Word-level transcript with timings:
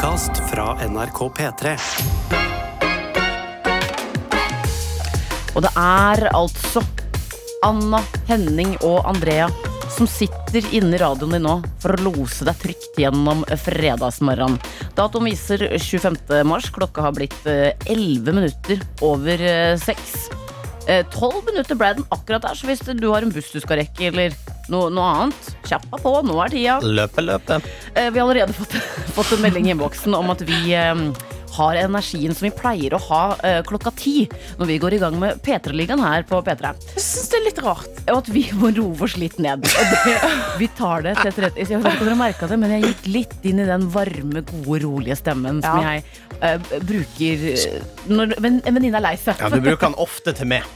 podkast 0.00 0.38
fra 0.48 0.88
NRK 0.88 1.18
P3. 1.36 1.72
Og 5.52 5.60
det 5.60 5.72
er 5.76 6.22
altså 6.32 6.80
Anna, 7.66 8.00
Henning 8.30 8.78
og 8.78 9.04
Andrea 9.04 9.50
som 9.92 10.08
sitter 10.08 10.64
inne 10.72 10.96
i 10.96 11.00
radioen 11.02 11.36
din 11.36 11.44
nå 11.44 11.58
for 11.84 11.92
å 11.92 12.06
lose 12.06 12.48
deg 12.48 12.56
trygt 12.62 12.96
gjennom 13.02 13.44
fredagsmorgenen. 13.60 14.56
Datoen 14.96 15.28
viser 15.28 15.66
25. 15.76 16.16
mars. 16.48 16.70
Klokka 16.72 17.04
har 17.04 17.12
blitt 17.18 17.36
eh, 17.44 17.76
11 17.84 18.38
minutter 18.38 18.80
over 19.04 19.44
eh, 19.52 19.74
6. 19.84 20.16
Eh, 20.88 21.04
12 21.12 21.44
minutter 21.50 21.76
ble 21.76 21.92
den 21.98 22.08
akkurat 22.08 22.48
der, 22.48 22.56
så 22.56 22.72
hvis 22.72 22.80
du 22.88 23.10
har 23.10 23.20
en 23.20 23.36
buss 23.36 23.52
du 23.52 23.60
skal 23.60 23.82
rekke, 23.82 24.08
eller 24.14 24.32
noe, 24.72 24.90
noe 24.94 25.08
annet, 25.24 25.50
Kjappa 25.68 25.98
på. 26.02 26.12
Nå 26.26 26.36
er 26.44 26.54
tida. 26.54 26.78
Løpe, 26.82 27.24
løpe. 27.26 27.60
Eh, 27.94 28.10
Vi 28.10 28.18
har 28.18 28.24
allerede 28.26 28.54
fått, 28.56 28.74
fått 29.18 29.34
en 29.36 29.42
melding 29.44 29.68
i 29.68 29.74
innboksen 29.74 30.14
om 30.18 30.30
at 30.34 30.42
vi 30.48 30.74
eh, 30.74 30.94
har 31.56 31.78
energien 31.80 32.34
som 32.36 32.46
vi 32.46 32.52
pleier 32.54 32.94
å 32.96 33.00
ha 33.08 33.22
uh, 33.40 33.60
klokka 33.66 33.92
ti 33.98 34.26
når 34.60 34.68
vi 34.70 34.78
går 34.82 34.96
i 34.96 35.00
gang 35.02 35.16
med 35.20 35.40
P3-ligaen 35.44 36.02
her 36.04 36.24
på 36.28 36.40
P3. 36.46 36.72
Jeg 36.96 37.04
syns 37.04 37.30
det 37.32 37.38
er 37.40 37.46
litt 37.48 37.60
rart. 37.64 38.00
Og 38.10 38.20
at 38.20 38.30
vi 38.32 38.44
må 38.58 38.70
roe 38.76 39.06
oss 39.06 39.16
litt 39.20 39.38
ned. 39.42 39.64
Det, 39.64 40.14
vi 40.60 40.68
tar 40.78 41.04
det 41.06 41.16
til 41.20 41.30
etterretning. 41.32 41.68
Jeg 41.70 41.82
vet 41.82 41.94
ikke 41.94 42.04
om 42.06 42.10
dere 42.10 42.18
merket 42.20 42.52
det, 42.54 42.58
men 42.62 42.74
jeg 42.76 42.84
gikk 42.88 43.08
litt 43.14 43.48
inn 43.50 43.62
i 43.62 43.68
den 43.68 43.86
varme, 43.94 44.44
gode, 44.50 44.80
rolige 44.84 45.18
stemmen 45.20 45.62
som 45.64 45.80
Ja. 45.80 45.96
jeg 45.96 46.04
uh, 46.40 46.80
bruker 46.86 47.44
eh, 47.54 47.80
når 48.10 48.34
en 48.38 48.60
en 48.60 48.74
venninne 48.76 48.98
er 48.98 49.04
lei 49.04 49.14
seg. 49.20 49.38
Ja, 49.40 49.48
Du 49.52 49.60
bruker 49.62 49.88
den 49.90 49.96
ofte 50.00 50.34
til 50.36 50.48
meg. 50.50 50.66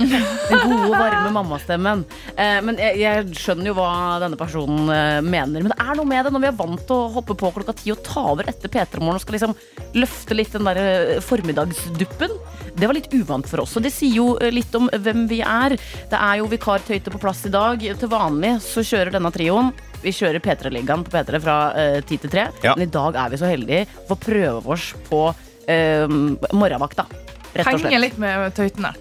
Den 0.00 0.22
gode, 0.50 0.90
varme 0.96 1.30
mammastemmen. 1.34 2.04
Uh, 2.36 2.58
men 2.66 2.78
jeg, 2.80 3.00
jeg 3.02 3.38
skjønner 3.38 3.70
jo 3.70 3.76
hva 3.78 3.90
denne 4.22 4.38
personen 4.40 4.90
mener. 5.26 5.62
Men 5.62 5.72
det 5.72 5.78
er 5.82 5.98
noe 5.98 6.08
med 6.08 6.26
det 6.26 6.32
når 6.34 6.44
vi 6.44 6.48
er 6.50 6.58
vant 6.58 6.84
til 6.88 6.96
å 6.96 7.10
hoppe 7.16 7.36
på 7.38 7.52
klokka 7.56 7.74
ti 7.80 7.92
og 7.94 8.02
ta 8.06 8.22
over 8.32 8.48
etter 8.50 8.70
P3 8.72 9.00
Morgen 9.00 9.18
og 9.18 9.22
skal 9.24 9.36
liksom 9.38 9.54
løfte 9.96 10.19
litt 10.36 10.52
den 10.54 10.66
der 10.68 10.80
eh, 10.80 11.20
formiddagsduppen. 11.24 12.34
Det 12.76 12.86
var 12.86 12.96
litt 12.96 13.12
uvant 13.12 13.48
for 13.50 13.64
oss. 13.64 13.76
Og 13.78 13.84
det 13.84 13.92
sier 13.94 14.16
jo 14.20 14.26
eh, 14.38 14.52
litt 14.54 14.74
om 14.78 14.88
hvem 14.92 15.26
vi 15.30 15.40
er. 15.44 15.76
Det 16.10 16.18
er 16.18 16.40
jo 16.40 16.48
vikar 16.50 16.82
Tøyte 16.86 17.12
på 17.12 17.20
plass 17.22 17.44
i 17.48 17.52
dag. 17.54 17.80
Til 17.80 18.12
vanlig 18.12 18.56
så 18.64 18.84
kjører 18.86 19.14
denne 19.16 19.32
trioen. 19.34 19.72
Vi 20.00 20.14
kjører 20.16 20.40
P3-ligaen 20.40 21.04
på 21.04 21.12
P3 21.12 21.42
fra 21.44 21.58
eh, 21.76 21.98
ti 22.06 22.16
til 22.20 22.32
tre. 22.32 22.48
Ja. 22.64 22.74
Men 22.76 22.86
i 22.86 22.92
dag 22.92 23.18
er 23.20 23.32
vi 23.32 23.40
så 23.40 23.50
heldige 23.50 23.84
for 24.06 24.16
å 24.16 24.22
prøve 24.22 24.74
oss 24.76 24.90
på 25.10 25.26
uh, 25.30 26.16
morgenvakta. 26.56 27.04
Rett 27.50 27.66
og 27.66 27.80
slett 27.82 27.90
Henge 27.90 28.00
litt 28.06 28.18
med 28.22 28.54
tøytene. 28.56 28.94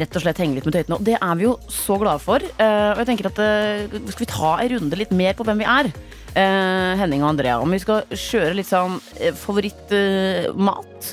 rett 0.00 0.16
og 0.16 0.24
slett 0.24 0.40
henge 0.42 0.58
litt 0.58 0.66
med 0.66 0.74
tøytene. 0.76 0.98
Og 0.98 1.06
det 1.06 1.16
er 1.20 1.38
vi 1.38 1.46
jo 1.46 1.54
så 1.70 1.98
glade 2.00 2.22
for. 2.24 2.42
Uh, 2.58 2.90
og 2.94 3.04
jeg 3.04 3.10
tenker 3.12 3.30
at 3.30 3.40
uh, 3.40 3.96
Skal 4.10 4.24
vi 4.24 4.30
ta 4.32 4.52
en 4.58 4.74
runde 4.74 5.00
litt 5.00 5.14
mer 5.14 5.38
på 5.38 5.46
hvem 5.46 5.62
vi 5.62 5.70
er? 5.70 5.92
Eh, 6.34 6.92
Henning 6.98 7.22
og 7.22 7.34
Andrea. 7.34 7.60
Om 7.62 7.70
vi 7.74 7.82
skal 7.82 8.08
kjøre 8.10 8.56
litt 8.58 8.70
sånn 8.70 8.98
eh, 9.20 9.34
favorittmat. 9.38 11.12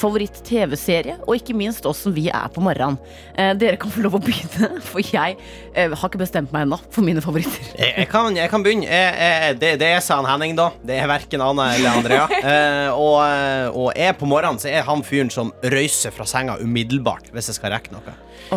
Favoritt-TV-serie, 0.00 1.18
og 1.26 1.36
ikke 1.36 1.54
minst 1.56 1.86
åssen 1.88 2.14
vi 2.16 2.28
er 2.32 2.48
på 2.52 2.62
morgenen. 2.64 2.96
Eh, 3.34 3.52
dere 3.60 3.78
kan 3.80 3.92
få 3.92 4.04
lov 4.04 4.16
å 4.18 4.22
begynne, 4.24 4.70
for 4.90 5.04
jeg 5.04 5.36
eh, 5.74 5.90
har 5.92 6.08
ikke 6.08 6.22
bestemt 6.22 6.54
meg 6.54 6.66
ennå 6.66 6.78
for 6.90 7.04
mine 7.06 7.22
favoritter. 7.24 7.68
Jeg, 7.80 7.94
jeg, 7.96 8.08
kan, 8.10 8.34
jeg 8.36 8.50
kan 8.52 8.64
begynne. 8.64 8.86
Jeg, 8.88 9.54
det, 9.60 9.70
det 9.80 9.88
er 9.94 10.02
sa 10.04 10.18
han 10.18 10.26
Henning, 10.28 10.52
da. 10.58 10.68
Det 10.84 10.98
er 11.00 11.08
verken 11.08 11.42
Anna 11.44 11.70
eller 11.76 12.00
Andrea. 12.00 12.26
Eh, 12.40 12.88
og, 12.96 13.18
eh, 13.20 13.66
og 13.76 13.90
jeg 13.98 14.14
på 14.18 14.26
morgenen 14.28 14.58
så 14.60 14.70
er 14.70 14.84
han 14.86 15.02
fyren 15.06 15.28
som 15.32 15.50
røyser 15.60 16.12
fra 16.14 16.24
senga 16.28 16.56
umiddelbart 16.62 17.28
hvis 17.34 17.50
jeg 17.50 17.58
skal 17.58 17.74
rekke 17.74 17.92
noe. 17.92 18.14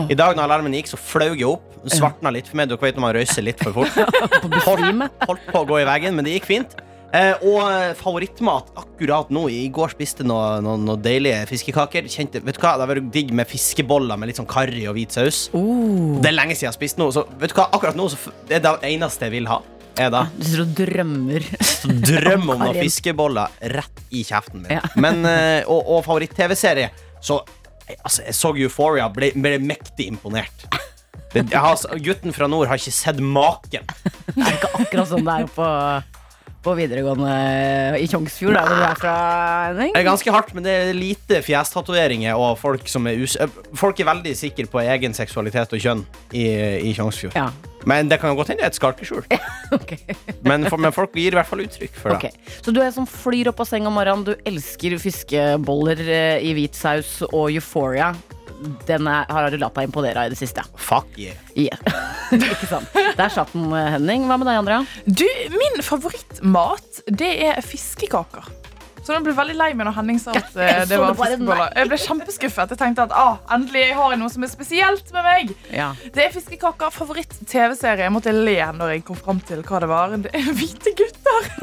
I 0.10 0.16
dag 0.18 0.34
når 0.38 0.48
alarmen 0.48 0.74
gikk, 0.78 0.90
så 0.94 0.98
flaug 1.00 1.36
jeg 1.38 1.50
opp. 1.50 1.68
Svartna 1.92 2.32
litt 2.34 2.48
for 2.50 2.58
meg. 2.60 2.72
Dere 2.72 2.82
vet 2.82 2.98
når 2.98 3.06
man 3.06 3.16
røyser 3.18 3.46
litt 3.46 3.62
for 3.62 3.76
fort. 3.76 4.64
Holdt, 4.66 5.20
Holdt 5.28 5.46
på 5.52 5.62
å 5.62 5.68
gå 5.70 5.82
i 5.84 5.88
veggen, 5.88 6.16
men 6.18 6.26
det 6.26 6.38
gikk 6.38 6.50
fint. 6.50 6.76
Eh, 7.14 7.44
og 7.46 7.60
eh, 7.70 7.92
favorittmat 8.00 8.72
akkurat 8.80 9.30
nå. 9.34 9.44
I 9.54 9.68
går 9.74 9.92
spiste 9.94 10.26
noe, 10.26 10.58
noe, 10.66 10.80
noe 10.82 10.98
deilige 10.98 11.44
fiskekaker. 11.52 12.08
Kjente, 12.10 12.42
vet 12.42 12.58
du 12.58 12.62
hva, 12.64 12.72
Det 12.80 12.86
har 12.88 12.90
vært 12.96 13.12
digg 13.14 13.34
med 13.38 13.50
fiskeboller 13.50 14.18
med 14.18 14.32
litt 14.32 14.40
sånn 14.42 14.50
karri 14.50 14.88
og 14.90 14.98
hvit 14.98 15.14
saus. 15.14 15.44
Oh. 15.54 16.18
Det 16.24 16.32
er 16.32 16.38
lenge 16.40 16.56
siden 16.58 16.68
jeg 16.68 16.72
har 16.72 16.80
spist 16.80 16.98
noe. 17.02 17.14
Så 17.14 17.28
vet 17.38 17.54
du 17.54 17.60
hva, 17.60 17.68
akkurat 17.78 18.00
nå 18.00 18.08
så 18.10 18.34
Det 18.50 18.58
er 18.58 18.66
det 18.66 18.74
eneste 18.96 19.30
jeg 19.30 19.36
vil 19.38 19.50
ha. 19.52 19.60
Er 20.02 20.10
da 20.10 20.24
Du 20.34 20.42
sitter 20.42 20.64
og 20.64 20.72
drømmer. 20.80 21.44
Drøm 22.08 22.48
om 22.56 22.62
noen 22.66 22.80
fiskeboller 22.82 23.60
rett 23.76 24.02
i 24.10 24.24
kjeften 24.26 24.64
min. 24.64 24.74
Ja. 24.80 24.82
Men, 25.06 25.22
eh, 25.30 25.60
og 25.70 25.92
og 25.94 26.02
favoritt-TV-serie. 26.08 26.90
Så 27.22 27.44
jeg- 27.86 28.00
altså, 28.02 28.26
jeg 28.26 28.34
så 28.40 28.56
Euphoria, 28.58 29.06
ble, 29.14 29.30
ble 29.38 29.60
mektig 29.62 30.10
imponert. 30.10 30.66
Det, 31.34 31.46
har, 31.54 31.78
gutten 32.06 32.34
fra 32.34 32.46
nord 32.50 32.68
har 32.70 32.78
ikke 32.82 32.94
sett 32.94 33.22
maken. 33.22 33.86
Det 34.34 34.42
er 34.48 34.58
ikke 34.58 34.70
akkurat 34.82 35.10
sånn 35.10 35.26
det 35.26 35.38
er 35.44 35.48
på, 35.54 35.70
på 36.64 36.74
videregående 36.78 37.34
i 38.00 38.08
Tjongsfjord, 38.08 38.56
der 38.56 38.68
hvor 38.70 38.80
du 38.80 38.86
er 38.88 39.00
fra, 39.00 39.14
Henning. 39.70 39.92
Det 39.96 40.00
er 40.02 40.08
ganske 40.08 40.32
hardt, 40.36 40.54
men 40.56 40.64
det 40.66 40.74
er 40.78 40.94
lite 40.96 41.42
fjestatoveringer 41.44 42.40
og 42.40 42.56
folk 42.62 42.88
som 42.92 43.08
er 43.12 43.20
us... 43.24 43.36
eh, 43.36 43.52
Folk 43.80 44.00
er 44.00 44.08
veldig 44.08 44.34
sikre 44.40 44.66
på 44.72 44.82
egen 44.84 45.14
seksualitet 45.18 45.76
og 45.76 45.84
kjønn 45.84 46.04
i, 46.32 46.48
i 46.90 46.94
Tjongsfjord. 46.96 47.36
Ja, 47.38 47.50
Men 47.90 48.08
det 48.12 48.22
kan 48.22 48.32
jo 48.32 48.38
godt 48.40 48.54
hende 48.54 48.64
det 48.64 48.70
er 48.70 48.74
et 48.74 48.80
skalkeskjul. 48.80 49.26
ok. 49.78 49.92
Men, 50.48 50.64
men 50.72 50.96
folk 50.96 51.16
gir 51.20 51.36
i 51.36 51.40
hvert 51.40 51.50
fall 51.50 51.66
uttrykk 51.66 51.98
for 52.00 52.14
det. 52.16 52.32
Okay. 52.32 52.60
Så 52.64 52.72
du 52.72 52.80
er 52.84 52.94
som 52.96 53.08
flyr 53.10 53.52
opp 53.52 53.60
av 53.64 53.68
seng 53.68 53.90
om 53.90 53.98
morgenen, 54.00 54.24
du 54.24 54.34
elsker 54.48 54.96
fiskeboller 55.04 56.00
eh, 56.08 56.38
i 56.48 56.56
hvit 56.56 56.80
saus 56.80 57.18
og 57.32 57.50
euphoria. 57.52 58.14
Den 58.88 59.08
er, 59.10 59.28
har 59.30 59.50
du 59.52 59.60
latt 59.62 59.76
deg 59.78 59.90
imponere 59.90 60.24
av 60.24 60.32
i 60.32 60.34
det 60.34 60.40
siste. 60.40 60.64
Fuck 60.80 61.18
yeah. 61.20 61.38
Yeah. 61.56 61.80
Ikke 62.54 62.70
sant? 62.70 62.90
Der 63.18 63.34
satt 63.34 63.54
den, 63.54 63.70
Henning. 63.74 64.28
Hva 64.30 64.40
med 64.42 64.50
deg, 64.50 64.62
Andrea? 64.64 64.82
Du, 65.06 65.28
Min 65.54 65.82
favorittmat 65.86 67.04
det 67.12 67.34
er 67.50 67.62
fiskekaker. 67.66 68.48
Så 69.04 69.12
jeg 69.12 69.24
ble 69.26 69.34
veldig 69.36 69.56
lei 69.60 69.70
meg 69.76 69.88
når 69.90 69.98
Henning 69.98 70.20
sa 70.22 70.32
at 70.40 70.54
eh, 70.56 70.84
det 70.88 70.96
var 71.02 71.16
fiskeboller. 71.20 71.74
Jeg 71.76 71.90
ble 71.92 71.98
kjempeskuffet. 72.06 72.72
Jeg 72.72 72.80
tenkte 72.80 73.04
at 73.10 73.16
ah, 73.20 73.42
endelig 73.52 73.90
har 73.98 74.14
jeg 74.14 74.22
noe 74.22 74.32
som 74.32 74.46
er 74.48 74.52
spesielt 74.52 75.12
med 75.12 75.28
meg. 75.28 75.52
Ja. 75.76 75.90
Det 76.16 76.24
er 76.30 76.32
fiskekaker. 76.32 76.94
Favoritt-TV-serie. 76.96 78.06
Jeg 78.08 78.14
måtte 78.16 78.32
le 78.32 78.56
når 78.80 78.96
jeg 78.96 79.04
kom 79.10 79.20
fram 79.20 79.44
til 79.44 79.60
hva 79.68 79.82
det 79.84 79.92
var. 79.92 80.16
Det 80.24 80.32
er 80.40 80.48
Hvite 80.56 80.96
gutter. 81.00 81.52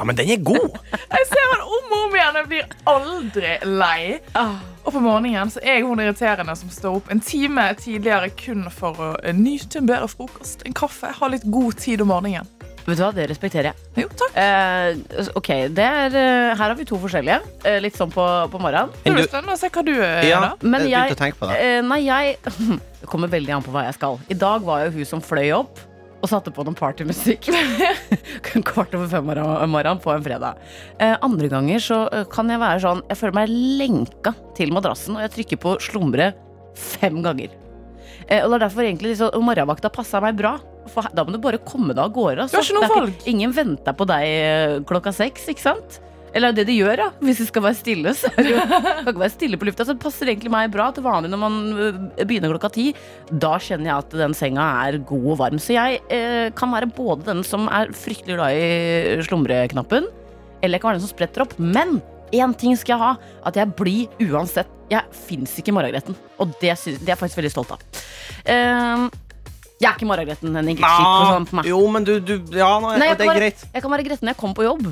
Ja, 0.00 0.04
men 0.08 0.16
den 0.16 0.30
er 0.32 0.38
god. 0.40 0.78
Jeg 0.96 1.26
ser 1.28 1.50
den 1.52 1.60
om 1.60 1.90
og 1.92 2.04
om 2.06 2.14
igjen. 2.16 2.36
Jeg 2.38 2.46
blir 2.48 2.70
aldri 2.88 3.50
lei. 3.68 4.16
Og 4.80 4.94
på 4.94 5.02
morgenen 5.04 5.52
så 5.52 5.60
er 5.60 5.76
jeg 5.76 5.84
hun 5.84 6.00
irriterende 6.00 6.54
som 6.56 6.72
står 6.72 6.96
opp 7.02 7.10
en 7.12 7.20
time 7.20 7.66
tidligere 7.78 8.30
kun 8.32 8.64
for 8.72 8.96
å 8.96 9.10
eh, 9.20 9.36
nyte 9.36 9.82
en 9.82 9.90
bedre 9.90 10.08
frokost, 10.08 10.64
en 10.64 10.74
kaffe, 10.76 11.12
ha 11.20 11.28
litt 11.30 11.44
god 11.52 11.76
tid 11.84 12.00
om 12.00 12.10
morgenen. 12.14 12.48
Vet 12.90 12.98
du 12.98 13.02
hva, 13.04 13.10
det 13.14 13.26
respekterer 13.30 13.70
jeg. 13.70 13.74
Jo, 14.02 14.08
takk. 14.18 14.36
Eh, 14.40 15.28
ok, 15.38 15.50
det 15.76 15.84
er, 15.86 16.14
eh, 16.18 16.54
Her 16.58 16.64
har 16.64 16.74
vi 16.78 16.84
to 16.88 16.96
forskjellige. 16.98 17.40
eh, 17.64 17.78
litt 17.84 17.94
sånn 17.98 18.10
på, 18.10 18.24
på 18.50 18.58
morgenen. 18.60 18.90
Det 19.04 19.12
blir 19.14 19.22
du- 19.24 19.28
spennende 19.30 19.54
å 19.54 19.60
se 19.60 19.68
hva 19.70 19.84
du 19.86 19.92
eh, 19.94 20.24
Ja, 20.26 20.40
gjør. 20.40 20.40
da. 20.48 20.68
Men 20.72 20.80
jeg 20.82 20.90
jeg, 20.90 21.04
begynte 21.04 21.18
å 21.18 21.24
tenke 21.24 21.38
på 21.38 21.48
det. 21.52 21.60
eh, 21.60 21.80
nei, 21.86 22.00
jeg 22.04 22.36
Det 23.00 23.08
kommer 23.08 23.28
veldig 23.32 23.54
an 23.56 23.62
på 23.64 23.70
hva 23.72 23.84
jeg 23.86 23.94
skal. 23.96 24.18
I 24.28 24.34
dag 24.34 24.66
var 24.66 24.84
jo 24.84 24.90
hun 24.98 25.04
som 25.08 25.22
fløy 25.24 25.52
opp 25.56 25.78
og 26.20 26.28
satte 26.28 26.50
på 26.52 26.64
noen 26.66 26.76
partymusikk. 26.76 27.46
Kvart 28.68 28.92
over 28.98 29.08
fem 29.08 29.30
om 29.30 29.70
morgenen 29.72 30.00
på 30.02 30.12
en 30.12 30.22
fredag. 30.26 30.58
Eh, 31.00 31.14
andre 31.24 31.48
ganger 31.48 31.80
så 31.80 32.02
eh, 32.12 32.24
kan 32.28 32.50
jeg 32.52 32.60
være 32.60 32.82
sånn 32.84 33.00
Jeg 33.08 33.16
føler 33.22 33.38
meg 33.38 33.48
lenka 33.80 34.34
til 34.58 34.72
madrassen, 34.76 35.16
og 35.16 35.22
jeg 35.24 35.32
trykker 35.38 35.62
på 35.62 35.76
slumre 35.80 36.32
fem 36.76 37.22
ganger. 37.24 37.48
Eh, 38.30 38.44
og 38.44 38.52
det 38.52 38.60
er 38.60 38.66
derfor 38.68 38.86
egentlig 38.86 39.14
liksom, 39.14 39.42
morgenvakta 39.46 39.90
passa 39.92 40.20
meg 40.22 40.38
bra. 40.38 40.56
For 40.90 41.06
da 41.14 41.24
må 41.26 41.34
du 41.34 41.40
bare 41.42 41.60
komme 41.66 41.94
deg 41.94 42.04
av 42.04 42.14
gårde. 42.14 42.46
altså. 42.46 42.62
Ikke 42.62 42.78
Det 42.78 42.86
er 42.86 42.94
valg. 42.94 43.26
Ingen 43.30 43.56
venter 43.56 43.96
på 43.96 44.06
deg 44.08 44.28
eh, 44.30 44.76
klokka 44.86 45.12
seks, 45.14 45.48
ikke 45.50 45.66
sant? 45.66 46.00
Eller 46.30 46.54
det 46.54 46.62
de 46.68 46.76
gjør, 46.76 46.94
da. 47.00 47.08
Hvis 47.26 47.40
de 47.42 47.46
skal 47.48 47.64
være 47.64 47.78
stille. 47.80 48.12
Så 48.14 48.30
er 48.30 48.46
det 48.46 48.52
jo, 48.54 48.60
kan 48.70 49.10
ikke 49.10 49.24
være 49.24 49.34
stille 49.34 49.58
på 49.58 49.66
lufta. 49.66 49.86
Så 49.86 49.96
det 49.96 50.04
passer 50.04 50.30
egentlig 50.30 50.52
meg 50.54 50.70
bra 50.74 50.90
til 50.94 51.06
vanlig 51.06 51.32
når 51.32 51.42
man 51.42 51.58
øh, 51.74 51.98
begynner 52.22 52.54
klokka 52.54 52.70
ti. 52.76 52.86
Da 53.30 53.56
kjenner 53.58 53.90
jeg 53.90 54.06
at 54.06 54.16
den 54.22 54.36
senga 54.38 54.68
er 54.86 55.00
god 55.10 55.26
og 55.34 55.40
varm. 55.42 55.58
Så 55.62 55.74
jeg 55.74 56.00
eh, 56.14 56.54
kan 56.56 56.70
være 56.74 56.90
både 56.94 57.26
den 57.32 57.42
som 57.46 57.66
er 57.72 57.90
fryktelig 57.96 58.38
glad 58.38 58.54
i 58.62 59.26
slumreknappen, 59.26 60.06
eller 60.60 60.76
jeg 60.76 60.82
kan 60.82 60.92
være 60.92 61.00
den 61.00 61.06
som 61.08 61.14
spretter 61.16 61.46
opp. 61.46 61.58
Men 61.58 61.98
én 62.32 62.54
ting 62.58 62.76
skal 62.78 62.94
jeg 62.96 63.02
ha. 63.02 63.10
At 63.46 63.56
jeg 63.56 63.74
blir 63.78 64.08
uansett. 64.30 64.68
Jeg 64.90 65.02
fins 65.26 65.52
ikke 65.60 65.70
i 65.70 65.76
morgengretten. 65.76 66.16
Og 66.42 66.54
det, 66.60 66.76
synes, 66.78 66.98
det 66.98 67.08
er 67.08 67.14
jeg 67.14 67.20
faktisk 67.24 67.38
veldig 67.42 67.52
stolt 67.54 67.70
av. 67.76 67.84
Eh, 68.44 69.04
jeg 69.80 69.88
er 69.88 69.94
ikke 69.96 70.08
morgengretten, 70.10 70.56
Henning. 70.58 70.80
Sånn 70.82 71.64
jo, 71.64 71.78
men 71.88 72.04
du, 72.04 72.18
du 72.20 72.34
Ja, 72.56 72.74
nei, 72.82 72.98
Nei, 73.00 73.12
det 73.14 73.24
er 73.24 73.30
være- 73.30 73.38
greit. 73.44 73.62
Jeg 73.72 73.82
kan 73.82 73.90
være 73.94 74.04
gretten 74.08 74.26
når 74.28 74.34
jeg 74.34 74.40
kommer 74.42 74.54
på 74.58 74.66
jobb. 74.66 74.90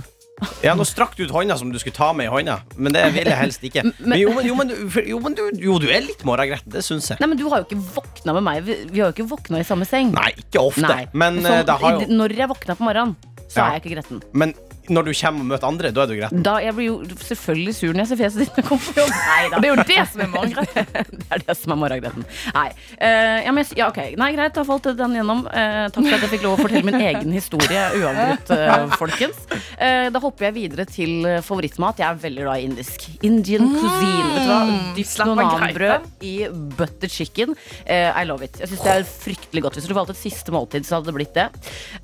Ja, 0.62 0.70
Nå 0.78 0.84
strakk 0.86 1.16
du 1.18 1.24
ut 1.26 1.32
hånda 1.34 1.56
som 1.58 1.72
du 1.72 1.78
skulle 1.82 1.96
ta 1.96 2.12
med 2.14 2.28
i 2.28 2.30
hånda, 2.30 2.60
men 2.78 2.92
det 2.94 3.02
vil 3.12 3.26
jeg 3.26 3.36
helst 3.40 3.64
ikke. 3.66 3.82
Men 4.06 4.20
jo, 4.20 4.28
men, 4.36 4.46
jo, 4.46 4.54
men, 4.54 4.68
jo, 5.10 5.18
men 5.18 5.34
du, 5.34 5.42
jo, 5.58 5.78
du 5.82 5.88
er 5.90 6.04
litt 6.06 6.22
morgengretten, 6.22 6.70
det 6.70 6.84
syns 6.86 7.08
jeg. 7.10 7.18
Nei, 7.18 7.26
men 7.32 7.40
Du 7.40 7.48
har 7.50 7.58
jo 7.64 7.66
ikke 7.66 7.80
våkna 7.96 8.36
med 8.38 8.44
meg. 8.46 8.60
Vi, 8.62 8.76
vi 8.92 9.00
har 9.02 9.10
jo 9.10 9.16
ikke 9.16 9.26
våkna 9.32 9.58
i 9.58 9.66
samme 9.66 9.84
seng. 9.88 10.12
Nei, 10.14 10.30
ikke 10.38 10.62
ofte, 10.62 10.86
Nei. 10.86 11.08
men 11.12 11.40
Sånn, 11.42 11.50
eh, 11.58 11.64
det 11.66 11.76
har 11.82 11.98
jo 11.98 12.06
Når 12.22 12.36
jeg 12.38 12.48
våkner 12.54 12.78
på 12.78 12.86
morgenen, 12.86 13.16
så 13.48 13.56
Ja. 13.58 13.66
er 13.66 13.72
jeg 13.74 13.82
ikke 13.82 13.94
gretten. 13.96 14.22
Men 14.32 14.54
når 14.88 15.08
du 15.08 15.12
kommer 15.20 15.44
og 15.44 15.50
møter 15.52 15.68
andre, 15.68 15.92
da 15.94 16.04
er 16.04 16.10
du 16.10 16.16
greit. 16.18 16.36
Da, 16.48 16.56
jeg 16.64 16.76
blir 16.76 16.88
jo 16.88 16.96
selvfølgelig 17.28 17.74
sur 17.78 17.92
når 17.92 18.04
jeg 18.04 18.10
ser 18.12 18.20
fjeset 18.22 18.42
ditt 18.44 18.52
når 18.52 18.62
jeg 18.62 18.68
kommer 18.68 18.88
på 18.88 19.02
jobb. 19.02 19.14
Nei 19.28 19.42
det 19.54 19.60
er 19.60 19.72
jo 19.72 19.86
det 19.90 20.04
som 20.12 20.24
er 20.24 20.32
morgengretten. 20.34 21.06
Det 21.28 21.36
er 21.36 21.42
det 21.44 21.54
som 21.58 21.72
er 21.74 21.78
morgengretten. 21.80 22.24
Nei. 22.54 22.68
Uh, 22.96 23.38
ja, 23.44 23.52
men, 23.52 23.66
ja, 23.76 23.88
ok. 23.90 23.98
Nei, 24.20 24.28
greit, 24.32 24.54
da 24.56 24.62
falt 24.64 24.86
den 24.96 25.16
gjennom. 25.18 25.42
Uh, 25.50 25.88
takk 25.92 26.06
for 26.06 26.16
at 26.16 26.24
jeg 26.24 26.32
fikk 26.32 26.46
lov 26.46 26.56
å 26.56 26.60
fortelle 26.62 26.86
min 26.88 26.96
egen 27.02 27.34
historie 27.36 27.82
uavbrutt, 27.98 28.52
uh, 28.54 28.96
folkens. 28.96 29.42
Eh, 29.78 30.08
da 30.12 30.22
hopper 30.22 30.48
jeg 30.48 30.56
videre 30.56 30.86
til 30.88 31.26
favorittmat. 31.44 32.00
Jeg 32.00 32.08
er 32.08 32.20
veldig 32.22 32.44
glad 32.46 32.62
i 32.62 32.66
indisk. 32.68 33.04
Indian 33.26 33.68
cuisine. 33.74 34.30
Vet 34.34 34.46
du 34.46 34.50
hva? 34.50 34.60
Dypt 34.96 35.12
slapp 35.12 35.32
av, 35.34 35.42
nanbrød 35.58 36.08
i 36.26 36.34
butter 36.78 37.12
chicken. 37.12 37.54
Eh, 37.84 38.08
I 38.08 38.24
love 38.28 38.46
it. 38.46 38.58
Jeg 38.62 38.72
synes 38.72 38.84
det 38.84 38.94
er 38.94 39.06
fryktelig 39.08 39.64
godt. 39.66 39.78
Hvis 39.78 39.88
du 39.90 39.94
valgte 39.96 40.16
et 40.16 40.22
siste 40.22 40.54
måltid, 40.54 40.86
så 40.88 40.98
hadde 40.98 41.10
det 41.10 41.16
blitt 41.18 41.36
det. 41.36 41.48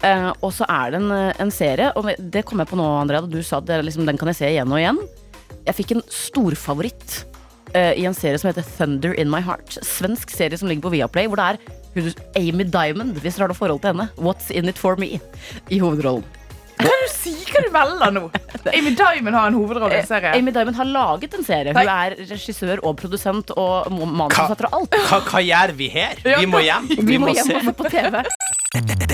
Eh, 0.05 0.31
og 0.35 0.53
så 0.55 0.69
er 0.71 0.95
det 0.95 1.03
en, 1.03 1.17
en 1.47 1.55
serie, 1.55 1.91
og 1.99 2.11
det 2.19 2.45
kom 2.49 2.63
jeg 2.63 2.71
på 2.71 2.74
nå, 2.79 2.89
Andrea, 3.01 3.25
da 3.25 3.31
du 3.31 3.43
sa 3.45 3.61
at 3.61 3.69
det, 3.69 3.79
er 3.79 3.87
liksom, 3.87 4.07
den 4.09 4.19
kan 4.21 4.31
jeg 4.33 4.41
se 4.41 4.51
igjen 4.51 4.73
og 4.73 4.81
igjen. 4.81 5.01
Jeg 5.65 5.79
fikk 5.79 5.95
en 5.95 6.05
storfavoritt 6.13 7.17
uh, 7.75 7.93
i 7.97 8.05
en 8.09 8.17
serie 8.17 8.41
som 8.41 8.51
heter 8.51 8.67
Thunder 8.77 9.17
in 9.21 9.33
My 9.33 9.43
Heart. 9.45 9.79
Svensk 9.87 10.33
serie 10.35 10.59
som 10.61 10.71
ligger 10.71 10.89
på 10.89 10.95
Viaplay, 10.97 11.31
hvor 11.31 11.41
det 11.41 11.51
er 11.55 12.41
Amy 12.41 12.67
Diamond, 12.67 13.19
hvis 13.23 13.37
dere 13.37 13.47
har 13.47 13.55
noe 13.55 13.59
forhold 13.59 13.85
til 13.85 13.95
henne. 13.95 14.09
What's 14.19 14.51
in 14.51 14.71
it 14.71 14.81
for 14.81 15.01
me? 15.01 15.19
I 15.71 15.81
hovedrollen. 15.83 16.27
Kan 16.75 16.91
du 16.91 17.11
sier 17.13 17.53
hva 17.55 17.61
du 17.63 17.71
velger 17.73 18.15
nå? 18.17 18.23
Amy 18.77 18.93
Diamond 18.99 19.39
har 19.39 19.51
en 19.53 19.57
hovedrolle 19.57 20.01
i 20.01 20.03
en 20.03 20.09
serie. 20.09 20.35
Eh, 20.35 20.43
Amy 20.43 20.55
Diamond 20.55 20.77
har 20.81 20.91
laget 20.91 21.39
en 21.39 21.47
serie. 21.47 21.75
Hun 21.77 21.93
er 21.95 22.17
regissør 22.19 22.83
og 22.83 22.97
produsent 23.01 23.55
og 23.55 23.93
manusforfatter 23.95 24.71
og 24.71 24.81
alt. 24.81 24.99
Hva, 25.09 25.23
hva 25.31 25.45
gjør 25.45 25.77
vi 25.79 25.91
her? 25.95 26.25
Vi 26.25 26.51
må 26.51 26.65
hjem. 26.67 26.91
Vi 26.99 27.21
må 27.23 27.35
hjem 27.37 27.55
og 27.55 27.69
se 27.71 27.79
på 27.79 27.93
TV. 27.95 28.25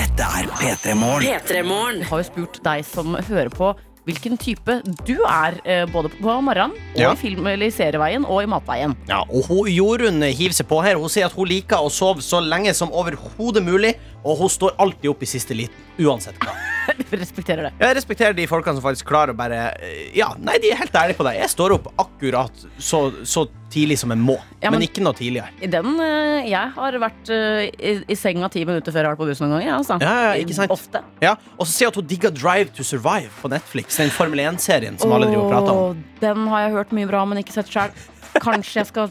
Dette 0.21 0.37
er 0.37 0.49
P3 0.53 0.93
Morgen. 0.93 2.01
Vi 2.03 2.05
har 2.05 2.19
jo 2.21 2.25
spurt 2.27 2.59
deg 2.61 2.83
som 2.85 3.15
hører 3.15 3.49
på 3.49 3.71
hvilken 4.05 4.35
type 4.37 4.75
du 5.07 5.15
er, 5.25 5.57
eh, 5.65 5.85
både 5.89 6.11
på 6.13 6.35
morgenen 6.45 6.73
og 6.73 6.99
Ja. 6.99 7.11
i 7.13 7.15
film- 7.15 7.47
eller 7.47 7.65
i 7.65 7.71
serieveien 7.71 8.23
og 8.25 8.43
i 8.43 8.45
matveien. 8.45 8.95
Ja, 9.09 9.21
og 9.21 9.45
hun, 9.47 9.67
Jorunn 9.67 10.21
hiver 10.21 10.53
seg 10.53 10.67
på 10.67 10.83
her. 10.83 10.95
Hun 10.99 11.09
sier 11.09 11.25
at 11.25 11.33
hun 11.33 11.47
liker 11.47 11.77
å 11.77 11.89
sove 11.89 12.21
så 12.21 12.39
lenge 12.39 12.73
som 12.75 12.89
overhodet 12.91 13.63
mulig, 13.65 13.95
og 14.23 14.37
hun 14.37 14.49
står 14.49 14.75
alltid 14.77 15.09
opp 15.09 15.23
i 15.23 15.25
siste 15.25 15.55
liten, 15.57 15.73
uansett 15.97 16.37
hva. 16.37 16.53
Respekterer 17.21 17.67
det. 17.67 17.71
Jeg 17.81 17.95
respekterer 17.97 18.35
de 18.37 18.45
folkene 18.49 18.77
som 18.77 18.83
faktisk 18.85 19.07
klarer 19.09 19.33
å 19.33 19.37
bare 19.37 19.57
eh, 19.83 20.11
Ja, 20.17 20.29
nei, 20.39 20.55
de 20.63 20.71
er 20.73 20.79
helt 20.79 20.95
ærlige 20.95 21.17
på 21.19 21.25
deg. 21.27 21.39
Jeg 21.41 21.51
står 21.53 21.75
opp 21.77 21.89
akkurat 22.01 22.63
så, 22.81 23.01
så 23.27 23.45
tidlig 23.71 23.97
som 24.01 24.11
jeg 24.11 24.19
må, 24.19 24.35
Ja, 24.61 24.69
men, 24.69 24.79
men- 24.79 24.85
ikke 24.87 25.03
noe 25.05 25.15
tidligere. 25.17 25.51
I 25.63 25.69
den, 25.71 25.93
eh, 26.03 26.47
jeg 26.51 26.71
har 26.77 26.97
vært 27.03 27.31
eh, 27.35 27.67
i, 27.71 27.93
i 28.11 28.17
senga 28.19 28.49
ti 28.51 28.63
minutter 28.67 28.91
før 28.95 29.01
jeg 29.03 29.09
har 29.11 29.15
vært 29.15 29.23
på 29.23 29.29
bussen 29.31 29.47
noen 29.47 29.59
ganger. 29.61 29.75
Altså. 29.79 29.99
Ja, 30.03 30.15
ja, 30.29 30.31
ikke 30.45 30.57
sant? 30.57 30.73
Ofte. 30.73 31.03
Ja, 31.23 31.35
Og 31.57 31.67
så 31.67 31.71
sier 31.75 31.91
hun 31.91 31.95
at 31.95 32.01
hun 32.01 32.09
digger 32.11 32.33
Drive 32.35 32.73
to 32.77 32.83
Survive 32.87 33.29
på 33.41 33.51
Netflix, 33.51 33.99
den 34.01 34.11
Formel 34.15 34.41
1-serien 34.47 34.97
som 35.01 35.13
alle 35.15 35.29
driver 35.31 35.45
og 35.47 35.53
prater 35.53 35.83
om. 35.91 36.01
Den 36.23 36.47
har 36.51 36.65
jeg 36.67 36.75
hørt 36.79 36.95
mye 36.97 37.09
bra, 37.11 37.23
men 37.29 37.43
ikke 37.43 37.55
sett 37.59 37.69
sjøl. 37.71 37.93
Kanskje 38.41 38.77
jeg 38.79 38.87
skal 38.87 39.09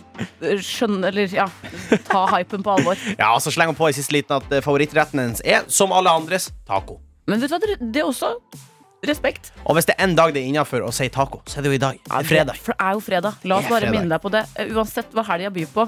skjønne 0.64 1.11
Eller 1.11 1.28
ja, 1.37 1.44
ta 2.08 2.22
hypen 2.32 2.62
på 2.64 2.72
alvor. 2.72 2.96
Ja, 3.19 3.34
og 3.37 3.43
så 3.44 3.52
slenger 3.52 3.75
hun 3.75 3.78
på 3.82 3.90
i 3.93 3.96
siste 3.99 4.14
liten 4.17 4.38
at 4.38 4.55
favorittretten 4.64 5.20
hennes 5.20 5.43
er, 5.44 5.67
som 5.69 5.93
alle 5.93 6.08
andres, 6.17 6.49
taco. 6.69 6.96
Men 7.31 7.41
vet 7.41 7.50
du 7.50 7.55
hva, 7.56 7.61
det- 7.79 8.00
er 8.03 8.09
også 8.09 8.35
respekt. 9.06 9.53
Og 9.65 9.77
hvis 9.79 9.87
det 9.88 9.94
er 9.97 10.05
en 10.05 10.15
dag 10.19 10.35
det 10.35 10.43
er 10.43 10.49
innafor 10.50 10.82
å 10.85 10.91
si 10.93 11.06
taco, 11.09 11.41
så 11.49 11.59
er 11.61 11.62
det 11.65 11.71
jo 11.73 11.77
i 11.79 11.81
dag. 11.81 12.00
Det 12.05 12.12
er 12.19 12.27
fredag. 12.29 12.59
Det 12.67 12.75
er 12.77 12.93
jo 12.99 13.00
fredag. 13.06 13.35
La 13.49 13.56
oss 13.61 13.69
bare 13.71 13.87
fredag. 13.87 13.94
minne 13.97 14.12
deg 14.12 14.21
på 14.27 14.31
det. 14.35 14.43
Eh, 14.56 14.73
Uansett 14.77 15.15
hva 15.17 15.25
helga 15.31 15.50
byr 15.55 15.71
på. 15.73 15.87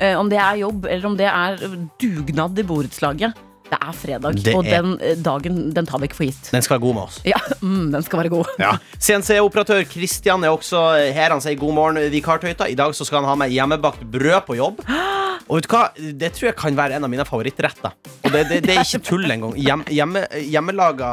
eh, 0.00 0.14
Om 0.16 0.28
det 0.32 0.38
er 0.40 0.56
jobb, 0.62 0.86
eller 0.86 1.06
om 1.10 1.16
det 1.18 1.26
er 1.28 1.56
dugnad 2.00 2.58
i 2.58 2.62
borettslaget. 2.62 3.34
Det 3.64 3.78
er 3.80 3.92
fredag, 3.96 4.36
Det 4.44 4.54
og 4.54 4.66
er- 4.66 4.82
den 4.82 4.98
eh, 5.00 5.14
dagen 5.24 5.72
den 5.74 5.86
tar 5.88 5.98
vi 6.02 6.08
ikke 6.08 6.18
for 6.18 6.26
gitt. 6.28 6.50
Den 6.52 6.62
skal 6.62 6.76
være 6.76 6.84
god 6.84 6.94
med 6.94 7.02
oss. 7.08 7.20
Ja, 7.24 7.40
mm, 7.64 7.86
den 7.94 8.02
skal 8.06 8.20
være 8.22 8.32
god. 8.34 8.50
Ja. 8.60 8.74
CNC-operatør 9.00 9.84
Kristian 9.88 10.44
er 10.44 10.52
også 10.54 10.82
her. 11.16 11.30
Han 11.32 11.40
sier 11.44 11.56
god 11.58 11.74
morgen, 11.74 12.00
vikartøyta. 12.12 12.68
I 12.70 12.76
dag 12.78 12.92
så 12.94 13.06
skal 13.08 13.22
han 13.22 13.28
ha 13.32 13.34
med 13.40 13.50
hjemmebakt 13.54 14.04
brød 14.04 14.44
på 14.46 14.58
jobb. 14.60 14.84
Og 15.48 15.58
vet 15.58 15.66
du 15.68 15.74
hva? 15.74 15.80
Det 16.16 16.30
tror 16.32 16.46
jeg 16.48 16.56
kan 16.56 16.76
være 16.78 16.96
en 16.96 17.04
av 17.04 17.10
mine 17.12 17.24
favorittretter. 17.28 17.92
Og 18.24 18.30
det, 18.32 18.46
det, 18.48 18.62
det 18.64 18.76
er 18.78 18.84
ikke 18.86 19.02
tull 19.04 19.26
engang. 19.28 19.52
Hjem, 19.60 19.82
hjemme, 19.92 20.22
hjemmelaga 20.40 21.10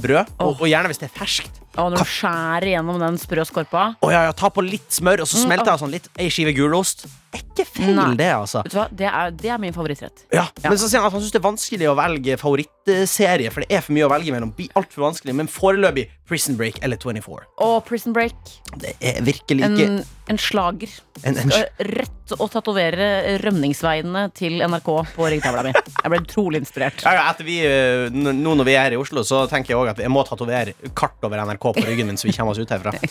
brød, 0.00 0.30
og, 0.40 0.54
og 0.62 0.64
gjerne 0.70 0.88
hvis 0.88 1.02
det 1.02 1.10
er 1.10 1.12
ferskt. 1.18 1.58
Og 1.74 1.90
når 1.92 2.00
du 2.06 2.08
skjærer 2.14 2.68
gjennom 2.70 3.00
den 3.02 3.18
sprø 3.18 3.44
skorpa 3.44 3.82
ja, 4.06 4.22
ja, 4.28 4.32
Ta 4.38 4.48
på 4.54 4.62
litt 4.64 4.86
smør, 4.94 5.24
og 5.24 5.28
så 5.28 5.42
smelter 5.42 5.72
jeg 5.74 5.82
sånn 5.82 5.92
litt 5.92 6.08
ei 6.22 6.30
skive 6.32 6.54
gulost. 6.56 7.04
Er 7.34 7.42
ikke 7.42 7.66
feil, 7.66 7.94
Nei. 7.98 8.10
det, 8.20 8.30
altså. 8.34 8.62
Vet 8.64 8.74
du 8.74 8.78
hva, 8.78 8.86
det 9.02 9.08
er, 9.10 9.32
det 9.44 9.50
er 9.50 9.62
min 9.62 9.74
favorittrett. 9.74 10.24
Ja, 10.34 10.46
Men 10.62 10.78
så 10.78 10.86
sier 10.88 11.02
han 11.02 11.10
at 11.10 11.16
han 11.16 11.24
syns 11.24 11.34
det 11.34 11.40
er 11.40 11.46
vanskelig 11.48 11.88
å 11.90 11.96
velge 11.98 12.36
favorittserie, 12.40 13.50
for 13.54 13.64
det 13.64 13.74
er 13.74 13.84
for 13.84 13.96
mye 13.96 14.06
å 14.06 14.12
velge 14.12 14.34
mellom. 14.34 14.54
Blir 14.54 14.70
altfor 14.78 15.08
vanskelig, 15.08 15.34
Men 15.34 15.50
foreløpig 15.50 16.08
Prison 16.28 16.56
Break 16.56 16.78
eller 16.82 16.96
24. 16.96 17.44
Og 17.60 17.84
Prison 17.84 18.14
Break. 18.16 18.36
Det 18.80 18.94
er 19.04 19.20
virkelig 19.24 19.66
ikke 19.66 19.84
En, 19.84 19.98
en 20.32 20.38
slager. 20.40 20.90
en, 21.22 21.36
en, 21.36 21.52
rett 21.84 22.32
å 22.40 22.46
tatovere 22.48 23.36
rømningsveiene 23.42 24.22
til 24.34 24.62
NRK 24.64 24.88
på 25.12 25.26
ringtavla 25.28 25.66
mi. 25.66 25.74
Jeg 25.76 26.10
ble 26.14 26.20
utrolig 26.22 26.62
inspirert. 26.62 27.04
Ja, 27.04 27.12
ja, 27.18 27.34
vi, 27.44 27.58
eh, 27.68 28.08
nå 28.14 28.54
når 28.56 28.64
vi 28.70 28.76
er 28.80 28.96
i 28.96 29.00
Oslo, 29.00 29.20
så 29.26 29.42
tenker 29.50 29.74
jeg 29.74 29.80
også 29.82 29.92
at 29.98 30.00
jeg 30.06 30.12
må 30.12 30.24
tatovere 30.24 30.72
kart 30.96 31.20
over 31.28 31.44
NRK 31.44 31.68
på 31.76 31.84
ryggen 31.84 32.08
min. 32.08 32.16
Så 32.20 32.30
vi 32.30 32.34
kommer 32.36 32.54
oss 32.54 32.62
ut 32.62 32.72
herfra 32.72 32.94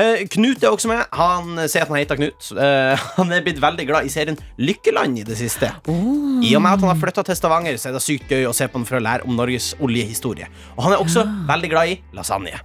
Eh, 0.00 0.22
Knut 0.30 0.62
er 0.62 0.70
også 0.70 0.88
med. 0.92 1.02
Han 1.18 1.58
sier 1.66 1.82
at 1.82 1.90
han 1.90 1.98
heter 1.98 2.20
Knut. 2.20 2.52
Eh, 2.54 3.06
han 3.18 3.34
er 3.34 3.42
blitt 3.42 3.58
veldig 3.58 3.69
glad 3.76 4.06
i 4.06 4.12
serien 4.12 4.38
Lykkeland 4.58 5.18
i 5.18 5.24
det 5.26 5.36
siste. 5.38 5.70
I 5.90 6.54
og 6.56 6.62
med 6.62 6.72
at 6.72 6.80
han 6.80 6.90
har 6.90 6.98
flytta 6.98 7.24
til 7.26 7.36
Stavanger, 7.36 7.76
så 7.76 7.90
er 7.90 7.96
det 7.96 8.02
sykt 8.04 8.30
gøy 8.30 8.48
å 8.48 8.54
se 8.56 8.68
på 8.68 8.78
den 8.80 8.88
for 8.88 8.98
å 8.98 9.04
lære 9.04 9.26
om 9.28 9.36
Norges 9.36 9.74
oljehistorie. 9.80 10.48
Og 10.76 10.84
han 10.86 10.96
er 10.96 11.02
også 11.02 11.24
veldig 11.48 11.70
glad 11.72 11.94
i 11.94 11.96
lasagne. 12.16 12.60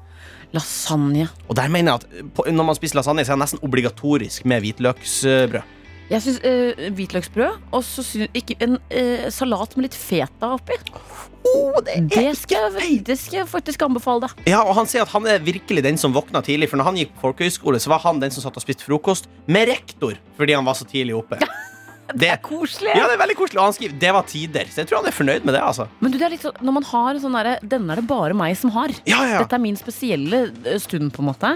Lasagne. 0.55 1.27
Og 1.49 1.55
der 1.57 1.71
mener 1.73 1.95
jeg 1.95 2.25
at 2.25 2.51
når 2.53 2.69
man 2.71 2.77
spiser 2.77 3.01
lasagne, 3.01 3.25
så 3.25 3.33
er 3.33 3.39
det 3.39 3.45
nesten 3.45 3.63
obligatorisk 3.65 4.45
med 4.45 4.63
hvitløksbrød. 4.65 5.61
Jeg 6.11 6.21
syns 6.21 6.37
uh, 6.45 6.83
hvitløksbrød 6.93 7.71
og 7.73 7.81
så 7.85 8.03
syns 8.05 8.29
ikke 8.37 8.55
en 8.61 8.75
eh, 8.93 9.23
salat 9.33 9.71
med 9.77 9.87
litt 9.87 9.95
feta 9.97 10.51
oppi. 10.53 10.77
Oh, 11.45 11.79
det 11.85 11.95
Det 12.13 12.31
skal, 12.37 12.73
jeg- 12.77 13.03
det 13.07 13.15
skal 13.17 13.39
jeg 13.39 13.47
faktisk 13.49 13.81
anbefale 13.87 14.27
deg. 14.27 14.43
Ja, 14.51 14.61
og 14.65 14.75
Han 14.77 14.85
sier 14.89 15.01
at 15.05 15.09
han 15.13 15.25
er 15.29 15.39
virkelig 15.39 15.81
den 15.85 15.97
som 15.97 16.13
våkna 16.13 16.41
tidlig. 16.45 16.69
For 16.69 16.77
når 16.77 16.83
han 16.91 16.95
gikk 17.01 17.13
på 17.17 17.25
folkehøyskole, 17.31 17.79
så 17.81 17.89
var 17.89 17.99
han 18.05 18.19
den 18.21 18.29
som 18.33 18.43
satt 18.45 18.57
og 18.57 18.61
spiste 18.65 18.85
frokost 18.85 19.25
med 19.47 19.67
rektor 19.69 20.13
fordi 20.37 20.53
han 20.53 20.65
var 20.65 20.77
så 20.77 20.85
tidlig 20.89 21.15
oppe. 21.17 21.39
Det, 22.15 22.29
Koselig. 22.45 22.91
ja, 22.93 23.07
det 23.09 23.15
er 23.15 23.19
veldig 23.19 23.35
koselig. 23.35 23.57
Og 23.59 23.65
han 23.65 23.73
skriver 23.73 23.95
det 23.99 24.11
var 24.13 24.25
tider. 24.29 24.67
Så 24.69 24.83
jeg 24.83 24.87
tror 24.91 24.99
han 25.01 25.07
er 25.09 25.15
fornøyd 25.17 25.43
med 25.49 25.55
det. 25.57 25.61
altså 25.65 25.87
Men 25.99 26.11
du, 26.13 26.19
det 26.21 26.27
er 26.27 26.33
litt 26.35 26.43
sånn, 26.45 26.59
når 26.61 26.75
man 26.77 26.85
har 26.85 27.17
sånn 27.19 27.33
derre 27.33 27.55
Denne 27.65 27.95
er 27.95 27.99
det 27.99 28.05
bare 28.07 28.37
meg 28.37 28.53
som 28.61 28.69
har. 28.77 28.93
Ja, 29.09 29.23
ja, 29.25 29.31
ja. 29.33 29.39
Dette 29.41 29.57
er 29.57 29.63
min 29.63 29.75
spesielle 29.79 30.43
eh, 30.69 30.77
stund, 30.79 31.09
på 31.17 31.23
en 31.25 31.31
måte. 31.31 31.55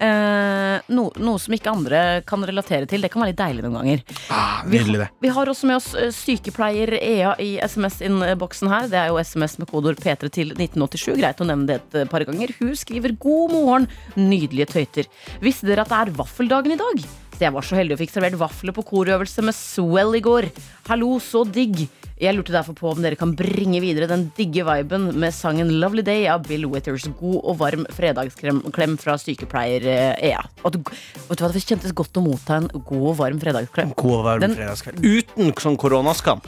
Eh, 0.00 0.80
no, 0.96 1.10
noe 1.20 1.40
som 1.42 1.52
ikke 1.52 1.72
andre 1.72 2.00
kan 2.28 2.44
relatere 2.48 2.88
til. 2.88 3.04
Det 3.04 3.10
kan 3.12 3.20
være 3.20 3.34
litt 3.34 3.40
deilig 3.40 3.64
noen 3.66 3.76
ganger. 3.80 4.04
Ah, 4.32 4.62
Vi, 4.64 4.80
vi 5.20 5.32
har 5.36 5.50
også 5.52 5.68
med 5.68 5.76
oss 5.76 5.90
eh, 5.92 6.08
sykepleier 6.14 6.94
Ea 6.96 7.34
i 7.42 7.50
SMS-innboksen 7.60 8.72
her. 8.72 8.88
Det 8.88 9.00
er 9.02 9.12
jo 9.12 9.20
SMS 9.20 9.58
med 9.60 9.68
kodeord 9.70 10.00
P3 10.00 10.32
til 10.32 10.54
1987. 10.56 11.18
Greit 11.20 11.44
å 11.44 11.48
nevne 11.48 11.68
det 11.68 11.80
et 11.82 11.98
eh, 12.00 12.08
par 12.10 12.24
ganger. 12.24 12.54
Hun 12.62 12.72
skriver 12.78 13.12
'God 13.12 13.52
morgen, 13.52 13.90
nydelige 14.16 14.70
tøyter'. 14.72 15.10
Visste 15.44 15.68
dere 15.68 15.84
at 15.84 15.92
det 15.92 16.00
er 16.00 16.16
vaffeldagen 16.16 16.72
i 16.72 16.80
dag? 16.80 17.04
Så 17.36 17.46
jeg 17.46 17.54
var 17.56 17.64
så 17.64 17.76
heldig 17.76 17.96
og 17.96 18.00
fikk 18.02 18.12
servert 18.12 18.40
vafler 18.40 18.74
på 18.76 18.84
korøvelse 18.88 19.44
med 19.44 19.56
Swell 19.56 20.16
i 20.16 20.24
går. 20.24 20.48
Hallo, 20.88 21.14
så 21.24 21.44
digg. 21.48 21.86
Jeg 22.20 22.36
lurte 22.36 22.52
derfor 22.52 22.74
på 22.76 22.90
om 22.90 22.98
dere 23.00 23.16
kan 23.16 23.30
bringe 23.32 23.78
videre 23.80 24.04
den 24.10 24.26
digge 24.36 24.60
viben 24.66 25.06
med 25.22 25.32
sangen 25.32 25.70
'Lovely 25.72 26.02
Day' 26.04 26.26
av 26.28 26.42
Bill 26.44 26.66
Withers. 26.68 27.06
God 27.16 27.38
og 27.40 27.56
varm 27.62 27.86
fredagsklem 27.96 28.98
fra 29.00 29.14
sykepleier 29.16 29.86
eh, 29.88 30.28
Ea. 30.28 30.42
Og 30.64 30.74
du, 30.74 30.78
vet 30.84 31.38
du 31.40 31.44
hva, 31.46 31.52
Det 31.54 31.62
kjentes 31.64 31.94
godt 31.96 32.20
å 32.20 32.24
motta 32.26 32.58
en 32.60 32.68
god 32.74 33.06
og 33.14 33.16
varm 33.22 33.40
fredagsklem. 33.40 33.94
God 33.96 34.18
og 34.18 34.24
varm 34.28 34.44
Den- 34.44 34.56
fredagsklem. 34.58 35.00
Uten 35.00 35.54
sånn 35.64 35.78
koronaskam. 35.80 36.44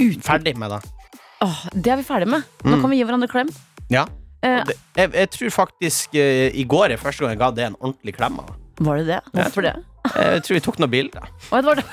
Uten 0.00 0.24
Ferdig 0.24 0.56
med 0.56 0.70
det. 0.72 0.80
Åh, 1.44 1.60
det 1.74 1.92
er 1.92 2.00
vi 2.00 2.08
ferdig 2.08 2.28
med. 2.32 2.48
Nå 2.64 2.80
kan 2.80 2.88
vi 2.90 2.96
gi 3.02 3.04
hverandre 3.04 3.28
klem. 3.28 3.52
Ja. 3.92 4.06
Eh, 4.42 4.64
det 4.64 4.78
jeg, 4.96 5.12
jeg 5.12 5.30
tror 5.36 5.50
faktisk 5.60 6.14
eh, 6.16 6.48
i 6.56 6.64
går 6.64 6.96
er 6.96 6.96
første 6.96 7.20
gang 7.20 7.36
jeg 7.36 7.42
ga 7.44 7.50
det 7.50 7.68
en 7.68 7.76
ordentlig 7.82 8.16
klem. 8.16 8.40
av. 8.40 8.56
var 8.80 8.96
det 8.96 9.06
det? 9.12 9.20
Hvorfor 9.36 9.62
det? 9.68 9.76
Jeg 10.16 10.42
tror 10.42 10.54
vi 10.56 10.60
tok 10.64 10.78
noen 10.80 10.90
bilder. 10.90 11.28
Å, 11.52 11.60
det 11.60 11.64
var 11.68 11.74
det. 11.82 11.84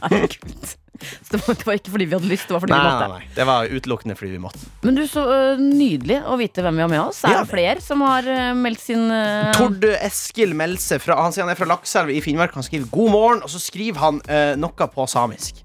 Nei, 0.06 0.26
Gud. 0.30 0.76
Så 1.26 1.36
det 1.36 1.40
var, 1.46 1.54
det 1.60 1.66
var 1.68 1.78
ikke 1.80 1.92
fordi 1.94 2.06
vi 2.10 2.16
hadde 2.18 2.30
lyst, 2.30 2.46
det 2.48 2.56
var 2.56 2.62
fordi 2.64 2.72
Nei, 2.76 2.80
vi 2.82 2.92
måtte. 2.92 3.08
nei. 3.12 3.34
Det 3.36 3.46
var 3.50 3.74
utelukkende 3.76 4.16
fordi 4.18 4.30
vi 4.36 4.40
måtte. 4.46 4.62
Men 4.86 4.94
du, 5.00 5.02
så 5.10 5.24
uh, 5.26 5.60
nydelig 5.60 6.20
å 6.26 6.38
vite 6.40 6.64
hvem 6.66 6.80
vi 6.80 6.86
har 6.86 6.92
med 6.94 7.02
oss. 7.04 7.22
Er 7.24 7.36
Ja. 7.36 7.42
det 7.44 7.50
flere 7.52 7.80
som 7.84 8.00
har 8.06 8.26
uh, 8.30 8.54
meldt 8.56 8.80
sin 8.84 9.06
uh... 9.10 9.52
Tord 9.56 9.84
Eskil 10.00 10.54
Melse 10.56 10.98
fra, 11.02 11.18
Han 11.22 11.32
sier 11.36 11.46
han 11.46 11.52
er 11.54 11.58
fra 11.58 11.68
Lakselv 11.74 12.10
i 12.14 12.20
Finnmark. 12.24 12.54
Han 12.54 12.66
skriver 12.66 12.88
'God 12.90 13.10
morgen', 13.14 13.42
og 13.46 13.50
så 13.52 13.60
skriver 13.62 13.98
han 14.02 14.20
noe 14.60 14.90
på 14.94 15.06
samisk. 15.10 15.62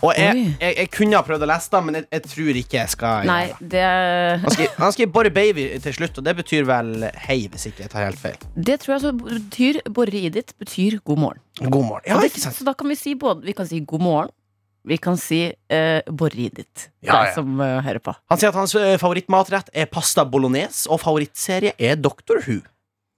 Og 0.00 0.14
jeg, 0.16 0.56
jeg, 0.60 0.74
jeg 0.80 0.88
kunne 0.92 1.16
ha 1.18 1.24
prøvd 1.24 1.44
å 1.44 1.48
lese 1.48 1.68
det, 1.72 1.80
men 1.84 1.96
jeg, 1.98 2.04
jeg 2.16 2.22
tror 2.24 2.58
ikke 2.60 2.76
jeg 2.78 2.92
skal 2.94 3.26
Nei, 3.28 3.42
det. 3.60 3.82
Han 4.40 4.54
skriver, 4.54 4.72
han 4.80 4.94
skriver 4.96 5.12
'Borre 5.12 5.32
baby' 5.34 5.66
til 5.84 5.96
slutt, 5.98 6.18
og 6.20 6.24
det 6.24 6.34
betyr 6.40 6.64
vel 6.68 6.88
'hei', 7.26 7.48
hvis 7.52 7.66
ikke 7.68 7.84
jeg 7.84 7.90
tar 7.92 8.06
helt 8.08 8.20
feil. 8.20 8.38
det 8.56 8.78
tror 8.80 8.94
jeg 8.94 9.02
så 9.04 9.12
betyr 9.12 9.80
Borre 9.92 10.22
i 10.24 10.30
ditt 10.32 10.54
betyr 10.60 10.98
god 11.04 11.18
morgen. 11.20 11.42
God 11.60 11.84
morgen. 11.84 12.04
Ja, 12.08 12.16
det, 12.20 12.32
så 12.40 12.64
da 12.64 12.72
kan 12.72 12.88
vi 12.88 12.96
si 12.98 13.14
både 13.14 13.44
Vi 13.46 13.52
kan 13.52 13.68
si 13.68 13.80
god 13.80 14.00
morgen, 14.00 14.32
Vi 14.84 14.98
kan 15.00 15.16
si 15.20 15.46
uh, 15.48 16.12
borridit. 16.12 16.90
Ja, 17.04 17.24
ja. 17.26 17.32
som 17.36 17.56
eh, 17.60 17.78
hører 17.84 18.02
på. 18.04 18.12
Han 18.32 18.40
sier 18.40 18.52
at 18.52 18.58
hans 18.58 18.74
eh, 18.76 18.94
favorittmatrett 19.00 19.70
er 19.72 19.88
pasta 19.92 20.26
bolognese, 20.28 20.86
og 20.92 21.00
favorittserie 21.02 21.72
er 21.80 21.96
Doctor 22.00 22.42
Who. 22.44 22.60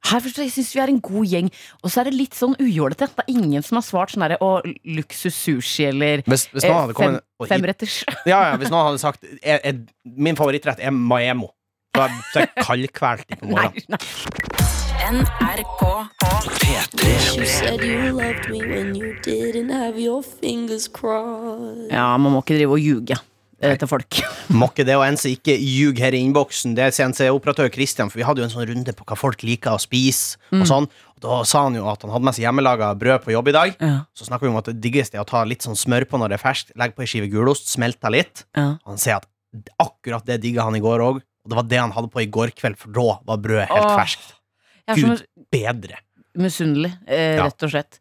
Her 0.06 0.22
forstår 0.22 0.44
jeg, 0.44 0.52
syns 0.54 0.68
synes 0.68 0.76
vi 0.76 0.82
er 0.84 0.92
en 0.92 1.02
god 1.02 1.32
gjeng. 1.32 1.50
Og 1.82 1.90
så 1.90 2.00
er 2.00 2.08
det 2.10 2.14
litt 2.14 2.38
sånn 2.38 2.54
ujålete. 2.62 3.08
Det 3.10 3.24
er 3.24 3.32
ingen 3.34 3.66
som 3.66 3.80
har 3.80 3.86
svart 3.86 4.14
sånn 4.14 4.22
herre 4.26 4.38
Å, 4.44 4.50
luksus 4.96 5.34
sushi 5.34 5.88
eller 5.88 6.22
Hvis, 6.28 6.46
hvis 6.54 6.68
eh, 6.68 6.94
fem, 6.98 7.18
femretters. 7.50 8.00
ja, 8.30 8.40
ja, 8.52 8.56
hvis 8.60 8.70
noen 8.70 8.92
hadde 8.92 9.02
sagt 9.02 9.26
er, 9.40 9.58
er, 9.58 9.82
Min 10.06 10.38
favorittrett 10.38 10.82
er 10.82 10.94
maemo. 10.94 11.50
Så 11.96 12.06
er 12.06 12.46
jeg 12.46 12.54
kaldkvelt 12.68 13.38
på 13.40 13.54
Nei, 13.56 13.70
nei. 13.90 14.84
NRK 15.06 15.82
P3. 16.18 17.36
You 17.36 17.44
said 17.46 17.80
you 17.84 18.10
loved 18.10 18.48
me 18.50 18.58
when 18.66 18.94
you 18.96 19.14
didn't 19.22 19.70
have 19.70 19.94
your 20.02 20.18
fingers 20.22 20.88
crossed. 20.88 21.92
Ja, 21.92 22.16
man 22.18 22.34
må 22.34 22.40
ikke 22.42 22.56
drive 22.56 22.74
og 22.74 22.82
ljuge 22.82 23.14
eh, 23.62 23.76
til 23.78 23.86
folk. 23.86 24.18
Må 24.58 24.66
ikke 24.72 24.82
det, 24.88 24.96
og 24.98 25.04
en 25.06 25.18
som 25.20 25.30
ikke 25.30 25.54
ljuger 25.58 26.08
her 26.08 26.16
i 26.18 26.22
innboksen. 26.26 26.74
Det 26.74 26.88
er 26.88 26.96
CNC-operatør 26.96 27.70
Christian, 27.74 28.10
for 28.10 28.18
vi 28.18 28.26
hadde 28.26 28.42
jo 28.42 28.48
en 28.48 28.52
sånn 28.56 28.66
runde 28.72 28.94
på 28.98 29.06
hva 29.06 29.18
folk 29.18 29.44
liker 29.46 29.76
å 29.76 29.82
spise. 29.82 30.40
Og 30.54 30.66
sånn 30.70 30.90
Og 30.90 31.22
Da 31.22 31.38
sa 31.48 31.62
han 31.68 31.78
jo 31.78 31.86
at 31.88 32.02
han 32.02 32.12
hadde 32.12 32.26
med 32.28 32.36
seg 32.36 32.48
hjemmelaga 32.48 32.90
brød 32.98 33.22
på 33.28 33.34
jobb 33.36 33.52
i 33.52 33.56
dag. 33.56 33.78
Ja, 33.78 33.94
Så 34.18 34.26
snakker 34.26 34.48
vi 34.48 34.52
om 34.54 34.58
at 34.58 34.72
det 34.72 34.80
diggeste 34.84 35.20
er 35.20 35.22
å 35.22 35.28
ta 35.30 35.44
litt 35.46 35.62
sånn 35.62 35.78
smør 35.78 36.08
på 36.10 36.18
når 36.18 36.34
det 36.34 36.40
er 36.40 36.44
ferskt. 36.48 36.74
Legge 36.74 36.98
på 36.98 37.06
ei 37.06 37.10
skive 37.14 37.30
gulost, 37.30 37.70
smelte 37.70 38.10
litt. 38.10 38.42
ja. 38.58 38.72
Han 38.84 38.98
sier 38.98 39.22
at 39.22 39.30
akkurat 39.78 40.26
det 40.26 40.42
digga 40.42 40.66
han 40.66 40.74
i 40.76 40.82
går 40.82 41.06
òg. 41.06 41.22
Og 41.46 41.52
det 41.54 41.60
var 41.62 41.70
det 41.70 41.78
han 41.78 41.94
hadde 41.94 42.10
på 42.10 42.24
i 42.24 42.26
går 42.26 42.50
kveld, 42.58 42.74
for 42.74 42.90
da 42.90 43.20
var 43.22 43.38
brødet 43.38 43.68
helt 43.70 43.86
Åh. 43.86 43.94
ferskt. 44.02 44.32
Gud 44.94 45.24
bedre. 45.50 45.98
misunnelig, 46.36 46.92
eh, 47.08 47.40
rett 47.42 47.62
og 47.64 47.70
slett. 47.72 47.98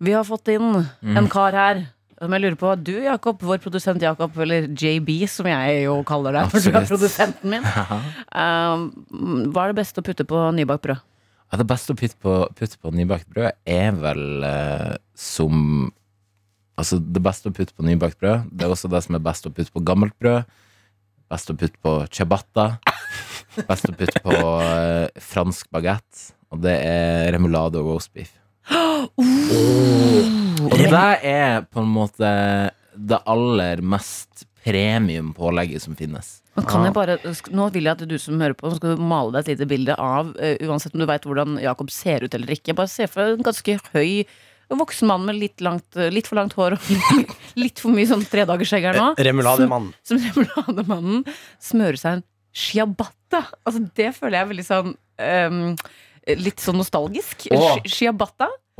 Vi 0.00 0.12
har 0.16 0.24
fått 0.24 0.48
inn 0.48 0.86
en 1.16 1.28
kar 1.28 1.52
her. 1.52 1.86
Som 2.20 2.32
jeg 2.36 2.42
lurer 2.42 2.56
på, 2.60 2.70
Du 2.84 2.92
Jakob, 3.00 3.40
vår 3.40 3.62
produsent 3.64 4.02
Jakob, 4.02 4.34
eller 4.36 4.66
JB 4.76 5.26
som 5.26 5.46
jeg 5.46 5.84
jo 5.86 6.02
kaller 6.04 6.32
deg, 6.36 6.50
for 6.52 6.60
du 6.60 6.74
er 6.76 6.84
produsenten 6.88 7.50
min. 7.54 7.64
Um, 8.30 8.82
hva 9.50 9.64
er 9.64 9.72
det 9.72 9.78
beste 9.80 10.00
å 10.00 10.04
putte 10.04 10.26
på 10.28 10.36
nybakt 10.52 10.84
brød? 10.84 11.00
Ja, 11.50 11.58
det 11.58 11.66
beste 11.66 11.94
å 11.94 11.98
putte 11.98 12.18
på, 12.20 12.34
putte 12.54 12.76
på 12.78 12.92
nybakt 12.94 13.26
brød 13.32 13.56
er 13.66 13.96
vel 13.98 14.44
eh, 14.46 14.92
som 15.18 15.90
Altså, 16.78 16.96
det 17.00 17.20
beste 17.20 17.50
å 17.50 17.52
putte 17.52 17.74
på 17.76 17.84
nybakt 17.84 18.20
brød, 18.22 18.46
det 18.56 18.64
er 18.64 18.70
også 18.72 18.88
det 18.88 19.02
som 19.04 19.16
er 19.18 19.20
best 19.24 19.44
å 19.44 19.50
putte 19.52 19.72
på 19.74 19.82
gammelt 19.84 20.14
brød. 20.22 20.46
Best 21.28 21.50
å 21.52 21.56
putte 21.58 21.76
på 21.84 21.96
ciabatta. 22.08 22.78
Best 23.68 23.90
å 23.90 23.96
putte 23.96 24.22
på 24.24 24.34
eh, 24.34 25.22
fransk 25.22 25.70
bagett. 25.74 26.26
Og 26.50 26.62
det 26.64 26.76
er 26.82 27.30
remulade 27.34 27.80
og 27.80 27.94
roast 27.94 28.12
beef. 28.14 28.32
Og 28.70 30.76
det 30.76 31.08
er 31.26 31.64
på 31.66 31.82
en 31.82 31.90
måte 31.90 32.30
det 32.94 33.18
aller 33.30 33.82
mest 33.86 34.44
premium 34.64 35.32
pålegget 35.34 35.82
som 35.82 35.96
finnes. 35.96 36.40
Kan 36.68 36.84
jeg 36.84 36.92
bare, 36.92 37.14
nå 37.54 37.68
vil 37.72 37.86
jeg 37.86 37.94
at 37.94 38.02
du 38.10 38.16
som 38.20 38.40
hører 38.42 38.56
på, 38.58 38.68
nå 38.68 38.76
skal 38.76 38.98
du 38.98 39.04
male 39.08 39.32
deg 39.32 39.46
et 39.46 39.52
lite 39.54 39.68
bilde 39.70 39.94
av 39.96 40.34
eh, 40.42 40.58
Uansett 40.66 40.96
om 40.96 41.00
du 41.00 41.06
veit 41.08 41.24
hvordan 41.24 41.56
Jakob 41.62 41.92
ser 41.94 42.26
ut 42.26 42.34
eller 42.36 42.50
ikke. 42.58 42.76
Bare 42.76 42.90
se 42.92 43.06
for 43.08 43.22
deg 43.22 43.38
en 43.38 43.48
ganske 43.48 43.78
høy 43.94 44.26
voksen 44.70 45.08
mann 45.10 45.24
med 45.26 45.38
litt, 45.40 45.62
langt, 45.64 45.96
litt 46.14 46.28
for 46.30 46.38
langt 46.38 46.54
hår 46.58 46.76
og 46.76 46.90
litt, 46.92 47.32
litt 47.64 47.80
for 47.82 47.94
mye 47.94 48.06
sånn 48.10 48.26
tredagersskjegg 48.30 48.90
her 48.90 49.00
nå. 49.00 49.08
Remulademannen. 49.18 49.94
Som 50.06 50.20
remulademannen 50.26 51.24
smører 51.62 52.00
seg 52.00 52.18
en 52.18 52.26
ciabatta. 52.54 53.16
Altså, 53.38 53.82
det 53.96 54.10
føler 54.16 54.38
jeg 54.38 54.44
er 54.46 54.50
veldig 54.50 54.66
sånn 54.66 54.94
um, 54.96 55.60
Litt 56.40 56.60
sånn 56.62 56.76
nostalgisk. 56.78 57.46
Åh. 57.54 57.78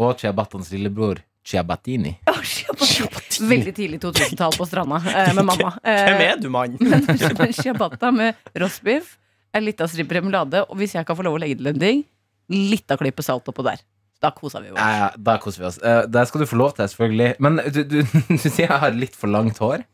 Og 0.01 0.21
Chiabattans 0.21 0.69
lillebror, 0.73 1.23
ciabattini. 1.47 2.13
Åh, 2.31 2.43
ciabatta. 2.45 3.47
Veldig 3.49 3.73
tidlig 3.77 4.01
2000-tall 4.03 4.55
på 4.57 4.67
stranda 4.69 5.01
eh, 5.09 5.33
med 5.37 5.49
mamma. 5.49 5.73
Eh, 5.83 6.03
Hvem 6.09 6.23
er 6.27 6.41
du, 6.41 6.49
mann? 6.53 6.77
Men 7.41 7.55
ciabatta 7.57 8.13
med 8.15 8.39
roastbiff, 8.61 9.17
en 9.57 9.65
lita 9.67 9.89
stripe 9.91 10.15
remulade, 10.15 10.63
og 10.69 10.79
hvis 10.79 10.95
jeg 10.97 11.09
kan 11.09 11.19
få 11.19 11.27
lov 11.27 11.39
å 11.39 11.43
legge 11.43 11.59
til 11.59 11.73
en 11.73 11.81
ting, 11.81 12.05
litt 12.53 12.93
av 12.93 13.01
klippet 13.01 13.27
salt 13.27 13.49
oppå 13.51 13.65
der. 13.67 13.83
Da 14.21 14.33
koser 14.37 14.65
vi 14.65 14.73
oss. 14.75 14.79
Ja, 14.79 14.91
ja, 15.01 15.09
da 15.17 15.37
koser 15.41 15.65
vi 15.65 15.69
oss. 15.71 15.79
Eh, 15.81 16.03
det 16.13 16.27
skal 16.29 16.45
du 16.45 16.49
få 16.49 16.61
lov 16.61 16.75
til, 16.77 16.89
selvfølgelig. 16.93 17.31
Men 17.41 17.61
du, 17.73 17.81
du, 17.89 17.99
du 18.31 18.37
sier 18.47 18.67
jeg 18.67 18.81
har 18.85 18.97
litt 18.97 19.17
for 19.17 19.33
langt 19.33 19.61
hår. 19.63 19.85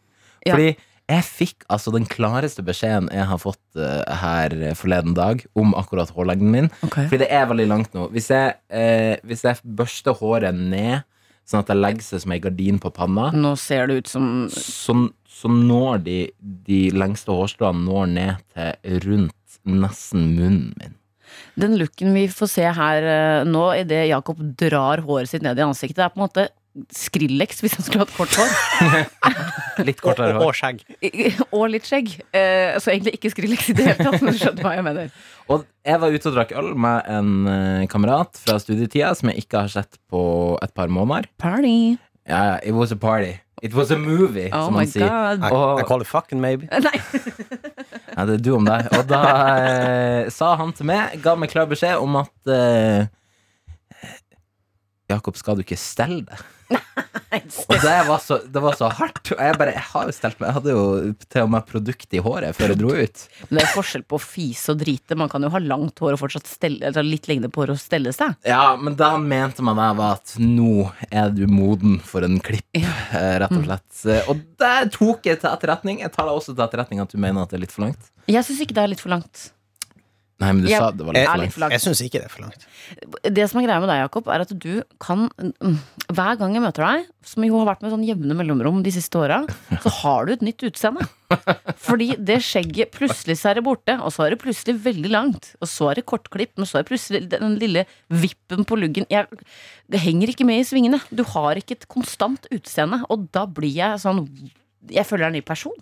Ja. 0.47 0.59
Jeg 1.07 1.23
fikk 1.23 1.67
altså 1.71 1.93
den 1.95 2.07
klareste 2.11 2.65
beskjeden 2.67 3.07
jeg 3.15 3.29
har 3.31 3.39
fått 3.39 3.79
uh, 3.79 4.03
her 4.23 4.55
forleden 4.79 5.15
dag 5.15 5.45
om 5.55 5.75
akkurat 5.79 6.11
hårlengden 6.11 6.51
min. 6.51 6.71
Okay. 6.83 7.07
Fordi 7.07 7.23
det 7.23 7.31
er 7.31 7.47
veldig 7.47 7.69
langt 7.71 7.95
nå. 7.95 8.09
Hvis 8.15 8.33
jeg, 8.35 8.57
uh, 8.75 9.15
hvis 9.27 9.45
jeg 9.47 9.63
børster 9.79 10.19
håret 10.19 10.57
ned, 10.59 11.07
sånn 11.47 11.63
at 11.63 11.71
det 11.71 11.79
legger 11.79 12.03
seg 12.03 12.25
som 12.25 12.35
ei 12.35 12.43
gardin 12.43 12.83
på 12.83 12.91
panna, 12.95 13.31
Nå 13.35 13.55
ser 13.61 13.87
det 13.87 14.01
ut 14.03 14.11
som 14.11 14.29
så, 14.51 14.97
så 15.31 15.51
når 15.53 16.03
de, 16.07 16.19
de 16.67 16.81
lengste 16.91 17.35
hårstråene 17.35 17.87
når 17.87 18.13
ned 18.17 18.47
til 18.57 19.03
rundt 19.07 19.59
nesten 19.67 20.31
munnen 20.35 20.73
min. 20.81 20.97
Den 21.59 21.77
looken 21.81 22.15
vi 22.17 22.27
får 22.31 22.51
se 22.51 22.67
her 22.77 23.07
eh, 23.11 23.47
nå, 23.49 23.65
idet 23.81 24.07
Jakob 24.11 24.41
drar 24.59 25.03
håret 25.07 25.31
sitt 25.31 25.45
ned 25.45 25.59
i 25.59 25.65
ansiktet, 25.65 26.05
er 26.05 26.13
på 26.13 26.21
en 26.21 26.27
måte 26.27 26.49
Skrillex 26.93 27.63
hvis 27.65 27.75
han 27.79 27.87
skulle 27.87 28.05
hatt 28.05 28.13
kort 28.17 28.35
hår. 28.37 28.51
Litt 29.89 30.01
Og, 30.03 30.11
kortere 30.11 30.35
og, 30.35 30.43
hår. 30.43 30.51
og 30.51 30.59
skjegg. 30.59 30.83
Og 31.51 31.65
litt 31.73 31.89
skjegg. 31.89 32.13
Eh, 32.37 32.77
så 32.83 32.93
egentlig 32.93 33.17
ikke 33.19 33.33
Skrillex 33.33 33.71
i 33.73 33.77
det 33.79 33.87
hele 33.91 33.97
tatt, 34.07 34.19
men 34.23 34.37
du 34.37 34.41
skjønner 34.41 34.67
hva 34.67 34.75
jeg 34.77 34.85
mener. 34.87 35.11
Og 35.53 35.65
jeg 35.87 36.03
var 36.03 36.15
ute 36.17 36.31
og 36.31 36.37
drakk 36.37 36.53
øl 36.61 36.71
med 36.87 37.11
en 37.17 37.33
eh, 37.53 37.87
kamerat 37.93 38.39
fra 38.43 38.59
studietida 38.63 39.13
som 39.17 39.31
jeg 39.33 39.45
ikke 39.47 39.65
har 39.67 39.73
sett 39.73 39.99
på 40.13 40.23
et 40.65 40.73
par 40.77 40.93
måneder. 40.93 41.29
Party. 41.41 41.97
Ja, 42.27 42.41
yeah, 42.57 42.57
it 42.67 42.75
was 42.77 42.93
a 42.93 42.97
party. 42.99 43.37
It 43.63 43.73
was 43.73 43.91
a 43.91 43.97
movie, 43.97 44.51
Oh 44.53 44.67
som 44.67 44.75
man 44.77 44.89
sier. 44.91 45.09
Og, 45.09 45.41
I, 45.41 45.81
I 45.81 45.85
call 45.89 46.03
it 46.05 46.09
fucking 46.11 46.41
maybe. 46.43 46.67
Nei. 46.87 46.99
Ja, 48.13 48.27
det 48.29 48.35
er 48.37 48.43
du 48.45 48.51
om 48.59 48.67
deg. 48.69 48.91
Og 48.99 49.07
da 49.09 49.21
eh, 49.63 50.27
sa 50.35 50.51
han 50.61 50.75
til 50.77 50.89
meg, 50.91 51.17
ga 51.25 51.33
meg 51.41 51.49
klar 51.55 51.69
beskjed 51.71 51.97
om 52.03 52.19
at 52.21 52.53
eh, 52.53 53.07
Jakob, 55.09 55.39
skal 55.39 55.57
du 55.57 55.63
ikke 55.65 55.79
stelle 55.79 56.25
deg? 56.27 56.45
Og 56.71 57.75
det 57.83 57.95
var, 58.09 58.19
så, 58.23 58.39
det 58.49 58.61
var 58.63 58.77
så 58.79 58.89
hardt. 58.97 59.31
Og 59.35 59.41
jeg 59.43 59.57
bare, 59.61 59.73
jeg 59.77 59.85
har 59.91 60.07
jo 60.09 60.15
stelt 60.15 60.39
meg 60.41 60.49
Jeg 60.49 60.57
hadde 60.57 60.73
jo 60.73 60.85
til 61.29 61.43
og 61.45 61.51
med 61.53 61.67
produkt 61.69 62.17
i 62.17 62.21
håret 62.23 62.57
før 62.57 62.73
jeg 62.73 62.81
dro 62.81 62.93
ut. 62.97 63.25
Men 63.49 63.59
det 63.61 63.65
er 63.67 63.73
forskjell 63.75 64.05
på 64.09 64.19
å 64.19 64.23
fise 64.23 64.73
og 64.75 64.81
drite. 64.81 65.19
Man 65.19 65.31
kan 65.33 65.45
jo 65.45 65.51
ha 65.53 65.61
langt 65.63 66.01
hår 66.03 66.17
og 66.17 66.23
fortsatt 66.23 66.49
stelle, 66.51 66.81
eller 66.91 67.07
litt 67.07 67.29
lengde 67.31 67.51
på 67.53 67.63
håret 67.65 67.77
og 67.77 67.83
stelle 67.83 68.15
seg. 68.17 68.37
Ja, 68.47 68.63
men 68.81 68.97
da 68.99 69.13
mente 69.21 69.65
man 69.67 69.79
det, 69.81 69.89
var 70.01 70.17
at 70.21 70.37
nå 70.43 70.89
er 71.11 71.33
du 71.37 71.45
moden 71.51 71.99
for 72.05 72.27
en 72.27 72.39
klipp, 72.45 72.67
eh, 72.79 73.35
rett 73.43 73.53
og 73.59 73.67
slett. 73.69 74.01
Eh, 74.07 74.31
Og 74.33 74.43
det 74.63 74.75
tok 74.97 75.27
jeg 75.29 75.43
til 75.43 75.51
etterretning. 75.53 76.01
Jeg 76.07 76.15
tar 76.15 76.31
det 76.31 76.39
også 76.39 76.55
til 76.55 76.65
etterretning 76.67 77.03
at 77.05 77.13
du 77.13 77.21
mener 77.21 77.43
at 77.45 77.53
det 77.53 77.61
er 77.61 77.67
litt 77.67 77.75
for 77.75 77.87
langt. 77.89 78.11
Jeg 78.31 78.43
syns 78.47 78.65
ikke 78.65 78.75
det 78.79 78.83
er 78.87 78.91
litt 78.95 79.03
for 79.05 79.13
langt. 79.13 79.51
Nei, 80.39 80.51
men 80.53 80.65
du 80.65 80.69
Jeg- 80.69 80.79
sa 80.79 80.91
det 80.93 81.01
var 81.07 81.15
litt 81.17 81.25
for 81.25 81.39
litt 81.39 81.41
langt. 81.41 81.53
for 81.55 81.61
langt. 81.63 81.73
Jeg 81.73 81.81
syns 81.81 82.01
ikke 82.05 82.21
det 82.21 82.25
er 82.27 82.29
for 82.29 82.43
langt. 82.43 82.67
Det 83.35 83.45
som 83.49 83.61
er 83.61 83.65
greia 83.67 83.81
med 83.81 83.89
deg, 83.89 84.01
Jakob, 84.05 84.27
er 84.29 84.41
at 84.45 84.51
du 84.59 84.83
kan 85.01 85.31
mm, 85.41 85.79
Hver 86.13 86.37
gang 86.39 86.53
jeg 86.53 86.63
møter 86.63 86.85
deg, 86.85 87.07
som 87.25 87.43
jo 87.43 87.57
har 87.65 87.71
vært 87.75 87.81
med 87.83 87.91
sånn 87.95 88.05
jevne 88.07 88.37
mellomrom 88.37 88.83
de 88.85 88.91
siste 88.93 89.17
åra, 89.17 89.39
så 89.81 89.91
har 90.03 90.27
du 90.27 90.33
et 90.35 90.43
nytt 90.45 90.61
utseende. 90.69 91.09
Fordi 91.83 92.17
det 92.23 92.37
skjegget 92.45 92.93
Plutselig 92.93 93.39
så 93.41 93.51
er 93.51 93.55
det 93.55 93.65
borte, 93.65 93.97
og 93.99 94.13
så 94.13 94.27
er 94.27 94.31
det 94.37 94.43
plutselig 94.45 94.77
veldig 94.85 95.11
langt. 95.11 95.55
Og 95.63 95.69
så 95.73 95.91
er 95.91 95.95
det 95.95 96.07
kortklipp, 96.07 96.53
men 96.61 96.67
så 96.69 96.79
er 96.79 96.85
det 96.85 96.93
plutselig 96.93 97.29
den 97.33 97.57
lille 97.59 97.87
vippen 98.13 98.65
på 98.69 98.77
luggen. 98.79 99.09
Jeg, 99.11 99.27
det 99.91 100.01
henger 100.05 100.29
ikke 100.35 100.45
med 100.47 100.61
i 100.61 100.69
svingene. 100.69 101.01
Du 101.11 101.25
har 101.25 101.57
ikke 101.57 101.81
et 101.81 101.89
konstant 101.89 102.47
utseende, 102.53 103.03
og 103.09 103.31
da 103.33 103.47
blir 103.47 103.73
jeg 103.73 104.05
sånn 104.05 104.27
Jeg 104.93 105.03
føler 105.09 105.25
jeg 105.25 105.33
er 105.33 105.35
en 105.35 105.41
ny 105.41 105.47
person. 105.49 105.73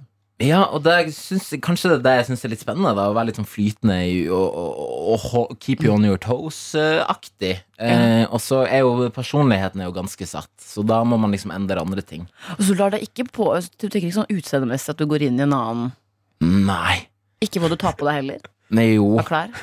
Ja, 0.42 0.64
og 0.66 0.82
det 0.82 1.12
synes, 1.14 1.52
kanskje 1.62 1.92
det 1.92 1.98
er 2.00 2.04
det 2.04 2.14
jeg 2.18 2.26
syns 2.28 2.44
er 2.44 2.50
litt 2.50 2.62
spennende. 2.64 2.90
Da, 2.98 3.06
Å 3.06 3.14
være 3.14 3.28
litt 3.28 3.38
sånn 3.38 3.46
flytende 3.46 3.98
og, 4.34 4.56
og, 5.14 5.26
og 5.38 5.52
keep 5.62 5.84
you 5.86 5.92
on 5.94 6.06
your 6.06 6.18
toes-aktig. 6.18 7.52
Eh, 7.78 8.24
og 8.26 8.42
så 8.42 8.64
er 8.66 8.82
jo 8.82 9.06
personligheten 9.14 9.82
er 9.82 9.88
jo 9.88 9.94
ganske 9.94 10.26
satt, 10.26 10.50
så 10.58 10.82
da 10.86 11.02
må 11.06 11.18
man 11.22 11.34
liksom 11.34 11.54
endre 11.54 11.78
andre 11.82 12.02
ting. 12.02 12.26
Og 12.58 12.64
så 12.66 12.74
lar 12.78 12.96
deg 12.96 13.06
ikke 13.06 13.28
på 13.30 13.46
Du 13.78 13.86
tenker 13.86 14.08
ikke 14.08 14.18
sånn 14.18 14.34
utseendemessig 14.34 14.94
at 14.94 14.98
du 14.98 15.06
går 15.10 15.28
inn 15.28 15.38
i 15.38 15.46
en 15.46 15.54
annen 15.54 15.92
Nei. 16.42 17.06
Ikke 17.44 17.62
hva 17.62 17.70
du 17.70 17.76
tar 17.80 17.94
på 17.96 18.08
deg 18.08 18.18
heller. 18.18 18.42
Nei, 18.74 18.88
jo. 18.96 19.14
av 19.20 19.28
klær. 19.28 19.54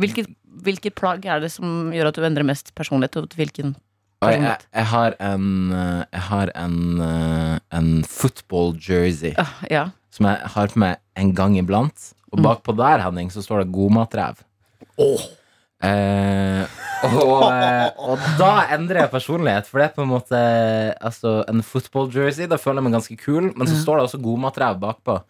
Hvilket, 0.00 0.30
hvilket 0.64 0.96
plagg 0.98 1.26
er 1.28 1.44
det 1.44 1.50
som 1.52 1.92
gjør 1.94 2.10
at 2.10 2.16
du 2.18 2.24
endrer 2.26 2.46
mest 2.48 2.72
personlighet? 2.78 3.20
Og 3.20 3.36
hvilken 3.36 3.74
jeg, 3.74 4.22
personlighet? 4.24 4.64
jeg 4.72 4.88
har 4.90 5.14
en 5.22 5.46
eh, 5.76 6.00
Jeg 6.16 6.24
har 6.30 6.52
en, 6.58 6.78
eh, 7.04 7.58
en 7.78 7.90
football 8.08 8.72
jersey 8.82 9.34
Ah, 9.38 9.52
ja. 9.70 9.84
Som 10.18 10.28
jeg 10.28 10.52
har 10.54 10.72
på 10.74 10.82
meg 10.82 11.00
en 11.18 11.32
gang 11.36 11.56
iblant. 11.60 12.12
Og 12.34 12.42
bakpå 12.44 12.74
der, 12.76 13.00
Henning, 13.06 13.30
så 13.32 13.42
står 13.44 13.62
det 13.62 13.72
godmatrev. 13.72 14.42
Eh, 15.78 16.78
og, 17.06 17.44
eh, 17.54 17.88
og 18.02 18.24
da 18.40 18.50
endrer 18.74 19.04
jeg 19.04 19.12
personlighet, 19.12 19.68
for 19.70 19.78
det 19.78 19.86
er 19.86 19.92
på 19.94 20.02
en 20.02 20.10
måte 20.10 20.38
Altså, 20.98 21.36
en 21.46 21.62
football 21.62 22.10
jersey, 22.10 22.48
da 22.50 22.58
føler 22.58 22.82
jeg 22.82 22.88
meg 22.88 22.96
ganske 22.98 23.18
kul, 23.20 23.52
men 23.54 23.70
så 23.70 23.78
står 23.78 24.00
det 24.00 24.08
også 24.08 24.22
godmatrev 24.24 24.80
bakpå. 24.82 25.20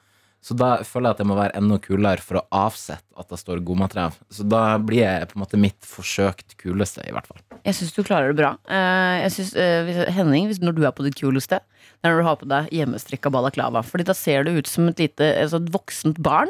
Så 0.45 0.55
da 0.57 0.77
føler 0.87 1.11
jeg 1.11 1.17
at 1.17 1.21
jeg 1.25 1.29
må 1.29 1.37
være 1.37 1.57
enda 1.59 1.77
kulere 1.83 2.23
for 2.25 2.39
å 2.41 2.45
avsette 2.55 3.03
at 3.19 3.29
det 3.33 3.39
står 3.41 3.59
gomatrev. 3.67 4.15
Så 4.31 4.47
da 4.49 4.79
blir 4.79 5.03
jeg 5.03 5.27
på 5.33 5.37
en 5.39 5.43
måte 5.43 5.59
mitt 5.61 5.89
forsøkt 5.89 6.55
kuleste, 6.61 7.03
i 7.05 7.13
hvert 7.13 7.27
fall. 7.27 7.43
Jeg 7.67 7.75
syns 7.75 7.97
du 7.97 8.05
klarer 8.07 8.31
det 8.33 8.39
bra. 8.39 8.53
Eh, 8.71 9.25
Jeg 9.27 9.33
synes, 9.35 9.51
eh, 9.59 10.13
Henning, 10.15 10.49
når 10.63 10.77
du 10.79 10.85
er 10.87 10.95
på 10.95 11.05
ditt 11.05 11.19
kuleste, 11.19 11.59
det 11.99 12.07
er 12.07 12.15
når 12.15 12.23
du 12.23 12.29
har 12.29 12.39
på 12.39 12.49
deg 12.49 12.71
hjemmestrikka 12.71 13.33
balaklava. 13.35 13.83
Fordi 13.83 14.07
da 14.07 14.15
ser 14.15 14.45
du 14.47 14.55
ut 14.57 14.67
som 14.71 14.87
et 14.89 15.03
lite 15.03 15.33
altså 15.43 15.59
et 15.61 15.73
voksent 15.75 16.23
barn, 16.23 16.49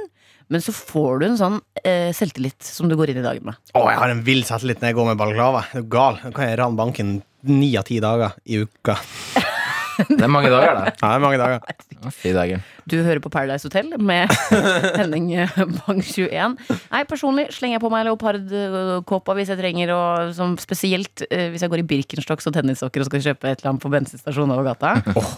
men 0.48 0.60
så 0.64 0.72
får 0.72 1.20
du 1.20 1.26
en 1.26 1.36
sånn 1.40 1.58
eh, 1.84 2.12
selvtillit 2.16 2.62
som 2.64 2.88
du 2.88 2.96
går 2.96 3.10
inn 3.12 3.20
i 3.20 3.26
dagen 3.26 3.44
med. 3.48 3.56
Å, 3.74 3.82
jeg 3.88 3.98
har 4.04 4.12
en 4.14 4.22
vill 4.24 4.44
selvtillit 4.44 4.80
når 4.84 4.92
jeg 4.92 5.00
går 5.00 5.10
med 5.10 5.20
balaklava. 5.20 5.64
Er 5.72 5.82
du 5.84 5.88
gal? 5.92 6.20
Da 6.22 6.30
kan 6.36 6.48
jeg 6.48 6.60
rane 6.60 6.76
banken 6.78 7.16
ni 7.48 7.72
av 7.80 7.84
ti 7.88 8.00
dager 8.04 8.36
i 8.44 8.62
uka. 8.64 8.96
Det 10.06 10.22
er 10.22 10.30
mange 10.30 10.50
dager, 10.52 10.76
da. 10.78 10.92
Ja, 10.92 11.08
det 11.10 11.16
er 11.16 11.22
mange 11.24 11.38
dager. 11.40 12.12
Fy 12.14 12.30
dagen. 12.36 12.62
Du 12.88 12.96
hører 13.04 13.20
på 13.24 13.30
Paradise 13.32 13.66
Hotel 13.66 13.90
med 13.98 14.30
Henning 15.00 15.26
eh, 15.34 15.56
Bang21. 15.80 16.54
Nei, 16.92 17.02
personlig 17.10 17.48
slenger 17.54 17.76
jeg 17.78 17.82
på 17.84 17.90
meg 17.92 18.06
leopardkåpa 18.08 19.36
hvis 19.38 19.52
jeg 19.52 19.60
trenger, 19.60 19.92
og 19.96 20.32
som 20.38 20.54
spesielt 20.62 21.26
eh, 21.28 21.48
hvis 21.52 21.66
jeg 21.66 21.72
går 21.74 21.82
i 21.82 21.88
Birkenstocks 21.90 22.48
og 22.48 22.56
tennissokker 22.56 23.04
og 23.04 23.10
skal 23.10 23.26
kjøpe 23.30 23.50
et 23.50 23.60
eller 23.60 23.74
annet 23.74 23.84
på 23.84 23.92
bensinstasjonen 23.92 24.54
over 24.56 24.70
gata. 24.70 24.94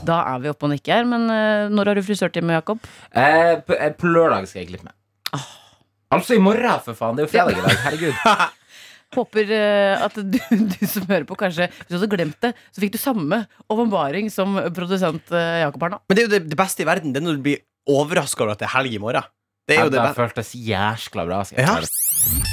Da 0.07 0.23
er 0.35 0.45
vi 0.45 0.53
oppe 0.53 0.69
og 0.69 0.75
nikker. 0.77 1.09
Men 1.09 1.27
eh, 1.33 1.67
når 1.73 1.93
har 1.93 2.01
du 2.01 2.05
frisørtime, 2.07 2.61
Jakob? 2.61 2.85
Eh, 3.11 3.57
på, 3.65 3.77
eh, 3.79 3.93
på 3.97 4.13
lørdag 4.13 4.47
skal 4.51 4.65
jeg 4.65 4.75
klippe 4.75 4.91
meg. 4.91 4.97
Altså 6.11 6.35
i 6.35 6.43
morgen, 6.43 6.81
for 6.85 6.99
faen! 6.99 7.17
Det 7.17 7.23
er 7.23 7.29
jo 7.29 7.35
fredag 7.37 7.59
i 7.59 7.67
dag. 7.67 7.85
Herregud. 7.87 8.57
Håper 9.17 9.51
eh, 9.51 10.05
at 10.07 10.15
du, 10.23 10.37
du 10.75 10.87
som 10.87 11.07
hører 11.11 11.25
på, 11.27 11.35
kanskje 11.41 11.67
Hvis 11.73 11.89
du 11.91 11.97
hadde 11.99 12.11
glemt 12.13 12.37
det, 12.45 12.53
så 12.71 12.83
fikk 12.85 12.93
du 12.95 13.01
samme 13.03 13.41
åpenbaring 13.67 14.29
som 14.31 14.55
produsent 14.77 15.33
eh, 15.35 15.65
Jakob 15.65 15.83
Arna. 15.89 15.99
Men 16.07 16.17
det 16.19 16.23
er 16.23 16.29
jo 16.29 16.35
det, 16.37 16.43
det 16.53 16.59
beste 16.61 16.85
i 16.85 16.89
verden. 16.89 17.11
Det 17.15 17.19
er 17.23 17.27
når 17.27 17.41
du 17.41 17.45
blir 17.49 17.65
overraska 17.91 18.45
over 18.45 18.55
at 18.55 18.63
det 18.63 18.69
er 18.69 18.77
helg 18.77 18.95
i 18.95 19.03
morgen. 19.03 19.27
Det 19.67 19.77
er 19.79 19.89
jo 19.89 19.93
det 19.95 20.03
det 20.03 20.15
føltes 20.19 20.53
jæskla 20.55 21.27
bra. 21.27 21.43
Skal 21.47 21.59
jeg 21.59 21.67
Ja. 21.67 22.47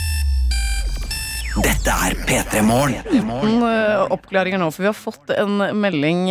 Dette 1.58 1.90
er 1.90 2.14
P3 2.28 2.60
Morgen. 2.62 3.00
Noen 3.26 3.64
eh, 3.66 4.02
oppklaringer 4.14 4.60
nå, 4.62 4.68
for 4.74 4.84
vi 4.86 4.90
har 4.92 4.98
fått 4.98 5.32
en 5.34 5.56
melding 5.82 6.28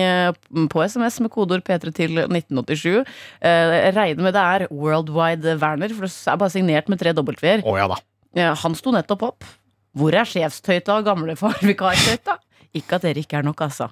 på 0.71 0.83
SMS 0.87 1.18
med 1.25 1.33
kodeord 1.35 1.64
P3 1.66 1.90
til 1.97 2.21
1987. 2.23 3.00
Eh, 3.42 3.75
Jeg 3.87 3.95
regner 3.97 4.23
med 4.28 4.37
det 4.38 4.45
er 4.45 4.66
Worldwide 4.71 5.56
Werner, 5.62 5.95
for 5.99 6.06
det 6.06 6.12
er 6.30 6.38
bare 6.42 6.54
signert 6.54 6.90
med 6.92 7.02
tre 7.02 7.11
W-er. 7.18 7.64
Oh, 7.66 7.75
ja 7.78 7.88
da. 7.90 7.99
Ja, 8.38 8.52
Han 8.62 8.78
sto 8.78 8.95
nettopp 8.95 9.26
opp. 9.33 9.49
Hvor 9.97 10.12
er 10.15 10.29
sjefstøyta 10.29 10.99
og 11.00 11.07
gamlefar 11.09 11.57
vikartøyta? 11.65 12.37
Ikke 12.76 12.99
at 12.99 13.05
dere 13.07 13.23
ikke 13.23 13.38
er 13.38 13.45
nok, 13.47 13.61
altså. 13.65 13.87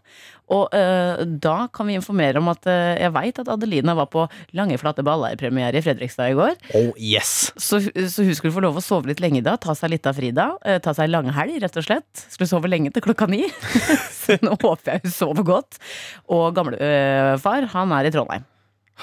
Og 0.52 0.74
eh, 0.76 1.22
da 1.40 1.54
kan 1.72 1.86
vi 1.88 1.94
informere 1.96 2.36
om 2.36 2.50
at 2.52 2.66
eh, 2.68 2.98
jeg 3.00 3.12
veit 3.14 3.38
at 3.40 3.48
Adelina 3.48 3.94
var 3.96 4.10
på 4.12 4.26
Lange 4.58 4.76
flate 4.76 5.00
baller-premiere 5.06 5.78
i 5.80 5.84
Fredrikstad 5.86 6.34
i 6.34 6.36
går. 6.36 6.58
Oh 6.76 6.90
yes. 7.00 7.30
Så, 7.56 7.80
så 7.80 8.26
hun 8.26 8.36
skulle 8.36 8.52
få 8.52 8.60
lov 8.60 8.76
å 8.76 8.82
sove 8.84 9.08
litt 9.08 9.22
lenge 9.24 9.40
da. 9.46 9.54
Ta 9.56 9.72
seg 9.78 9.94
litt 9.94 10.04
av 10.10 10.18
Frida. 10.18 10.50
eh, 10.68 10.76
Ta 10.84 10.92
seg 10.98 11.08
langhelg, 11.08 11.56
rett 11.64 11.78
og 11.80 11.86
slett. 11.86 12.26
Skulle 12.34 12.50
sove 12.50 12.68
lenge 12.68 12.92
til 12.92 13.06
klokka 13.06 13.30
ni. 13.32 13.46
så 14.20 14.36
nå 14.44 14.52
håper 14.60 14.98
jeg 14.98 15.06
hun 15.06 15.16
sover 15.16 15.48
godt. 15.54 15.80
Og 16.28 16.50
gamlefar, 16.60 17.70
han 17.72 17.96
er 17.96 18.10
i 18.10 18.12
Trondheim. 18.12 18.44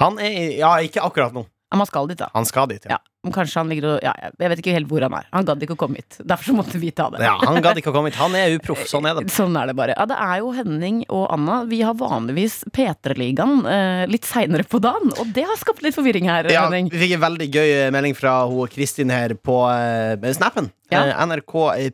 Han 0.03 0.21
er 0.21 0.37
i- 0.43 0.59
Ja, 0.61 0.75
ikke 0.85 1.01
akkurat 1.09 1.33
nå. 1.33 1.47
Ja, 1.71 1.77
han 1.79 1.87
skal 1.87 2.07
dit, 2.11 2.19
da. 2.19 2.27
Han 2.35 2.45
skal 2.45 2.67
dit. 2.67 2.85
Ja. 2.85 2.97
Ja, 2.99 3.20
kanskje 3.29 3.59
han 3.61 3.69
ligger 3.69 3.85
og 3.91 3.99
ja, 4.01 4.15
Jeg 4.41 4.49
vet 4.49 4.61
ikke 4.63 4.73
helt 4.73 4.89
hvor 4.89 5.03
han 5.05 5.13
er. 5.13 5.27
Han 5.35 5.45
gadd 5.45 5.61
ikke 5.61 5.75
å 5.75 5.79
komme 5.83 6.01
hit. 6.01 6.17
Derfor 6.25 6.49
så 6.49 6.55
måtte 6.57 6.79
vi 6.81 6.89
ta 6.95 7.05
det. 7.13 7.21
Ja, 7.21 7.35
Han 7.45 7.61
gadd 7.61 7.77
ikke 7.77 7.91
å 7.91 7.95
komme 7.95 8.09
hit. 8.09 8.17
Han 8.17 8.33
er 8.37 8.55
uproff. 8.57 8.81
Sånn 8.89 9.05
er 9.05 9.19
det. 9.19 9.27
Sånn 9.39 9.53
er 9.61 9.69
det 9.69 9.75
bare. 9.77 9.93
Ja, 9.93 10.07
det 10.09 10.17
er 10.17 10.41
jo 10.41 10.49
Henning 10.57 11.03
og 11.09 11.27
Anna. 11.35 11.59
Vi 11.69 11.83
har 11.85 11.93
vanligvis 11.99 12.63
P3-ligaen 12.73 13.61
eh, 13.69 14.03
litt 14.09 14.25
seinere 14.25 14.65
på 14.65 14.81
dagen, 14.81 15.13
og 15.21 15.29
det 15.35 15.45
har 15.45 15.59
skapt 15.61 15.85
litt 15.85 15.95
forvirring 15.97 16.29
her, 16.31 16.49
Ja, 16.49 16.65
Henning. 16.65 16.89
vi 16.89 17.03
fikk 17.05 17.17
en 17.19 17.25
veldig 17.27 17.49
gøy 17.53 17.73
melding 17.93 18.17
fra 18.17 18.39
hun 18.49 18.71
Kristin 18.73 19.13
her 19.13 19.37
på 19.37 19.61
eh, 19.69 20.31
snappen. 20.33 20.71
Ja. 20.91 21.05
Eh, 21.07 21.25
NRK 21.25 21.53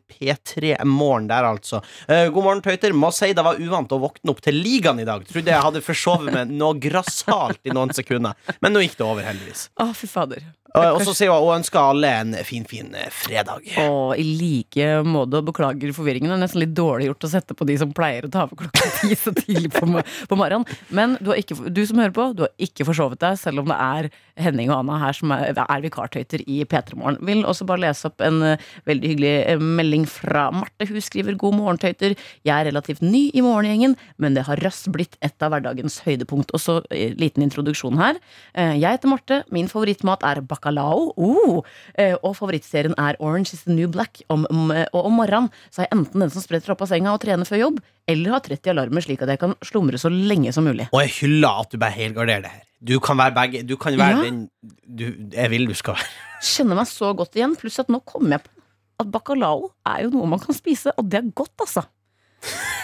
P3 0.10 0.84
Morgen 0.90 1.28
der, 1.30 1.46
altså. 1.46 1.82
Eh, 2.08 2.28
god 2.34 2.44
morgen, 2.48 2.64
tøyter. 2.66 2.96
Må 2.98 3.12
si 3.14 3.30
det 3.38 3.44
var 3.46 3.60
uvant 3.62 3.92
å 3.94 4.00
våkne 4.02 4.34
opp 4.34 4.42
til 4.42 4.58
ligaen 4.58 5.04
i 5.04 5.06
dag. 5.08 5.26
Trodde 5.30 5.54
jeg 5.54 5.64
hadde 5.68 5.84
forsovet 5.86 6.34
meg 6.34 6.54
noe 6.56 6.80
grassat 6.82 7.60
i 7.68 7.76
noen 7.76 7.94
sekunder. 7.94 8.34
Men 8.64 8.74
nå 8.74 8.82
gikk 8.86 8.98
det 8.98 9.06
over, 9.06 9.28
heldigvis. 9.28 9.68
Å, 9.78 9.92
fy 9.98 10.10
fader. 10.10 10.48
Og 10.78 11.04
så 11.06 11.14
sier 11.18 11.32
hun 11.32 11.46
og 11.48 11.56
ønsker 11.58 11.80
alle 11.82 12.12
en 12.22 12.36
fin, 12.48 12.66
fin 12.68 12.94
eh, 12.98 13.10
fredag. 13.14 13.66
Og 13.84 14.18
i 14.20 14.26
like 14.40 14.88
måte, 15.08 15.40
og 15.40 15.50
beklager 15.50 15.94
forvirringen. 15.96 16.32
Det 16.32 16.38
er 16.38 16.44
nesten 16.44 16.64
litt 16.64 16.76
dårlig 16.78 17.10
gjort 17.10 17.28
å 17.28 17.32
sette 17.32 17.58
på 17.58 17.68
de 17.70 17.78
som 17.82 17.94
pleier 17.96 18.28
å 18.28 18.32
ta 18.34 18.46
over 18.46 18.62
klokka 18.64 18.92
ti 19.02 19.18
så 19.18 19.34
tidlig 19.36 19.72
på, 19.76 19.88
på 20.30 20.40
morgenen. 20.40 20.68
Men 20.94 21.18
du, 21.22 21.32
har 21.34 21.42
ikke, 21.42 21.58
du 21.74 21.84
som 21.88 22.02
hører 22.02 22.16
på, 22.16 22.30
du 22.38 22.46
har 22.46 22.54
ikke 22.62 22.88
forsovet 22.88 23.22
deg, 23.24 23.40
selv 23.42 23.64
om 23.64 23.72
det 23.72 23.80
er 23.88 24.10
Henning 24.38 24.70
og 24.70 24.84
Anna 24.84 25.00
her 25.02 25.18
som 25.18 25.34
er, 25.34 25.58
er 25.58 25.84
vikartøyter 25.84 26.44
i 26.46 26.62
P3 26.70 26.98
Morgen. 27.00 27.20
Vil 27.26 27.46
også 27.48 27.66
bare 27.70 27.84
lese 27.88 28.10
opp 28.10 28.22
en 28.26 28.42
eh, 28.46 28.68
veldig 28.90 29.14
hyggelig 29.14 29.34
eh, 29.40 29.64
melding 29.80 30.06
fra 30.10 30.48
Marte. 30.54 30.90
Hun 30.90 31.02
skriver 31.04 31.38
god 31.40 31.58
morgen, 31.58 31.82
tøyter. 31.82 32.18
Jeg 32.46 32.54
er 32.54 32.70
relativt 32.70 33.04
ny 33.06 33.28
i 33.34 33.44
morgengjengen, 33.46 33.98
men 34.22 34.38
det 34.38 34.46
har 34.50 34.62
raskt 34.66 34.92
blitt 34.94 35.18
et 35.26 35.42
av 35.44 35.54
hverdagens 35.54 36.02
høydepunkt. 36.06 36.54
Og 36.54 36.62
så 36.62 36.80
liten 36.92 37.46
introduksjon 37.46 37.98
her. 38.00 38.20
Jeg 38.54 38.86
heter 38.86 39.12
Marte. 39.12 39.42
Min 39.54 39.70
favorittmat 39.72 40.24
er 40.28 40.44
bacalao. 40.68 41.14
Oh, 41.18 41.64
eh, 41.98 42.16
og 42.24 42.36
favorittserien 42.38 42.94
er 42.98 43.16
Orange 43.20 43.54
is 43.54 43.64
the 43.64 43.74
New 43.74 43.88
Black. 43.88 44.22
Om, 44.30 44.46
om, 44.50 44.72
eh, 44.72 44.86
og 44.94 45.06
om 45.06 45.14
morgenen 45.20 45.50
så 45.72 45.82
er 45.84 45.88
jeg 45.88 45.98
enten 45.98 46.20
den 46.22 46.30
som 46.34 46.42
spretter 46.44 46.72
opp 46.74 46.82
av 46.82 46.88
senga 46.92 47.14
og 47.14 47.22
trener 47.22 47.46
før 47.48 47.62
jobb, 47.62 47.80
eller 48.08 48.32
har 48.36 48.42
30 48.46 48.72
alarmer 48.74 49.02
slik 49.06 49.22
at 49.24 49.30
jeg 49.34 49.40
kan 49.42 49.56
slumre 49.66 49.98
så 50.02 50.12
lenge 50.12 50.54
som 50.54 50.66
mulig. 50.68 50.90
Og 50.94 51.02
jeg 51.06 51.14
hyller 51.22 51.64
at 51.64 51.72
du 51.72 51.78
bare 51.82 51.96
helgarderer 51.96 52.42
det 52.48 52.52
her. 52.52 52.64
Du 52.88 53.00
kan 53.02 53.18
være 53.18 53.34
begge. 53.34 53.64
Du 53.66 53.76
kan 53.78 53.98
være 53.98 54.18
Ja. 54.18 54.24
den 54.28 54.50
du, 54.86 55.06
jeg 55.34 55.50
vil 55.50 55.68
du 55.68 55.74
skal 55.74 55.96
være. 55.98 56.08
Kjenner 56.44 56.76
meg 56.78 56.88
så 56.88 57.14
godt 57.18 57.36
igjen. 57.36 57.56
Pluss 57.58 57.80
at 57.80 57.90
nå 57.90 58.04
kommer 58.06 58.38
jeg 58.38 58.44
på 58.44 58.54
at 59.00 59.12
bacalao 59.14 59.72
er 59.86 60.04
jo 60.06 60.10
noe 60.14 60.26
man 60.28 60.40
kan 60.42 60.56
spise, 60.58 60.90
og 60.98 61.06
det 61.10 61.20
er 61.20 61.32
godt, 61.38 61.54
altså. 61.62 61.84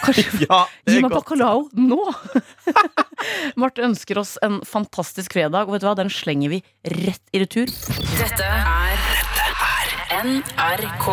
Kanskje 0.04 0.46
Ja, 0.48 0.64
Gi 0.86 0.98
er 0.98 1.04
meg 1.06 1.14
bacalao 1.14 1.68
nå! 1.78 2.00
Marte 3.60 3.84
ønsker 3.86 4.20
oss 4.20 4.36
en 4.44 4.60
fantastisk 4.68 5.36
fredag, 5.36 5.68
og 5.68 5.76
vet 5.76 5.84
du 5.84 5.88
hva, 5.88 5.96
den 5.98 6.12
slenger 6.12 6.52
vi 6.52 6.60
rett 7.04 7.24
i 7.32 7.44
retur. 7.44 7.72
Dette 8.18 8.50
er 8.50 8.98
NRK 10.24 11.06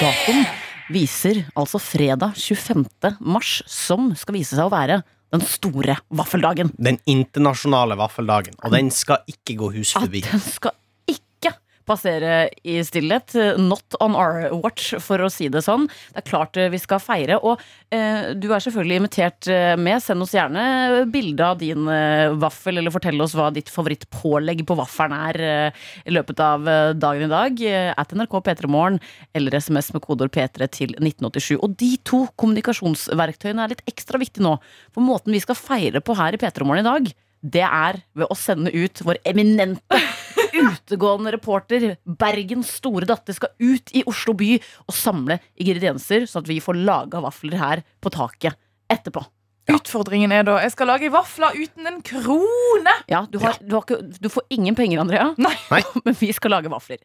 Datoen 0.00 0.44
viser 0.90 1.44
altså 1.58 1.78
fredag 1.82 2.34
25. 2.36 2.84
mars, 3.20 3.60
som 3.70 4.10
skal 4.18 4.36
vise 4.36 4.58
seg 4.58 4.66
å 4.66 4.72
være 4.72 5.00
den 5.30 5.42
store 5.46 5.94
vaffeldagen. 6.10 6.72
Den 6.78 6.98
internasjonale 7.08 7.96
vaffeldagen. 8.00 8.56
Og 8.64 8.74
den 8.74 8.90
skal 8.94 9.22
ikke 9.30 9.54
gå 9.60 9.70
hus 9.76 9.94
At 9.98 10.10
Ja, 10.10 10.24
den 10.32 10.42
skal 10.42 10.74
passere 11.90 12.48
i 12.62 12.78
stillhet. 12.86 13.34
Not 13.58 13.96
on 14.00 14.14
our 14.18 14.48
watch, 14.62 14.94
for 15.02 15.22
å 15.22 15.30
si 15.32 15.48
det 15.52 15.62
sånn. 15.66 15.88
Det 16.14 16.22
er 16.22 16.28
klart 16.28 16.58
eh, 16.60 16.70
vi 16.72 16.80
skal 16.80 17.02
feire. 17.02 17.38
Og 17.42 17.60
eh, 17.94 18.32
du 18.38 18.48
er 18.50 18.62
selvfølgelig 18.64 19.00
invitert 19.02 19.50
eh, 19.50 19.74
med. 19.80 20.02
Send 20.04 20.24
oss 20.24 20.34
gjerne 20.36 21.04
bilde 21.10 21.46
av 21.46 21.60
din 21.60 21.88
eh, 21.90 22.32
vaffel, 22.40 22.80
eller 22.80 22.94
fortell 22.94 23.20
oss 23.24 23.36
hva 23.38 23.50
ditt 23.54 23.70
favorittpålegg 23.72 24.64
på 24.68 24.78
vaffelen 24.78 25.16
er 25.18 25.40
eh, 25.46 25.86
i 26.06 26.14
løpet 26.14 26.42
av 26.44 26.68
eh, 26.70 26.90
dagen 26.98 27.26
i 27.28 27.32
dag. 27.32 27.64
At 28.00 28.14
NRK 28.16 28.38
P3morgen 28.46 29.00
eller 29.36 29.58
SMS 29.60 29.92
med 29.94 30.04
kodeord 30.04 30.34
P3 30.34 30.70
til 30.72 30.94
1987. 30.98 31.56
Og 31.58 31.74
de 31.80 31.94
to 32.06 32.24
kommunikasjonsverktøyene 32.40 33.66
er 33.66 33.74
litt 33.74 33.84
ekstra 33.90 34.20
viktige 34.20 34.46
nå. 34.46 34.56
For 34.94 35.04
måten 35.04 35.34
vi 35.34 35.42
skal 35.42 35.58
feire 35.58 36.02
på 36.04 36.16
her 36.18 36.36
i 36.36 36.40
P3morgen 36.40 36.84
i 36.84 36.88
dag, 36.88 37.10
det 37.40 37.64
er 37.64 38.02
ved 38.12 38.28
å 38.28 38.36
sende 38.36 38.72
ut 38.74 39.00
vår 39.04 39.20
eminente 39.28 40.00
utegående 40.68 41.32
reporter, 41.34 41.90
Bergens 42.04 42.76
store 42.80 43.08
datter, 43.08 43.36
skal 43.36 43.52
ut 43.58 43.92
i 43.96 44.04
Oslo 44.10 44.34
by 44.38 44.54
og 44.86 44.94
samle 44.96 45.40
ingredienser, 45.60 46.28
sånn 46.30 46.44
at 46.44 46.50
vi 46.52 46.60
får 46.62 46.80
laga 46.80 47.22
vafler 47.24 47.60
her 47.60 47.84
på 48.02 48.12
taket 48.14 48.58
etterpå. 48.90 49.24
Utfordringen 49.70 50.32
er 50.34 50.42
da 50.46 50.56
Jeg 50.64 50.72
skal 50.74 50.88
lage 50.90 51.10
vafler 51.12 51.54
uten 51.54 51.86
en 51.86 52.00
krone! 52.02 52.94
Ja, 53.10 53.20
du, 53.30 53.38
har, 53.42 53.58
du, 53.60 53.74
har 53.76 53.84
ikke, 53.84 54.00
du 54.18 54.28
får 54.32 54.46
ingen 54.56 54.74
penger, 54.78 55.02
Andrea, 55.02 55.28
Nei. 55.38 55.52
Nei. 55.74 55.82
men 56.06 56.16
vi 56.18 56.30
skal 56.34 56.54
lage 56.56 56.72
vafler. 56.72 56.98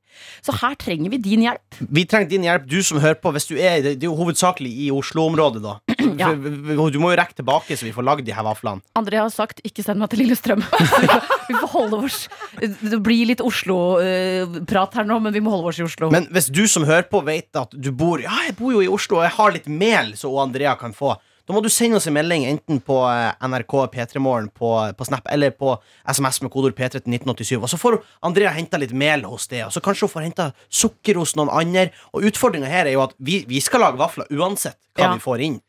Så 0.46 0.56
her 0.62 0.78
trenger 0.82 1.14
vi 1.14 1.20
din 1.22 1.46
hjelp. 1.46 1.80
Vi 1.86 2.06
trenger 2.10 2.32
din 2.32 2.48
hjelp, 2.48 2.66
du 2.70 2.80
som 2.86 3.02
hører 3.04 3.20
på. 3.22 3.34
Hvis 3.36 3.50
du 3.52 3.58
er, 3.58 3.82
det 3.86 4.00
er 4.00 4.10
jo 4.10 4.18
hovedsakelig 4.18 4.72
i 4.88 4.90
Oslo-området, 4.96 5.62
da. 5.66 5.78
Ja. 6.20 6.30
For- 6.32 6.92
Du 6.96 7.00
må 7.02 7.12
jo 7.12 7.18
rekke 7.20 7.36
tilbake, 7.40 7.76
så 7.78 7.84
vi 7.88 7.92
får 7.96 8.06
lagd 8.06 8.26
de 8.26 8.32
her 8.36 8.44
vaflene. 8.46 8.82
Andrea 8.96 9.22
har 9.26 9.30
sagt 9.34 9.62
'ikke 9.66 9.84
send 9.84 10.00
meg 10.00 10.10
til 10.10 10.20
Lillestrøm'. 10.24 10.64
vi 11.50 11.54
får 11.60 11.68
holde 11.74 11.98
oss 12.06 12.28
Det 12.62 13.02
blir 13.04 13.26
litt 13.28 13.42
Oslo-prat 13.42 14.94
her 15.00 15.06
nå, 15.08 15.20
men 15.22 15.34
vi 15.36 15.42
må 15.44 15.52
holde 15.54 15.72
oss 15.74 15.80
i 15.80 15.86
Oslo. 15.86 16.10
Men 16.14 16.28
hvis 16.34 16.50
du 16.54 16.66
som 16.72 16.86
hører 16.88 17.08
på, 17.10 17.22
vet 17.26 17.50
at 17.60 17.72
du 17.76 17.92
bor 17.92 18.22
Ja, 18.24 18.34
jeg 18.48 18.58
bor 18.60 18.74
jo 18.76 18.82
i 18.84 18.88
Oslo, 18.92 19.20
og 19.22 19.28
jeg 19.28 19.36
har 19.38 19.52
litt 19.56 19.68
mel 19.72 20.14
så 20.20 20.32
Andrea 20.42 20.76
kan 20.80 20.94
få. 20.96 21.16
Da 21.46 21.54
må 21.54 21.62
du 21.62 21.70
sende 21.70 22.00
oss 22.00 22.08
en 22.10 22.16
melding 22.16 22.42
enten 22.50 22.80
på 22.82 22.96
eh, 23.06 23.36
NRK 23.46 23.76
P3morgen 23.94 24.48
på, 24.50 24.70
på 24.98 25.06
Snap 25.06 25.28
eller 25.30 25.52
på 25.54 25.76
SMS 26.10 26.40
med 26.42 26.50
kodord 26.50 26.74
P3 26.74 26.96
til 26.96 27.14
1987. 27.14 27.60
Og 27.62 27.70
så 27.70 27.78
får 27.78 28.00
Andrea 28.26 28.50
henta 28.56 28.80
litt 28.82 28.96
mel 28.98 29.22
hos 29.30 29.46
det, 29.52 29.62
og 29.68 29.72
så 29.76 29.84
kanskje 29.86 30.08
hun 30.08 30.14
får 30.16 30.26
henta 30.26 30.48
sukker 30.74 31.20
hos 31.22 31.36
noen 31.38 31.52
andre. 31.54 31.92
Og 32.18 32.26
utfordringa 32.32 32.66
her 32.72 32.90
er 32.90 32.96
jo 32.98 33.04
at 33.06 33.14
vi, 33.22 33.44
vi 33.46 33.62
skal 33.62 33.86
lage 33.86 34.02
vafler 34.02 34.26
uansett 34.34 34.80
hva 34.98 35.06
Ja. 35.06 35.14
vi 35.14 35.22
får 35.22 35.46
inn. 35.46 35.62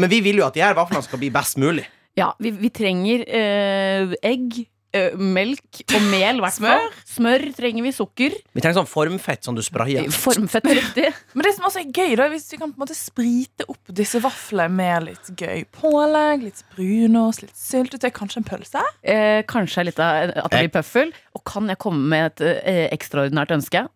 Men 0.00 0.12
vi 0.12 0.22
vil 0.24 0.40
jo 0.40 0.48
at 0.48 0.56
de 0.56 0.64
her 0.64 0.76
vaflene 0.78 1.04
skal 1.04 1.20
bli 1.20 1.30
best 1.34 1.60
mulig. 1.60 1.86
Ja, 2.18 2.32
vi, 2.42 2.50
vi 2.58 2.68
trenger 2.74 3.22
eh, 3.22 4.12
egg, 4.26 4.56
eh, 4.96 5.14
melk 5.14 5.82
og 5.86 6.06
mel, 6.10 6.40
i 6.40 6.42
hvert 6.42 6.56
fall. 6.58 6.88
Smør 7.06 7.44
trenger 7.56 7.84
vi. 7.86 7.92
Sukker. 7.94 8.34
Vi 8.56 8.62
trenger 8.62 8.80
sånn 8.80 8.90
formfett 8.90 9.46
som 9.46 9.56
du 9.56 9.62
sprayer. 9.64 10.08
Formfett 10.14 10.66
er 10.72 10.80
riktig. 10.80 11.06
Men 11.36 11.46
det 11.46 11.54
som 11.56 11.68
også 11.68 11.84
er 11.84 11.92
gøy, 11.92 12.16
da, 12.18 12.26
er 12.26 12.34
hvis 12.34 12.48
vi 12.50 12.58
kan 12.60 12.72
på 12.72 12.80
en 12.80 12.84
måte 12.84 12.98
sprite 12.98 13.68
opp 13.70 13.94
disse 14.00 14.20
vaflene 14.24 14.74
med 14.80 15.06
litt 15.10 15.30
gøy 15.38 15.64
pålegg, 15.76 16.48
litt 16.48 16.64
brunost, 16.74 17.46
litt 17.46 17.60
syltetøy, 17.60 18.10
kanskje 18.16 18.42
en 18.42 18.50
pølse. 18.50 18.84
Eh, 19.06 19.40
kanskje 19.50 19.86
litt 19.90 20.02
av 20.02 20.34
at 20.34 20.50
det 20.50 20.66
blir 20.66 20.74
pøffel. 20.80 21.14
Og 21.38 21.46
kan 21.48 21.70
jeg 21.70 21.80
komme 21.80 22.10
med 22.10 22.32
et 22.32 22.46
eh, 22.64 22.84
ekstraordinært 22.90 23.54
ønske? 23.60 23.86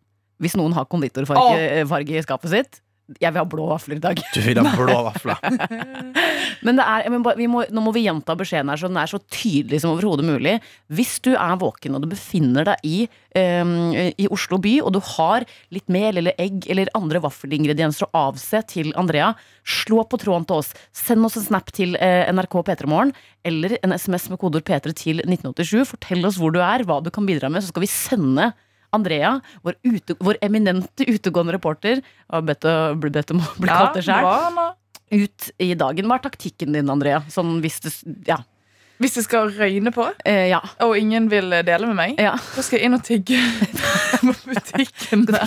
Hvis 0.42 0.56
noen 0.58 0.74
har 0.74 0.88
konditorfarge 0.90 1.84
farge 1.90 2.16
i 2.18 2.22
skapet 2.24 2.50
sitt. 2.50 2.80
Jeg 3.20 3.34
vil 3.34 3.42
ha 3.42 3.44
blå 3.44 3.66
vafler 3.68 3.98
i 3.98 4.02
dag. 4.02 4.20
Du 4.32 4.40
vil 4.40 4.58
ha 4.60 4.70
blå 4.78 4.94
vafler. 5.10 5.40
Men 6.64 6.78
det 6.78 6.84
er, 6.88 7.10
men 7.12 7.24
må 7.52 7.64
nå 7.68 7.82
må 7.84 7.92
vi 7.92 8.06
gjenta 8.06 8.32
beskjeden 8.38 8.70
her 8.72 8.80
så 8.80 8.88
den 8.88 8.96
er 9.00 9.10
så 9.10 9.18
tydelig 9.20 9.82
som 9.82 9.92
overhodet 9.92 10.24
mulig. 10.24 10.54
Hvis 10.88 11.18
du 11.24 11.34
er 11.34 11.58
våken 11.60 11.98
og 11.98 12.04
du 12.04 12.08
befinner 12.08 12.64
deg 12.70 12.86
i, 12.88 12.94
um, 13.36 13.92
i 13.92 14.28
Oslo 14.32 14.56
by, 14.62 14.78
og 14.80 14.94
du 14.96 15.00
har 15.16 15.44
litt 15.74 15.84
mel 15.92 16.22
eller 16.22 16.38
egg 16.40 16.64
eller 16.72 16.92
andre 16.96 17.20
vaffelingredienser 17.26 18.08
å 18.08 18.24
avse 18.30 18.62
til 18.70 18.94
Andrea, 19.00 19.34
slå 19.68 20.06
på 20.08 20.20
tråden 20.22 20.48
til 20.48 20.62
oss. 20.62 20.72
Send 20.96 21.28
oss 21.28 21.36
en 21.40 21.48
snap 21.50 21.68
til 21.76 21.98
uh, 22.00 22.24
NRK 22.32 22.60
P3morgen, 22.70 23.12
eller 23.44 23.76
en 23.82 23.92
SMS 23.92 24.30
med 24.32 24.40
kodeord 24.40 24.64
P3 24.64 24.96
til 24.96 25.20
1987. 25.26 25.82
Fortell 25.92 26.24
oss 26.24 26.40
hvor 26.40 26.54
du 26.54 26.62
er, 26.64 26.86
hva 26.88 27.02
du 27.04 27.12
kan 27.12 27.28
bidra 27.28 27.52
med, 27.52 27.64
så 27.64 27.74
skal 27.74 27.84
vi 27.84 27.92
sende 27.92 28.54
Andrea, 28.94 29.34
vår, 29.66 29.76
ute, 29.84 30.16
vår 30.22 30.40
eminente 30.44 31.06
utegående 31.10 31.56
reporter, 31.56 32.00
har 32.30 32.46
bedt 32.46 32.64
bedt 33.02 33.34
om 33.34 33.42
å 33.42 33.50
bli 33.60 33.70
kalt 33.70 33.98
det 33.98 34.06
sjøl, 34.06 34.72
ut 35.14 35.50
i 35.62 35.72
dagen. 35.78 36.08
Hva 36.08 36.18
er 36.18 36.26
taktikken 36.28 36.74
din, 36.76 36.90
Andrea? 36.90 37.22
Sånn 37.32 37.58
hvis 37.64 37.80
det 37.84 37.94
Ja. 38.30 38.40
Hvis 39.02 39.16
det 39.18 39.24
skal 39.26 39.48
røyne 39.50 39.90
på, 39.94 40.04
Eh, 40.24 40.46
ja. 40.52 40.60
og 40.84 40.94
ingen 40.96 41.26
vil 41.28 41.50
dele 41.66 41.86
med 41.90 41.96
meg, 41.98 42.12
ja. 42.22 42.36
da 42.38 42.62
skal 42.62 42.78
jeg 42.78 42.86
inn 42.86 42.94
og 42.94 43.02
tigge 43.04 43.40
på 44.24 44.32
butikkene 44.46 45.40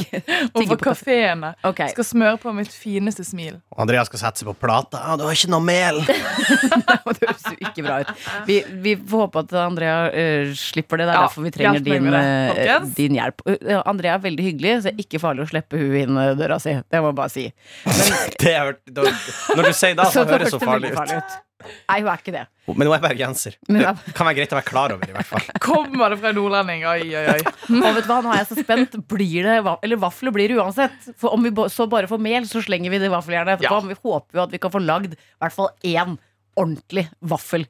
og 0.51 0.65
på 0.67 0.77
kafeene. 0.81 1.53
Okay. 1.65 1.93
Skal 1.95 2.05
smøre 2.05 2.37
på 2.41 2.51
mitt 2.57 2.73
fineste 2.75 3.23
smil. 3.25 3.57
Andrea 3.79 4.03
skal 4.09 4.19
sette 4.19 4.41
seg 4.43 4.49
på 4.51 4.55
plata. 4.67 4.99
Ah, 4.99 5.15
du 5.17 5.23
har 5.27 5.33
ikke 5.37 5.49
noe 5.53 5.63
mel. 5.63 6.01
det 6.07 7.23
høres 7.23 7.47
jo 7.47 7.55
ikke 7.69 7.85
bra 7.87 8.01
ut. 8.03 8.11
Vi, 8.49 8.59
vi 8.83 8.95
får 8.99 9.23
håpe 9.25 9.43
at 9.45 9.55
Andrea 9.63 9.97
uh, 10.11 10.51
slipper 10.59 10.99
det. 11.01 11.07
Det 11.07 11.15
er 11.15 11.17
Ja, 11.21 11.25
derfor 11.29 11.47
vi 11.47 11.53
trenger 11.55 11.85
din, 11.87 12.11
eh, 12.13 12.51
folkens. 12.51 12.93
din 12.99 13.17
hjelp. 13.21 13.41
Uh, 13.47 13.81
Andrea 13.87 14.17
er 14.19 14.23
veldig 14.27 14.47
hyggelig, 14.51 14.75
så 14.81 14.89
det 14.89 14.93
er 14.97 15.03
ikke 15.07 15.23
farlig 15.23 15.47
å 15.47 15.51
slippe 15.55 15.79
hun 15.81 15.95
inn 16.03 16.19
eh, 16.21 16.33
døra 16.39 16.59
si. 16.61 16.75
Det 16.83 17.01
må 17.03 17.13
jeg 17.13 17.19
bare 17.23 17.33
si. 17.33 17.47
Det 18.43 18.53
er, 18.53 18.75
da- 18.91 19.07
Når 19.55 19.71
du 19.71 19.73
sier 19.73 19.95
det, 19.97 20.11
så 20.13 20.27
høres 20.27 20.49
det 20.51 20.55
så 20.57 20.61
farlig 20.61 20.91
veldig 20.95 21.21
ut. 21.23 21.37
Nei, 21.65 21.97
hun 22.03 22.09
er 22.11 22.21
ikke 22.21 22.33
det. 22.35 22.43
Men 22.67 22.89
hun 22.89 22.95
er 22.97 23.01
bergenser. 23.01 23.55
Det 23.65 24.13
kan 24.13 24.27
være 24.27 24.37
greit 24.37 24.53
å 24.53 24.57
være 24.59 24.67
klar 24.67 24.93
over, 24.93 25.09
i 25.09 25.15
hvert 25.15 25.29
fall. 25.29 25.47
Kommer 25.63 26.13
det 26.13 26.19
fra 26.21 26.31
en 26.31 26.37
nordlending? 26.37 26.85
Oi, 26.89 26.99
oi, 27.17 27.23
oi. 27.33 27.39
Og 27.81 27.97
vet 27.97 28.05
du 28.05 28.11
hva, 28.11 28.19
nå 28.25 28.33
er 28.33 28.43
jeg 28.43 28.49
så 28.51 28.59
spent. 28.61 28.99
Blir 29.09 29.47
det 29.47 29.57
Eller 29.63 30.01
vafler 30.01 30.35
blir 30.35 30.53
det 30.53 30.59
uansett. 30.61 31.09
For 31.17 31.33
om 31.33 31.47
vi 31.47 31.53
så 31.73 31.89
bare 31.89 32.09
får 32.11 32.21
mel, 32.21 32.47
så 32.49 32.61
slenger 32.65 32.93
vi 32.93 33.01
det 33.01 33.09
i 33.09 33.15
vaffeljernet 33.15 33.57
etterpå. 33.57 33.73
Ja. 33.73 33.83
Men 33.87 33.95
vi 33.95 33.99
håper 34.03 34.39
jo 34.39 34.45
at 34.45 34.55
vi 34.55 34.61
kan 34.61 34.73
få 34.73 34.83
lagd 34.83 35.17
i 35.17 35.19
hvert 35.41 35.57
fall 35.57 35.73
én 35.87 36.15
ordentlig 36.57 37.07
vaffel. 37.33 37.67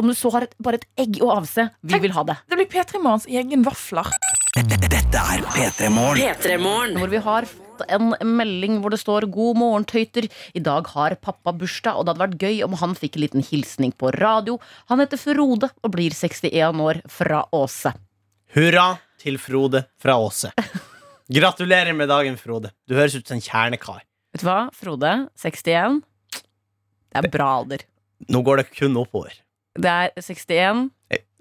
Om 0.00 0.10
du 0.10 0.16
så 0.16 0.32
har 0.34 0.48
et, 0.48 0.56
bare 0.62 0.80
et 0.80 0.88
egg 0.98 1.20
å 1.22 1.30
avse, 1.36 1.68
vi 1.86 2.00
vil 2.02 2.16
ha 2.16 2.24
det. 2.26 2.40
Det 2.50 2.58
blir 2.58 2.70
P3 2.72 2.98
Morgens 3.02 3.28
egen 3.30 3.62
vafler. 3.66 4.10
Dette 4.58 5.20
er 5.20 5.44
P3 5.54 5.92
P3morgen. 6.18 6.98
Hvor 6.98 7.12
vi 7.12 7.20
har 7.22 7.46
fått 7.78 7.90
en 7.94 8.36
melding 8.36 8.80
hvor 8.82 8.90
det 8.90 9.00
står 9.00 9.28
'God 9.30 9.58
morgen, 9.58 9.84
tøyter'. 9.84 10.30
I 10.54 10.60
dag 10.60 10.86
har 10.94 11.14
pappa 11.16 11.52
bursdag, 11.52 11.96
og 11.96 12.06
det 12.06 12.14
hadde 12.14 12.24
vært 12.26 12.42
gøy 12.42 12.62
om 12.64 12.74
han 12.74 12.94
fikk 12.94 13.16
en 13.16 13.22
liten 13.22 13.42
hilsning 13.42 13.92
på 13.92 14.12
radio. 14.18 14.58
Han 14.88 15.00
heter 15.00 15.18
Frode 15.18 15.70
og 15.82 15.90
blir 15.92 16.10
61 16.10 16.80
år 16.80 17.02
fra 17.08 17.44
Åse. 17.52 17.94
Hurra 18.54 18.98
til 19.18 19.38
Frode 19.38 19.84
fra 20.00 20.18
Åse. 20.18 20.52
Gratulerer 21.28 21.92
med 21.92 22.08
dagen, 22.08 22.36
Frode. 22.36 22.72
Du 22.88 22.94
høres 22.94 23.14
ut 23.14 23.26
som 23.26 23.36
en 23.36 23.44
kjernekar. 23.44 24.02
Vet 24.32 24.42
du 24.42 24.48
hva, 24.48 24.70
Frode? 24.72 25.28
61. 25.36 26.00
Det 27.12 27.24
er 27.24 27.28
bra 27.32 27.58
alder. 27.60 27.84
Nå 28.28 28.42
går 28.42 28.62
det 28.62 28.70
kun 28.72 28.96
oppover. 28.96 29.34
Det 29.78 29.88
er 29.88 30.10
61. 30.16 30.88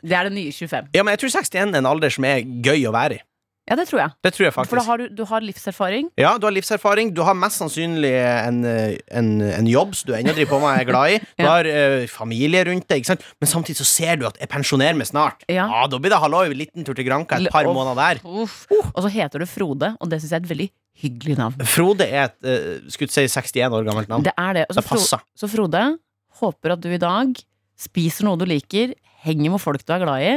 Det 0.04 0.14
er 0.14 0.28
det 0.28 0.36
nye 0.36 0.52
25. 0.52 0.92
Ja, 0.94 1.04
men 1.04 1.16
jeg 1.16 1.24
tror 1.24 1.34
61 1.42 1.74
er 1.74 1.80
en 1.80 1.90
alder 1.90 2.14
som 2.14 2.28
er 2.28 2.44
gøy 2.44 2.86
å 2.88 2.94
være 2.94 3.18
i. 3.18 3.24
Ja, 3.68 3.76
det 3.76 3.84
tror 3.90 4.00
jeg. 4.00 4.12
Det 4.24 4.32
tror 4.34 4.46
jeg 4.48 4.54
For 4.56 4.64
da 4.64 4.70
faktisk. 4.72 4.88
har 4.88 4.98
du, 5.02 5.06
du 5.18 5.24
har 5.28 5.42
livserfaring. 5.44 6.06
Ja, 6.18 6.38
Du 6.40 6.46
har 6.48 6.54
livserfaring, 6.56 7.10
du 7.14 7.22
har 7.28 7.36
mest 7.36 7.60
sannsynlig 7.60 8.14
en, 8.16 8.62
eh, 8.64 8.96
en, 9.12 9.42
en 9.42 9.68
jobb 9.68 9.92
som 10.00 10.08
du 10.08 10.14
ennå 10.16 10.32
driver 10.38 10.54
på 10.54 10.60
med 10.64 10.70
og 10.70 10.80
er 10.80 10.88
glad 10.88 11.12
i. 11.12 11.20
Du 11.38 11.44
Ja. 11.44 11.50
har 11.52 11.68
uh, 11.68 12.08
familie 12.08 12.64
rundt 12.70 12.88
deg, 12.88 13.02
ikke 13.04 13.12
sant? 13.12 13.26
men 13.42 13.50
samtidig 13.52 13.78
så 13.82 13.86
ser 13.90 14.16
du 14.22 14.26
at 14.30 14.40
jeg 14.40 14.48
pensjonerer 14.50 14.96
meg 14.96 15.08
snart. 15.12 15.44
Ja. 15.52 15.68
Da 15.92 16.00
blir 16.00 16.14
det 16.16 16.20
halloi, 16.24 16.48
liten 16.56 16.88
tur 16.88 16.96
til 16.96 17.06
Granca 17.10 17.38
et 17.42 17.52
par 17.52 17.68
L- 17.68 17.74
måneder 17.76 18.00
der. 18.00 18.24
Uff. 18.26 18.66
Og 18.72 19.04
så 19.04 19.12
heter 19.12 19.44
du 19.44 19.46
Frode, 19.46 19.94
og 20.00 20.10
det 20.10 20.22
syns 20.24 20.32
jeg 20.32 20.40
er 20.40 20.46
et 20.48 20.52
veldig 20.56 20.70
hyggelig 21.04 21.38
navn. 21.38 21.60
Frode 21.68 22.08
er 22.08 22.30
et 22.32 22.38
uh, 22.48 22.90
skulle 22.90 23.12
si 23.14 23.28
61 23.28 23.76
år 23.76 23.84
gammelt 23.86 24.08
navn. 24.10 24.24
Det 24.26 24.34
er 24.38 24.54
det. 24.62 24.66
Også 24.72 24.82
Det 24.82 24.90
passer. 24.90 25.26
Så 25.38 25.52
Frode, 25.52 25.84
håper 26.40 26.74
at 26.78 26.82
du 26.82 26.90
i 26.94 26.98
dag 27.02 27.36
spiser 27.78 28.26
noe 28.26 28.40
du 28.40 28.46
liker, 28.50 28.96
henger 29.28 29.52
med 29.54 29.62
folk 29.62 29.84
du 29.86 29.92
er 29.94 30.02
glad 30.08 30.24
i, 30.24 30.36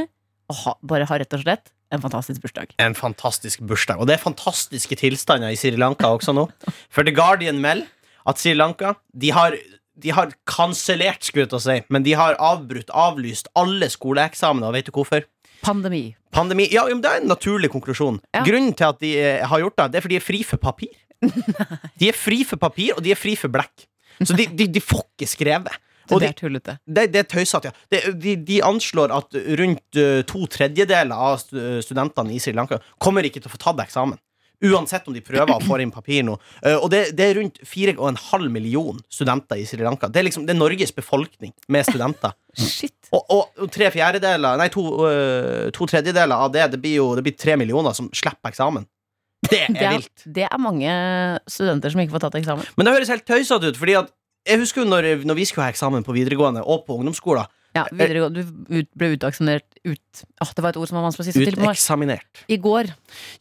og 0.51 0.57
ha, 0.65 0.75
bare 0.83 1.07
har 1.09 1.23
rett 1.23 1.37
og 1.39 1.45
slett 1.47 1.71
en 1.91 2.03
fantastisk 2.03 2.43
bursdag. 2.43 2.75
En 2.79 2.95
fantastisk 2.95 3.63
bursdag. 3.67 3.99
Og 4.01 4.07
det 4.09 4.17
er 4.17 4.23
fantastiske 4.23 4.97
tilstander 5.01 5.51
i 5.51 5.59
Sri 5.59 5.73
Lanka 5.75 6.11
også 6.15 6.35
nå. 6.37 6.47
For 6.95 7.07
The 7.07 7.15
Guardian 7.15 7.61
melder 7.63 7.91
at 8.31 8.39
Sri 8.39 8.55
Lanka 8.55 8.95
de 9.11 9.33
har, 9.35 9.57
de 9.99 10.15
har 10.15 10.33
kansellert, 10.51 11.25
skulle 11.27 11.47
jeg 11.47 11.53
til 11.55 11.61
å 11.61 11.65
si, 11.65 11.77
men 11.91 12.07
de 12.07 12.15
har 12.19 12.39
avbrutt, 12.39 12.93
avlyst 12.95 13.51
alle 13.59 13.91
skoleeksamener. 13.91 14.71
Og 14.71 14.79
vet 14.79 14.91
du 14.91 14.95
hvorfor? 14.95 15.27
Pandemi. 15.65 16.15
Pandemi. 16.33 16.69
Ja, 16.73 16.87
men 16.89 17.03
det 17.05 17.11
er 17.11 17.21
en 17.25 17.31
naturlig 17.31 17.73
konklusjon. 17.75 18.21
Ja. 18.35 18.45
Grunnen 18.47 18.73
til 18.77 18.87
at 18.87 19.01
de 19.03 19.13
eh, 19.19 19.47
har 19.51 19.61
gjort 19.65 19.77
det, 19.81 19.91
det 19.93 20.01
er 20.01 20.07
fordi 20.07 20.17
de 20.17 20.23
er 20.23 20.29
fri 20.31 20.43
for 20.47 20.63
papir. 20.63 20.97
De 22.01 22.09
er 22.09 22.17
fri 22.17 22.39
for 22.49 22.57
papir, 22.57 22.95
og 22.97 23.03
de 23.05 23.11
er 23.13 23.19
fri 23.19 23.35
for 23.37 23.53
blekk. 23.53 23.83
Så 24.25 24.33
de, 24.33 24.47
de, 24.57 24.65
de 24.73 24.81
får 24.81 25.03
ikke 25.05 25.27
skrevet. 25.29 25.75
Det 26.19 26.27
de, 26.27 26.33
er 26.33 26.39
tullete. 26.41 26.79
det, 26.87 27.05
det 27.13 27.21
er 27.23 27.29
tøysete, 27.31 27.71
ja. 27.71 27.87
Det, 27.93 28.01
de, 28.21 28.35
de 28.49 28.59
anslår 28.67 29.15
at 29.15 29.39
rundt 29.61 29.97
eh, 30.01 30.23
to 30.27 30.47
tredjedeler 30.51 31.15
av 31.15 31.39
studentene 31.45 32.35
i 32.35 32.41
Sri 32.43 32.53
Lanka 32.57 32.81
kommer 32.99 33.23
ikke 33.29 33.41
til 33.45 33.51
å 33.51 33.55
få 33.55 33.61
tatt 33.63 33.85
eksamen. 33.87 34.19
Uansett 34.61 35.07
om 35.09 35.15
de 35.17 35.23
prøver 35.25 35.49
og 35.55 35.63
får 35.65 35.81
inn 35.81 35.91
papir 35.95 36.21
nå. 36.27 36.35
Eh, 36.61 36.75
og 36.77 36.91
det, 36.93 37.15
det 37.17 37.31
er 37.31 37.39
rundt 37.39 37.61
4,5 37.65 38.49
million 38.53 38.99
studenter 39.09 39.57
i 39.57 39.65
Sri 39.65 39.81
Lanka. 39.81 40.11
Det 40.13 40.21
er 40.21 40.27
liksom 40.27 40.45
det 40.45 40.53
er 40.53 40.59
Norges 40.61 40.93
befolkning 40.93 41.55
med 41.73 41.87
studenter. 41.89 42.35
Shit. 42.61 42.93
Og, 43.15 43.23
og, 43.33 43.47
og 43.65 43.71
tre 43.73 43.89
fjerdedeler 43.95 44.59
Nei, 44.61 44.69
to, 44.71 44.83
to 45.75 45.87
tredjedeler 45.91 46.45
av 46.45 46.51
det 46.55 46.65
Det 46.75 46.79
blir 46.83 46.97
jo 47.01 47.07
det 47.19 47.25
blir 47.27 47.35
tre 47.39 47.57
millioner 47.59 47.95
som 47.97 48.07
slipper 48.15 48.53
eksamen. 48.53 48.85
Det 49.49 49.57
er 49.65 49.73
Det 49.73 49.81
er, 49.87 49.95
vilt. 49.97 50.25
det 50.37 50.45
er 50.45 50.61
mange 50.61 50.93
studenter 51.49 51.91
som 51.95 52.03
ikke 52.03 52.13
får 52.19 52.27
tatt 52.27 52.37
eksamen. 52.43 52.67
Men 52.77 52.87
det 52.87 52.93
høres 52.99 53.11
helt 53.15 53.25
tøysete 53.27 53.71
ut. 53.73 53.79
Fordi 53.81 53.97
at 54.03 54.13
jeg 54.49 54.61
husker 54.63 54.83
jo 54.83 54.89
når, 54.89 55.09
når 55.29 55.39
vi 55.39 55.47
skulle 55.49 55.67
ha 55.69 55.73
eksamen 55.75 56.05
på 56.07 56.15
videregående 56.17 56.63
og 56.65 56.87
på 56.87 56.97
ungdomsskolen. 56.99 57.49
Ja, 57.77 57.85
videregående, 57.95 58.43
Du 58.43 58.81
ut, 58.81 58.89
ble 58.99 59.13
uteksaminert 59.15 59.77
ut 59.87 60.23
oh, 60.43 60.49
Det 60.57 60.63
var 60.65 60.73
et 60.73 60.79
ord 60.81 60.91
som 60.91 60.97
var 60.99 61.05
vanskelig 61.07 61.29
å 61.29 61.35
si. 61.37 61.45
Uteksaminert. 61.47 62.43
i 62.51 62.59
går. 62.59 62.91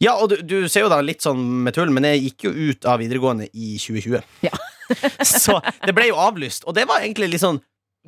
Ja, 0.02 0.14
og 0.14 0.30
du, 0.30 0.36
du 0.46 0.68
ser 0.70 0.86
jo 0.86 0.92
da 0.92 1.00
litt 1.02 1.24
sånn 1.24 1.40
med 1.64 1.74
tull, 1.74 1.90
men 1.94 2.06
jeg 2.06 2.22
gikk 2.28 2.46
jo 2.46 2.52
ut 2.70 2.86
av 2.86 3.02
videregående 3.02 3.48
i 3.50 3.74
2020. 3.82 4.22
Ja. 4.46 4.54
så 5.26 5.58
det 5.82 5.94
ble 5.96 6.10
jo 6.10 6.20
avlyst. 6.20 6.66
Og 6.66 6.78
det 6.78 6.86
var 6.90 7.02
egentlig 7.02 7.32
litt 7.32 7.42
sånn 7.42 7.58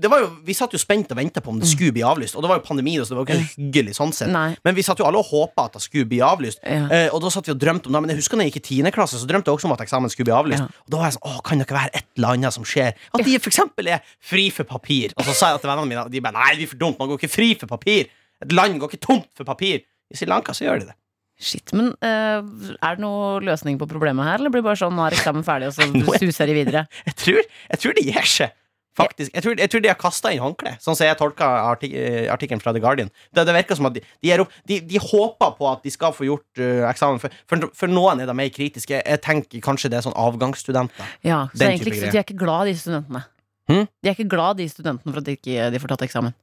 jo, 0.01 0.31
Vi 0.47 0.55
satt 0.57 0.73
jo 0.73 0.79
spent 0.81 1.11
og 1.13 1.19
venta 1.19 1.41
på 1.45 1.51
om 1.53 1.59
det 1.61 1.69
skulle 1.69 1.93
bli 1.93 2.03
avlyst. 2.03 2.37
Og 2.37 2.43
det 2.43 2.49
var 2.49 2.59
jo 2.61 2.65
pandemi, 2.65 2.95
så 2.97 3.13
det 3.13 3.19
var 3.19 3.27
jo 3.27 3.35
ikke 3.37 3.51
hyggelig 3.59 3.95
sånn 3.99 4.13
sett. 4.17 4.31
Nei. 4.33 4.55
Men 4.65 4.75
vi 4.75 4.83
satt 4.83 4.99
jo 4.99 5.05
alle 5.05 5.19
og 5.21 5.27
håpa 5.29 5.67
at 5.69 5.77
det 5.77 5.83
skulle 5.85 6.09
bli 6.09 6.21
avlyst. 6.25 6.63
Ja. 6.65 6.87
Eh, 6.89 7.09
og 7.13 7.21
da 7.23 7.29
satt 7.35 7.47
vi 7.47 7.53
og 7.53 7.61
drømte 7.61 7.87
om 7.91 7.93
det 7.93 8.01
Men 8.03 8.15
jeg 8.15 8.23
husker 8.23 8.37
når 8.41 8.49
jeg 8.49 8.55
gikk 8.55 8.63
i 8.63 8.83
10. 8.83 8.91
klasse, 8.97 9.21
så 9.21 9.29
drømte 9.29 9.51
jeg 9.53 9.59
også 9.61 9.69
om 9.69 9.75
at 9.77 9.85
eksamen 9.85 10.11
skulle 10.15 10.31
bli 10.31 10.37
avlyst. 10.39 10.65
Ja. 10.65 10.83
Og 10.87 10.95
da 10.95 11.03
var 11.03 11.11
jeg 11.11 11.19
sånn 11.19 11.29
Å, 11.29 11.43
kan 11.45 11.59
det 11.61 11.67
ikke 11.69 11.79
være 11.81 11.93
et 12.01 12.09
eller 12.17 12.29
annet 12.39 12.57
som 12.57 12.65
skjer? 12.65 12.97
At 13.13 13.25
de 13.27 13.37
for 13.39 13.53
eksempel 13.53 13.93
er 13.93 14.01
fri 14.33 14.49
for 14.51 14.65
papir. 14.65 15.13
Og 15.19 15.29
så 15.29 15.37
sa 15.37 15.53
jeg 15.53 15.61
til 15.67 15.71
vennene 15.75 15.93
mine, 15.93 16.07
de 16.09 16.25
bare 16.25 16.39
Nei, 16.41 16.51
det 16.57 16.67
er 16.67 16.73
for 16.73 16.81
dumt. 16.81 16.99
Man 16.99 17.13
går 17.13 17.21
ikke 17.21 17.33
fri 17.37 17.53
for 17.61 17.67
papir. 17.71 18.09
Et 18.43 18.53
land 18.57 18.81
går 18.81 18.91
ikke 18.95 19.05
tomt 19.07 19.29
for 19.37 19.45
papir. 19.45 19.85
I 20.13 20.17
Sri 20.17 20.27
Lanka 20.29 20.53
så 20.57 20.65
gjør 20.67 20.81
de 20.83 20.91
det. 20.91 20.97
Shit, 21.43 21.73
men 21.75 21.89
uh, 22.05 22.41
Er 22.79 22.97
det 22.97 23.03
noe 23.03 23.41
løsning 23.43 23.79
på 23.81 23.89
problemet 23.91 24.25
her, 24.29 24.39
eller 24.39 24.53
blir 24.53 24.63
det 24.63 24.69
bare 24.69 24.79
sånn 24.79 24.95
nå 24.95 25.07
er 25.09 25.17
eksamen 25.17 25.43
ferdig, 25.47 25.71
og 25.73 25.75
så 25.75 25.87
er- 26.15 26.21
suser 26.23 26.47
de 26.51 26.55
videre? 26.55 26.83
Jeg 27.09 27.17
tror, 27.19 27.41
jeg 27.73 27.81
tror 27.83 27.97
de 27.99 28.05
gir 28.09 28.29
seg. 28.31 28.53
Faktisk. 28.97 29.33
Jeg 29.33 29.43
tror, 29.43 29.55
jeg 29.57 29.71
tror 29.73 29.81
de 29.81 29.89
har 29.89 29.97
kasta 29.97 30.31
inn 30.35 30.43
håndkle, 30.45 30.75
sånn 30.83 30.97
som 30.99 31.07
jeg 31.07 31.17
tolka 31.17 31.47
artik 31.71 31.95
eh, 31.97 32.27
artikkelen 32.33 32.61
fra 32.61 32.75
The 32.77 32.83
Guardian. 32.85 33.09
Det, 33.33 33.47
det 33.49 33.55
virker 33.57 33.79
som 33.79 33.89
at 33.89 33.97
de, 33.97 34.03
de, 34.21 34.33
opp, 34.45 34.53
de, 34.69 34.79
de 34.85 35.01
håper 35.01 35.55
på 35.57 35.69
at 35.71 35.87
de 35.87 35.93
skal 35.95 36.13
få 36.13 36.27
gjort 36.29 36.61
uh, 36.61 36.85
eksamen, 36.91 37.23
for, 37.23 37.33
for, 37.49 37.71
for 37.79 37.93
noen 37.93 38.21
er 38.21 38.29
de 38.29 38.37
mer 38.37 38.53
kritiske. 38.53 39.01
Jeg 39.01 39.23
tenker 39.25 39.65
kanskje 39.65 39.89
det 39.93 40.03
er 40.03 40.05
sånn 40.05 40.19
avgangsstudenter. 40.21 41.15
Ja, 41.25 41.47
så 41.55 41.71
egentlig 41.71 42.03
de 42.03 42.13
er 42.13 42.21
ikke 42.21 42.37
glad, 42.45 42.69
de 42.69 42.77
studentene. 42.83 43.25
Hmm? 43.71 43.89
De 43.89 44.11
er 44.11 44.19
ikke 44.19 44.29
glad, 44.29 44.61
de 44.61 44.69
studentene, 44.69 45.09
for 45.09 45.23
at 45.23 45.31
de 45.31 45.39
ikke 45.39 45.73
de 45.73 45.81
får 45.81 45.95
tatt 45.95 46.07
eksamen. 46.11 46.37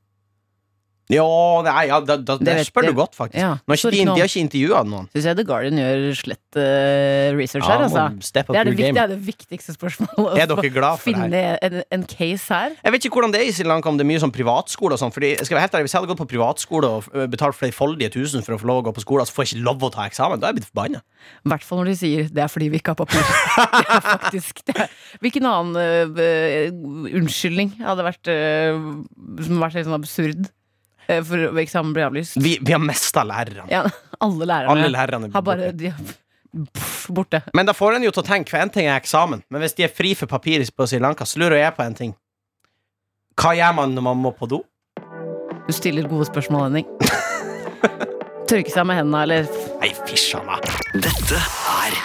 Ja, 1.10 1.26
nei, 1.66 1.88
ja 1.90 1.98
da, 2.06 2.20
da, 2.22 2.36
Det 2.38 2.46
det 2.54 2.66
spør 2.68 2.86
jeg. 2.86 2.94
du 2.94 2.98
godt, 3.00 3.16
faktisk. 3.18 3.40
Ja, 3.42 3.56
Nå 3.66 3.74
har 3.74 3.80
ikke 3.82 4.28
ikke 4.30 4.42
intervjua 4.44 4.82
noen. 4.86 5.08
Syns 5.10 5.26
jeg 5.26 5.38
The 5.40 5.46
Guardian 5.48 5.80
gjør 5.82 6.04
slett 6.20 6.60
uh, 6.62 7.34
research 7.40 7.66
her, 7.66 7.82
altså. 7.88 8.04
Det 8.22 8.44
er 8.46 8.68
det, 8.70 8.74
viktig, 8.76 8.86
vik- 8.86 8.94
det 8.94 9.02
er 9.02 9.10
det 9.16 9.18
viktigste 9.26 9.74
spørsmålet. 9.74 10.38
Er 10.44 10.52
dere 10.52 10.70
glad 10.76 11.00
for 11.02 11.08
Finne 11.10 11.42
en, 11.66 11.80
en 11.98 12.04
case 12.12 12.54
her. 12.54 12.76
Jeg 12.84 12.94
vet 12.94 13.08
ikke 13.10 13.18
hvordan 13.18 13.34
det 13.34 13.42
er 13.42 13.50
i 13.50 13.56
Sri 13.58 13.66
Lanka, 13.66 13.90
om 13.90 13.98
det 13.98 14.06
er 14.06 14.10
mye 14.12 14.22
sånn 14.22 14.36
privatskole 14.36 14.94
og 14.94 15.02
sånn. 15.02 15.14
Fordi, 15.16 15.32
jeg 15.34 15.50
skal 15.50 15.58
være 15.58 15.66
helt 15.66 15.80
ærlig, 15.80 15.88
Hvis 15.90 15.96
jeg 15.98 16.02
hadde 16.04 16.12
gått 16.14 16.22
på 16.22 16.30
privatskole 16.36 16.92
og 17.00 17.10
ø, 17.10 17.26
betalt 17.34 17.58
flerfoldige 17.58 18.12
tusen 18.14 18.46
for 18.46 18.54
å 18.54 18.62
få 18.62 18.70
lov 18.70 18.84
å 18.84 18.86
gå 18.92 18.94
på 19.00 19.06
skole, 19.08 19.26
så 19.26 19.34
får 19.34 19.48
jeg 19.50 19.56
ikke 19.58 19.66
lov 19.66 19.88
å 19.90 19.92
ta 19.98 20.06
eksamen. 20.06 20.38
Da 20.38 20.52
er 20.52 20.54
jeg 20.54 20.60
blitt 20.62 20.70
forbanna. 20.70 21.02
I 21.42 21.50
hvert 21.56 21.66
fall 21.66 21.82
når 21.82 21.90
de 21.90 21.98
sier 22.04 22.30
det 22.30 22.46
er 22.46 22.54
fordi 22.54 22.70
vi 22.70 22.84
ikke 22.84 22.94
har 22.94 23.02
papir. 23.02 23.26
Det 23.80 23.98
er 23.98 24.06
faktisk 24.06 24.62
det. 24.70 24.78
er- 24.86 24.94
Hvilken 25.26 25.50
annen 25.50 25.74
uh, 26.14 27.18
unnskyldning 27.18 27.74
hadde 27.82 28.06
vært, 28.06 28.30
uh, 28.30 29.44
som 29.44 29.62
vært 29.66 29.80
helt 29.80 29.90
sånn 29.90 29.98
absurd 29.98 30.50
for 31.26 31.60
eksamen 31.64 31.94
ble 31.96 32.06
avlyst? 32.08 32.40
Vi, 32.42 32.58
vi 32.62 32.76
har 32.76 32.82
mista 32.84 33.24
lærerne. 33.28 33.68
Ja, 33.72 33.84
alle 34.26 34.48
lærerne, 34.50 34.74
Alle 34.74 34.90
lærerne 34.94 35.32
har 35.34 35.46
bare 35.46 35.72
de, 35.76 35.92
pff, 36.74 37.08
borte. 37.16 37.42
Men 37.58 37.70
da 37.70 37.76
får 37.78 37.98
en 37.98 38.08
jo 38.08 38.14
til 38.16 38.24
å 38.24 38.28
tenke, 38.30 38.52
for 38.54 38.62
en 38.62 38.74
ting 38.74 38.90
er 38.90 38.98
eksamen, 39.00 39.44
men 39.50 39.64
hvis 39.64 39.78
de 39.78 39.88
er 39.88 39.94
fri 39.94 40.16
for 40.18 40.32
papir 40.32 40.66
på 40.70 40.90
Sri 40.90 41.02
Lanka, 41.02 41.28
så 41.30 41.42
lurer 41.42 41.62
jeg 41.64 41.76
på 41.78 41.86
en 41.86 41.98
ting. 41.98 42.16
Hva 43.40 43.54
gjør 43.56 43.76
man 43.78 43.96
når 43.96 44.08
man 44.10 44.20
må 44.20 44.34
på 44.36 44.50
do? 44.52 44.64
Du 45.70 45.74
stiller 45.76 46.08
gode 46.10 46.26
spørsmål, 46.28 46.70
Henning. 46.70 46.88
Tørke 48.50 48.74
seg 48.74 48.88
med 48.90 48.98
hendene, 48.98 49.22
eller 49.28 49.50
Nei, 49.80 49.92
fysj 50.10 50.34
a 50.40 50.44
meg. 50.48 50.66
Dette 50.98 51.38
er 51.78 52.00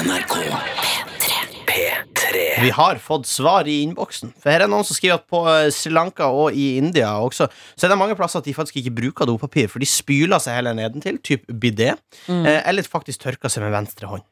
NRK 0.00 0.38
P3. 0.48 1.09
Vi 2.62 2.70
har 2.76 2.98
fått 3.02 3.26
svar 3.26 3.68
i 3.70 3.78
innboksen. 3.84 4.32
For 4.40 4.50
her 4.52 4.64
er 4.64 4.70
noen 4.70 4.84
som 4.86 4.96
skriver 4.96 5.18
at 5.20 5.26
på 5.30 5.40
eh, 5.50 5.68
Sri 5.74 5.92
Lanka 5.94 6.28
og 6.30 6.52
i 6.56 6.76
India 6.78 7.12
også, 7.24 7.48
så 7.50 7.86
er 7.86 7.92
det 7.94 7.98
mange 8.00 8.16
plasser 8.18 8.40
at 8.42 8.48
de 8.48 8.54
faktisk 8.56 8.80
ikke 8.82 8.92
bruker 9.00 9.28
dopapir, 9.30 9.68
for 9.72 9.82
de 9.82 9.88
spyler 9.88 10.38
seg 10.42 10.58
heller 10.60 10.76
nedentil, 10.78 11.18
typ 11.24 11.46
bidé, 11.62 11.92
eh, 12.28 12.60
eller 12.68 12.86
faktisk 12.86 13.22
tørker 13.26 13.52
seg 13.52 13.64
med 13.66 13.74
venstre 13.74 14.10
hånd. 14.10 14.26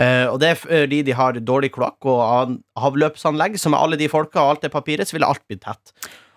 Eh, 0.00 0.26
og 0.26 0.40
det 0.42 0.48
er 0.54 0.58
fordi 0.58 1.02
de 1.06 1.12
har 1.14 1.36
dårlig 1.38 1.70
kloakk 1.76 2.06
og 2.10 2.20
an- 2.26 2.56
avløpsanlegg, 2.74 3.58
så 3.62 3.70
med 3.70 3.78
alle 3.78 3.98
de 4.00 4.08
folka 4.10 4.40
og 4.42 4.54
alt 4.56 4.64
det 4.66 4.72
papiret, 4.74 5.06
så 5.06 5.14
ville 5.18 5.28
alt 5.30 5.44
blitt 5.46 5.62
tett. 5.62 5.92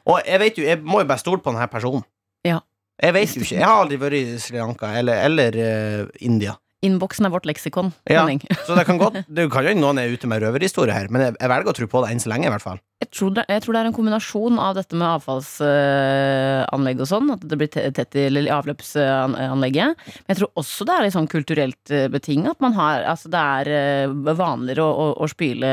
Og 0.08 0.20
jeg 0.24 0.40
vet 0.40 0.58
jo, 0.62 0.64
jeg 0.68 0.84
må 0.86 1.02
jo 1.02 1.08
bare 1.10 1.20
stole 1.24 1.42
på 1.42 1.52
denne 1.52 1.66
personen. 1.72 2.04
Ja. 2.46 2.60
Jeg 3.02 3.14
vet 3.14 3.34
jo 3.36 3.42
ikke. 3.44 3.58
Jeg 3.60 3.66
har 3.68 3.82
aldri 3.84 3.98
vært 4.02 4.16
i 4.18 4.38
Sri 4.42 4.58
Lanka 4.58 4.88
eller, 4.98 5.20
eller 5.28 5.58
uh, 5.58 6.08
India. 6.26 6.56
Innboksen 6.86 7.26
er 7.26 7.34
vårt 7.34 7.48
leksikon. 7.50 7.90
Ja. 8.10 8.28
Så 8.68 8.76
det 8.78 8.86
kan 8.86 9.00
godt 9.02 9.24
Du 9.38 9.48
kan 9.50 9.66
jo 9.66 9.72
hende 9.74 9.82
noen 9.82 9.98
er 10.02 10.14
ute 10.14 10.30
med 10.30 10.44
røverhistorie 10.44 10.94
her, 10.94 11.10
men 11.10 11.26
jeg, 11.26 11.38
jeg 11.42 11.50
velger 11.50 11.74
å 11.74 11.78
tro 11.80 11.88
på 11.90 12.04
det 12.04 12.12
enn 12.14 12.22
så 12.22 12.30
lenge, 12.30 12.50
i 12.50 12.54
hvert 12.54 12.66
fall. 12.66 12.82
Jeg 12.98 13.12
tror, 13.14 13.30
det, 13.38 13.44
jeg 13.46 13.62
tror 13.62 13.76
det 13.76 13.80
er 13.84 13.88
en 13.92 13.94
kombinasjon 13.94 14.56
av 14.58 14.72
dette 14.74 14.98
med 14.98 15.06
avfallsanlegg 15.06 17.02
og 17.04 17.10
sånn, 17.12 17.28
at 17.36 17.44
det 17.46 17.58
blir 17.60 17.70
tett 17.70 18.16
i 18.18 18.24
avløpsanlegget. 18.50 20.00
Men 20.26 20.34
jeg 20.34 20.40
tror 20.40 20.50
også 20.58 20.88
det 20.90 20.96
er 20.96 21.06
litt 21.06 21.14
sånn 21.14 21.30
kulturelt 21.30 21.92
eh, 21.94 22.08
betinget. 22.10 22.56
At 22.56 22.66
man 22.66 22.74
har, 22.74 23.06
altså 23.14 23.30
det 23.30 23.44
er 23.62 23.70
eh, 23.78 24.16
vanligere 24.42 24.82
å, 24.82 24.90
å, 24.90 25.08
å 25.22 25.30
spyle 25.30 25.70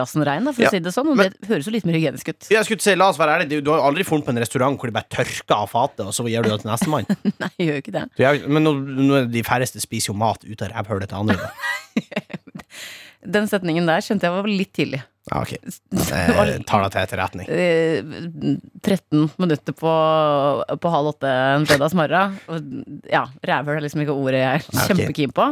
rassen 0.00 0.26
rein, 0.26 0.50
for 0.50 0.66
Ja, 0.66 0.72
å 0.72 0.74
si 0.74 0.82
det 0.82 0.94
sånn. 0.96 1.12
Og 1.14 1.20
men- 1.22 1.30
det 1.38 1.46
høres 1.52 1.70
jo 1.70 1.76
litt 1.76 1.86
mer 1.86 1.94
hygienisk 2.00 2.32
ut. 2.34 2.50
Jeg 2.50 2.66
skulle 2.66 2.82
si, 2.84 2.96
la 2.98 3.12
oss 3.14 3.22
være 3.22 3.38
ærlig, 3.38 3.48
du, 3.54 3.58
du 3.62 3.70
har 3.76 3.86
aldri 3.86 4.02
funnet 4.10 4.26
på 4.26 4.34
en 4.34 4.42
restaurant 4.42 4.74
hvor 4.82 4.90
de 4.90 4.98
bare 4.98 5.10
tørker 5.14 5.56
av 5.62 5.70
fatet, 5.70 6.04
og 6.10 6.14
så 6.18 6.26
gir 6.26 6.42
du 6.42 6.50
det 6.50 6.58
til 6.64 6.72
nestemann. 6.74 7.06
Nei, 7.44 7.52
jeg 7.54 7.70
gjør 7.70 7.82
ikke 7.84 7.96
det. 8.00 8.04
Gjør- 8.24 8.48
Men 8.58 8.66
nå, 8.66 8.74
nå 8.98 9.22
de 9.30 9.46
færreste 9.46 9.78
spiser 9.86 10.10
jo 10.10 10.18
mat 10.26 10.42
ut 10.42 10.66
av 10.66 10.74
rævhølet 10.74 11.14
til 11.14 11.22
andre. 11.22 11.52
Den 13.26 13.48
setningen 13.50 13.88
der 13.88 14.04
skjønte 14.04 14.28
jeg 14.28 14.36
var 14.36 14.50
litt 14.50 14.72
tidlig. 14.76 15.02
Ja, 15.28 15.42
ok. 15.42 15.50
Jeg 16.08 16.62
tar 16.68 16.84
det 16.86 16.92
til 16.94 17.02
etterretning. 17.02 17.50
Eh, 17.52 18.00
13 18.80 19.26
minutter 19.36 19.76
på, 19.76 19.92
på 20.80 20.92
halv 20.94 21.10
åtte 21.12 21.28
en 21.58 21.66
fredagsmorgen. 21.68 22.38
Ja, 23.12 23.26
rævhøl 23.44 23.76
er 23.76 23.84
liksom 23.84 24.04
ikke 24.06 24.16
ordet 24.16 24.40
jeg 24.40 24.62
er 24.62 24.66
ok. 24.70 24.80
kjempekeen 24.88 25.34
på. 25.36 25.50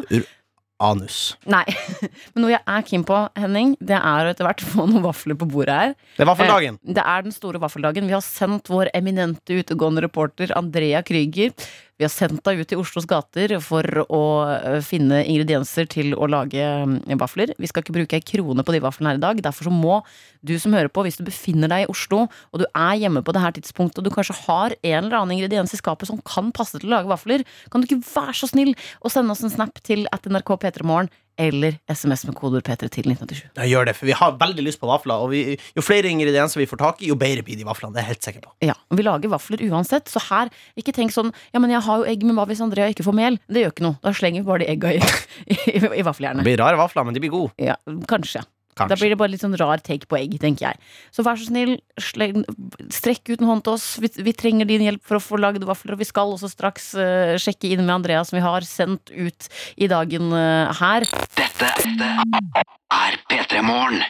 Anus. 0.82 1.36
Nei. 1.48 1.64
Men 2.34 2.42
noe 2.44 2.52
jeg 2.52 2.60
er 2.68 2.82
keen 2.84 3.04
på, 3.08 3.18
Henning, 3.40 3.74
det 3.80 3.96
er 3.96 4.26
å 4.28 4.32
etter 4.32 4.44
hvert 4.44 4.60
få 4.64 4.84
noen 4.88 5.04
vafler 5.06 5.38
på 5.40 5.48
bordet 5.48 5.76
her. 5.76 5.94
Det 6.18 6.24
er 6.24 6.28
vaffeldagen. 6.28 6.76
Eh, 6.82 6.96
Det 6.98 7.04
er 7.14 7.24
den 7.24 7.36
store 7.36 7.60
vaffeldagen. 7.62 8.08
Vi 8.08 8.16
har 8.16 8.24
sendt 8.24 8.68
vår 8.72 8.90
eminente 8.96 9.56
utegående 9.56 10.04
reporter 10.04 10.52
Andrea 10.56 11.00
Krüger. 11.06 11.54
Vi 11.96 12.04
har 12.04 12.12
sendt 12.12 12.42
deg 12.44 12.60
ut 12.60 12.72
i 12.74 12.76
Oslos 12.76 13.06
gater 13.08 13.54
for 13.64 13.86
å 14.12 14.22
eh, 14.52 14.82
finne 14.84 15.22
ingredienser 15.24 15.88
til 15.88 16.12
å 16.12 16.28
lage 16.28 16.60
eh, 16.60 17.16
vafler. 17.16 17.54
Vi 17.56 17.70
skal 17.70 17.84
ikke 17.84 17.94
bruke 17.96 18.18
ei 18.18 18.24
krone 18.24 18.64
på 18.66 18.74
de 18.74 18.82
vaflene 18.84 19.14
her 19.14 19.20
i 19.20 19.22
dag. 19.22 19.40
Derfor 19.46 19.70
så 19.70 19.72
må 19.72 20.02
du 20.44 20.52
som 20.60 20.76
hører 20.76 20.92
på, 20.92 21.06
hvis 21.06 21.16
du 21.16 21.24
befinner 21.24 21.72
deg 21.72 21.86
i 21.86 21.90
Oslo, 21.92 22.26
og 22.52 22.60
du 22.60 22.66
er 22.68 23.00
hjemme 23.00 23.24
på 23.24 23.32
det 23.32 23.44
her 23.46 23.56
tidspunktet, 23.56 24.02
og 24.02 24.04
du 24.04 24.12
kanskje 24.12 24.36
har 24.42 24.76
en 24.76 24.98
eller 24.98 25.22
annen 25.22 25.38
ingrediens 25.38 25.72
i 25.72 25.80
skapet 25.80 26.10
som 26.10 26.20
kan 26.20 26.52
passe 26.56 26.76
til 26.76 26.90
å 26.90 26.98
lage 26.98 27.12
vafler, 27.14 27.46
kan 27.72 27.80
du 27.80 27.88
ikke 27.88 28.04
være 28.04 28.36
så 28.42 28.50
snill 28.52 28.74
å 29.00 29.12
sende 29.12 29.32
oss 29.32 29.46
en 29.46 29.56
snap 29.56 29.80
til 29.86 30.04
at 30.12 30.28
NRK 30.28 30.52
P3morgen 30.66 31.08
eller 31.38 31.76
SMS 31.92 32.24
med 32.28 32.34
kodeord 32.38 32.64
P3 32.66 32.88
til 32.88 33.06
1987. 33.12 33.42
Ja, 33.58 33.66
gjør 33.68 33.88
det, 33.90 33.94
for 33.98 34.08
vi 34.08 34.16
har 34.16 34.36
veldig 34.40 34.64
lyst 34.64 34.80
på 34.80 34.88
vafler, 34.90 35.20
og 35.26 35.30
vi, 35.34 35.56
jo 35.76 35.84
flere 35.84 36.08
ingredienser 36.10 36.62
vi 36.62 36.66
får 36.70 36.80
tak 36.80 37.02
i, 37.04 37.10
jo 37.12 37.16
bedre 37.20 37.44
blir 37.46 37.58
de 37.60 37.66
vaflene. 37.68 37.92
Det 37.94 38.00
er 38.02 38.06
jeg 38.08 38.12
helt 38.14 38.28
sikker 38.30 38.44
på. 38.46 38.54
Ja, 38.64 38.74
og 38.90 38.96
Vi 38.96 39.04
lager 39.06 39.32
vafler 39.32 39.62
uansett, 39.68 40.08
så 40.12 40.22
her, 40.30 40.50
ikke 40.80 40.94
tenk 40.96 41.12
sånn 41.14 41.32
Ja, 41.52 41.60
men 41.60 41.70
jeg 41.74 41.84
har 41.84 42.02
jo 42.02 42.08
egg, 42.08 42.24
men 42.26 42.36
hva 42.38 42.46
hvis 42.48 42.62
Andrea 42.64 42.88
ikke 42.92 43.04
får 43.06 43.16
mel? 43.20 43.38
Det 43.52 43.62
gjør 43.66 43.74
ikke 43.76 43.86
noe. 43.86 43.98
Da 44.02 44.12
slenger 44.16 44.42
vi 44.42 44.48
bare 44.48 44.64
de 44.64 44.70
egga 44.72 44.92
i, 44.96 45.00
i, 45.52 45.56
i 45.76 45.80
Det 45.86 46.04
vaffeljernet. 46.08 46.46
blir 46.46 46.60
rare 46.62 46.80
vafler, 46.80 47.04
men 47.04 47.16
de 47.16 47.22
blir 47.24 47.34
gode. 47.34 47.52
Ja, 47.60 47.76
kanskje. 48.08 48.42
Da 48.76 48.92
blir 48.92 49.14
det 49.14 49.16
bare 49.16 49.32
litt 49.32 49.40
sånn 49.40 49.56
rar 49.56 49.80
take 49.80 50.08
på 50.10 50.18
egg, 50.18 50.34
tenker 50.42 50.68
jeg. 50.68 50.80
Så 51.14 51.24
vær 51.24 51.38
så 51.40 51.48
snill, 51.48 51.78
strekk 51.96 53.30
ut 53.30 53.40
en 53.40 53.48
hånd 53.48 53.64
til 53.64 53.76
oss. 53.78 53.86
Vi, 54.02 54.10
vi 54.26 54.34
trenger 54.36 54.68
din 54.68 54.84
hjelp 54.84 55.00
for 55.06 55.16
å 55.16 55.22
få 55.22 55.40
lagd 55.40 55.64
vafler, 55.64 55.96
og 55.96 56.02
vi 56.02 56.08
skal 56.08 56.34
også 56.34 56.50
straks 56.52 56.90
uh, 57.00 57.36
sjekke 57.40 57.70
inn 57.72 57.86
med 57.86 57.94
Andrea, 57.94 58.20
som 58.28 58.36
vi 58.36 58.44
har 58.44 58.66
sendt 58.68 59.12
ut 59.14 59.48
i 59.80 59.88
dagen 59.88 60.28
uh, 60.34 60.68
her. 60.76 61.08
Dette 61.38 61.70
er 61.72 63.16
P3 63.32 63.64
Morgen. 63.64 64.04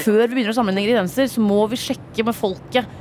Før 0.00 0.24
vi 0.24 0.32
begynner 0.32 0.54
å 0.54 0.56
sammenligne 0.56 0.88
ingredienser, 0.88 1.28
så 1.34 1.44
må 1.44 1.60
vi 1.68 1.80
sjekke 1.80 2.24
med 2.30 2.38
folket. 2.38 2.96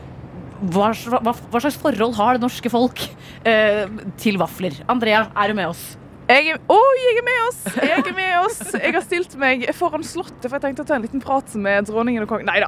Hva, 0.76 0.92
hva, 0.92 1.32
hva 1.32 1.64
slags 1.64 1.80
forhold 1.80 2.18
har 2.20 2.36
det 2.36 2.44
norske 2.44 2.72
folk 2.74 3.00
uh, 3.48 3.86
til 4.20 4.44
vafler? 4.44 4.76
Andrea, 4.92 5.30
er 5.40 5.54
du 5.54 5.60
med 5.62 5.72
oss? 5.72 5.88
Jeg 6.30 6.46
er, 6.54 6.60
oh, 6.70 6.90
jeg 7.02 7.18
er 7.18 7.26
med 7.26 7.38
oss! 7.48 7.60
Jeg 7.74 8.04
er 8.04 8.14
med 8.14 8.34
oss. 8.44 8.60
Jeg 8.76 8.94
har 8.94 9.02
stilt 9.02 9.32
meg 9.42 9.64
foran 9.74 10.04
Slottet, 10.06 10.46
for 10.46 10.60
jeg 10.60 10.66
tenkte 10.68 10.84
å 10.86 10.90
ta 10.92 10.98
en 11.00 11.06
liten 11.08 11.24
prat 11.24 11.56
med 11.58 11.88
dronningen 11.90 12.26
og 12.26 12.30
kongen. 12.30 12.46
Nei 12.46 12.60
da. 12.62 12.68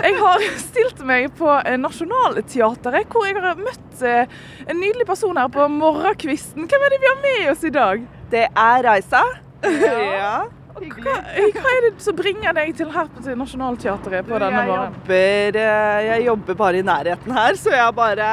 Jeg 0.00 0.16
har 0.22 0.44
stilt 0.62 1.02
meg 1.04 1.28
på 1.36 1.50
eh, 1.58 1.76
Nationaltheatret, 1.80 3.12
hvor 3.12 3.28
jeg 3.28 3.36
har 3.44 3.60
møtt 3.60 4.04
eh, 4.08 4.38
en 4.64 4.80
nydelig 4.80 5.04
person 5.10 5.36
her 5.36 5.50
på 5.52 5.66
morgenkvisten. 5.74 6.64
Hvem 6.70 6.86
er 6.86 6.94
det 6.94 7.00
vi 7.02 7.10
har 7.10 7.20
med 7.26 7.50
oss 7.52 7.66
i 7.68 7.72
dag? 7.74 8.06
Det 8.32 8.46
er 8.48 8.86
Reisa. 8.88 9.20
Ja. 9.64 10.36
Hva, 10.74 11.18
hva 11.54 11.70
er 11.70 11.84
det 11.84 11.90
som 12.02 12.16
bringer 12.18 12.56
deg 12.56 12.72
til 12.76 12.88
her 12.92 13.06
på 13.12 13.36
Nationaltheatret 13.38 14.26
på 14.26 14.40
denne 14.42 14.64
morgenen? 14.66 14.96
eh, 15.60 16.00
jeg 16.08 16.24
jobber 16.30 16.58
bare 16.58 16.80
i 16.80 16.86
nærheten 16.88 17.36
her, 17.36 17.60
så 17.60 17.76
jeg 17.76 17.94
bare 18.00 18.30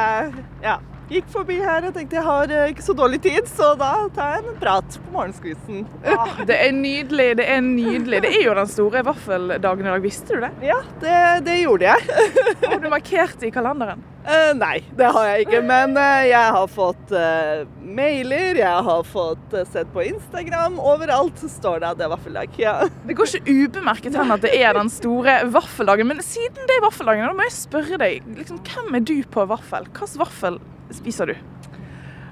ja, 0.64 0.80
gikk 1.12 1.28
forbi 1.32 1.58
her 1.62 1.88
og 1.88 1.95
tenkte 1.95 2.17
jeg 2.17 2.26
har 2.26 2.54
eh, 2.56 2.69
ikke 2.71 2.86
så 2.86 2.95
dårlig 2.97 3.19
tid, 3.24 3.47
så 3.52 3.74
da 3.80 3.91
tar 4.15 4.38
jeg 4.38 4.45
en 4.45 4.60
prat 4.62 4.97
på 4.97 5.15
morgenskvisten. 5.15 5.84
Ja, 6.08 6.24
det 6.47 6.58
er 6.58 6.71
nydelig. 6.76 7.28
Det 7.41 7.47
er 7.52 7.62
nydelig. 7.65 8.21
Det 8.24 8.32
er 8.32 8.45
jo 8.45 8.56
den 8.58 8.71
store 8.71 9.04
vaffeldagen 9.08 9.88
i 9.88 9.91
dag. 9.91 10.06
Visste 10.06 10.38
du 10.38 10.45
det? 10.45 10.52
Ja, 10.71 10.80
det, 11.04 11.17
det 11.47 11.60
gjorde 11.63 11.91
jeg. 11.91 12.24
Har 12.63 12.80
du 12.80 12.89
markert 12.93 13.38
det 13.41 13.52
i 13.52 13.56
kalenderen? 13.56 14.04
Eh, 14.22 14.52
nei, 14.58 14.82
det 14.98 15.08
har 15.16 15.28
jeg 15.32 15.46
ikke, 15.48 15.62
men 15.66 15.96
uh, 15.98 16.22
jeg 16.28 16.56
har 16.56 16.68
fått 16.70 17.14
uh, 17.16 17.64
mailer, 17.82 18.60
jeg 18.60 18.84
har 18.88 19.08
fått 19.08 19.56
sett 19.72 19.90
på 19.96 20.04
Instagram. 20.06 20.78
Overalt 20.78 21.42
står 21.42 21.82
det 21.82 21.90
at 21.90 22.02
det 22.02 22.06
er 22.06 22.14
vaffeldag. 22.14 22.60
Ja. 22.62 22.76
Det 23.08 23.18
går 23.18 23.38
ikke 23.40 23.56
ubemerket 23.66 24.18
hen 24.20 24.34
at 24.36 24.44
det 24.46 24.54
er 24.58 24.78
den 24.78 24.92
store 24.94 25.40
vaffeldagen. 25.54 26.12
Men 26.12 26.22
siden 26.26 26.70
det 26.70 26.78
er 26.78 26.86
vaffeldagen, 26.86 27.26
da 27.26 27.34
må 27.38 27.48
jeg 27.50 27.58
spørre 27.58 28.02
deg. 28.02 28.30
Liksom, 28.38 28.62
hvem 28.68 29.00
er 29.02 29.10
du 29.10 29.18
på 29.34 29.48
vaffel? 29.50 29.90
Hvilken 29.90 30.22
vaffel 30.22 30.62
spiser 30.94 31.34
du? 31.34 31.36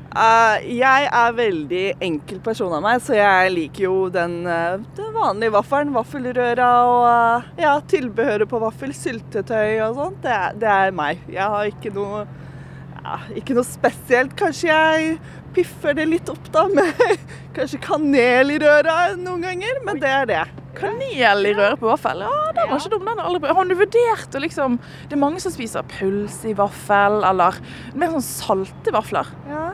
Eh, 0.09 0.63
jeg 0.73 1.05
er 1.05 1.35
veldig 1.37 1.83
enkel 2.01 2.39
person 2.41 2.73
av 2.73 2.81
meg, 2.81 3.01
så 3.05 3.13
jeg 3.13 3.51
liker 3.53 3.83
jo 3.83 3.95
den, 4.13 4.39
uh, 4.49 4.81
den 4.97 5.11
vanlige 5.13 5.53
vaffelen. 5.53 5.93
Vaffelrøra 5.93 6.69
og 6.89 7.03
uh, 7.05 7.49
ja, 7.61 7.75
tilbehøret 7.91 8.49
på 8.49 8.61
vaffel, 8.63 8.93
syltetøy 8.97 9.77
og 9.85 9.99
sånt. 9.99 10.21
Det, 10.25 10.37
det 10.63 10.71
er 10.73 10.95
meg. 10.97 11.21
Jeg 11.29 11.45
har 11.45 11.69
ikke 11.69 11.93
noe, 11.93 12.23
ja, 12.97 13.19
ikke 13.37 13.57
noe 13.57 13.69
spesielt. 13.69 14.33
Kanskje 14.39 14.71
jeg 14.71 15.19
piffer 15.53 15.93
det 15.97 16.07
litt 16.09 16.29
opp 16.33 16.49
da 16.53 16.65
med 16.79 17.29
kanskje 17.57 17.81
kanel 17.83 18.55
i 18.55 18.57
røra 18.61 19.11
noen 19.19 19.45
ganger, 19.45 19.83
men 19.85 20.01
det 20.01 20.15
er 20.15 20.29
det. 20.29 20.45
Kanel 20.79 21.45
i 21.49 21.53
røret 21.53 21.79
på 21.81 21.89
vaffel? 21.89 22.21
Ja, 22.23 22.49
den 22.55 22.69
var 22.69 22.79
ikke 22.79 22.93
dum. 22.93 23.05
den. 23.05 23.21
aldri. 23.21 23.53
Har 23.53 23.67
du 23.67 23.75
vurdert 23.77 24.35
å 24.37 24.41
liksom 24.41 24.77
Det 25.09 25.17
er 25.17 25.21
mange 25.21 25.41
som 25.43 25.53
spiser 25.53 25.85
pølse 25.91 26.49
i 26.51 26.55
vaffel, 26.57 27.21
eller 27.29 27.57
mer 27.93 28.17
sånn 28.17 28.25
salte 28.25 28.93
vafler. 28.95 29.29
Ja. 29.49 29.68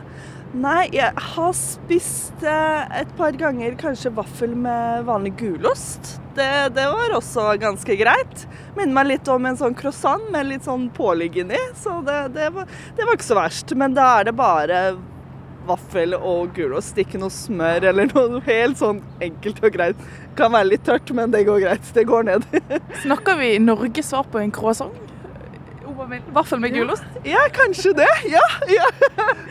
Nei, 0.56 0.86
jeg 0.94 1.12
har 1.20 1.50
spist 1.52 2.44
eh, 2.46 2.84
et 3.02 3.10
par 3.18 3.34
ganger 3.36 3.74
kanskje 3.76 4.12
vaffel 4.16 4.54
med 4.56 5.04
vanlig 5.04 5.34
gulost. 5.36 6.14
Det, 6.36 6.48
det 6.76 6.86
var 6.94 7.12
også 7.18 7.50
ganske 7.60 7.96
greit. 8.00 8.46
Minner 8.76 8.94
meg 8.96 9.10
litt 9.10 9.28
om 9.32 9.44
en 9.48 9.58
sånn 9.60 9.76
croissant 9.76 10.30
med 10.32 10.48
litt 10.48 10.64
sånn 10.64 10.88
pålegg 10.96 11.36
inni. 11.42 11.60
Så 11.76 11.98
det, 12.06 12.22
det, 12.38 12.48
var, 12.56 12.72
det 12.96 13.04
var 13.04 13.18
ikke 13.18 13.28
så 13.28 13.36
verst. 13.36 13.76
Men 13.76 13.96
da 13.98 14.08
er 14.20 14.30
det 14.30 14.36
bare 14.38 14.80
vaffel 15.66 16.14
og 16.16 16.54
gulost, 16.56 16.96
ikke 17.02 17.20
noe 17.20 17.34
smør 17.34 17.88
eller 17.90 18.08
noe 18.14 18.40
helt 18.46 18.80
sånn 18.80 19.02
enkelt 19.26 19.60
og 19.60 19.76
greit. 19.76 20.06
Kan 20.38 20.54
være 20.56 20.70
litt 20.70 20.86
tørt, 20.88 21.12
men 21.12 21.36
det 21.36 21.44
går 21.50 21.66
greit. 21.66 21.92
Det 21.92 22.06
går 22.08 22.30
ned. 22.30 22.48
Snakker 23.04 23.36
vi 23.42 23.58
Norges 23.60 24.08
svar 24.14 24.24
på 24.32 24.40
en 24.40 24.54
croissant? 24.54 25.05
Vaffel 26.34 26.60
med 26.60 26.74
gulost? 26.74 27.04
Ja, 27.24 27.46
kanskje 27.54 27.92
det. 27.96 28.10
Ja, 28.30 28.42
ja. 28.68 28.88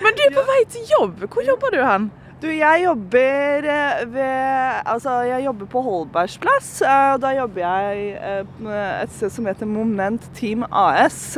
Men 0.04 0.14
du 0.18 0.22
er 0.28 0.36
på 0.36 0.44
vei 0.48 0.62
til 0.70 0.86
jobb. 0.92 1.26
Hvor 1.32 1.46
jobber 1.48 1.74
du 1.74 1.82
hen? 1.86 2.12
Du, 2.42 2.50
jeg 2.52 2.82
jobber 2.84 3.66
eh, 3.72 4.02
ved 4.12 4.82
Altså, 4.92 5.14
jeg 5.26 5.46
jobber 5.46 5.70
på 5.72 5.82
Holbergs 5.82 6.36
plass. 6.44 6.82
Eh, 6.84 7.14
Da 7.24 7.32
jobber 7.38 7.64
jeg 7.64 8.10
eh, 8.20 9.04
et 9.06 9.14
sted 9.16 9.32
som 9.34 9.48
heter 9.50 9.66
Moment 9.66 10.28
Team 10.36 10.66
AS. 10.70 11.38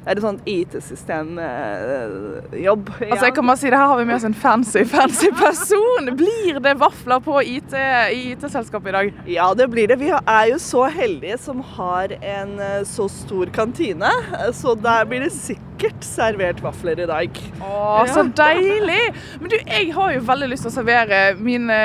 Det 0.00 0.08
er 0.08 0.16
et 0.16 0.24
sånt 0.24 0.40
IT-systemjobb. 0.48 2.88
Altså, 3.04 3.26
jeg 3.26 3.34
kan 3.36 3.44
bare 3.50 3.60
si 3.60 3.68
det 3.68 3.76
Her 3.76 3.90
har 3.92 3.98
vi 4.00 4.06
med 4.08 4.16
oss 4.16 4.24
en 4.24 4.32
fancy 4.34 4.80
fancy 4.88 5.28
person. 5.36 6.08
Blir 6.16 6.56
det 6.64 6.72
vafler 6.80 7.20
på 7.24 7.40
IT 7.44 7.74
i 7.76 8.32
IT-selskapet 8.32 8.88
i 8.88 8.92
dag? 8.96 9.12
Ja, 9.28 9.54
det 9.54 9.70
blir 9.72 9.86
det. 9.90 9.98
Vi 10.00 10.10
er 10.16 10.46
jo 10.54 10.58
så 10.62 10.84
heldige 10.92 11.38
som 11.40 11.60
har 11.76 12.12
en 12.16 12.58
eh, 12.60 12.84
så 12.88 13.08
stor 13.12 13.46
kantine, 13.54 14.10
så 14.56 14.74
der 14.78 15.04
blir 15.10 15.20
det 15.26 15.32
sikkert 15.36 16.04
servert 16.04 16.62
vafler 16.64 17.00
i 17.04 17.06
dag. 17.08 17.30
Å, 17.60 18.06
så 18.08 18.22
deilig! 18.36 19.12
Men 19.40 19.48
du, 19.52 19.56
jeg 19.58 19.92
har 19.96 20.12
jo 20.16 20.20
veldig 20.28 20.48
lyst 20.52 20.62
til 20.66 20.72
å 20.72 20.74
servere 20.78 21.18
mine 21.40 21.78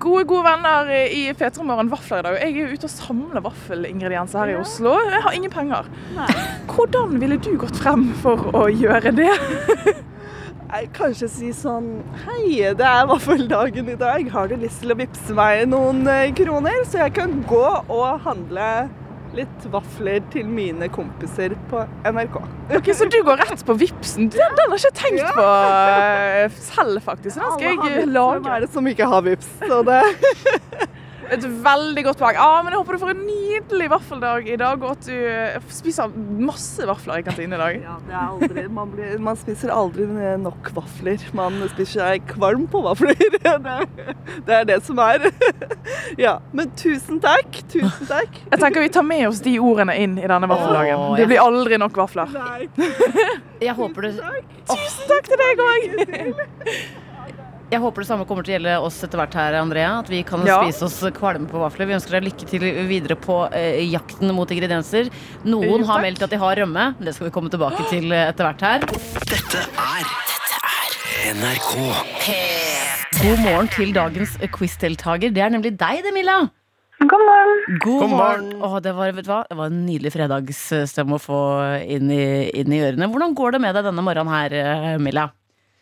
gode, 0.00 0.24
gode 0.28 0.44
venner 0.48 0.82
i 1.04 1.32
P3 1.36 1.62
Morgen 1.68 1.90
vafler 1.92 2.18
i 2.20 2.22
dag. 2.26 2.34
Jeg 2.40 2.48
er 2.54 2.58
jo 2.64 2.72
ute 2.74 2.86
og 2.88 2.92
samler 2.96 3.40
vaffelingredienser 3.44 4.38
her 4.42 4.48
i 4.54 4.56
Oslo. 4.60 4.92
Jeg 5.04 5.22
har 5.24 5.32
ingen 5.36 5.52
penger. 5.52 5.82
Hvordan 6.72 7.08
ville 7.20 7.36
du 7.44 7.57
gått 7.60 7.80
frem 7.80 8.08
for 8.22 8.50
å 8.56 8.68
gjøre 8.72 9.12
det? 9.16 9.32
Jeg 10.68 10.90
kan 10.92 11.14
ikke 11.14 11.28
si 11.32 11.48
sånn 11.56 11.86
Hei, 12.26 12.58
det 12.76 12.84
er 12.84 13.06
i 13.06 13.08
hvert 13.08 13.24
fall 13.24 13.44
dagen 13.48 13.86
i 13.88 13.96
dag. 13.96 14.26
Har 14.34 14.50
du 14.50 14.56
lyst 14.60 14.82
til 14.82 14.92
å 14.92 14.98
vippse 14.98 15.36
meg 15.36 15.62
noen 15.70 16.02
eh, 16.12 16.28
kroner, 16.36 16.82
så 16.88 17.06
jeg 17.06 17.14
kan 17.16 17.38
gå 17.48 17.64
og 17.88 18.08
handle 18.26 18.66
litt 19.36 19.64
vafler 19.72 20.20
til 20.32 20.48
mine 20.48 20.90
kompiser 20.92 21.54
på 21.72 21.86
NRK? 22.04 22.36
Ok, 22.76 22.92
Så 22.96 23.08
du 23.08 23.16
går 23.24 23.40
rett 23.46 23.64
på 23.64 23.78
vipsen? 23.80 24.28
Den, 24.34 24.56
den 24.60 24.74
har 24.74 24.76
ikke 24.76 24.92
jeg 24.92 24.98
tenkt 25.00 25.32
på 25.38 25.48
eh, 25.48 26.60
selv, 26.68 27.00
faktisk. 27.08 27.38
Så 27.38 27.44
Den 27.46 27.56
skal 27.56 27.98
jeg 28.02 28.12
lage. 28.12 28.38
Hvem 28.42 28.52
er 28.58 28.66
det 28.66 28.70
som 28.76 28.92
ikke 28.92 29.08
har 29.08 29.24
vips? 29.24 29.50
Så 29.64 29.80
det 29.88 30.02
Et 31.34 31.44
veldig 31.64 32.04
godt 32.06 32.20
poeng. 32.20 32.38
Ah, 32.40 32.60
men 32.64 32.72
jeg 32.72 32.80
håper 32.80 32.96
du 32.96 33.02
får 33.02 33.12
en 33.12 33.22
nydelig 33.26 33.88
vaffeldag 33.92 34.48
i 34.48 34.56
dag, 34.60 34.82
og 34.84 34.94
at 34.94 35.08
du 35.08 35.14
eh, 35.14 35.58
spiser 35.72 36.12
masse 36.40 36.86
vafler 36.88 37.20
i 37.20 37.26
kantinen 37.26 37.56
i 37.56 37.60
dag. 37.60 37.80
Ja, 37.84 37.96
det 38.06 38.14
er 38.14 38.22
aldri, 38.22 38.64
man, 38.78 38.92
blir, 38.94 39.16
man 39.22 39.38
spiser 39.40 39.72
aldri 39.74 40.06
nok 40.40 40.70
vafler. 40.76 41.22
Man 41.36 41.60
spiser 41.74 42.00
seg 42.04 42.28
kvalm 42.32 42.66
på 42.70 42.82
vafler. 42.86 43.16
Det, 43.38 43.54
det 44.46 44.54
er 44.54 44.64
det 44.68 44.76
som 44.86 44.98
er. 45.02 45.28
Ja, 46.20 46.38
men 46.56 46.70
tusen 46.78 47.20
takk. 47.22 47.60
Tusen 47.70 48.08
takk. 48.08 48.38
Jeg 48.50 48.60
tenker 48.60 48.84
Vi 48.84 48.90
tar 48.92 49.06
med 49.06 49.26
oss 49.28 49.40
de 49.44 49.54
ordene 49.62 49.94
inn 50.00 50.16
i 50.20 50.26
denne 50.28 50.48
vaffeldagen. 50.50 51.16
Det 51.18 51.28
blir 51.30 51.42
aldri 51.42 51.78
nok 51.80 51.96
vafler. 51.98 52.32
Nei, 52.34 52.68
Jeg 53.66 53.74
håper 53.78 54.08
det 54.08 54.14
Tusen 54.68 55.10
takk 55.10 55.30
til 55.32 55.40
deg 55.40 55.62
òg! 55.64 57.06
Jeg 57.68 57.82
håper 57.82 58.00
det 58.00 58.08
samme 58.08 58.24
kommer 58.24 58.46
til 58.46 58.54
å 58.54 58.56
gjelde 58.56 58.74
oss 58.80 58.96
etter 59.04 59.20
hvert 59.20 59.34
her, 59.36 59.56
Andrea. 59.60 59.88
At 60.00 60.08
vi 60.08 60.22
kan 60.24 60.40
Ja. 60.46 60.62
spise 60.64 60.86
oss 60.86 61.00
kvalme 61.12 61.44
på 61.50 61.60
vafler. 61.60 61.84
Vi 61.84 61.96
ønsker 61.98 62.16
deg 62.16 62.24
lykke 62.30 62.46
til 62.48 62.60
videre 62.88 63.14
på 63.14 63.52
eh, 63.52 63.82
jakten 63.92 64.32
mot 64.32 64.48
ingredienser. 64.48 65.10
Noen 65.44 65.84
har 65.84 66.00
meldt 66.00 66.22
at 66.24 66.30
de 66.30 66.38
har 66.40 66.56
rømme. 66.56 66.94
Det 66.98 67.12
skal 67.14 67.28
vi 67.28 67.34
komme 67.34 67.50
tilbake 67.52 67.84
til 67.90 68.08
etter 68.10 68.48
hvert 68.48 68.60
her. 68.64 68.78
Dette 68.80 69.60
er 69.68 70.08
Dette 70.08 70.56
er 70.64 71.34
NRK. 71.36 71.74
God 73.20 73.38
morgen 73.44 73.68
til 73.68 73.92
dagens 73.92 74.38
quiz-deltaker. 74.54 75.28
Det 75.34 75.42
er 75.44 75.50
nemlig 75.52 75.76
deg, 75.76 76.00
det, 76.06 76.14
Milla. 76.14 76.48
God 77.04 77.20
morgen. 77.20 77.60
God, 77.84 78.00
God 78.00 78.10
morgen. 78.10 78.48
morgen. 78.48 78.62
Åh, 78.64 78.78
det, 78.80 78.94
var, 78.96 79.12
vet 79.12 79.26
du 79.26 79.30
hva? 79.30 79.42
det 79.46 79.58
var 79.58 79.66
en 79.68 79.84
nydelig 79.84 80.12
fredagsstemme 80.16 81.18
å 81.18 81.20
få 81.20 81.42
inn 81.84 82.08
i, 82.10 82.48
inn 82.58 82.72
i 82.72 82.80
ørene. 82.80 83.10
Hvordan 83.12 83.36
går 83.36 83.52
det 83.58 83.60
med 83.60 83.76
deg 83.76 83.84
denne 83.90 84.02
morgenen 84.02 84.32
her, 84.32 84.56
eh, 84.56 84.96
Milla? 84.96 85.28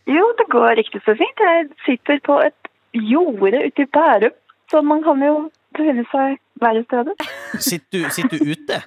Jo, 0.06 0.24
det 0.38 0.46
går 0.52 0.76
riktig 0.78 1.00
så 1.04 1.14
fint. 1.18 1.40
Jeg 1.42 1.68
sitter 1.86 2.20
på 2.26 2.38
et 2.44 2.68
jorde 2.94 3.64
ute 3.66 3.82
i 3.82 3.88
Bærum, 3.96 4.34
så 4.70 4.82
man 4.86 5.02
kan 5.04 5.22
jo 5.24 5.34
befinne 5.76 6.04
seg 6.12 6.38
verre 6.62 6.84
steder. 6.86 7.26
Sitter 7.60 8.04
du, 8.06 8.10
sitter 8.14 8.38
du 8.40 8.52
ute? 8.54 8.78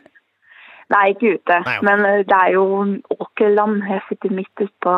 Nei, 0.90 1.04
ikke 1.14 1.36
ute, 1.38 1.58
Nei, 1.68 1.76
ok. 1.78 1.84
men 1.86 2.06
eh, 2.10 2.22
det 2.26 2.38
er 2.40 2.54
jo 2.56 2.64
åkerland. 3.14 3.84
Jeg 3.92 4.02
sitter 4.08 4.32
midt 4.34 4.64
utpå 4.66 4.96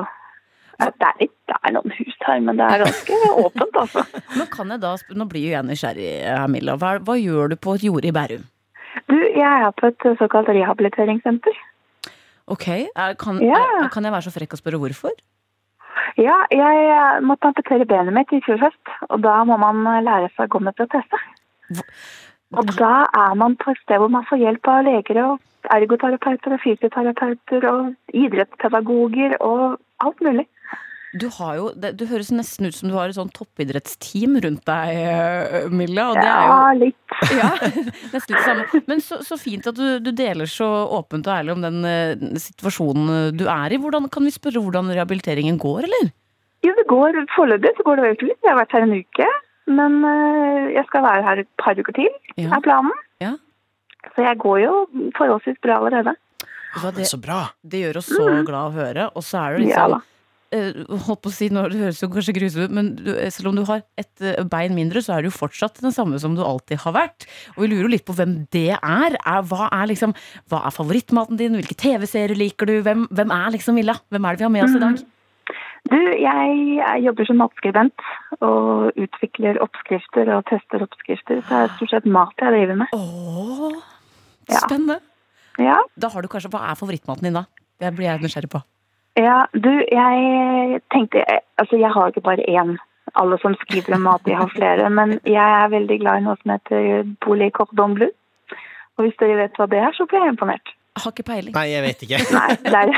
det, 0.81 0.87
er 1.05 1.17
litt, 1.19 1.33
det 1.51 1.57
er 1.67 1.73
noen 1.75 1.91
hus 1.93 2.15
her, 2.25 2.39
men 2.41 2.57
det 2.57 2.65
er 2.73 2.81
ganske 2.85 3.17
åpent, 3.43 3.75
altså. 3.83 4.05
Nå, 4.39 4.45
kan 4.53 4.71
jeg 4.71 4.81
da, 4.81 4.93
nå 5.19 5.27
blir 5.29 5.43
jo 5.49 5.51
jeg 5.57 5.67
nysgjerrig, 5.67 6.13
Milla. 6.53 6.77
Hva, 6.81 6.93
hva 7.05 7.17
gjør 7.19 7.51
du 7.51 7.57
på 7.61 7.75
et 7.77 7.83
jorde 7.89 8.07
i 8.09 8.13
Bærum? 8.15 8.47
Du, 9.11 9.17
jeg 9.19 9.43
er 9.67 9.75
på 9.77 9.91
et 9.91 10.07
eh, 10.07 10.15
såkalt 10.21 10.49
rehabiliteringssenter. 10.55 11.59
Ok, 12.55 12.65
er, 12.95 13.13
kan, 13.19 13.43
Ja. 13.43 13.59
er, 13.83 13.91
kan 13.93 14.07
jeg 14.07 14.15
være 14.15 14.25
så 14.29 14.33
frekk 14.37 14.55
å 14.55 14.61
spørre 14.63 14.79
hvorfor? 14.81 15.13
Ja, 16.19 16.37
jeg 16.51 16.81
eh, 16.87 17.21
måtte 17.25 17.49
amputere 17.49 17.87
benet 17.87 18.15
mitt 18.15 18.33
i 18.35 18.41
fjor 18.45 18.59
høst, 18.61 18.93
og 19.09 19.21
da 19.23 19.41
må 19.47 19.57
man 19.61 19.85
eh, 19.87 20.03
lære 20.05 20.31
seg 20.35 20.47
å 20.47 20.53
gå 20.55 20.63
med 20.67 20.77
protese. 20.77 21.21
Og 22.59 22.73
da 22.75 23.05
er 23.15 23.37
man 23.39 23.55
på 23.59 23.71
et 23.71 23.79
sted 23.83 24.01
hvor 24.01 24.11
man 24.11 24.27
får 24.27 24.41
hjelp 24.41 24.67
av 24.67 24.83
leger 24.87 25.21
og 25.23 25.71
ergoterapeuter 25.71 26.55
og 26.55 26.63
fysioterapeuter 26.63 27.67
og 27.69 28.17
idrettspedagoger 28.17 29.37
og 29.45 29.79
alt 30.03 30.25
mulig. 30.25 30.47
Du 31.19 31.25
har 31.35 31.57
jo, 31.59 31.65
det, 31.75 31.89
du 31.99 32.05
høres 32.07 32.29
nesten 32.31 32.69
ut 32.69 32.75
som 32.77 32.87
du 32.87 32.95
har 32.95 33.11
et 33.11 33.17
sånn 33.17 33.31
toppidrettsteam 33.35 34.37
rundt 34.45 34.63
deg, 34.69 34.91
eh, 34.95 35.65
Milla. 35.67 36.05
Og 36.13 36.19
det 36.21 36.27
er 36.29 36.45
jo 36.45 36.53
Ja, 36.53 36.69
litt. 36.79 37.15
ja, 37.41 37.49
nesten 38.13 38.35
litt 38.37 38.45
samme. 38.45 38.81
Men 38.87 39.03
så, 39.03 39.19
så 39.27 39.35
fint 39.39 39.67
at 39.67 39.75
du, 39.75 39.99
du 39.99 40.11
deler 40.15 40.47
så 40.47 40.69
åpent 40.95 41.27
og 41.27 41.33
ærlig 41.35 41.55
om 41.57 41.65
den 41.65 41.83
uh, 41.83 42.39
situasjonen 42.39 43.35
du 43.35 43.43
er 43.51 43.75
i. 43.75 43.79
Hvordan, 43.83 44.07
kan 44.13 44.23
vi 44.23 44.31
spørre 44.31 44.63
hvordan 44.63 44.87
rehabiliteringen 44.95 45.59
går, 45.59 45.89
eller? 45.89 46.13
Jo, 46.63 46.71
det 46.77 46.87
går 46.87 47.19
foreløpig 47.35 47.73
så 47.75 47.85
går 47.87 47.99
det 47.99 48.05
veldig 48.07 48.21
fint. 48.23 48.39
Jeg 48.45 48.53
har 48.53 48.59
vært 48.61 48.75
her 48.77 48.85
en 48.87 48.95
uke, 49.01 49.29
men 49.81 49.97
uh, 50.07 50.69
jeg 50.77 50.85
skal 50.87 51.03
være 51.09 51.25
her 51.27 51.43
et 51.43 51.51
par 51.59 51.81
uker 51.81 51.97
til, 51.99 52.11
Ja. 52.39 52.53
er 52.55 52.63
planen. 52.63 52.95
Ja. 53.21 53.33
Så 54.15 54.23
jeg 54.23 54.39
går 54.41 54.63
jo 54.63 54.73
forholdsvis 55.19 55.59
bra 55.61 55.81
allerede. 55.81 56.15
Det, 56.95 57.03
Så 57.05 57.19
bra. 57.19 57.49
det 57.67 57.83
gjør 57.83 57.99
oss 57.99 58.07
så 58.15 58.29
glad 58.47 58.71
å 58.71 58.73
høre. 58.79 59.09
Og 59.19 59.27
så 59.27 59.41
er 59.43 59.57
det 59.57 59.65
liksom 59.65 59.75
Ja 59.75 59.89
sånn 59.91 59.99
eh, 59.99 60.10
holdt 60.51 61.21
på 61.23 61.29
å 61.31 61.33
si, 61.33 61.47
nå, 61.53 61.63
Det 61.71 61.79
høres 61.79 62.01
jo 62.03 62.09
kanskje 62.11 62.33
grusomt 62.35 62.65
ut, 62.67 62.73
men 62.75 62.89
du, 62.99 63.11
eh, 63.15 63.29
selv 63.31 63.51
om 63.51 63.55
du 63.55 63.63
har 63.69 63.83
et 63.97 64.21
eh, 64.21 64.43
bein 64.43 64.75
mindre, 64.75 64.99
så 65.01 65.15
er 65.15 65.21
du 65.23 65.29
jo 65.29 65.37
fortsatt 65.37 65.79
den 65.81 65.93
samme 65.95 66.19
som 66.19 66.35
du 66.35 66.43
alltid 66.43 66.81
har 66.83 66.93
vært. 66.93 67.27
Og 67.55 67.63
vi 67.63 67.71
lurer 67.71 67.85
jo 67.87 67.93
litt 67.95 68.05
på 68.05 68.15
hvem 68.17 68.47
det 68.51 68.75
er. 68.75 69.15
er 69.15 69.41
hva, 69.47 69.69
er 69.71 69.87
liksom, 69.87 70.13
hva 70.51 70.65
er 70.67 70.75
favorittmaten 70.75 71.39
din? 71.39 71.55
Hvilke 71.55 71.77
TV-serier 71.79 72.35
liker 72.35 72.67
du? 72.67 72.81
Hvem, 72.83 73.07
hvem 73.11 73.31
er 73.31 73.55
liksom 73.55 73.75
Milla? 73.79 73.95
Hvem 74.11 74.25
er 74.27 74.35
det 74.35 74.39
vi 74.39 74.47
har 74.49 74.55
med 74.57 74.63
oss 74.67 74.75
i 74.75 74.83
dag? 74.83 75.01
Du, 75.91 75.97
jeg, 75.97 76.57
jeg 76.77 77.03
jobber 77.07 77.25
som 77.25 77.39
matskribent 77.41 78.03
og 78.45 78.91
utvikler 79.01 79.57
oppskrifter 79.63 80.29
og 80.35 80.43
tester 80.51 80.83
oppskrifter. 80.85 81.41
Så 81.41 81.49
det 81.49 81.63
er 81.63 81.73
stort 81.79 81.95
sett 81.95 82.05
mat 82.05 82.43
jeg 82.43 82.53
driver 82.57 82.83
med. 82.83 82.93
Åh, 82.93 83.79
Ja. 84.51 84.59
spennende. 84.65 84.99
Ja, 85.59 85.77
Da 85.99 86.09
har 86.09 86.21
du 86.21 86.27
kanskje, 86.27 86.49
Hva 86.51 86.71
er 86.71 86.75
favorittmaten 86.75 87.23
din, 87.23 87.33
da? 87.33 87.45
Det 87.79 87.95
blir 87.95 88.07
jeg 88.07 88.21
nysgjerrig 88.21 88.49
på. 88.49 88.61
Ja 89.17 89.45
du, 89.53 89.69
jeg 89.91 90.81
tenkte 90.93 91.23
Altså, 91.57 91.77
jeg 91.77 91.91
har 91.93 92.07
ikke 92.09 92.21
bare 92.25 92.45
én. 92.49 92.77
Alle 93.15 93.37
som 93.41 93.53
skriver 93.59 93.95
om 93.95 94.01
mat, 94.07 94.21
de 94.25 94.33
har 94.33 94.47
flere. 94.55 94.89
Men 94.89 95.17
jeg 95.27 95.47
er 95.63 95.67
veldig 95.69 95.97
glad 95.99 96.21
i 96.21 96.23
noe 96.25 96.37
som 96.41 96.51
heter 96.53 97.03
boulet 97.25 97.51
cordon 97.53 97.93
bleu. 97.97 98.07
Og 98.97 99.03
hvis 99.05 99.17
dere 99.19 99.35
vet 99.37 99.57
hva 99.59 99.67
det 99.69 99.77
er, 99.81 99.91
så 99.97 100.05
blir 100.09 100.23
jeg 100.23 100.33
imponert. 100.35 100.71
Jeg 100.95 101.03
har 101.03 101.11
ikke 101.11 101.27
peiling. 101.27 101.53
Nei, 101.55 101.65
jeg 101.71 101.83
vet 101.85 102.01
ikke. 102.07 102.21
Nei, 102.37 102.55
det 102.63 102.79
er, 102.79 102.89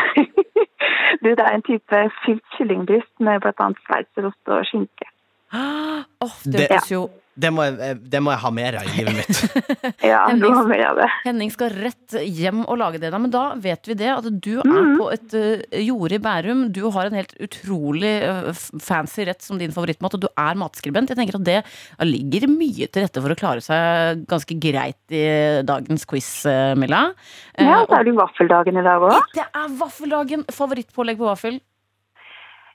du, 1.23 1.27
det 1.33 1.43
er 1.43 1.51
en 1.57 1.65
type 1.67 2.03
fylt 2.25 2.45
kyllingbryst 2.57 3.11
med 3.25 3.41
bl.a. 3.43 3.67
sveitserost 3.87 4.53
og 4.55 4.63
skinke. 4.69 5.09
Åh, 5.53 6.37
det 6.45 6.53
Det- 6.59 6.69
høres 6.71 6.91
jo 6.91 7.03
Det 7.35 7.49
må 7.49 7.63
jeg, 7.65 7.95
det 8.13 8.19
må 8.21 8.29
jeg 8.29 8.41
ha 8.43 8.49
mer 8.53 8.75
av 8.77 8.83
i 8.85 8.91
livet 8.93 9.15
mitt. 9.17 9.39
Ja, 10.05 10.19
Henning- 10.29 10.53
nå 10.53 10.65
mer 10.69 10.83
av 10.91 10.99
det. 11.01 11.07
Henning 11.23 11.49
skal 11.49 11.71
rett 11.73 12.13
hjem 12.21 12.59
og 12.69 12.77
lage 12.77 12.99
det. 13.01 13.09
da, 13.09 13.17
Men 13.17 13.31
da 13.33 13.55
vet 13.57 13.89
vi 13.89 13.95
det, 13.97 14.09
at 14.13 14.27
du 14.39 14.59
er 14.59 14.67
Mhm. 14.69 14.91
på 14.99 15.07
et 15.15 15.33
eh, 15.33 15.79
jorde 15.81 16.19
i 16.19 16.21
Bærum. 16.21 16.61
Du 16.71 16.83
har 16.93 17.05
en 17.09 17.17
helt 17.17 17.33
utrolig 17.41 18.11
eh, 18.21 18.51
fancy 18.79 19.25
rett 19.25 19.41
som 19.41 19.57
din 19.57 19.73
favorittmat, 19.73 20.13
og 20.13 20.21
du 20.21 20.27
er 20.37 20.53
matskribent. 20.61 21.09
Jeg 21.09 21.17
tenker 21.17 21.39
at 21.39 21.43
det 21.49 21.57
ligger 22.05 22.45
mye 22.53 22.85
til 22.93 23.01
rette 23.07 23.21
for 23.25 23.33
å 23.33 23.39
klare 23.39 23.65
seg 23.65 24.27
ganske 24.29 24.59
greit 24.61 25.01
i 25.09 25.25
dagens 25.65 26.05
quiz, 26.05 26.29
eh, 26.45 26.75
Milla. 26.77 27.13
Eh, 27.57 27.65
Ja, 27.65 27.81
så 27.89 27.97
er 27.97 28.03
det 28.05 28.13
jo 28.13 28.21
vaffeldagen 28.21 28.77
i 28.77 28.85
dag 28.85 29.01
òg. 29.09 29.17
det 29.33 29.47
er 29.49 29.73
vaffeldagen! 29.81 30.45
Favorittpålegg 30.53 31.17
på 31.17 31.25
vaffel? 31.33 31.59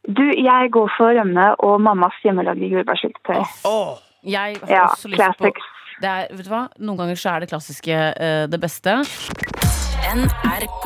Du, 0.08 0.22
jeg 0.24 0.70
går 0.72 0.90
for 0.96 1.12
rømme 1.14 1.54
og 1.62 1.80
mammas 1.84 2.14
hjemmelagde 2.24 2.68
jordbærsyltetøy. 2.70 3.42
Åh, 3.68 3.98
Jeg 4.28 4.58
har 4.62 4.70
Ja, 4.74 4.84
også 4.92 5.08
lyst 5.08 5.22
på 5.38 5.48
classics. 5.48 5.68
det 6.02 6.08
er, 6.12 6.26
vet 6.36 6.44
du 6.48 6.50
hva? 6.52 6.62
Noen 6.78 6.98
ganger 7.00 7.16
så 7.20 7.30
er 7.34 7.44
det 7.44 7.50
klassiske 7.52 7.96
uh, 8.20 8.44
det 8.52 8.60
beste. 8.60 8.98
NRK 10.08 10.84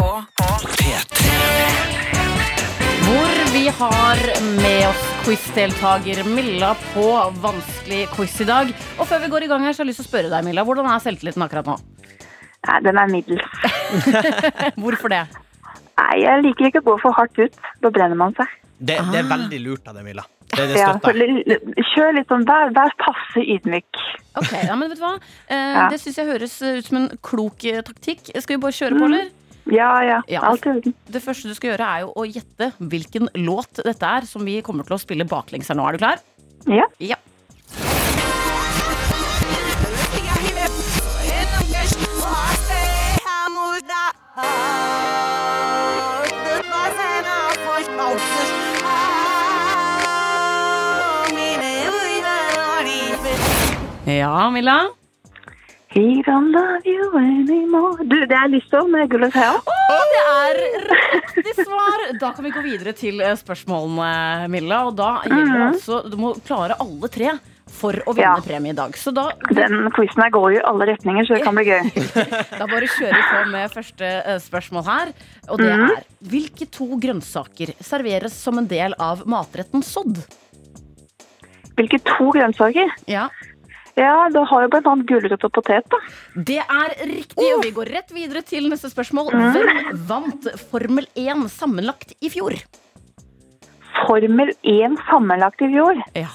Hvor 3.02 3.32
vi 3.52 3.64
har 3.78 4.20
med 4.62 4.86
oss 4.88 5.02
quizdeltaker 5.26 6.22
Milla 6.26 6.72
på 6.94 7.04
vanskelig 7.42 8.06
quiz 8.14 8.38
i 8.42 8.46
dag. 8.48 8.70
Og 8.98 9.06
før 9.10 9.20
vi 9.24 9.30
går 9.34 9.46
i 9.46 9.50
gang 9.50 9.66
her, 9.66 9.74
så 9.74 9.82
har 9.82 9.86
jeg 9.86 9.92
lyst 9.92 10.00
til 10.02 10.08
å 10.08 10.10
spørre 10.12 10.30
deg, 10.32 10.46
Milla. 10.46 10.64
Hvordan 10.66 10.88
er 10.90 11.02
selvtilliten 11.04 11.44
akkurat 11.44 11.68
nå? 11.68 11.76
Nei, 12.68 12.78
den 12.86 12.98
er 13.02 13.10
middels. 13.10 13.46
Hvorfor 14.82 15.10
det? 15.12 15.24
Nei, 15.98 16.14
jeg 16.22 16.42
liker 16.46 16.70
ikke 16.70 16.82
å 16.84 16.88
gå 16.92 16.96
for 17.02 17.18
hardt 17.18 17.38
ut. 17.42 17.58
Da 17.82 17.90
brenner 17.94 18.18
man 18.18 18.34
seg. 18.38 18.48
Det, 18.82 18.96
det 19.12 19.18
er 19.22 19.28
veldig 19.30 19.58
lurt 19.64 19.88
av 19.90 19.94
deg, 19.98 20.04
Milla. 20.10 20.24
Det, 20.52 20.64
det 20.68 20.80
støtter 20.82 21.16
jeg. 21.16 21.44
Ja, 21.48 21.84
kjør 21.94 22.10
litt 22.18 22.32
sånn, 22.32 22.42
vær, 22.48 22.72
vær 22.76 22.92
passe 23.00 23.40
ydmyk. 23.54 24.00
Ok, 24.40 24.50
ja, 24.66 24.74
men 24.76 24.90
vet 24.92 24.98
du 25.00 25.04
hva? 25.06 25.14
Eh, 25.46 25.76
Ja. 25.78 25.86
Det 25.92 26.00
syns 26.02 26.18
jeg 26.20 26.28
høres 26.28 26.56
ut 26.60 26.90
som 26.90 26.98
en 27.00 27.06
klok 27.24 27.64
eh, 27.70 27.80
taktikk. 27.86 28.28
Skal 28.34 28.58
vi 28.58 28.60
bare 28.66 28.76
kjøre 28.76 28.98
på, 29.00 29.08
eller? 29.08 29.30
Ja, 29.72 29.92
ja, 30.02 30.18
Ja. 30.28 30.40
alt 30.50 30.66
i 30.66 30.72
orden. 30.74 30.94
Det 31.08 31.22
første 31.22 31.48
du 31.48 31.54
skal 31.54 31.72
gjøre, 31.72 31.88
er 31.96 32.00
jo 32.04 32.12
å 32.18 32.26
gjette 32.26 32.72
hvilken 32.82 33.30
låt 33.46 33.80
dette 33.86 34.02
er, 34.18 34.26
som 34.28 34.44
vi 34.44 34.58
kommer 34.66 34.84
til 34.88 34.98
å 34.98 35.00
spille 35.00 35.24
baklengs 35.30 35.70
her 35.72 35.78
nå. 35.78 35.86
Er 35.88 35.96
du 35.96 36.02
klar? 36.04 36.24
Ja. 36.66 36.88
Ja. 36.98 37.16
Ja, 54.06 54.50
Milla? 54.50 54.88
He 55.92 56.22
don't 56.26 56.50
love 56.50 56.80
you 56.88 57.10
anymore. 57.18 58.00
Du, 58.08 58.16
det 58.26 58.32
er 58.36 58.48
Lizzo 58.48 58.86
med 58.88 59.10
Gulløs 59.12 59.34
her. 59.36 59.58
Å, 59.60 59.96
Det 60.12 60.22
er 60.32 60.60
riktig 60.88 61.52
svar! 61.66 62.04
Da 62.20 62.30
kan 62.32 62.46
vi 62.46 62.52
gå 62.54 62.62
videre 62.64 62.94
til 62.96 63.20
eh, 63.20 63.34
spørsmålene, 63.36 64.48
Milla. 64.52 64.78
Og 64.88 64.96
da 64.98 65.10
gjelder 65.26 65.52
det 65.52 65.66
altså 65.66 66.00
Du 66.08 66.16
må 66.20 66.32
klare 66.48 66.78
alle 66.80 67.10
tre 67.12 67.34
for 67.72 67.96
å 68.08 68.12
vinne 68.16 68.24
Ja. 68.40 68.40
premie 68.44 68.72
i 68.72 68.76
dag. 68.76 68.96
Så 69.00 69.12
da, 69.16 69.26
Den 69.52 69.86
quizen 69.96 70.24
her 70.24 70.32
går 70.32 70.48
jo 70.56 70.62
i 70.62 70.64
alle 70.72 70.88
retninger, 70.94 71.28
så 71.28 71.36
det 71.36 71.44
kan 71.44 71.56
bli 71.60 71.66
gøy. 71.68 71.92
da 72.60 72.66
bare 72.68 72.88
kjører 72.88 73.16
vi 73.20 73.28
på 73.28 73.44
med 73.52 73.76
første 73.76 74.10
eh, 74.24 74.40
spørsmål 74.48 74.88
her. 74.88 75.12
Og 75.52 75.60
det 75.60 75.70
er 75.76 76.02
Hvilke 76.32 76.68
to 76.72 76.88
grønnsaker 77.04 77.76
serveres 77.84 78.32
som 78.40 78.58
en 78.60 78.68
del 78.68 78.96
av 79.00 79.26
matretten 79.28 79.84
sodd? 79.84 80.24
Hvilke 81.76 82.00
to 82.04 82.32
grønnsaker? 82.34 82.88
Ja, 83.08 83.28
Ja, 83.98 84.28
du 84.32 84.38
har 84.48 84.64
jo 84.64 84.68
blant 84.72 84.86
annet 84.88 85.08
gulrot 85.08 85.42
og 85.44 85.52
potet, 85.52 85.88
da. 85.92 85.98
Det 86.48 86.60
er 86.62 86.94
riktig, 87.04 87.48
og 87.52 87.64
vi 87.64 87.72
går 87.76 87.90
rett 87.92 88.14
videre 88.14 88.40
til 88.46 88.70
neste 88.72 88.88
spørsmål. 88.92 89.28
Hvem 89.32 89.98
vant 90.08 90.48
Formel 90.70 91.08
1 91.12 91.44
sammenlagt 91.52 92.14
i 92.24 92.30
fjor? 92.32 92.56
Formel 94.06 94.54
1 94.64 94.96
sammenlagt 95.10 95.60
i 95.66 95.68
fjor. 95.74 96.00
Ja. 96.16 96.30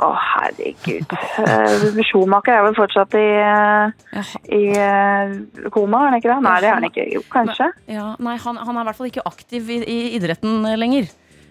Å, 0.00 0.10
herregud. 0.14 1.10
Uh, 1.42 1.98
Schumacher 2.06 2.60
er 2.60 2.62
vel 2.68 2.76
fortsatt 2.78 3.16
i, 3.18 3.26
eh, 3.42 4.30
i 4.54 4.60
eh, 4.78 5.32
koma, 5.74 6.04
er 6.04 6.12
han 6.12 6.20
ikke 6.20 6.30
det? 6.30 6.36
Nei, 6.46 6.54
det 6.62 6.70
er 6.70 6.78
han 6.78 6.86
ikke. 6.86 7.08
Jo, 7.10 7.24
kanskje. 7.32 7.72
ja, 7.90 8.06
nei, 8.22 8.36
han, 8.40 8.60
han 8.62 8.78
er 8.78 8.86
i 8.86 8.88
hvert 8.88 9.00
fall 9.00 9.10
ikke 9.10 9.26
aktiv 9.28 9.74
i, 9.74 9.80
i 9.82 9.98
idretten 10.16 10.62
eh, 10.70 10.78
lenger. 10.78 11.10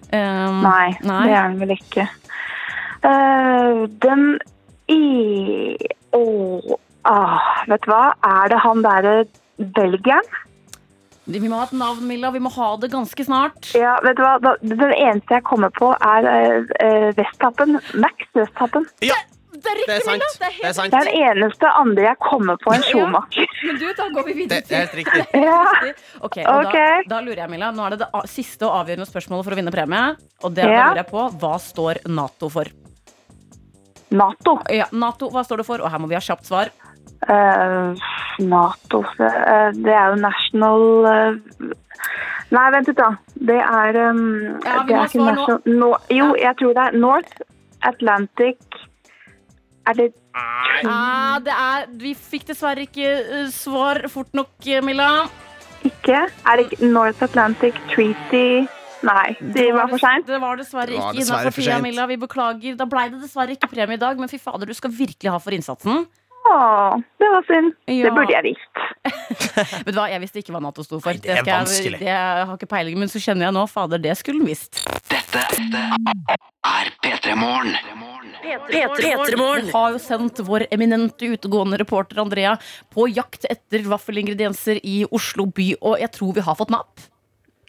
Um, 0.09 0.63
nei. 0.63 0.95
det 1.03 1.35
er 1.35 1.43
han 1.43 1.59
vel 1.59 1.75
ikke. 1.75 2.07
Eh, 3.05 3.83
den 4.03 4.23
i... 4.89 5.77
Åh, 6.17 6.75
ah, 7.09 7.39
vet 7.69 7.85
du 7.85 7.91
hva? 7.91 8.03
Er 8.25 8.51
det 8.53 8.61
han 8.65 8.85
derre 8.85 9.15
belgieren? 9.77 10.37
Vi 11.29 11.41
må 11.45 11.59
ha 11.59 11.65
et 11.67 11.73
navn, 11.77 12.05
Milla. 12.09 12.31
Vi 12.33 12.41
må 12.41 12.49
ha 12.55 12.69
det 12.81 12.89
ganske 12.93 13.25
snart. 13.25 13.73
Ja, 13.77 13.97
vet 14.01 14.17
du 14.17 14.23
hva? 14.25 14.55
Den 14.63 14.93
eneste 14.95 15.37
jeg 15.37 15.45
kommer 15.45 15.69
på, 15.75 15.91
er 15.93 16.25
uh, 16.25 17.11
Vesthappen. 17.17 17.77
Max 18.01 18.31
Vesthappen. 18.37 18.87
Ja, 19.05 19.19
Det 19.53 19.67
er 19.67 19.79
det 19.83 19.95
er 19.97 20.03
sant. 20.07 20.17
Milla! 20.17 20.31
Det 20.39 20.47
er 20.47 20.49
Det 20.49 20.49
er 20.49 20.57
helt 20.63 20.77
sant. 20.79 20.91
Det 20.93 20.99
er 20.99 21.07
den 21.09 21.21
eneste 21.29 21.71
andre 21.83 22.07
jeg 22.07 22.19
kommer 22.25 22.59
på 22.63 22.73
en 22.73 22.85
Schumacher. 22.87 23.55
Men 23.67 23.77
du, 23.77 23.85
da 23.93 24.09
går 24.15 24.25
vi 24.25 24.33
Det 24.33 24.39
videre 24.41 24.57
er 24.57 24.65
til 24.65 24.77
helt 24.79 24.97
riktig. 25.03 25.45
Ja. 25.45 25.61
Ok, 26.25 26.37
og 26.41 26.65
okay. 26.65 27.03
Da, 27.05 27.13
da 27.13 27.23
lurer 27.27 27.43
jeg, 27.43 27.53
Milla. 27.53 27.69
Nå 27.75 27.85
er 27.85 27.97
det 27.97 28.05
det 28.07 28.25
siste 28.31 28.65
og 28.65 28.81
avgjørende 28.81 29.09
spørsmålet 29.09 29.45
for 29.45 29.53
å 29.53 29.61
vinne 29.61 29.75
premie. 29.75 30.05
Og 30.41 30.55
det 30.55 30.65
da 30.65 30.73
lurer 30.73 31.03
jeg 31.03 31.11
på, 31.13 31.31
hva 31.43 31.57
står 31.61 32.01
Nato 32.09 32.49
for? 32.53 32.73
Nato. 34.11 34.57
Ja, 34.73 34.85
Nato, 34.91 35.29
hva 35.29 35.43
står 35.45 35.61
det 35.61 35.65
for? 35.67 35.81
Og 35.83 35.91
her 35.91 35.99
må 36.01 36.07
vi 36.09 36.17
ha 36.17 36.21
kjapt 36.23 36.47
svar. 36.49 36.71
Uh, 37.27 37.91
Nato 38.39 39.01
uh, 39.03 39.71
Det 39.75 39.91
er 39.91 40.13
jo 40.13 40.19
national 40.23 40.83
uh, 41.03 41.73
Nei, 42.55 42.63
vent 42.71 42.87
litt, 42.87 42.95
da. 42.97 43.09
Det 43.35 43.57
er 43.59 43.97
um, 44.09 44.21
Ja, 44.63 44.77
vi 44.87 44.93
det 44.93 44.95
må 44.95 44.95
er 44.95 45.01
ha 45.01 45.07
svar 45.11 45.19
nå. 45.19 45.33
national- 45.35 45.75
nå. 45.81 45.89
Jo, 46.15 46.29
jeg 46.39 46.55
tror 46.61 46.73
det 46.77 46.85
er 46.87 46.97
North 47.03 47.41
Atlantic 47.91 48.79
Er 49.89 49.99
det 49.99 50.07
Ah, 50.39 51.39
det 51.43 51.51
er, 51.51 51.85
vi 51.99 52.13
fikk 52.15 52.45
dessverre 52.53 52.85
ikke 52.85 53.47
svar 53.51 53.99
fort 54.13 54.29
nok, 54.37 54.51
Milla. 54.85 55.25
ikke? 55.83 56.21
Er 56.47 56.55
det 56.61 56.67
ikke 56.69 56.87
North 56.93 57.23
Atlantic 57.25 57.75
Treaty 57.91 58.63
Nei, 59.05 59.35
det 59.39 59.67
var 59.75 59.87
for 59.91 60.01
seint. 60.01 60.25
Det 60.27 60.39
var 60.43 60.57
dessverre 60.59 60.91
ikke 60.95 61.21
innafor 61.23 61.55
tida. 61.55 61.77
Milla. 61.83 62.05
Vi 62.09 62.17
beklager. 62.19 62.75
Da 62.79 62.85
blei 62.89 63.07
det 63.13 63.21
dessverre 63.23 63.55
ikke 63.55 63.69
premie 63.71 63.95
i 63.95 64.01
dag, 64.01 64.19
men 64.19 64.27
fy 64.31 64.37
fader, 64.41 64.67
du 64.67 64.73
skal 64.75 64.91
virkelig 64.91 65.31
ha 65.31 65.39
for 65.39 65.55
innsatsen. 65.55 66.07
Å, 66.49 66.55
det 67.19 67.27
var 67.29 67.43
synd. 67.47 67.73
Ja. 67.91 68.07
Det 68.07 68.11
burde 68.15 68.31
jeg 68.31 68.45
visst. 68.47 68.83
Vet 69.85 69.91
du 69.91 69.97
hva, 69.99 70.05
Jeg 70.09 70.21
visste 70.23 70.39
ikke 70.41 70.53
hva 70.55 70.61
Nato 70.63 70.83
sto 70.85 70.99
for. 71.03 71.11
Nei, 71.11 71.19
det 71.23 71.33
er 71.35 71.41
skal 71.43 71.51
jeg- 71.51 71.65
vanskelig. 71.67 71.99
det, 71.99 72.07
jeg 72.09 72.45
har 72.47 72.55
ikke 72.57 72.69
peiling, 72.71 72.97
men 73.01 73.11
så 73.11 73.19
kjenner 73.23 73.47
jeg 73.49 73.55
nå, 73.57 73.65
fader, 73.69 73.99
det 74.03 74.15
skulle 74.19 74.39
den 74.39 74.47
visst. 74.49 74.79
Dette 75.11 75.43
er 75.43 76.91
P3 77.03 77.35
Morgen. 77.39 77.75
P3morgen. 78.71 79.65
Vi 79.67 79.71
har 79.75 79.91
jo 79.93 79.99
sendt 80.01 80.39
vår 80.47 80.65
eminente 80.73 81.27
utegående 81.35 81.77
reporter 81.81 82.21
Andrea 82.23 82.55
på 82.93 83.07
jakt 83.11 83.45
etter 83.49 83.83
vaffelingredienser 83.91 84.79
i 84.83 85.01
Oslo 85.11 85.45
by, 85.45 85.73
og 85.81 85.99
jeg 86.01 86.11
tror 86.15 86.33
vi 86.39 86.45
har 86.47 86.57
fått 86.59 86.71
napp. 86.73 87.08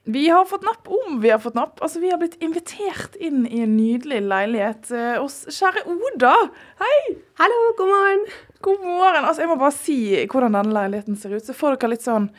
Vi 0.05 0.29
har 0.29 0.45
fått 0.45 0.63
napp 0.63 0.89
om 0.89 1.21
vi 1.21 1.31
har 1.31 1.39
fått 1.39 1.55
napp. 1.55 1.83
Altså, 1.83 2.01
Vi 2.01 2.11
har 2.11 2.19
blitt 2.19 2.39
invitert 2.43 3.17
inn 3.21 3.45
i 3.47 3.61
en 3.61 3.77
nydelig 3.77 4.23
leilighet 4.25 4.89
eh, 4.97 5.19
hos 5.21 5.45
kjære 5.53 5.83
Oda. 5.93 6.33
Hei! 6.81 7.19
Hallo, 7.37 7.59
god 7.77 7.91
morgen. 7.91 8.25
God 8.65 8.81
morgen. 8.87 9.27
Altså, 9.29 9.45
jeg 9.45 9.51
må 9.51 9.59
bare 9.61 9.77
si 9.77 9.99
hvordan 10.25 10.57
denne 10.57 10.73
leiligheten 10.73 11.21
ser 11.21 11.37
ut. 11.37 11.45
Så 11.45 11.53
får 11.57 11.77
dere 11.77 11.93
litt 11.93 12.09
sånn 12.09 12.31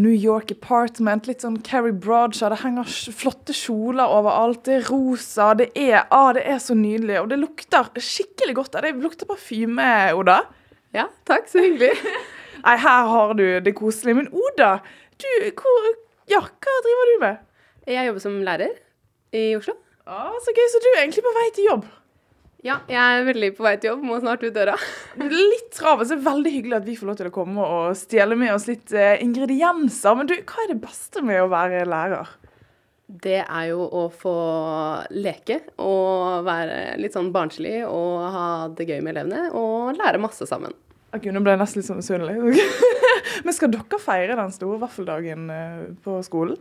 New 0.00 0.16
York 0.16 0.54
apartment, 0.56 1.28
litt 1.28 1.44
sånn 1.44 1.60
Carrie 1.66 1.92
Bradshaw. 1.92 2.54
Det 2.54 2.62
henger 2.64 2.96
flotte 3.20 3.56
kjoler 3.56 4.16
overalt. 4.16 4.64
Det 4.64 4.78
er 4.80 4.88
rosa. 4.88 5.52
Det 5.60 5.70
er, 5.76 6.06
ah, 6.08 6.32
det 6.36 6.48
er 6.48 6.60
så 6.64 6.76
nydelig. 6.78 7.20
Og 7.20 7.32
det 7.34 7.42
lukter 7.44 7.92
skikkelig 8.00 8.56
godt. 8.62 8.80
Det 8.80 8.96
lukter 8.96 9.28
parfyme, 9.28 9.90
Oda. 10.16 10.40
Ja, 10.96 11.10
takk, 11.28 11.52
så 11.52 11.60
hyggelig. 11.68 11.92
Nei, 12.64 12.78
her 12.80 13.12
har 13.12 13.36
du 13.36 13.48
det 13.60 13.76
koselige. 13.76 14.22
Men 14.24 14.32
Oda, 14.32 14.78
du, 15.20 15.28
hvor, 15.52 15.92
ja, 16.30 16.40
hva 16.40 16.74
driver 16.84 17.10
du 17.10 17.14
med? 17.24 17.46
Jeg 17.90 18.06
jobber 18.06 18.22
som 18.22 18.36
lærer 18.46 18.76
i 19.36 19.46
Oslo. 19.58 19.74
Ah, 20.10 20.36
så 20.42 20.54
gøy, 20.54 20.66
så 20.70 20.82
du 20.82 20.88
er 20.92 21.02
egentlig 21.02 21.24
på 21.26 21.32
vei 21.36 21.48
til 21.56 21.66
jobb. 21.68 21.88
Ja, 22.60 22.76
jeg 22.92 23.00
er 23.00 23.24
veldig 23.24 23.48
på 23.56 23.64
vei 23.64 23.72
til 23.80 23.94
jobb, 23.94 24.02
må 24.04 24.18
snart 24.20 24.42
ut 24.44 24.52
døra. 24.52 24.74
Litt 25.16 25.70
travelt, 25.76 26.10
så 26.10 26.16
det 26.16 26.20
er 26.20 26.26
veldig 26.26 26.52
hyggelig 26.52 26.76
at 26.76 26.88
vi 26.88 26.96
får 26.98 27.08
lov 27.08 27.16
til 27.20 27.30
å 27.30 27.34
komme 27.34 27.64
og 27.64 27.96
stjele 27.96 28.36
med 28.36 28.52
oss 28.52 28.66
litt 28.68 28.92
eh, 28.92 29.16
ingredienser. 29.24 30.18
Men 30.18 30.28
du, 30.28 30.34
hva 30.44 30.66
er 30.66 30.74
det 30.74 30.82
beste 30.82 31.24
med 31.24 31.40
å 31.40 31.48
være 31.52 31.86
lærer? 31.88 32.34
Det 33.10 33.40
er 33.40 33.64
jo 33.72 33.86
å 33.86 34.04
få 34.14 34.34
leke 35.16 35.56
og 35.82 36.44
være 36.46 36.98
litt 37.00 37.16
sånn 37.16 37.32
barnslig 37.34 37.80
og 37.88 38.20
ha 38.30 38.44
det 38.76 38.86
gøy 38.86 39.00
med 39.00 39.16
elevene 39.16 39.48
og 39.56 39.96
lære 39.98 40.20
masse 40.22 40.46
sammen. 40.46 40.76
Ok, 41.16 41.26
nå 41.34 41.42
ble 41.42 41.56
jeg 41.56 41.62
nesten 41.64 41.80
litt 41.80 41.88
sånn 41.88 41.98
misunnelig. 41.98 42.36
Men 43.46 43.56
skal 43.56 43.72
dere 43.72 44.02
feire 44.02 44.38
den 44.38 44.52
store 44.54 44.80
vaffeldagen 44.82 45.48
eh, 45.54 45.88
på 46.04 46.18
skolen? 46.26 46.60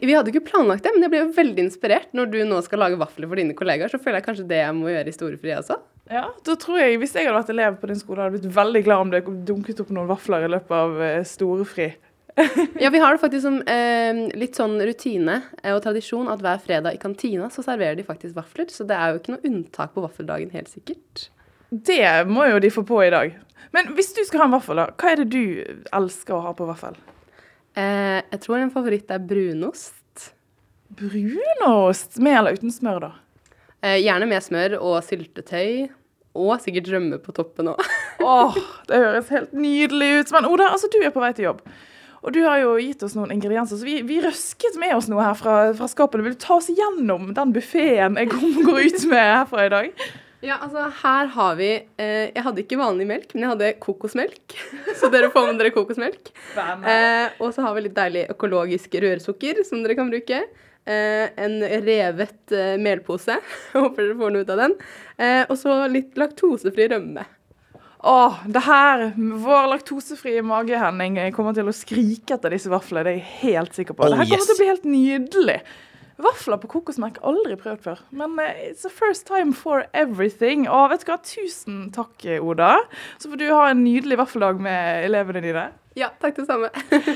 Vi 0.00 0.14
hadde 0.16 0.32
ikke 0.32 0.46
planlagt 0.46 0.86
det, 0.86 0.92
men 0.94 1.04
jeg 1.04 1.12
ble 1.12 1.18
jo 1.20 1.32
veldig 1.36 1.60
inspirert. 1.66 2.08
Når 2.16 2.30
du 2.32 2.38
nå 2.48 2.62
skal 2.64 2.80
lage 2.80 2.96
vafler 2.96 3.28
for 3.28 3.36
dine 3.36 3.52
kollegaer, 3.56 3.92
så 3.92 4.00
føler 4.00 4.22
jeg 4.22 4.26
kanskje 4.30 4.46
det 4.48 4.62
jeg 4.62 4.76
må 4.76 4.88
gjøre 4.88 5.12
i 5.12 5.16
storefri 5.16 5.52
også. 5.52 5.76
Ja, 6.08 6.30
da 6.46 6.54
tror 6.62 6.80
jeg, 6.80 6.96
Hvis 7.02 7.12
jeg 7.12 7.26
hadde 7.26 7.36
vært 7.36 7.52
elev 7.52 7.76
på 7.82 7.90
din 7.90 8.00
skole, 8.00 8.22
hadde 8.22 8.38
jeg 8.38 8.46
blitt 8.46 8.56
veldig 8.56 8.82
glad 8.86 9.04
om 9.04 9.12
det 9.12 9.22
dunket 9.48 9.82
opp 9.82 9.92
noen 9.92 10.08
vafler 10.08 10.46
i 10.46 10.50
løpet 10.54 10.76
av 10.80 11.00
eh, 11.04 11.22
storefri. 11.28 11.90
Ja, 12.82 12.90
vi 12.92 13.00
har 13.00 13.14
det 13.14 13.20
faktisk 13.22 13.46
som 13.46 13.62
eh, 13.64 14.18
litt 14.36 14.58
sånn 14.58 14.76
rutine 14.84 15.38
og 15.72 15.78
tradisjon 15.84 16.28
at 16.28 16.42
hver 16.44 16.60
fredag 16.60 16.96
i 16.96 17.00
kantina 17.00 17.48
så 17.52 17.64
serverer 17.64 17.96
de 17.96 18.04
faktisk 18.04 18.36
vafler. 18.36 18.68
Så 18.72 18.84
det 18.88 18.96
er 18.96 19.12
jo 19.12 19.22
ikke 19.22 19.36
noe 19.36 19.48
unntak 19.48 19.94
på 19.94 20.04
vaffeldagen, 20.04 20.52
helt 20.52 20.68
sikkert. 20.68 21.30
Det 21.70 22.28
må 22.30 22.46
jo 22.50 22.62
de 22.62 22.70
få 22.70 22.84
på 22.86 23.02
i 23.04 23.10
dag. 23.12 23.34
Men 23.74 23.90
hvis 23.96 24.12
du 24.16 24.22
skal 24.24 24.44
ha 24.44 24.48
en 24.48 24.54
vaffel, 24.56 24.78
da, 24.78 24.88
hva 24.94 25.12
er 25.12 25.22
det 25.22 25.28
du 25.34 25.86
elsker 25.94 26.36
å 26.36 26.44
ha 26.46 26.54
på 26.56 26.68
vaffel? 26.68 26.96
Eh, 27.76 28.22
jeg 28.22 28.40
tror 28.44 28.60
en 28.60 28.72
favoritt 28.72 29.10
er 29.12 29.22
brunost. 29.22 30.30
brunost 30.96 32.18
med 32.22 32.38
eller 32.38 32.56
uten 32.56 32.72
smør, 32.72 33.08
da? 33.08 33.12
Eh, 33.82 33.98
gjerne 34.00 34.28
med 34.30 34.44
smør 34.44 34.78
og 34.78 35.00
syltetøy. 35.04 35.90
Og 36.36 36.60
sikkert 36.60 36.90
rømme 36.92 37.18
på 37.20 37.32
toppen 37.36 37.72
òg. 37.72 37.84
Åh, 38.24 38.56
det 38.88 39.00
høres 39.00 39.30
helt 39.32 39.54
nydelig 39.56 40.10
ut. 40.20 40.32
Men 40.36 40.48
Oda, 40.50 40.70
altså, 40.74 40.90
du 40.92 40.98
er 41.00 41.14
på 41.14 41.22
vei 41.22 41.32
til 41.36 41.48
jobb. 41.48 41.62
Og 42.26 42.34
du 42.34 42.40
har 42.42 42.58
jo 42.58 42.74
gitt 42.80 43.04
oss 43.06 43.14
noen 43.16 43.32
ingredienser, 43.32 43.78
så 43.78 43.86
vi, 43.86 44.00
vi 44.04 44.18
røsket 44.24 44.76
med 44.80 44.96
oss 44.96 45.06
noe 45.08 45.22
her 45.22 45.36
fra, 45.38 45.56
fra 45.78 45.88
skapet. 45.88 46.24
Vil 46.24 46.34
du 46.34 46.40
ta 46.42 46.56
oss 46.58 46.68
gjennom 46.72 47.30
den 47.36 47.52
buffeen 47.54 48.18
jeg 48.20 48.32
går 48.66 48.80
ut 48.88 49.04
med 49.12 49.32
herfra 49.36 49.66
i 49.66 49.72
dag? 49.72 50.06
Ja, 50.44 50.58
altså 50.60 50.84
her 51.02 51.30
har 51.32 51.54
vi 51.56 51.70
eh, 51.72 52.28
Jeg 52.28 52.42
hadde 52.44 52.62
ikke 52.62 52.78
vanlig 52.80 53.06
melk, 53.08 53.32
men 53.32 53.46
jeg 53.46 53.52
hadde 53.54 53.72
kokosmelk. 53.82 54.56
Så 55.00 55.08
dere 55.12 55.30
får 55.32 55.48
med 55.48 55.62
dere 55.62 55.72
kokosmelk. 55.74 56.30
Eh, 56.56 57.32
og 57.40 57.54
så 57.54 57.64
har 57.64 57.76
vi 57.76 57.86
litt 57.86 57.96
deilig 57.96 58.26
økologisk 58.34 58.98
rørsukker 59.02 59.62
som 59.66 59.82
dere 59.84 59.96
kan 59.98 60.12
bruke. 60.12 60.42
Eh, 60.86 61.32
en 61.42 61.56
revet 61.82 62.52
eh, 62.54 62.76
melpose. 62.78 63.38
Håper 63.72 64.04
dere 64.04 64.18
får 64.20 64.34
noe 64.34 64.44
ut 64.44 64.52
av 64.54 64.62
den. 64.62 64.76
Eh, 65.16 65.42
og 65.48 65.56
så 65.60 65.80
litt 65.90 66.20
laktosefri 66.20 66.90
rømme. 66.92 67.26
Åh, 68.06 68.44
det 68.52 68.62
her, 68.62 69.08
Vår 69.16 69.66
laktosefrie 69.72 70.44
mage 70.46 70.78
Henning, 70.78 71.16
kommer 71.34 71.56
til 71.56 71.66
å 71.66 71.74
skrike 71.74 72.36
etter 72.36 72.54
disse 72.54 72.70
vaflene. 72.70 73.02
Det 73.08 73.14
er 73.14 73.18
jeg 73.18 73.32
helt 73.40 73.78
sikker 73.80 73.96
på. 73.96 74.04
Oh, 74.04 74.12
det 74.12 74.20
her 74.20 74.28
kommer 74.28 74.44
yes. 74.44 74.50
til 74.50 74.54
å 74.54 74.60
bli 74.60 74.70
helt 74.70 74.86
nydelig. 74.92 75.58
Vafler 76.22 76.60
på 76.62 76.70
kokosmelk 76.76 77.18
aldri 77.26 77.58
prøvd 77.60 77.82
før. 77.84 78.04
Men 78.16 78.38
uh, 78.40 78.52
it's 78.68 78.86
a 78.88 78.92
first 78.92 79.26
time 79.28 79.52
for 79.56 79.84
everything. 79.92 80.64
Og 80.68 80.90
vet 80.92 81.04
du 81.04 81.10
hva, 81.10 81.18
tusen 81.20 81.90
takk, 81.96 82.28
Oda. 82.40 82.76
Så 83.20 83.32
får 83.32 83.42
du 83.42 83.50
ha 83.50 83.66
en 83.72 83.84
nydelig 83.84 84.20
vaffeldag 84.22 84.62
med 84.62 85.10
elevene 85.10 85.44
dine. 85.44 85.66
Ja, 85.96 86.12
takk 86.20 86.40
det 86.40 86.48
samme. 86.48 86.72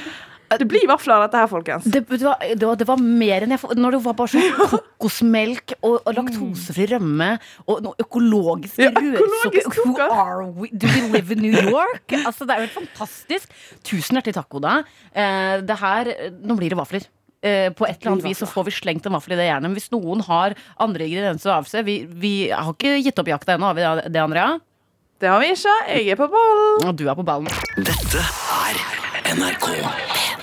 Det 0.58 0.66
blir 0.66 0.82
vafler 0.90 1.14
av 1.14 1.28
dette 1.28 1.38
her, 1.38 1.46
folkens. 1.46 1.84
Det, 1.86 2.00
det, 2.10 2.24
var, 2.26 2.40
det, 2.42 2.66
var, 2.66 2.78
det 2.80 2.86
var 2.88 2.98
mer 2.98 3.44
enn 3.44 3.52
jeg 3.54 3.60
får 3.62 3.76
Når 3.78 3.94
det 3.94 4.00
var 4.02 4.16
bare 4.18 4.32
sånn 4.32 4.56
kokosmelk 4.72 5.76
og, 5.78 6.00
og 6.00 6.16
laktosefri 6.16 6.88
rømme 6.90 7.28
og 7.70 7.84
noe 7.84 8.02
økologisk 8.02 8.82
Ja, 8.82 8.90
rødsukker 8.90 9.70
Who 9.78 9.94
are 10.08 10.48
we? 10.48 10.72
Do 10.72 10.90
we 10.90 11.04
live 11.14 11.36
in 11.36 11.44
New 11.44 11.54
York? 11.54 12.16
Altså, 12.24 12.48
det 12.48 12.56
er 12.56 12.64
jo 12.64 12.66
helt 12.66 12.78
fantastisk. 12.80 13.54
Tusen 13.86 14.18
hjertelig 14.18 14.40
takk, 14.40 14.58
Oda. 14.58 14.80
Eh, 15.14 15.62
det 15.62 15.78
her 15.84 16.12
Nå 16.42 16.58
blir 16.58 16.74
det 16.74 16.82
vafler. 16.82 17.06
Eh, 17.42 17.70
på 17.72 17.86
et 17.88 17.96
eller 18.02 18.12
annet 18.12 18.26
vis 18.28 18.42
så 18.42 18.48
får 18.48 18.66
vi 18.68 18.74
slengt 18.76 19.06
en 19.08 19.14
vaffel 19.16 19.32
i 19.32 19.38
det 19.40 19.46
jernet. 19.48 19.70
Men 19.70 19.78
hvis 19.78 19.90
noen 19.94 20.20
har 20.26 20.56
andre 20.76 21.06
ingredienser 21.08 21.52
å 21.52 21.60
avse 21.62 21.84
Vi, 21.86 22.02
vi 22.04 22.34
har 22.52 22.74
ikke 22.74 22.98
gitt 23.00 23.22
opp 23.22 23.30
jakta 23.32 23.56
ennå, 23.56 23.70
har 23.70 23.78
vi 23.78 24.10
det, 24.12 24.20
Andrea? 24.20 24.58
Det 25.20 25.28
har 25.28 25.40
vi 25.40 25.52
ikke. 25.54 25.76
Jeg 25.94 26.12
er 26.14 26.20
på 26.20 26.28
ballen. 26.32 26.88
Og 26.88 26.96
du 26.96 27.06
er 27.08 27.16
på 27.16 27.24
ballen. 27.24 27.48
Dette 27.80 28.24
er 28.24 28.84
NRK 29.36 29.68
P3. 29.72 30.39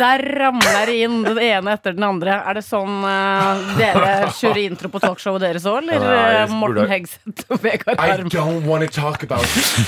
Der 0.00 0.22
ramler 0.40 0.90
det 0.90 0.96
inn 1.04 1.20
den 1.24 1.38
ene 1.42 1.74
etter 1.76 1.94
den 1.96 2.06
andre. 2.06 2.36
Er 2.50 2.58
det 2.58 2.62
sånn 2.66 3.02
uh, 3.04 3.74
dere 3.78 4.30
kjører 4.36 4.60
intro 4.64 4.90
på 4.92 5.00
talkshowet 5.02 5.44
deres 5.44 5.66
òg, 5.68 5.80
eller 5.82 6.04
Nei, 6.04 6.20
eh, 6.42 6.54
Morten 6.60 6.90
Hegseth 6.90 7.46
og 7.52 7.62
Vegard 7.64 8.00
I 8.00 8.16
don't 8.32 8.66
want 8.68 8.86
to 8.86 8.90
talk 9.00 9.24
about 9.26 9.46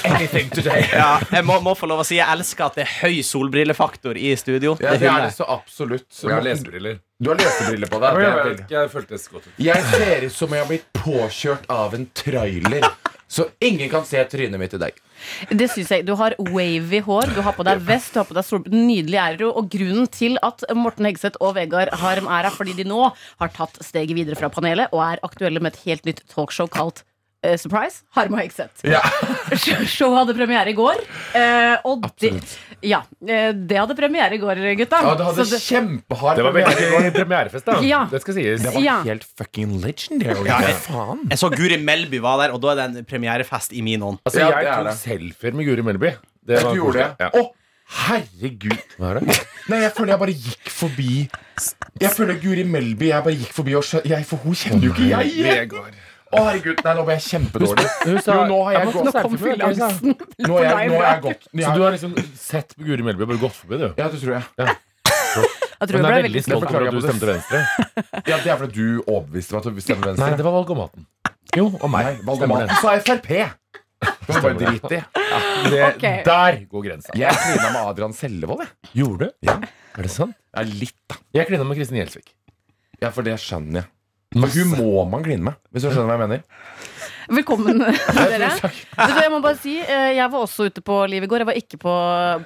anything 0.08 0.50
today. 0.52 0.86
Ja, 0.92 1.16
jeg 1.32 1.46
må, 1.48 1.58
må 1.64 1.76
få 1.78 1.88
lov 1.90 2.02
å 2.04 2.06
si 2.06 2.18
jeg 2.20 2.28
elsker 2.28 2.68
at 2.68 2.80
det 2.80 2.86
er 2.86 2.92
høy 3.02 3.22
solbrillefaktor 3.26 4.18
i 4.20 4.34
studio. 4.40 4.76
Ja, 4.82 4.96
det 4.98 5.08
er 5.10 5.28
det 5.28 5.32
så 5.36 5.48
absolutt. 5.50 6.08
Jeg 6.22 6.34
har 6.34 6.44
lesebriller. 6.46 7.00
Du 7.22 7.30
har 7.30 7.38
lesebriller 7.38 7.90
på 7.90 8.02
deg. 8.02 8.20
Jeg, 8.22 8.58
jeg 8.72 8.92
føltes 8.92 9.28
godt. 9.30 9.48
Jeg 9.62 9.88
ser 9.92 10.26
ut 10.26 10.34
som 10.34 10.54
jeg 10.54 10.64
har 10.64 10.70
blitt 10.70 10.88
påkjørt 10.98 11.68
av 11.70 11.94
en 11.94 12.08
trailer. 12.18 12.88
Så 13.32 13.46
ingen 13.64 13.88
kan 13.88 14.04
se 14.04 14.20
trynet 14.28 14.60
mitt 14.60 14.74
i 14.74 14.80
dag. 14.82 14.98
Det 15.50 15.68
synes 15.72 15.92
jeg. 15.94 16.06
Du 16.08 16.14
har 16.18 16.36
wavy 16.38 17.02
hår, 17.04 17.34
du 17.36 17.42
har 17.44 17.56
på 17.56 17.66
deg 17.66 17.82
vest, 17.86 18.12
du 18.14 18.22
har 18.22 18.28
på 18.28 18.36
deg 18.38 18.46
solbriller. 18.46 18.86
Nydelig 18.88 19.20
er 19.22 19.38
du. 19.40 19.46
Og 19.50 19.70
grunnen 19.72 20.10
til 20.12 20.38
at 20.42 20.64
Morten 20.78 21.08
Hegseth 21.08 21.40
og 21.40 21.56
Vegard 21.58 21.92
Harm 22.02 22.28
er 22.28 22.48
her, 22.48 22.54
fordi 22.54 22.76
de 22.78 22.88
nå 22.88 23.04
har 23.12 23.54
tatt 23.54 23.80
steget 23.84 24.16
videre 24.16 24.38
fra 24.38 24.50
panelet 24.52 24.92
og 24.92 25.04
er 25.06 25.22
aktuelle 25.26 25.62
med 25.62 25.74
et 25.74 25.86
helt 25.86 26.08
nytt 26.08 26.24
talkshow 26.32 26.70
kalt 26.72 27.04
eh, 27.42 27.56
Surprise, 27.60 28.02
Harm 28.16 28.32
og 28.36 28.40
Hegseth. 28.40 28.84
Ja. 28.88 29.00
Showet 29.94 30.18
hadde 30.22 30.34
premiere 30.38 30.70
i 30.72 30.76
går. 30.78 31.00
Uh, 31.34 31.76
og 31.90 32.06
det, 32.22 32.32
ja, 32.86 33.02
uh, 33.04 33.52
det 33.52 33.78
hadde 33.78 33.96
premiere 33.98 34.36
i 34.36 34.40
går, 34.42 34.60
gutta. 34.80 35.00
Ja, 35.04 35.14
det 35.18 35.26
hadde 35.28 35.44
Så 35.46 35.56
det- 35.56 35.62
kjempehard 35.66 36.36
Det 36.40 36.44
var 36.46 36.56
veldig 36.56 36.76
premiere. 36.78 37.14
premierefest, 37.18 37.66
da. 37.68 37.78
Ja. 37.86 38.04
Det 38.10 38.22
skal 38.24 38.34
sies. 38.38 38.62
Det 38.62 38.74
var 38.74 38.80
Ja. 38.86 38.98
helt 39.06 39.26
fucking 39.38 39.78
legendary. 39.82 40.46
Ja, 40.48 40.60
jeg- 40.66 40.76
faen? 40.86 41.26
Jeg 41.30 41.38
så 41.38 41.50
Guri 41.54 41.76
Melby 41.82 42.20
var 42.24 42.38
der, 42.46 42.52
og 42.54 42.60
da 42.62 42.72
er 42.72 42.74
det 42.82 42.96
en 42.96 43.04
premierefest 43.04 43.72
i 43.72 43.82
min 43.82 44.02
ånd. 44.02 44.18
Altså, 44.24 44.40
jeg 44.48 44.70
tok 44.72 44.94
selfier 44.98 45.52
med 45.54 45.66
Guri 45.66 45.82
Melby. 45.82 46.14
Det 46.46 46.62
var 46.62 46.72
du 46.74 46.80
gjorde 46.80 46.98
det? 46.98 47.10
Ja. 47.20 47.48
herregud. 47.92 48.78
Hva 48.98 49.10
er 49.12 49.20
det? 49.20 49.34
Nei, 49.70 49.78
jeg 49.84 49.92
føler 49.94 50.12
jeg 50.14 50.20
bare 50.22 50.34
gikk 50.34 50.70
forbi 50.74 51.10
Jeg 52.00 52.10
føler 52.16 52.38
Guri 52.42 52.64
Melby 52.66 53.10
Jeg 53.10 53.22
bare 53.26 53.34
gikk 53.36 53.52
forbi 53.54 53.74
og 53.78 53.84
skjønte 53.86 54.10
Jeg, 54.10 54.24
For 54.26 54.40
hun 54.42 54.56
kjenner 54.58 54.86
jo 54.88 54.94
ikke 54.94 55.08
jeg! 55.10 55.44
Vegard. 55.46 55.98
Å, 56.32 56.42
herregud. 56.48 56.78
Nei, 56.84 56.92
nå 56.96 57.02
ble 57.04 57.16
jeg 57.18 57.24
kjempedårlig. 57.28 57.86
Hun 58.06 58.20
sa 58.24 58.34
Jo, 58.38 58.44
nå 58.48 58.58
har 58.64 58.72
jeg 58.72 58.82
jeg 58.82 58.92
gått- 58.92 59.22
Kom 59.22 59.36
selfie 59.36 59.56
med 59.56 59.58
deg. 59.60 60.46
Nå 60.48 60.56
er 60.58 60.64
jeg, 60.64 60.88
nå 60.92 60.96
er 60.96 61.06
jeg 61.08 61.22
gått 61.26 61.42
Så 61.52 61.74
du 61.76 61.82
har 61.82 61.92
liksom 61.96 62.14
sett 62.40 62.72
på 62.78 62.86
Guri 62.88 63.02
Melby 63.06 63.22
og 63.26 63.28
bare 63.34 63.42
gått 63.42 63.56
forbi, 63.58 63.78
du? 63.82 63.88
Ja, 64.00 64.08
det 64.08 64.20
tror 64.22 64.32
jeg. 64.38 64.44
Jeg 65.82 65.88
tror 65.90 65.98
Hun 65.98 66.06
er 66.06 66.12
ble 66.14 66.22
veldig 66.28 66.42
stolt 66.46 66.68
over 66.70 66.86
at 66.86 66.94
du 66.94 67.00
stemte 67.02 67.28
venstre. 67.32 67.60
Ja, 68.30 68.36
Det 68.38 68.50
er 68.52 68.56
fordi 68.60 68.72
du 68.78 69.02
overbeviste 69.10 69.56
meg 69.56 69.62
til 69.66 69.72
å 69.72 69.84
stemme 69.84 70.06
venstre. 70.08 70.28
Nei, 70.28 70.36
det 70.38 70.44
var 70.46 70.54
valgomaten. 70.56 71.06
Jo, 71.58 71.66
og 71.82 71.90
meg. 71.92 72.22
Nei, 72.24 72.60
det. 72.64 72.76
sa 72.80 72.94
Frp. 73.02 73.32
Det 74.02 74.34
var 74.34 74.44
bare 74.46 74.58
drit 74.58 74.94
i. 74.96 75.00
Det, 75.70 75.80
Ok. 75.88 76.04
Der 76.26 76.56
går 76.70 76.84
grensa. 76.86 77.12
Jeg 77.18 77.34
klina 77.38 77.68
med 77.74 77.82
Adrian 77.92 78.14
Sellevold, 78.16 78.62
jeg. 78.64 78.90
Gjorde 79.02 79.28
du? 79.28 79.34
Ja. 79.46 79.58
Er 79.98 80.06
det 80.08 80.10
sant? 80.14 80.34
Ja, 80.56 80.64
litt, 80.66 80.96
da. 81.10 81.18
Jeg 81.36 81.46
klina 81.50 81.66
med 81.68 81.76
Kristin 81.78 81.98
Gjelsvik. 82.00 82.32
Ja, 83.02 83.10
for 83.14 83.26
det 83.26 83.36
skjønner 83.42 83.82
jeg. 83.82 83.90
Men 84.34 84.50
hun 84.50 84.72
må 84.78 85.04
man 85.10 85.24
kline 85.24 85.44
med, 85.50 85.60
hvis 85.72 85.84
du 85.84 85.90
skjønner 85.90 86.08
hva 86.08 86.16
jeg 86.16 86.24
mener. 86.24 86.46
Velkommen, 87.32 87.78
dere. 88.32 88.50
Jeg 88.98 89.30
må 89.32 89.38
bare 89.44 89.56
si, 89.60 89.76
eh, 89.80 90.08
jeg 90.16 90.26
var 90.32 90.42
også 90.42 90.66
ute 90.68 90.82
på 90.84 90.96
Liv 91.10 91.24
i 91.24 91.30
går. 91.30 91.44
Jeg 91.44 91.50
var 91.52 91.60
ikke 91.60 91.78
på 91.84 91.94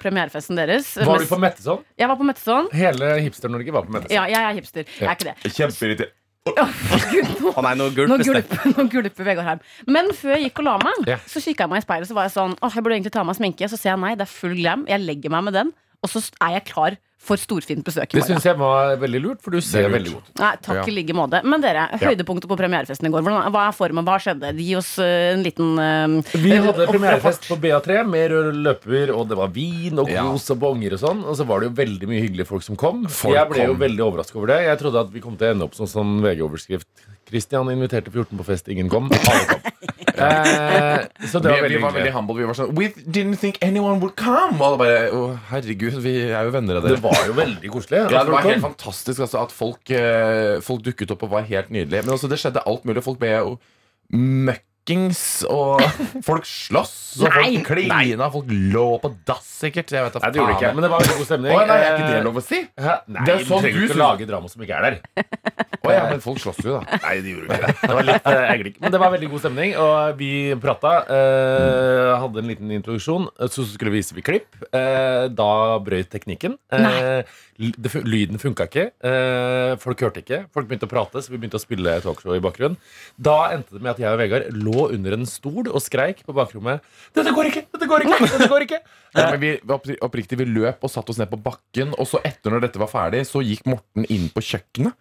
premierefesten 0.02 0.58
deres. 0.58 0.92
Var 1.00 1.24
du 1.24 1.30
på 1.30 1.40
Metteson? 1.42 1.82
Jeg 1.98 2.10
var 2.10 2.20
på 2.20 2.28
Metteson. 2.28 2.70
Hele 2.76 3.16
Hipster-Norge 3.24 3.74
var 3.74 3.88
på 3.88 3.96
Metteson. 3.96 4.14
Ja, 4.18 4.28
jeg 4.30 4.42
er 4.42 4.60
hipster. 4.60 4.86
Jeg 5.00 5.08
er 5.08 5.18
ikke 5.18 5.32
det. 5.32 5.56
Kjempeirriterende. 5.56 6.12
Gud, 6.46 7.30
nå, 7.42 7.50
oh, 7.50 7.62
nei, 7.64 7.72
nå 7.74 7.88
nå 7.88 7.94
gulpes 7.96 8.20
det. 8.22 8.26
gulper, 8.30 8.68
nå 8.76 8.84
gulper 8.92 9.26
Vegard 9.26 9.48
Heim. 9.48 9.62
Men 9.90 10.12
før 10.14 10.36
jeg 10.36 10.46
gikk 10.46 10.60
og 10.62 10.68
la 10.68 10.76
meg, 10.78 11.00
yeah. 11.08 11.24
så 11.26 11.42
kikka 11.42 11.66
jeg 11.66 11.72
meg 11.72 11.82
i 11.82 11.86
speilet 11.86 12.06
Så 12.06 12.14
var 12.14 12.28
jeg 12.28 12.36
sånn 12.36 12.54
Åh, 12.54 12.76
jeg 12.76 12.84
burde 12.86 12.98
egentlig 13.00 13.14
ta 13.16 13.24
av 13.24 13.26
meg 13.26 13.38
sminke. 13.38 13.66
Så 13.72 13.78
ser 13.80 13.90
jeg 13.92 14.02
nei, 14.04 14.12
det 14.18 14.28
er 14.28 14.30
full 14.30 14.54
glam. 14.54 14.84
Jeg 14.86 15.02
legger 15.02 15.34
meg 15.34 15.48
med 15.48 15.58
den, 15.58 15.72
og 16.02 16.08
så 16.10 16.22
er 16.40 16.58
jeg 16.60 16.64
klar 16.72 16.96
for 17.26 17.34
storfint 17.40 17.82
besøk 17.82 18.12
i 18.12 18.14
Det 18.14 18.20
morgen. 18.22 18.36
syns 18.36 18.44
jeg 18.46 18.56
var 18.60 18.96
veldig 19.02 19.20
lurt, 19.24 19.40
for 19.42 19.50
du 19.50 19.58
ser 19.60 19.88
veldig 19.90 20.12
godt 20.14 20.28
ut. 20.28 20.38
Nei, 20.38 20.50
takk 20.62 20.76
Ja. 20.76 20.82
i 20.86 20.92
like 20.94 21.14
måte. 21.16 21.40
Men 21.42 21.60
dere, 21.60 21.88
høydepunktet 21.98 22.46
på 22.46 22.56
premierefesten 22.60 23.08
i 23.08 23.10
går. 23.10 23.24
Hvordan, 23.26 23.50
hva 23.50 23.64
er 23.66 23.72
formen? 23.74 24.04
Hva 24.06 24.14
skjedde? 24.22 24.52
Gi 24.60 24.76
oss 24.78 24.92
eh, 25.02 25.32
en 25.32 25.42
liten 25.42 25.72
eh, 25.80 26.38
Vi 26.38 26.52
hadde 26.54 26.68
opp- 26.86 26.92
premierefest 26.92 27.48
på 27.48 27.56
BA3 27.58 28.06
med 28.06 28.30
rød 28.30 28.54
løper, 28.62 29.10
og 29.16 29.26
det 29.28 29.36
var 29.40 29.48
vin 29.48 29.98
og 29.98 30.08
Ja. 30.12 30.22
kos 30.22 30.48
og 30.54 30.60
bonger 30.60 30.92
og 30.92 31.00
sånn. 31.02 31.24
Og 31.24 31.34
så 31.34 31.44
var 31.48 31.60
det 31.60 31.70
jo 31.72 31.74
veldig 31.82 32.06
mye 32.06 32.22
hyggelige 32.22 32.46
folk 32.46 32.62
som 32.62 32.76
kom. 32.76 33.06
Folk 33.08 33.34
jeg 33.34 33.48
ble 33.50 33.58
jo 33.64 33.74
kom. 33.74 33.80
veldig 33.82 34.02
overrasket 34.06 34.36
over 34.36 34.46
det. 34.46 34.60
Jeg 34.68 34.78
trodde 34.78 35.00
at 35.00 35.10
vi 35.10 35.20
kom 35.20 35.36
til 35.36 35.48
å 35.48 35.50
ende 35.56 35.64
opp 35.66 35.74
som 35.74 35.86
sånn 35.86 36.20
VG-overskrift. 36.22 36.86
Christian 37.28 37.68
inviterte 37.72 38.10
14 38.12 38.38
på 38.38 38.44
fest, 38.46 38.68
ingen 38.72 38.88
kom. 38.92 39.10
Alle 39.30 39.46
kom. 39.52 39.60
Eh, 40.16 41.02
så 41.28 41.42
det 41.44 41.50
Vi, 41.50 41.52
var 41.52 41.60
veldig 41.66 41.76
vi 41.76 41.82
var 41.82 41.90
veldig 41.92 42.06
hyggelig. 42.06 42.12
humble. 42.14 42.36
Vi 42.38 42.44
var 42.48 42.56
sånn 42.56 42.70
We 42.72 42.86
didn't 43.04 43.36
think 43.36 43.58
anyone 43.60 43.98
would 44.00 44.14
come. 44.16 44.54
Og 44.56 44.62
alle 44.64 44.78
bare 44.80 45.00
Å, 45.12 45.18
herregud, 45.50 45.98
vi 46.00 46.14
er 46.30 46.46
jo 46.48 46.54
venner 46.54 46.78
av 46.78 46.86
dere. 46.86 46.96
Det 46.96 47.04
var 47.04 47.20
jo 47.28 47.34
veldig 47.36 47.72
koselig. 47.74 47.98
Ja, 48.14 48.22
det 48.24 48.32
var 48.32 48.46
helt 48.48 48.64
fantastisk 48.64 49.20
altså, 49.26 49.42
at 49.44 49.52
folk, 49.52 49.92
eh, 49.92 50.56
folk 50.64 50.86
dukket 50.86 51.12
opp 51.12 51.26
og 51.28 51.34
var 51.34 51.44
helt 51.50 51.68
nydelige. 51.68 52.06
Men 52.06 52.14
også, 52.16 52.30
det 52.32 52.40
skjedde 52.40 52.64
alt 52.64 52.88
mulig. 52.88 53.04
Folk 53.04 53.20
ble 53.20 53.34
jo 53.34 53.52
møkkings, 54.86 55.20
og 55.50 55.80
folk 56.24 56.44
sloss, 56.46 57.18
og 57.20 57.28
Nei! 57.32 57.56
folk 57.56 57.66
klina, 57.72 58.28
folk 58.30 58.46
lå 58.50 58.84
på 59.02 59.10
dass 59.26 59.46
sikkert. 59.56 59.90
Jeg 59.90 60.04
vet 60.06 60.12
da 60.14 60.20
Nei, 60.22 60.30
det 60.34 60.38
gjorde 60.40 60.52
det 60.52 60.58
ikke, 60.60 60.74
men 60.76 60.84
det 60.86 60.90
var 60.92 61.00
veldig 61.02 61.16
god 61.18 61.26
stemning. 61.30 61.52
Å, 61.56 61.62
nei, 61.66 61.78
er 61.80 61.96
ikke 61.96 62.10
det 62.12 62.24
lov 62.26 62.36
å 62.36 62.44
si? 62.44 62.60
Hæ? 62.76 62.94
Nei, 63.08 63.24
Det 63.26 63.32
er 63.34 63.38
du 63.42 63.48
sånn 63.48 63.62
trenger 63.64 63.80
du 63.80 63.86
ikke 63.88 63.96
å 63.96 64.02
lage 64.02 64.28
drama 64.30 64.50
som 64.52 64.62
ikke 64.66 64.76
er 64.76 64.86
der. 64.86 64.98
Å 65.86 65.90
ja, 65.94 66.02
men 66.10 66.18
folk 66.18 66.40
slåss 66.42 66.56
jo, 66.66 66.80
da. 66.80 66.96
Nei, 67.04 67.12
det 67.22 67.30
gjorde 67.30 67.46
ikke 67.46 67.58
det. 67.62 67.74
Det 67.86 67.94
var 67.94 68.06
litt 68.08 68.24
eh, 68.26 68.44
eggelik. 68.50 68.78
Men 68.82 68.90
det 68.90 68.98
var 68.98 69.12
veldig 69.14 69.28
god 69.30 69.42
stemning, 69.44 69.74
og 69.78 70.16
vi 70.18 70.30
prata. 70.58 70.92
Eh, 71.14 72.08
hadde 72.24 72.42
en 72.42 72.48
liten 72.50 72.72
introduksjon. 72.74 73.28
Så 73.54 73.62
skulle 73.70 73.92
vi 73.94 74.00
vise 74.00 74.16
vi 74.16 74.24
klipp. 74.26 74.48
Eh, 74.74 75.28
da 75.30 75.46
brøt 75.86 76.10
teknikken. 76.10 76.56
Eh, 76.74 77.22
l- 77.62 77.76
det, 77.78 77.92
fu- 77.92 78.02
lyden 78.02 78.42
funka 78.42 78.66
ikke. 78.66 78.88
Eh, 78.98 79.76
folk 79.78 80.02
hørte 80.08 80.24
ikke. 80.24 80.40
Folk 80.56 80.66
begynte 80.66 80.88
å 80.88 80.90
prate, 80.90 81.22
så 81.22 81.30
vi 81.30 81.38
begynte 81.38 81.60
å 81.60 81.62
spille 81.62 81.94
talkshow 82.02 82.34
i 82.34 82.42
bakgrunnen. 82.42 82.80
Da 83.14 83.36
endte 83.54 83.78
det 83.78 83.84
med 83.86 83.94
at 83.94 84.02
jeg 84.02 84.10
og 84.10 84.18
Vegard 84.24 84.50
lå 84.58 84.75
under 84.94 85.16
en 85.16 85.24
stol 85.28 85.68
og 85.70 85.80
skreik 85.82 86.20
på 86.26 86.34
bakrommet. 86.36 86.84
Dette 87.16 87.32
går 87.36 87.48
ikke! 87.50 87.62
Dette 87.72 87.88
går 87.90 88.04
ikke! 88.06 88.18
Dette 88.26 88.48
går 88.52 88.66
ikke! 88.68 88.80
Ja, 89.16 89.30
men 89.32 89.40
vi, 89.40 89.50
oppri- 89.72 89.96
oppriktig, 90.04 90.36
vi 90.36 90.44
løp 90.44 90.82
og 90.84 90.90
satte 90.92 91.14
oss 91.14 91.18
ned 91.22 91.30
på 91.32 91.38
bakken, 91.40 91.94
og 91.96 92.04
så 92.10 92.18
etter 92.26 92.52
når 92.52 92.66
dette 92.66 92.80
var 92.82 92.90
ferdig, 92.92 93.22
så 93.24 93.40
gikk 93.40 93.64
Morten 93.70 94.04
inn 94.12 94.26
på 94.34 94.42
kjøkkenet. 94.44 94.92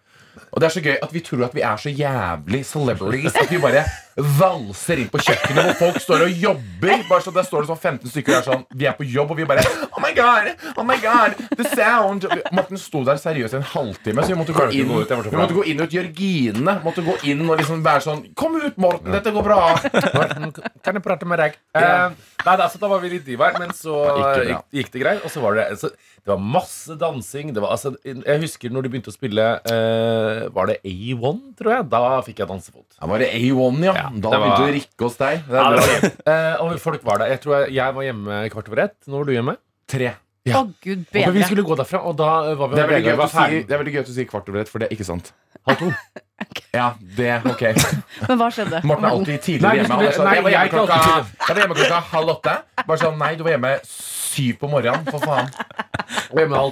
Og 0.52 0.60
det 0.60 0.68
er 0.68 0.74
så 0.76 0.82
gøy 0.84 0.96
at 1.02 1.14
vi 1.14 1.22
tror 1.26 1.46
at 1.48 1.54
vi 1.56 1.64
er 1.66 1.76
så 1.80 1.92
jævlig 1.92 2.64
celebrities 2.66 3.36
at 3.36 3.50
vi 3.52 3.62
bare 3.62 3.84
valser 4.16 5.02
inn 5.02 5.10
på 5.12 5.20
kjøkkenet 5.20 5.66
hvor 5.66 5.74
folk 5.80 5.98
står 6.00 6.24
og 6.24 6.38
jobber. 6.40 7.02
Bare 7.08 7.20
så 7.20 7.32
Der 7.36 7.44
står 7.44 7.64
det 7.64 7.68
sånn 7.68 7.80
15 7.80 8.12
stykker 8.14 8.32
og 8.32 8.38
er 8.38 8.46
sånn 8.46 8.62
Vi 8.80 8.88
er 8.88 8.94
på 8.96 9.04
jobb, 9.04 9.34
og 9.34 9.40
vi 9.40 9.44
bare 9.48 9.64
Oh 9.90 10.00
my 10.02 10.12
god! 10.16 10.48
Oh 10.76 10.86
my 10.88 10.96
god! 11.02 11.36
The 11.58 11.66
sound! 11.74 12.24
Morten 12.56 12.80
sto 12.80 13.02
der 13.04 13.20
seriøst 13.20 13.56
i 13.56 13.60
en 13.60 13.66
halvtime, 13.74 14.24
så 14.24 14.32
vi 14.32 14.38
måtte 14.40 14.56
gå 14.56 14.68
inn 14.72 14.88
Vi 14.88 15.36
måtte 15.36 15.58
gå 15.58 15.66
inn 15.68 15.82
ut 15.82 15.96
Jørgine. 15.96 16.78
Måtte 16.84 17.04
gå 17.04 17.18
inn 17.28 17.44
og 17.44 17.60
liksom 17.60 17.84
være 17.84 18.04
sånn 18.06 18.24
Kom 18.38 18.56
ut, 18.56 18.80
Morten! 18.80 19.12
Dette 19.12 19.34
går 19.36 19.44
bra! 19.44 19.60
Morten, 20.16 20.52
kan 20.84 20.96
jeg 20.96 21.04
prate 21.04 21.28
med 21.28 21.42
deg? 21.42 21.60
Uh, 21.76 22.16
nei, 22.46 22.56
altså, 22.56 22.80
da 22.80 22.88
var 22.90 23.04
vi 23.04 23.12
litt 23.16 23.26
divaer, 23.28 23.56
men 23.60 23.72
så 23.76 24.00
gikk, 24.48 24.64
gikk 24.80 24.92
det 24.94 25.02
greit. 25.04 25.24
Og 25.26 25.32
så 25.32 25.42
var 25.44 25.58
det 25.58 25.66
altså, 25.74 25.90
Det 25.92 26.32
var 26.32 26.40
masse 26.40 26.96
dansing. 27.00 27.52
Det 27.54 27.62
var, 27.64 27.76
altså, 27.76 27.92
jeg 28.06 28.42
husker 28.42 28.72
når 28.72 28.86
du 28.86 28.90
begynte 28.94 29.12
å 29.12 29.16
spille 29.16 29.46
eh, 29.60 30.25
Var 30.56 30.70
det 30.72 30.76
A1, 30.84 31.40
tror 31.58 31.72
jeg? 31.74 31.86
Da 31.92 32.02
fikk 32.26 32.42
jeg 32.42 32.50
dansefot. 32.50 32.86
Da 32.98 33.08
var 33.10 33.22
det 33.22 33.30
A1, 33.36 33.80
ja. 33.86 33.94
da 33.94 34.10
det 34.12 34.22
var- 34.30 34.44
begynte 34.44 34.60
du 34.60 34.68
å 34.68 34.76
rikke 34.76 35.08
hos 35.08 35.18
deg. 35.22 35.42
Det 35.48 35.56
Ja, 35.62 35.70
det 35.72 35.86
var. 35.86 36.12
Eh, 36.34 36.60
og 36.64 36.78
folk 36.82 37.04
var 37.06 37.18
der. 37.24 37.34
Jeg 37.34 37.42
tror 37.44 37.58
jeg, 37.60 37.74
jeg 37.78 37.94
var 37.98 38.02
hjemme 38.08 38.38
kvart 38.54 38.70
over 38.70 38.84
ett. 38.86 38.96
Når 39.06 39.18
var 39.22 39.24
du 39.30 39.36
hjemme? 39.36 39.56
Tre. 39.86 40.14
Å, 40.46 40.60
gud 40.78 41.00
Og 41.02 41.10
vi 41.10 41.22
bedre. 41.24 41.46
skulle 41.48 41.64
gå 41.66 41.74
derfra, 41.74 42.00
og 42.06 42.14
da 42.18 42.54
var 42.54 42.68
vi 42.70 42.76
Det 42.76 42.84
er, 42.84 42.88
veldig 42.92 43.16
gøy 43.16 43.28
si, 43.32 43.62
det 43.66 43.74
er 43.74 43.80
veldig 43.80 43.94
gøy 43.96 44.00
at 44.04 44.06
du 44.06 44.12
sier 44.14 44.28
kvart 44.30 44.48
over 44.52 44.60
ett, 44.60 44.68
for 44.70 44.78
det 44.78 44.86
er 44.88 44.94
ikke 44.94 45.06
sant. 45.08 45.32
Halv 45.66 45.78
to. 45.80 45.90
Ja, 46.76 46.90
det 47.16 47.40
ok 47.48 47.62
Men 48.28 48.36
hva 48.36 48.50
skjedde? 48.52 48.82
Morten 48.84 49.06
er 49.08 49.14
alltid 49.16 49.40
tidligere 49.40 49.80
hjemme. 49.80 50.10
Sånn, 50.12 50.26
nei, 50.28 50.34
jeg, 50.36 50.44
var 50.44 50.52
hjemme 50.52 50.72
klokka, 50.74 50.98
jeg 51.00 51.48
var 51.48 51.60
hjemme 51.62 51.76
klokka 51.78 52.00
halv 52.12 52.32
åtte. 52.34 52.54
Bare 52.82 52.98
sånn, 53.00 53.16
nei, 53.22 53.30
du 53.38 53.44
var 53.46 53.54
hjemme 53.56 53.70
syv 54.36 54.58
på 54.60 54.70
morgenen, 54.70 55.06
for 55.10 55.24
faen. 55.24 55.50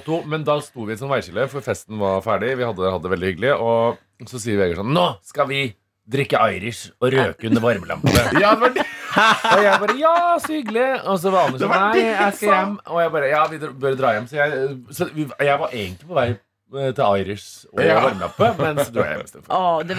To, 0.05 0.19
men 0.29 0.43
da 0.47 0.55
sto 0.63 0.85
vi 0.87 0.95
sånt 0.95 1.11
veiskille, 1.11 1.47
for 1.51 1.63
festen 1.65 1.97
var 1.99 2.21
ferdig. 2.23 2.53
Vi 2.59 2.63
hadde, 2.67 2.91
hadde 2.91 3.03
det 3.03 3.11
veldig 3.15 3.31
hyggelig. 3.31 3.51
Og 3.59 4.29
så 4.29 4.39
sier 4.39 4.59
Vegard 4.59 4.79
sånn 4.79 4.93
Nå 4.95 5.05
skal 5.25 5.49
vi 5.49 5.61
drikke 6.05 6.39
Irish 6.53 6.91
og 7.01 7.13
røke 7.15 7.49
under 7.49 7.63
varmelampene. 7.63 8.25
Ja, 8.43 8.53
det 8.53 8.61
var 8.61 8.73
det. 8.75 8.85
og 9.15 9.63
jeg 9.63 9.79
bare 9.81 9.97
Ja, 9.99 10.15
så 10.43 10.53
hyggelig. 10.53 10.87
Og 11.03 11.19
så 11.23 11.33
var 11.33 11.49
Anders 11.49 11.63
sånn 11.63 11.73
Nei, 11.75 12.03
jeg 12.05 12.37
skal 12.39 12.51
hjem. 12.53 12.75
Og 12.85 13.01
jeg 13.01 13.13
bare 13.17 13.31
Ja, 13.31 13.45
vi 13.51 13.61
bør 13.85 13.97
dra 13.99 14.13
hjem. 14.17 14.27
Så 14.31 14.39
jeg, 14.39 14.75
så 14.95 15.09
jeg 15.15 15.61
var 15.63 15.73
egentlig 15.73 16.09
på 16.11 16.19
vei 16.19 16.27
til 16.95 17.19
Irish 17.21 17.65
og 17.71 17.81
Ja. 17.83 17.99
varmelampe, 18.03 18.49
mens 18.59 18.91
du 18.93 18.99
er 19.03 19.15
jeg 19.15 19.43
Oh, 19.49 19.81
det, 19.83 19.97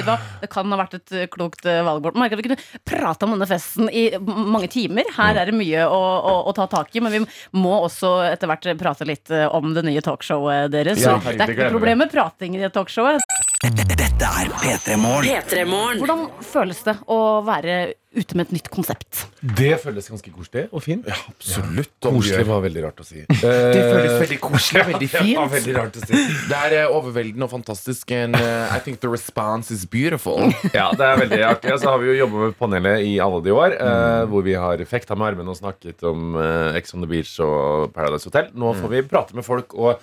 kan 0.51 0.71
ha 0.73 0.79
vært 0.81 0.95
et 0.99 1.13
eh, 1.13 1.27
klokt 1.33 1.67
eh, 1.67 1.83
valg. 1.87 2.03
Morten. 2.05 2.21
Merker 2.23 2.39
at 2.39 2.43
Vi 2.43 2.49
kunne 2.49 2.61
prate 2.87 3.27
om 3.27 3.35
denne 3.35 3.49
festen 3.49 3.91
i 3.91 4.09
mange 4.21 4.69
timer. 4.73 5.09
Her 5.17 5.41
er 5.43 5.51
det 5.51 5.57
mye 5.57 5.87
å, 5.89 6.01
å, 6.01 6.35
å 6.51 6.57
ta 6.57 6.69
tak 6.71 6.95
i, 6.97 7.03
men 7.05 7.13
vi 7.13 7.23
må 7.59 7.75
også 7.87 8.17
etter 8.31 8.51
hvert 8.51 8.69
prate 8.81 9.09
litt 9.09 9.31
eh, 9.31 9.47
om 9.49 9.75
det 9.77 9.85
nye 9.87 10.05
talkshowet 10.05 10.73
deres. 10.75 11.03
Ja, 11.03 11.19
Så 11.21 11.33
det 11.33 11.41
er 11.41 11.55
ikke 11.57 11.71
noe 11.71 11.79
problem 11.79 12.05
med 12.05 12.13
prating 12.15 12.57
i 12.57 12.63
det 12.63 12.73
talkshowet. 12.77 14.06
Dette 14.17 14.33
er 14.33 14.49
P3 14.49 14.95
Morgen. 14.97 15.99
Hvordan 16.01 16.21
føles 16.41 16.79
det 16.87 16.95
å 17.13 17.17
være 17.45 17.75
ute 18.17 18.39
med 18.39 18.47
et 18.47 18.55
nytt 18.55 18.71
konsept? 18.73 19.27
Det 19.59 19.75
føles 19.83 20.09
ganske 20.09 20.33
koselig 20.33 20.63
og 20.71 20.81
fint. 20.87 21.05
Ja, 21.05 21.19
absolutt. 21.29 21.93
Koselig 22.01 22.47
var 22.49 22.63
veldig 22.65 22.85
rart 22.87 23.03
å 23.03 23.05
si. 23.05 23.27
Det 23.29 23.83
føles 23.83 24.15
veldig 24.23 24.39
koselig 24.41 24.81
og 24.87 24.89
veldig 24.95 25.11
fint. 25.19 25.35
Ja, 25.35 25.45
veldig 25.53 25.77
rart 25.77 26.01
å 26.01 26.07
si. 26.07 26.23
Det 26.49 26.63
er 26.63 26.79
eh, 26.79 26.97
overveldende 26.97 27.45
og 27.45 27.53
fantastisk. 27.59 28.17
And 28.17 28.41
uh, 28.41 28.73
I 28.73 28.81
think 28.81 29.05
the 29.05 29.13
response 29.13 29.69
is 29.75 29.85
beautiful. 29.85 30.49
Ja, 30.73 30.89
det 30.97 31.13
er 31.13 31.21
veldig 31.27 31.45
artig. 31.53 31.77
Så 31.85 31.93
har 31.93 32.01
vi 32.01 32.15
jo 32.15 32.19
jobba 32.23 32.47
med 32.47 32.57
panelet 32.57 33.05
i 33.05 33.15
alle 33.21 33.45
de 33.45 33.53
år. 33.53 33.77
Eh, 33.77 34.25
hvor 34.33 34.49
vi 34.49 34.57
har 34.57 34.81
fekta 34.89 35.13
med 35.13 35.35
armene 35.35 35.53
og 35.53 35.61
snakket 35.61 36.09
om 36.09 36.41
eh, 36.41 36.81
Ex 36.81 36.97
on 36.97 37.05
the 37.05 37.13
Beach 37.13 37.37
og 37.45 37.93
Paradise 37.93 38.33
Hotel. 38.33 38.49
Nå 38.57 38.73
får 38.81 38.97
vi 38.97 39.09
prate 39.13 39.37
med 39.37 39.45
folk 39.45 39.77
og 39.77 40.01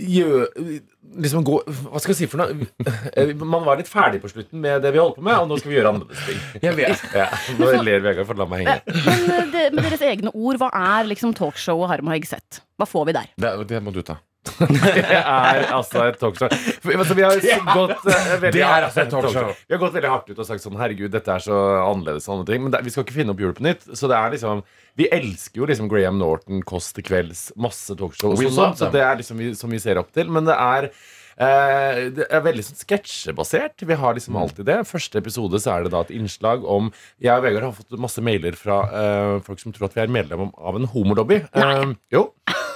gjø, 0.00 0.44
liksom 1.22 1.44
gå 1.46 1.60
Hva 1.68 2.00
skal 2.02 2.10
jeg 2.14 2.18
si 2.24 2.26
for 2.30 2.40
noe? 2.42 2.66
Eh, 3.14 3.30
Man 3.38 3.62
var 3.66 3.78
litt 3.78 3.90
ferdig 3.90 4.18
på 4.24 4.30
slutten 4.32 4.58
med 4.64 4.82
det 4.82 4.90
vi 4.94 4.98
holdt 5.02 5.18
på 5.20 5.24
med, 5.26 5.36
og 5.38 5.48
nå 5.52 5.58
skal 5.60 5.70
vi 5.70 5.76
gjøre 5.78 5.92
annerledes 5.94 6.24
ting. 6.26 6.40
Jeg 6.64 6.76
vet. 6.80 7.04
Ja, 7.14 7.28
nå 7.60 7.70
ler 7.86 8.02
Vegard 8.04 8.26
for 8.28 8.40
la 8.40 8.46
meg 8.50 8.64
henge. 8.64 8.98
Men 9.06 9.24
eh, 9.38 9.48
det, 9.54 9.64
med 9.76 9.86
deres 9.86 10.02
egne 10.08 10.32
ord, 10.34 10.58
hva 10.62 10.70
er 10.98 11.10
liksom 11.12 11.34
talkshowet 11.38 11.92
Harm 11.92 12.10
og 12.10 12.16
Hegseth? 12.16 12.62
Hva 12.80 12.88
får 12.90 13.06
vi 13.10 13.16
der? 13.20 13.30
Det, 13.38 13.52
det 13.70 13.82
må 13.86 13.94
du 13.94 14.02
ta. 14.06 14.18
Det 14.44 15.02
er 15.16 15.62
altså 15.72 16.04
et 16.08 16.18
talkshow. 16.20 16.50
Altså, 16.94 17.16
vi 17.16 17.24
har 17.24 17.38
gått 17.70 18.04
eh, 18.12 18.28
veldig 18.42 18.52
Det 18.52 18.64
er 18.66 18.86
altså 18.86 19.02
et 19.04 19.12
talkshow. 19.14 19.50
Vi 19.64 19.74
har 19.74 19.80
gått 19.82 19.96
veldig 19.96 20.10
hardt 20.12 20.30
ut 20.30 20.38
og 20.44 20.48
sagt 20.48 20.64
sånn 20.64 20.76
Herregud, 20.78 21.10
dette 21.14 21.32
er 21.32 21.44
så 21.46 21.58
annerledes. 21.86 22.26
Sånne 22.28 22.46
ting. 22.48 22.62
Men 22.66 22.74
det, 22.74 22.82
vi 22.86 22.92
skal 22.94 23.06
ikke 23.06 23.16
finne 23.16 23.34
opp 23.34 23.42
hjulet 23.42 23.58
på 23.58 23.66
nytt. 23.66 23.88
Så 23.96 24.10
det 24.10 24.18
er 24.20 24.34
liksom 24.36 24.62
Vi 25.00 25.08
elsker 25.16 25.64
jo 25.64 25.68
liksom 25.70 25.90
Graham 25.90 26.20
Norton, 26.20 26.62
Kåss 26.68 26.92
til 26.94 27.06
kvelds, 27.08 27.48
masse 27.56 27.96
talkshow. 27.98 28.36
sånn, 28.44 28.76
så 28.78 28.92
det 28.94 29.02
er 29.02 29.20
liksom 29.20 29.40
vi, 29.42 29.52
som 29.58 29.72
vi 29.72 29.80
ser 29.82 29.98
opp 30.02 30.12
til. 30.14 30.30
Men 30.30 30.46
det 30.46 30.54
er 30.60 30.90
det 31.38 32.26
er 32.30 32.44
veldig 32.44 32.64
sånn 32.66 32.80
sketsjebasert. 32.82 33.82
Vi 33.88 33.96
har 33.98 34.14
liksom 34.16 34.36
alltid 34.38 34.66
det. 34.68 34.78
Første 34.88 35.18
episode 35.22 35.60
så 35.62 35.76
er 35.76 35.86
det 35.86 35.94
da 35.94 36.02
et 36.04 36.12
innslag 36.14 36.64
om 36.64 36.92
Jeg 37.22 37.34
og 37.36 37.44
Vegard 37.46 37.68
har 37.68 37.74
fått 37.76 37.98
masse 38.00 38.22
mailer 38.24 38.54
fra 38.58 38.80
uh, 38.90 39.40
folk 39.44 39.60
som 39.62 39.74
tror 39.74 39.88
at 39.90 39.96
vi 39.98 40.04
er 40.04 40.12
medlem 40.14 40.48
av 40.54 40.78
en 40.78 40.86
homolobby. 40.94 41.40
Uh, 41.56 41.94
jo. 42.14 42.28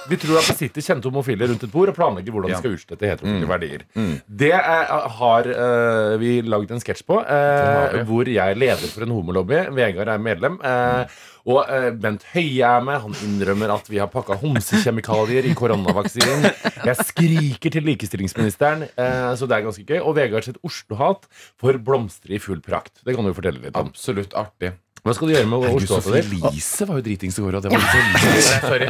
Vi 0.09 0.17
tror 0.17 0.39
at 0.39 0.47
det 0.49 0.55
sitter 0.57 0.81
kjente 0.81 1.09
homofile 1.11 1.45
rundt 1.51 1.63
et 1.67 1.71
bord 1.73 1.91
og 1.91 1.97
planlegger 1.97 2.33
hvordan 2.33 2.53
de 2.53 2.57
skal 2.61 2.73
utslette 2.77 3.09
heterofile 3.11 3.43
Mm. 3.45 3.49
verdier. 3.51 3.83
Mm. 3.99 4.13
Det 4.41 4.51
er, 4.55 4.93
har 5.19 5.49
uh, 5.51 6.13
vi 6.21 6.31
lagd 6.41 6.71
en 6.73 6.81
sketsj 6.81 7.03
på, 7.05 7.19
eh, 7.29 7.99
hvor 8.07 8.25
jeg 8.31 8.39
er 8.55 8.57
leder 8.57 8.89
for 8.89 9.05
en 9.05 9.13
homolobby. 9.13 9.59
Vegard 9.75 10.09
er 10.09 10.23
medlem. 10.23 10.57
Eh, 10.65 11.19
og 11.49 11.63
eh, 11.65 11.89
Bent 11.97 12.25
Høie 12.33 12.67
er 12.67 12.83
med. 12.85 13.01
Han 13.05 13.15
innrømmer 13.25 13.73
at 13.73 13.89
vi 13.89 13.99
har 14.01 14.09
pakka 14.11 14.37
homsekjemikalier 14.41 15.47
i 15.49 15.55
koronavaksinen. 15.57 16.45
Jeg 16.85 17.07
skriker 17.09 17.73
til 17.73 17.87
likestillingsministeren, 17.89 18.85
eh, 18.89 19.31
så 19.39 19.49
det 19.49 19.57
er 19.57 19.65
ganske 19.65 19.85
gøy. 19.87 19.99
Og 20.03 20.15
Vegard 20.19 20.45
sitt 20.45 20.59
Oslo-hat 20.65 21.25
får 21.61 21.81
blomstre 21.85 22.37
i 22.37 22.41
full 22.43 22.61
prakt. 22.65 23.01
Det 23.05 23.17
kan 23.17 23.25
du 23.25 23.33
fortelle 23.35 23.63
litt 23.63 23.77
om. 23.79 23.89
Absolutt 23.89 24.37
artig. 24.37 24.75
Hva 25.03 25.13
skal 25.15 25.27
du 25.29 25.33
gjøre 25.33 25.47
med 25.47 25.85
Sophie 25.87 26.21
ditt? 26.21 26.43
Elise 26.49 26.85
var 26.89 26.97
jo 26.99 27.03
dritings 27.05 27.37
i 27.39 27.41
går. 27.45 27.55
Og 27.59 27.63
det 27.63 27.71
var 27.71 27.79
så 27.79 28.01
Nei, 28.13 28.41
sorry. 28.69 28.89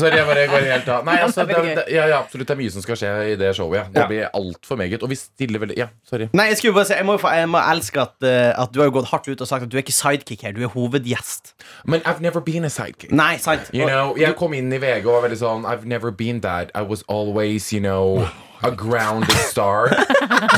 sorry, 0.00 0.16
jeg 0.16 0.26
bare 0.30 0.46
går 0.52 0.66
helt 0.72 0.88
av. 0.88 1.04
Nei, 1.04 1.16
altså, 1.26 1.44
det, 1.48 1.56
det, 1.66 1.84
ja, 1.92 2.06
ja, 2.08 2.20
absolutt, 2.22 2.48
det 2.48 2.54
er 2.56 2.60
mye 2.62 2.72
som 2.72 2.84
skal 2.86 2.96
skje 3.00 3.10
i 3.32 3.36
det 3.40 3.50
showet. 3.58 3.78
Ja. 3.78 3.84
Det 3.92 4.00
Ja. 4.02 4.06
blir 4.08 4.28
altfor 4.38 4.76
meget. 4.80 5.02
Og 5.04 5.10
vi 5.12 5.18
stiller 5.20 5.58
veldig 5.62 5.76
Ja, 5.78 5.88
sorry. 6.08 6.28
Nei, 6.32 6.46
Jeg 6.52 6.56
skulle 6.62 6.74
bare 6.74 6.84
si 6.88 6.94
Jeg 6.94 7.04
må, 7.06 7.12
jo 7.18 7.22
få- 7.26 7.34
jeg 7.36 7.48
må 7.52 7.60
elske 7.72 8.00
at, 8.00 8.14
eh, 8.22 8.52
at 8.62 8.72
du 8.72 8.80
har 8.80 8.86
jo 8.90 8.96
gått 9.00 9.10
hardt 9.12 9.28
ut 9.28 9.40
og 9.40 9.48
sagt 9.48 9.62
at 9.62 9.68
du 9.68 9.76
er 9.76 9.82
ikke 9.82 9.92
sidekick 9.92 10.42
her, 10.42 10.52
du 10.52 10.62
er 10.64 10.68
hovedgjest. 10.68 11.52
Men 11.86 12.00
I've 12.00 12.20
never 12.20 12.40
been 12.40 12.64
a 12.64 12.68
sidekick. 12.70 13.12
Nei, 13.12 13.36
sant. 13.36 13.68
You 13.72 13.86
know, 13.86 14.14
jeg 14.16 14.36
kom 14.36 14.54
inn 14.54 14.72
i 14.72 14.78
VG 14.78 15.06
og 15.06 15.20
var 15.22 15.28
veldig 15.28 15.38
sånn 15.38 15.64
I've 15.68 15.84
never 15.84 16.10
been 16.10 16.40
that. 16.40 16.70
I 16.74 16.82
was 16.82 17.02
always, 17.08 17.72
you 17.72 17.80
know 17.80 18.26
A 18.62 18.70
grounded 18.70 19.32
star. 19.50 19.88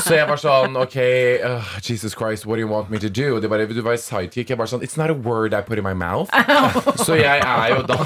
Så 0.05 0.14
jeg 0.18 0.26
var 0.28 0.40
sånn 0.40 0.76
OK, 0.76 0.96
uh, 1.40 1.70
Jesus 1.84 2.12
Christ, 2.16 2.44
what 2.46 2.57
do 2.59 2.64
you 2.64 2.68
want 2.70 2.90
me 2.92 2.98
to 3.00 3.09
do? 3.09 3.34
Og 3.36 3.42
var 3.46 3.55
bare, 3.55 3.66
vil 3.70 3.78
du 3.78 3.82
være 3.86 4.00
sidekick? 4.02 4.50
Jeg 4.52 4.59
bare 4.61 4.68
sånn 4.70 4.84
It's 4.84 4.98
not 5.00 5.11
a 5.12 5.16
word 5.16 5.55
I 5.57 5.62
put 5.64 5.80
in 5.80 5.86
my 5.86 5.94
mouth. 5.96 6.28
Så 7.00 7.16
jeg 7.20 7.40
er 7.40 7.74
jo 7.74 7.82
da 7.88 7.96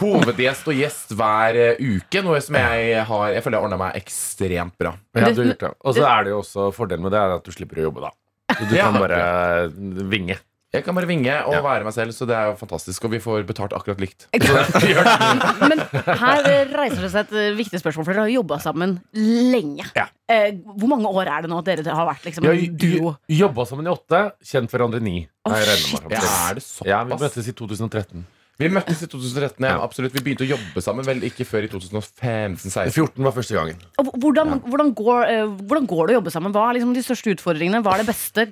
hovedgjest 0.00 0.68
og 0.72 0.80
gjest 0.80 1.12
hver 1.18 1.58
eh, 1.60 1.80
uke. 1.82 2.22
Noe 2.24 2.40
som 2.44 2.56
jeg 2.60 3.04
har 3.10 3.26
Jeg 3.36 3.44
føler 3.44 3.58
jeg 3.60 3.68
ordna 3.68 3.80
meg 3.80 3.98
ekstremt 4.00 4.76
bra. 4.80 4.94
Ja, 5.16 5.28
du 5.30 5.42
har 5.44 5.50
gjort 5.52 5.64
det. 5.66 5.72
Og 5.84 5.98
så 6.00 6.06
er 6.08 6.24
det 6.28 6.32
jo 6.34 6.40
også 6.42 6.70
fordelen 6.76 7.04
med 7.06 7.12
det 7.16 7.20
er 7.22 7.36
at 7.36 7.44
du 7.46 7.52
slipper 7.54 7.82
å 7.82 7.88
jobbe, 7.90 8.06
da. 8.08 8.14
Så 8.56 8.68
du 8.70 8.76
Ja. 8.78 8.88
kan 8.88 9.00
bare 9.02 9.68
vinge. 10.12 10.38
Jeg 10.74 10.82
kan 10.84 10.96
bare 10.98 11.06
vinge 11.08 11.32
og 11.46 11.54
Ja. 11.54 11.60
være 11.62 11.84
meg 11.86 11.94
selv, 11.94 12.10
så 12.12 12.26
det 12.26 12.34
er 12.36 12.50
jo 12.50 12.56
fantastisk. 12.58 13.04
Og 13.06 13.10
vi 13.14 13.20
får 13.22 13.46
betalt 13.46 13.72
akkurat 13.72 14.00
likt. 14.02 14.26
Men 15.70 15.80
her 15.94 16.42
reiser 16.74 17.00
det 17.06 17.10
seg 17.14 17.20
et 17.28 17.32
eh, 17.38 17.54
viktig 17.56 17.80
spørsmål, 17.80 18.04
for 18.04 18.12
dere 18.12 18.26
har 18.26 18.34
jobba 18.34 18.58
sammen 18.60 18.96
lenge. 19.14 19.86
Ja. 19.96 20.08
Eh, 20.28 20.58
hvor 20.76 20.90
mange 20.90 21.08
år 21.08 21.30
er 21.30 21.46
det 21.46 21.50
nå 21.52 21.60
at 21.62 21.70
dere 21.70 21.94
har 21.96 22.08
vært 22.10 22.26
liksom, 22.26 22.44
en 22.50 22.76
duo? 22.76 23.14
jobba 23.30 23.64
sammen 23.70 23.86
i 23.86 23.92
åtte, 23.94 24.24
kjent 24.44 24.70
hverandre 24.74 25.00
i 25.00 25.06
ni. 25.06 25.16
Shit. 25.46 26.02
Ja, 26.10 26.24
er 26.50 26.58
det 26.58 26.64
såpass? 26.66 26.88
Ja, 26.90 27.04
vi 27.06 27.14
møttes 27.22 27.46
i 27.48 27.54
2013. 27.56 28.26
Vi 28.56 28.68
møttes 28.72 29.02
i 29.04 29.06
2013, 29.12 29.60
ja, 29.60 29.74
Ja. 29.76 29.82
absolutt. 29.84 30.14
Vi 30.16 30.22
begynte 30.24 30.46
å 30.46 30.48
jobbe 30.48 30.80
sammen 30.80 31.04
vel 31.04 31.20
ikke 31.28 31.44
før 31.44 31.66
i 31.66 31.68
2015-16. 31.68 32.88
14 32.94 33.24
var 33.26 33.34
første 33.36 33.52
gangen. 33.52 33.76
Hvordan, 34.00 34.16
hvordan, 34.16 34.60
hvordan, 34.64 34.92
går, 34.96 35.22
eh, 35.28 35.44
hvordan 35.68 35.86
går 35.86 36.06
det 36.06 36.14
å 36.14 36.18
jobbe 36.20 36.32
sammen? 36.32 36.54
Hva 36.56 36.70
er 36.70 36.78
liksom 36.78 36.94
de 36.96 37.04
største 37.04 37.34
utfordringene? 37.36 37.82
Hva 37.84 37.94
er 37.94 38.04
det 38.04 38.08
beste? 38.08 38.46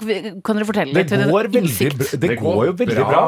Kan 0.44 0.60
dere 0.60 0.68
fortelle 0.68 0.92
Det 0.92 1.08
litt? 1.08 1.14
Det 1.14 1.30
går 1.32 1.48
veldig 1.56 1.90
det. 1.96 2.20
Det 2.20 2.36
går 2.36 2.60
jo 2.68 2.72
veldig 2.84 3.06
bra. 3.08 3.24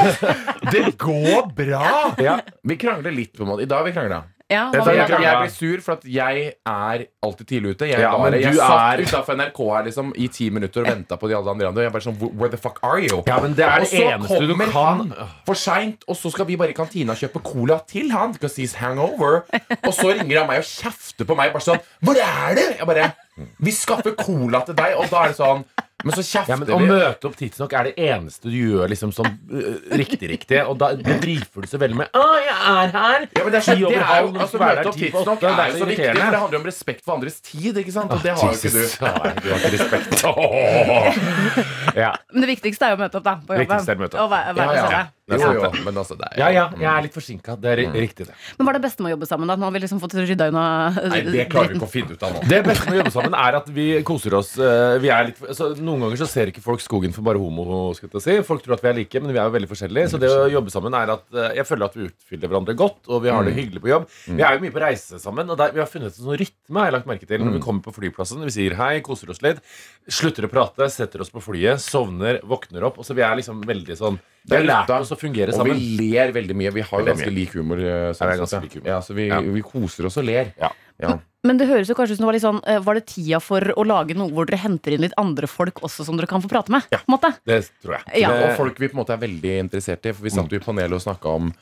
det 0.72 0.84
går 0.96 1.54
bra! 1.54 2.14
Ja. 2.18 2.40
Vi 2.64 2.76
krangler 2.80 3.12
litt, 3.12 3.36
på 3.36 3.44
en 3.44 3.52
måte. 3.52 3.68
I 3.68 3.70
dag 3.70 3.84
har 3.84 3.90
vi 3.90 3.92
krangla. 3.92 4.24
Ja, 4.50 4.64
Jeg 4.74 4.82
hva 4.82 4.92
Jeg, 4.96 5.08
jeg 5.22 5.36
blir 5.40 5.50
sur 5.54 5.80
for 5.84 5.92
at 5.92 6.04
jeg 6.04 6.54
er 6.66 7.04
alltid 7.22 7.46
tidlig 7.46 7.70
ute. 7.76 7.86
Jeg, 7.88 8.00
Ja, 8.02 8.10
bare, 8.18 8.40
jeg 8.40 8.52
du 8.52 8.58
satt 8.58 8.98
er- 8.98 9.02
utafor 9.06 9.36
NRK 9.38 9.58
her 9.76 9.84
liksom, 9.86 10.12
i 10.18 10.26
ti 10.28 10.50
minutter 10.50 10.82
og 10.82 10.88
venta 10.90 11.16
på 11.16 11.28
de 11.30 11.36
alle 11.36 11.50
andre. 11.50 11.68
Og 11.68 11.76
jeg 11.84 11.92
bare 11.92 12.02
sånn, 12.02 12.18
Where 12.34 12.50
the 12.50 12.56
fuck 12.58 12.80
are 12.82 12.98
you? 13.00 13.22
Ja, 13.26 13.38
men 13.40 13.54
det 13.54 13.64
er 13.64 13.78
og 13.78 13.80
det 13.86 13.88
så 13.92 14.02
eneste 14.10 14.40
du 14.40 14.54
kommer 14.54 14.72
kan. 14.72 14.98
han 15.14 15.28
for 15.46 15.54
seint, 15.54 16.02
og 16.08 16.16
så 16.16 16.30
skal 16.34 16.46
vi 16.46 16.56
bare 16.56 16.70
i 16.70 16.72
kantina 16.76 17.14
kjøpe 17.14 17.42
cola 17.42 17.78
til 17.86 18.10
han. 18.10 18.32
Because 18.32 18.56
he's 18.58 18.74
hangover 18.74 19.44
Og 19.84 19.94
så 19.94 20.10
ringer 20.18 20.38
han 20.40 20.48
meg 20.48 20.58
og 20.58 20.64
kjefter 20.64 21.24
på 21.24 21.36
meg. 21.36 21.52
Bare 21.52 21.62
sånn 21.62 21.80
Hvor 22.02 22.16
er 22.18 22.54
du? 22.54 22.62
Jeg 22.78 22.86
bare 22.86 23.12
Vi 23.60 23.70
skaffer 23.72 24.12
cola 24.18 24.60
til 24.66 24.74
deg, 24.74 24.96
og 24.98 25.08
da 25.08 25.22
er 25.24 25.28
det 25.28 25.36
sånn 25.38 25.64
Men 26.04 26.14
så 26.16 26.22
Ja, 26.24 26.42
kjefter 26.44 26.60
men 26.60 26.70
Å 26.70 26.78
møte 26.80 27.28
opp 27.28 27.36
tidsnok 27.38 27.72
er 27.76 27.90
det 27.90 27.94
eneste 28.10 28.50
du 28.50 28.56
gjør 28.56 28.90
liksom 28.92 29.12
sånn 29.14 29.30
øh, 29.50 29.80
riktig-riktig. 30.00 30.60
Og 30.66 30.78
da 30.80 30.92
driver 30.96 31.64
du 31.64 31.68
så 31.70 31.80
veldig 31.80 31.98
med 32.02 32.08
'Å, 32.14 32.26
jeg 32.44 32.56
er 32.72 32.94
her!' 32.94 33.26
Ja, 33.36 33.44
men 33.44 33.52
det 33.52 33.60
er, 33.60 33.66
så, 33.66 33.74
det 33.74 34.00
er 34.00 34.20
jo, 34.20 34.32
altså, 34.34 34.60
Møte 34.60 34.88
opp 34.88 34.98
tidsnok 35.00 35.42
er 35.42 35.60
er 35.60 35.76
så 35.76 35.88
viktig, 35.90 36.08
for 36.10 36.20
det 36.20 36.40
handler 36.40 36.56
jo 36.56 36.62
om 36.62 36.68
respekt 36.70 37.04
for 37.04 37.14
andres 37.18 37.40
tid. 37.40 37.76
ikke 37.76 37.92
sant? 37.92 38.12
Og 38.12 38.22
det 38.22 38.34
har 38.36 38.40
jo 38.40 38.56
ikke 38.56 38.72
du. 38.74 38.82
Nei, 39.04 39.32
du 39.40 39.48
har 39.50 39.58
ikke 39.60 39.72
respekt. 39.76 40.10
ja. 42.04 42.12
Men 42.32 42.46
det 42.46 42.50
viktigste 42.54 42.86
er 42.86 42.94
jo 42.94 43.00
å 43.00 43.02
møte 43.04 43.20
opp 43.20 43.26
da, 43.26 43.34
på 43.40 43.56
jobben. 43.56 43.66
Viktigste 43.66 43.94
er 43.94 44.00
å 44.00 44.04
møte 44.04 44.16
opp. 44.16 44.22
Og 44.24 44.30
være, 44.34 44.54
være 44.56 44.76
Ja, 44.76 44.90
ja. 44.90 45.06
Det 45.30 45.38
er 45.38 45.54
Jo, 45.54 45.62
sant, 45.62 45.76
det. 45.78 45.84
men 45.86 46.00
altså, 46.02 46.16
det 46.18 46.26
er 46.32 46.38
ja, 46.42 46.48
ja, 46.56 46.64
jeg 46.80 46.88
er 46.90 47.04
litt 47.06 47.14
forsinka. 47.16 47.54
Det 47.60 47.70
er 47.70 47.76
ri- 47.84 48.02
riktig, 48.04 48.26
det. 48.26 48.34
Men 48.58 48.66
hva 48.66 48.72
er 48.74 48.78
det 48.80 48.84
beste 48.88 49.04
med 49.04 49.10
å 49.10 49.14
jobbe 49.14 49.28
sammen? 49.30 49.46
da? 49.52 49.56
Nå 49.60 49.68
har 49.68 49.74
vi 49.76 49.82
liksom 49.84 50.00
fått 50.02 50.16
rydda 50.18 50.48
unna 50.50 50.64
Nei, 51.10 51.20
det 51.30 51.46
klarer 51.52 51.70
vi 51.72 51.78
ikke 51.78 51.86
å 51.88 51.92
finne 51.94 52.16
ut 52.18 52.24
av 52.26 52.34
nå. 52.36 52.42
Det 52.50 52.60
beste 52.66 52.88
med 52.90 52.96
å 52.96 53.00
jobbe 53.04 53.14
sammen 53.14 53.36
er 53.38 53.58
at 53.60 53.68
vi 53.76 53.86
koser 54.10 54.34
oss. 54.40 54.50
eh, 54.58 54.98
Vi 55.00 55.08
er 55.14 55.28
litt, 55.30 55.40
altså, 55.46 55.70
noen 55.78 56.04
ganger 56.04 56.20
så 56.24 56.28
ser 56.28 56.50
ikke 56.52 56.64
folk 56.64 56.80
skogen 56.84 57.14
for 57.14 57.22
bare 57.22 57.38
homo. 57.38 57.92
Skal 57.94 58.10
jeg 58.12 58.22
si. 58.26 58.36
Folk 58.50 58.64
tror 58.66 58.74
at 58.78 58.82
vi 58.84 58.90
er 58.90 58.98
like, 59.00 59.20
men 59.22 59.32
vi 59.32 59.38
er 59.38 59.46
jo 59.48 59.54
veldig 59.56 59.70
forskjellige. 59.70 60.10
Så 60.10 60.18
det 60.20 60.30
å 60.34 60.48
jobbe 60.50 60.70
sammen 60.74 60.94
er 60.98 61.14
at 61.14 61.24
eh, 61.32 61.54
jeg 61.60 61.68
føler 61.70 61.86
at 61.86 61.94
vi 61.96 62.08
utfyller 62.10 62.48
hverandre 62.50 62.74
godt, 62.76 63.00
og 63.08 63.22
vi 63.22 63.30
har 63.30 63.44
det 63.46 63.54
hyggelig 63.54 63.80
på 63.86 63.92
jobb. 63.92 64.08
Vi 64.26 64.42
er 64.42 64.58
jo 64.58 64.64
mye 64.66 64.74
på 64.74 64.82
reise 64.82 65.20
sammen, 65.22 65.48
og 65.50 65.56
der, 65.60 65.70
vi 65.76 65.80
har 65.84 65.86
funnet 65.90 66.10
en 66.10 66.24
sånn 66.24 66.38
rytme 66.40 66.80
har 66.80 66.90
jeg 66.90 66.96
lagt 66.98 67.06
merke 67.10 67.26
til 67.30 67.40
når 67.44 67.56
vi 67.58 67.62
kommer 67.64 67.82
på 67.86 67.94
flyplassen. 67.94 68.42
Vi 68.48 68.54
sier 68.54 68.74
hei, 68.80 69.00
koser 69.04 69.30
oss 69.30 69.42
litt, 69.44 69.60
slutter 70.10 70.46
å 70.46 70.50
prate, 70.52 70.88
setter 70.90 71.20
oss 71.24 71.30
på 71.30 71.42
flyet, 71.44 71.80
sovner, 71.82 72.40
våkner 72.46 72.84
opp. 72.88 72.98
Og 73.00 73.06
så 73.06 73.14
vi 73.16 73.22
er 73.26 73.36
liksom 73.38 73.62
veldig 73.66 73.96
sånn 74.00 74.18
Vi 74.48 74.56
har 74.56 74.64
lært 74.64 74.90
oss 74.90 75.10
å 75.12 75.18
fungere 75.20 75.52
Og 75.54 75.66
vi 75.68 75.74
ler 76.00 76.32
veldig 76.32 76.54
mye. 76.56 76.70
Vi 76.72 76.80
har 76.80 77.00
jo 77.00 77.06
ganske 77.06 77.30
lik 77.32 77.52
humor. 77.54 77.78
eh, 77.78 78.12
sånn 78.16 78.38
ganske 78.40 78.62
lik 78.62 78.72
humor. 78.78 78.86
Ja, 78.88 79.00
så 79.00 79.14
vi, 79.14 79.28
Ja. 79.28 79.40
vi 79.40 79.60
koser 79.62 80.06
oss 80.06 80.16
og 80.16 80.24
ler. 80.24 80.52
Ja. 80.58 80.70
Ja. 81.00 81.18
Men 81.44 81.56
det 81.56 81.66
høres 81.68 81.88
jo 81.88 81.94
kanskje 81.94 82.12
ut 82.12 82.18
som 82.18 82.26
det 82.26 82.28
var 82.28 82.36
litt 82.36 82.42
sånn 82.44 82.60
eh, 82.68 82.78
Var 82.84 82.94
det 82.94 83.06
tida 83.06 83.38
for 83.40 83.60
å 83.60 83.84
lage 83.86 84.12
noe 84.14 84.28
hvor 84.28 84.44
dere 84.46 84.58
henter 84.60 84.92
inn 84.92 85.00
litt 85.00 85.14
andre 85.16 85.46
folk 85.48 85.80
også 85.80 86.04
som 86.04 86.16
dere 86.18 86.26
kan 86.28 86.42
få 86.42 86.48
prate 86.50 86.68
med? 86.68 86.82
På 86.90 86.98
en 87.08 87.14
måte? 87.16 87.30
Det 87.46 87.70
tror 87.82 87.96
jeg. 87.96 88.20
Ja. 88.20 88.30
Og 88.50 88.56
folk 88.58 88.76
vi 88.78 88.88
på 88.88 88.96
en 88.98 89.00
måte 89.04 89.14
er 89.16 89.22
veldig 89.22 89.54
interessert 89.64 90.04
i. 90.04 90.12
For 90.12 90.22
vi 90.24 90.30
satt 90.30 90.50
jo 90.52 90.56
i 90.60 90.64
panelet 90.64 90.92
og 90.92 91.00
snakka 91.00 91.24
om 91.34 91.54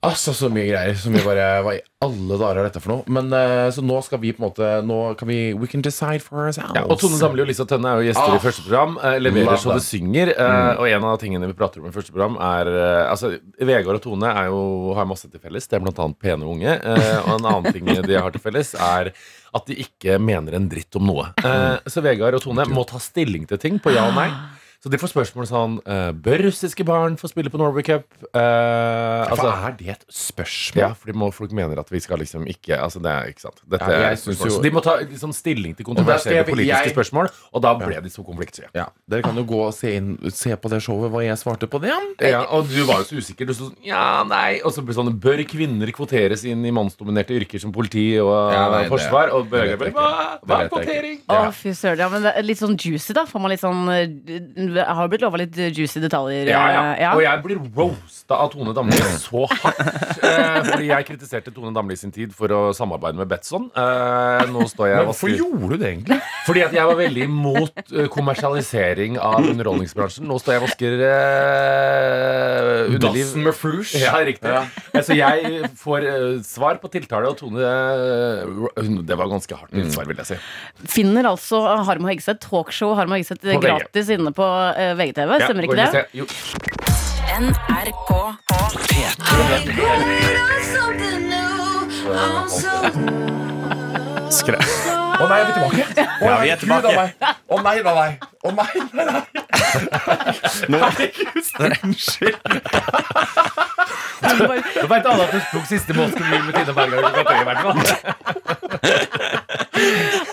Altså, 0.00 0.32
så 0.32 0.48
mye 0.48 0.64
greier 0.64 0.94
som 0.96 1.12
vi 1.12 1.20
bare 1.20 1.46
Hva 1.60 1.74
i 1.76 1.80
alle 2.00 2.36
dager 2.40 2.56
er 2.62 2.64
dette 2.70 2.80
for 2.80 2.88
noe? 2.94 3.02
Men 3.12 3.26
uh, 3.36 3.66
Så 3.68 3.82
nå 3.84 3.98
skal 4.06 4.16
vi 4.22 4.30
på 4.32 4.40
en 4.40 4.46
måte 4.46 4.68
Nå 4.88 4.96
kan 5.20 5.28
vi 5.28 5.52
We 5.52 5.66
can 5.68 5.82
decide 5.84 6.22
for 6.24 6.46
ourselves. 6.46 6.72
Ja, 6.78 6.86
og 6.88 6.96
Tone 7.02 7.18
Damli 7.20 7.42
og 7.44 7.50
Lisa 7.50 7.66
Tønne 7.68 7.90
er 7.90 8.00
jo 8.00 8.06
gjester 8.08 8.32
Ah. 8.32 8.38
i 8.38 8.40
første 8.40 8.64
program. 8.64 8.94
Uh, 9.02 9.18
leverer 9.20 9.60
så 9.60 9.74
det 9.76 9.82
synger. 9.84 10.32
synger. 10.32 10.32
mm. 10.40 10.80
Og 10.80 10.88
en 10.88 11.04
av 11.10 11.18
tingene 11.20 11.50
vi 11.50 11.56
prater 11.58 11.82
om 11.82 11.90
i 11.90 11.92
første 11.92 12.14
program, 12.14 12.38
er 12.40 12.70
eh, 12.72 13.10
Altså, 13.10 13.34
Vegard 13.60 13.98
og 13.98 14.02
Tone 14.06 14.30
er 14.32 14.48
jo, 14.48 14.62
har 14.96 15.04
masse 15.10 15.28
til 15.28 15.42
felles. 15.42 15.68
Det 15.68 15.76
er 15.76 15.84
blant 15.84 16.00
annet 16.06 16.18
pene 16.24 16.48
unge. 16.48 16.78
Og 17.26 17.34
en 17.36 17.50
annen 17.52 17.68
ting 17.76 17.84
de 18.08 18.16
har 18.16 18.32
til 18.32 18.40
felles, 18.46 18.72
er 18.80 19.12
at 19.52 19.66
de 19.68 19.76
ikke 19.84 20.16
mener 20.22 20.56
en 20.56 20.70
dritt 20.72 20.96
om 20.96 21.10
noe. 21.10 21.28
Eh, 21.44 21.76
så 21.92 22.00
Vegard 22.04 22.38
og 22.40 22.44
Tone 22.46 22.64
må 22.72 22.86
ta 22.88 22.96
stilling 23.02 23.44
til 23.50 23.60
ting 23.60 23.76
på 23.82 23.92
ja 23.92 24.06
og 24.08 24.16
nei. 24.16 24.30
Så 24.80 24.88
de 24.88 24.96
får 24.96 25.10
spørsmål 25.12 25.44
sånn 25.44 25.74
uh, 25.84 26.08
Bør 26.16 26.46
russiske 26.46 26.84
barn 26.88 27.18
få 27.20 27.28
spille 27.28 27.50
på 27.52 27.58
Norway 27.60 27.84
Cup? 27.84 28.06
Uh, 28.32 29.26
altså, 29.26 29.44
Hva 29.50 29.68
er 29.68 29.74
det 29.76 29.88
et 29.92 30.04
spørsmål? 30.08 30.80
ja, 30.80 30.88
fordi 30.96 31.12
må, 31.20 31.26
folk 31.36 31.52
mener 31.52 31.82
at 31.82 31.90
vi 31.92 32.00
skal 32.00 32.22
liksom 32.22 32.46
ikke 32.48 32.78
Altså, 32.80 33.02
det 33.04 33.12
er 33.12 33.28
ikke 33.28 33.44
sant. 33.44 33.60
Dette 33.68 33.90
Ja, 33.92 33.98
jeg 34.08 34.20
synes 34.22 34.40
jo- 34.46 34.62
de 34.64 34.70
må 34.72 34.80
ta 34.80 34.94
liksom, 35.02 35.34
stilling 35.36 35.76
til 35.76 35.84
Og 35.84 35.96
der 36.00 36.16
skal 36.16 36.40
kontroversielle 36.40 36.46
politiske 36.48 36.86
jeg- 36.88 36.94
spørsmål, 36.94 37.28
og 37.52 37.62
da 37.62 37.74
ble 37.76 38.00
de 38.00 38.08
så 38.08 38.24
konfliktsky. 38.24 38.64
Ja, 38.74 38.86
Dere 39.10 39.22
kan 39.22 39.36
jo 39.36 39.44
gå 39.44 39.60
og 39.66 39.74
se, 39.74 39.92
inn, 39.96 40.16
se 40.30 40.56
på 40.56 40.70
det 40.72 40.80
showet 40.80 41.12
hva 41.12 41.24
jeg 41.26 41.36
svarte 41.36 41.68
på 41.68 41.80
det. 41.84 41.92
Ja, 42.24 42.44
og 42.48 42.68
du 42.68 42.80
var 42.88 43.04
jo 43.04 43.08
så 43.10 43.20
usikker. 43.20 43.46
Du 43.46 43.52
sto 43.52 43.68
sånn 43.68 43.76
Ja, 43.84 44.24
nei 44.24 44.60
Og 44.64 44.72
så 44.72 44.84
ble 44.84 44.94
sånn 44.96 45.12
Bør 45.20 45.44
kvinner 45.44 45.92
kvoteres 45.92 46.44
inn 46.48 46.64
i 46.64 46.70
mannsdominerte 46.72 47.36
yrker 47.36 47.60
som 47.60 47.72
politi 47.72 48.16
og 48.18 48.52
Ja, 48.54 48.64
nei, 48.70 48.88
forsvar? 48.88 49.28
Og 49.36 49.44
det 49.44 49.50
Børge 49.50 49.76
bare. 49.78 49.92
Hva, 49.92 50.40
hva 50.40 50.64
er 50.64 50.72
kvotering? 50.72 51.20
Å, 51.28 51.52
fy 51.52 51.76
søren. 51.76 51.98
Ja, 51.98 52.08
men 52.08 52.22
det 52.22 52.32
er 52.34 52.42
litt 52.42 52.58
sånn 52.58 52.76
juicy, 52.80 53.12
da. 53.12 53.26
Får 53.28 53.40
man 53.40 53.50
litt 53.50 53.60
sånn 53.60 54.69
eh, 54.76 54.94
har 55.00 55.10
blitt 55.10 55.24
lova 55.24 55.40
litt 55.40 55.56
juicy 55.56 56.02
detaljer. 56.02 56.50
Ja, 56.50 56.62
ja. 56.70 56.82
eh, 56.94 57.02
ja. 57.04 57.12
Og 57.16 57.24
jeg 57.24 57.42
blir 57.44 57.60
roasta 57.76 58.38
av 58.44 58.52
Tone 58.54 58.74
Damli 58.76 58.98
så 59.20 59.46
hardt. 59.50 59.80
Eh, 60.20 60.58
fordi 60.66 60.90
jeg 60.90 61.06
kritiserte 61.08 61.52
Tone 61.54 61.72
Damli 61.74 61.96
sin 61.98 62.12
tid 62.14 62.34
for 62.36 62.52
å 62.54 62.60
samarbeide 62.76 63.18
med 63.18 63.30
Betson. 63.30 63.70
Eh, 63.74 64.44
nå 64.52 64.66
står 64.70 64.92
jeg 64.92 65.08
hvorfor 65.08 65.32
gjorde 65.32 65.72
du 65.72 65.76
det 65.80 65.88
egentlig? 65.94 66.20
Fordi 66.46 66.64
at 66.66 66.76
jeg 66.76 66.90
var 66.90 66.98
veldig 67.00 67.24
imot 67.26 67.80
eh, 67.88 68.08
kommersialisering 68.12 69.18
av 69.20 69.40
underholdningsbransjen. 69.42 70.28
Nå 70.28 70.38
står 70.42 70.56
jeg 70.56 70.62
og 70.62 70.66
vasker 70.68 70.92
uh, 71.04 72.94
underliv. 72.94 73.24
Dassen 73.26 73.44
med 73.46 73.56
flush. 73.56 73.96
Ja, 74.00 74.14
riktig. 74.26 74.50
Ja. 74.50 74.62
Så 75.04 75.16
jeg 75.16 75.70
får 75.80 76.06
eh, 76.08 76.26
svar 76.46 76.78
på 76.82 76.90
tiltale, 76.92 77.30
og 77.30 77.38
Tone 77.40 77.64
eh, 77.64 78.90
Det 79.06 79.16
var 79.18 79.30
ganske 79.30 79.56
hardt 79.56 79.74
svar, 79.94 80.08
vil 80.08 80.20
jeg 80.20 80.28
si. 80.32 80.38
Finner 80.90 81.28
altså 81.30 81.60
Harm 81.86 82.06
og 82.06 82.10
Hegseth, 82.12 82.40
talkshow 82.46 82.94
Harm 82.98 83.14
og 83.14 83.20
Hegseth 83.20 83.58
gratis 83.62 84.10
inne 84.12 84.32
på 84.36 84.44
eh, 84.44 84.59
VGTV, 85.00 85.30
Ja, 85.38 85.46
stemmer 85.46 85.62
ikke 85.68 85.78
det? 85.80 86.04
Jo. 86.14 86.24
NRK 87.40 88.10
Skre 94.30 94.58
Å 95.20 95.26
nei, 95.28 95.38
er 95.40 95.46
vi 95.46 95.52
tilbake? 95.52 95.84
Å, 96.00 96.24
Ja, 96.24 96.36
vi 96.40 96.48
er 96.52 96.56
tilbake. 96.60 96.88
Å 96.88 96.94
nei, 96.96 97.10
å 97.50 97.56
nei, 97.60 97.78
nei, 97.84 97.94
nei. 97.98 98.12
Å 98.40 98.48
nei, 98.56 98.74
nei, 98.96 99.04
nei. 99.10 99.22
Herregud, 100.80 101.44
unnskyld. 101.84 102.38
Nå 104.30 104.86
veit 104.94 105.06
alle 105.10 105.22
at 105.26 105.32
du 105.34 105.40
tok 105.52 105.66
siste 105.68 105.92
Moskva-mil 105.98 106.42
med 106.46 106.52
Tine 106.56 106.72
Berger. 106.78 106.98
klokka 107.04 107.22
tre, 107.28 107.38
i 107.40 107.44
hvert 107.50 107.62
fall. 107.66 107.78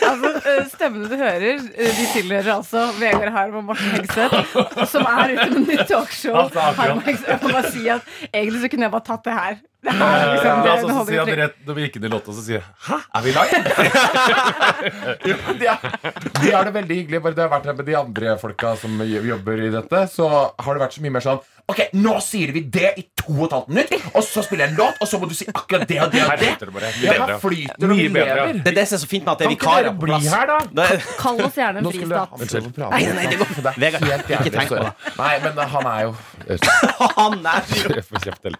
Altså, 0.08 0.32
eh, 0.50 0.68
stemmene 0.72 1.10
du 1.10 1.16
hører, 1.20 1.62
eh, 1.76 1.93
de 1.98 2.06
tilhører 2.14 2.52
altså 2.58 2.86
Vegard 3.00 3.32
Harm 3.36 3.56
og 3.62 3.66
Morten 3.72 3.95
Hegseth, 3.95 4.54
som 4.91 5.08
er 5.08 5.34
ute 5.36 5.48
med 5.54 5.66
nytt 5.72 5.88
talkshow. 5.89 6.36
Altså. 6.43 6.68
Harm 6.82 7.02
og 7.02 7.08
Hegseth. 7.08 7.32
Jeg 7.34 7.41
må 7.43 7.54
bare 7.56 7.72
si 7.74 7.88
at 7.91 8.14
egentlig 8.32 8.62
så 8.64 8.72
kunne 8.74 8.88
jeg 8.88 8.95
bare 8.98 9.08
tatt 9.10 9.26
det 9.28 9.36
her. 9.38 9.58
Det 9.88 9.93
her 9.93 10.16
er 10.18 10.32
liksom, 10.34 10.62
det 10.64 10.70
Ja, 10.70 10.78
så, 10.82 10.88
så 10.89 11.04
sier 11.08 11.22
han 11.22 11.38
rett 11.38 11.60
når 11.68 11.76
vi 11.78 11.84
gikk 11.86 12.00
inn 12.00 12.08
i 12.08 12.10
låta, 12.12 12.34
så 12.34 12.41
sier 12.43 12.58
jeg 12.58 12.66
Hæ, 12.88 12.98
er 13.20 13.26
vi 13.28 13.34
live? 13.36 13.60
ja, 15.30 15.36
de, 15.60 15.68
er, 15.70 15.78
de 16.41 16.56
har 16.56 16.66
det 16.68 16.74
veldig 16.80 16.98
hyggelig. 17.02 17.22
Bare 17.24 17.38
det 17.38 17.45
har 17.45 17.52
vært 17.54 17.70
her 17.70 17.78
med 17.78 17.88
de 17.88 17.95
andre 18.00 18.34
folka 18.41 18.74
som 18.82 18.98
jobber 19.06 19.62
i 19.68 19.70
dette, 19.78 20.02
så 20.12 20.32
har 20.34 20.72
det 20.74 20.84
vært 20.88 20.98
så 20.98 21.06
mye 21.06 21.16
mer 21.20 21.28
sånn 21.28 21.45
Ok, 21.68 21.82
nå 21.99 22.13
sier 22.24 22.53
vi 22.55 22.61
det 22.72 22.93
i 22.95 23.03
to 23.20 23.34
og 23.34 23.41
et 23.49 23.51
halvt 23.57 23.72
minutt, 23.76 24.05
og 24.15 24.24
så 24.24 24.39
spiller 24.45 24.63
jeg 24.70 24.72
en 24.72 24.78
låt, 24.80 24.99
og 25.03 25.07
så 25.11 25.18
må 25.20 25.28
du 25.28 25.34
si 25.36 25.43
akkurat 25.51 25.84
det 25.89 25.97
og 25.99 26.13
det 26.13 26.22
og 26.24 26.30
Her 26.32 26.38
det. 26.39 26.47
flyter 26.53 26.70
det 26.70 26.74
bare. 26.78 26.91
Her 26.95 27.41
flyter 27.43 27.74
det, 27.76 27.84
og 27.84 27.91
vi 27.91 27.97
Mye 28.07 28.13
bedre. 28.15 28.36
lever. 28.38 28.61
Det 28.63 28.72
er 28.72 28.78
det 28.78 28.86
som 28.88 28.95
er 28.95 29.01
så 29.03 29.09
fint 29.11 29.26
med 29.28 29.32
at 29.34 29.41
det 29.41 29.47
er 29.47 29.51
vikarer 29.51 29.89
på 29.91 30.05
bli 30.05 30.13
plass. 30.13 30.30
her, 30.32 30.47
da? 30.47 30.59
Det 30.78 31.01
Kall 31.20 31.41
oss 31.43 31.57
gjerne 31.59 31.82
en 31.84 31.89
fristat. 31.91 32.88
Nei, 32.88 33.01
nei, 33.18 33.26
det 33.28 33.39
går- 33.41 33.51
er 33.68 33.80
Vegard, 33.84 34.07
ikke 34.32 34.53
tenk 34.55 34.72
på 34.72 34.78
sorry. 34.78 34.91
Nei, 35.20 35.34
men 35.43 35.59
han 35.76 35.86
er 35.91 36.01
jo 36.07 36.15
han 37.18 37.45
er 37.51 37.61
tiden. 37.68 38.55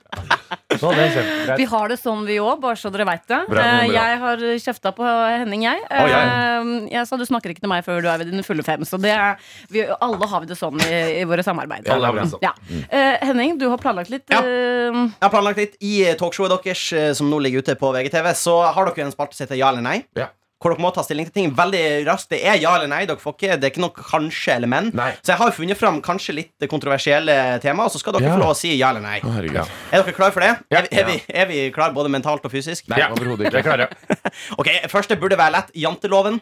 Sånn, 0.78 0.94
det. 1.00 1.56
Vi 1.58 1.66
har 1.72 1.88
det 1.90 1.98
sånn 2.02 2.26
vi 2.28 2.36
òg, 2.44 2.60
bare 2.62 2.76
så 2.78 2.92
dere 2.94 3.06
veit 3.08 3.24
det. 3.32 3.40
Eh. 3.56 3.88
Jeg 3.96 4.20
har 4.22 4.44
kjefta 4.62 4.92
på 4.94 5.08
Henning, 5.08 5.64
jeg. 5.64 5.80
Eh, 5.90 6.92
Jeg 6.92 7.08
sa 7.08 7.18
du 7.18 7.24
snakker 7.26 7.54
ikke 7.56 7.64
til 7.64 7.72
meg 7.72 7.86
før 7.88 8.02
du 8.04 8.10
er 8.12 8.20
ved 8.22 8.30
dine 8.32 8.44
fulle 8.46 8.64
fem. 8.68 8.84
Så 8.88 9.00
det 9.02 9.16
er, 9.16 9.40
vi, 9.72 9.86
alle 9.88 10.28
har 10.28 10.44
vi 10.44 10.52
det 10.52 10.58
sånn 10.60 10.78
i, 10.84 11.22
i 11.22 11.24
våre 11.30 11.44
samarbeid. 11.46 11.88
Alle 11.90 12.12
har 12.12 12.14
vi 12.20 12.26
det 12.26 12.30
sånn. 12.36 12.44
Ja. 12.44 12.54
Eh, 12.98 13.26
Henning, 13.28 13.58
du 13.62 13.68
har 13.70 13.78
planlagt 13.82 14.10
litt. 14.14 14.26
Ja. 14.34 14.40
eh, 14.42 14.98
Jeg 14.98 15.22
har 15.28 15.34
planlagt 15.34 15.60
litt 15.62 15.78
I 15.86 15.94
eh, 16.10 16.16
talkshowet 16.20 16.56
deres, 16.64 16.82
eh, 16.98 17.12
som 17.18 17.30
nå 17.32 17.40
ligger 17.46 17.62
ute 17.66 17.76
på 17.78 17.94
VGTV, 17.94 18.32
så 18.40 18.58
har 18.74 18.90
dere 18.90 19.06
en 19.08 19.14
spalte 19.14 19.38
som 19.38 19.46
heter 19.46 19.60
Ja 19.62 19.70
eller 19.74 19.86
nei. 19.86 20.00
Ja. 20.18 20.32
Hvor 20.58 20.74
dere 20.74 20.82
må 20.82 20.90
ta 20.90 21.04
stilling 21.06 21.28
til 21.28 21.36
ting 21.36 21.52
veldig 21.54 21.82
raskt. 22.08 22.32
Det 22.32 22.40
er 22.50 22.56
ja 22.58 22.72
eller 22.74 22.90
nei. 22.90 23.04
Dere 23.06 23.22
får 23.22 23.36
ikke, 23.36 23.58
det 23.62 23.68
er 23.68 23.74
ikke 23.76 23.84
noe 23.84 23.94
kanskje 23.94 24.56
eller 24.56 24.72
men. 24.72 24.88
Nei. 24.98 25.12
Så 25.22 25.30
jeg 25.36 25.38
har 25.44 25.52
funnet 25.54 25.78
fram 25.78 26.00
kanskje 26.02 26.34
litt 26.34 26.66
kontroversielle 26.72 27.36
tema, 27.62 27.86
og 27.86 27.94
så 27.94 28.02
skal 28.02 28.18
dere 28.18 28.26
Ja. 28.26 28.34
få 28.34 28.42
lov 28.42 28.56
å 28.56 28.58
si 28.58 28.72
ja 28.74 28.90
eller 28.90 29.06
nei. 29.06 29.20
Å, 29.22 29.36
herregud. 29.36 29.70
Er 29.94 30.02
dere 30.02 30.16
klare 30.18 30.34
for 30.34 30.42
det? 30.42 30.50
Ja. 30.74 30.80
Er, 30.82 30.88
vi, 30.90 30.98
er, 30.98 31.06
vi, 31.12 31.20
er 31.44 31.46
vi 31.52 31.60
klare 31.76 31.94
både 31.94 32.10
mentalt 32.10 32.42
og 32.50 32.50
fysisk? 32.56 32.90
Nei, 32.90 33.04
Ja. 33.04 33.12
overhodet 33.14 33.52
ikke. 33.52 33.62
ikke. 33.62 33.70
klarer 33.70 33.94
det. 33.94 34.34
Ok, 34.58 34.72
Første 34.90 35.20
burde 35.22 35.38
være 35.38 35.52
lett. 35.60 35.70
Janteloven. 35.78 36.42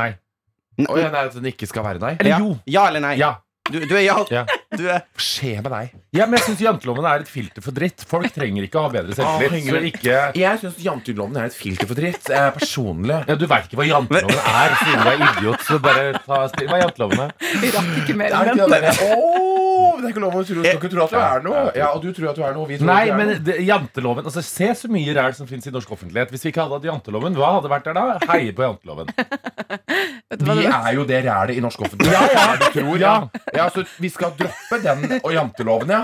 Nei. 0.00 0.14
Å, 0.88 0.96
ja, 0.96 1.10
nei, 1.12 1.26
at 1.28 1.34
den 1.36 1.52
ikke 1.52 1.68
skal 1.68 1.84
være 1.84 2.00
nei? 2.00 2.16
Eller 2.24 2.30
ja. 2.32 2.38
jo. 2.40 2.54
ja 2.64 2.88
eller 2.88 3.04
nei? 3.04 3.16
Ja. 3.20 3.34
Du, 3.72 3.78
du 3.88 3.94
er 3.96 4.04
ja. 4.04 4.16
Ja. 4.32 4.42
Du 4.76 4.84
er 4.86 5.00
Hva 5.02 5.22
skjer 5.24 5.62
med 5.64 5.72
deg? 5.72 5.90
ja, 6.16 6.26
men 6.28 6.36
jeg 6.38 6.44
syns 6.50 6.62
janteloven 6.64 7.06
er 7.08 7.24
et 7.24 7.30
filter 7.32 7.64
for 7.64 7.72
dritt. 7.76 8.04
Folk 8.08 8.28
trenger 8.34 8.66
ikke 8.66 8.80
å 8.80 8.84
ha 8.86 8.92
bedre 8.92 9.16
selvtillit. 9.16 9.70
Ah, 9.72 9.88
ikke 9.88 10.16
Jeg 10.42 10.60
syns 10.62 10.78
janteloven 10.84 11.36
er 11.40 11.48
et 11.50 11.56
filter 11.56 11.88
for 11.90 11.98
dritt. 11.98 12.30
Eh, 12.30 12.48
personlig. 12.56 13.18
ja, 13.28 13.36
Du 13.40 13.46
veit 13.50 13.68
ikke 13.70 13.80
hva 13.80 13.88
janteloven 13.88 14.38
er, 14.52 14.76
siden 14.82 15.02
du 15.02 15.10
er 15.12 15.24
idiot. 15.30 15.66
Så 15.68 15.78
bare 15.84 16.06
ta. 16.26 16.42
Hva 16.52 16.78
er 16.78 16.84
janteloven? 16.86 17.32
Vi 17.62 17.72
rakk 17.74 17.92
ikke 18.04 18.16
mer 18.20 18.32
Er 18.38 18.52
det 18.52 18.54
enn 18.54 18.62
ikke 18.62 18.70
den. 18.70 18.82
det 18.82 18.96
der? 19.00 19.61
Åh, 20.02 20.04
det 20.04 20.08
er 20.08 20.14
ikke 20.16 20.22
lov 20.24 20.34
å 20.34 20.42
tro, 20.44 20.62
dere 20.66 20.90
tror 20.90 21.02
at 21.04 21.12
du 21.14 21.18
er 21.22 21.42
noe. 21.46 21.62
Ja, 21.78 21.88
og 21.94 22.02
du 22.02 22.08
tror 22.12 22.30
at 22.32 22.36
du 22.36 22.42
er 22.42 22.54
noe. 22.56 22.66
Vi 22.66 22.78
tror 22.80 22.88
Nei, 22.90 22.96
at 23.02 23.06
du 23.06 23.12
er 23.12 23.16
men 23.22 23.28
noe. 23.30 23.38
det, 23.46 23.56
janteloven 23.68 24.24
altså, 24.26 24.42
Se 24.42 24.68
så 24.82 24.90
mye 24.90 25.14
ræl 25.16 25.34
som 25.38 25.46
finnes 25.46 25.66
i 25.70 25.72
norsk 25.74 25.90
offentlighet. 25.94 26.32
Hvis 26.34 26.42
vi 26.44 26.50
ikke 26.52 26.64
hadde 26.66 26.80
hatt 26.80 26.88
janteloven, 26.90 27.36
hva 27.38 27.52
hadde 27.60 27.70
vært 27.70 27.86
der 27.86 27.94
da? 28.00 28.18
Heie 28.32 28.52
på 28.58 28.66
janteloven. 28.66 29.12
Vet 30.32 30.40
du 30.40 30.44
hva 30.48 30.56
Vi 30.58 30.66
det- 30.66 30.74
er 30.74 30.92
jo 30.98 31.04
det 31.08 31.20
rælet 31.26 31.56
i 31.56 31.62
norsk 31.64 31.80
offentlighet. 31.86 32.12
Ja, 32.12 32.28
ja, 32.34 32.56
du 32.58 32.66
tror, 32.80 32.98
ja. 33.00 33.14
ja, 33.54 33.68
så 33.70 33.84
vi 34.02 34.08
skal 34.12 34.34
droppe 34.38 34.78
den 34.82 35.20
og 35.22 35.30
janteloven, 35.36 35.94
ja. 35.94 36.02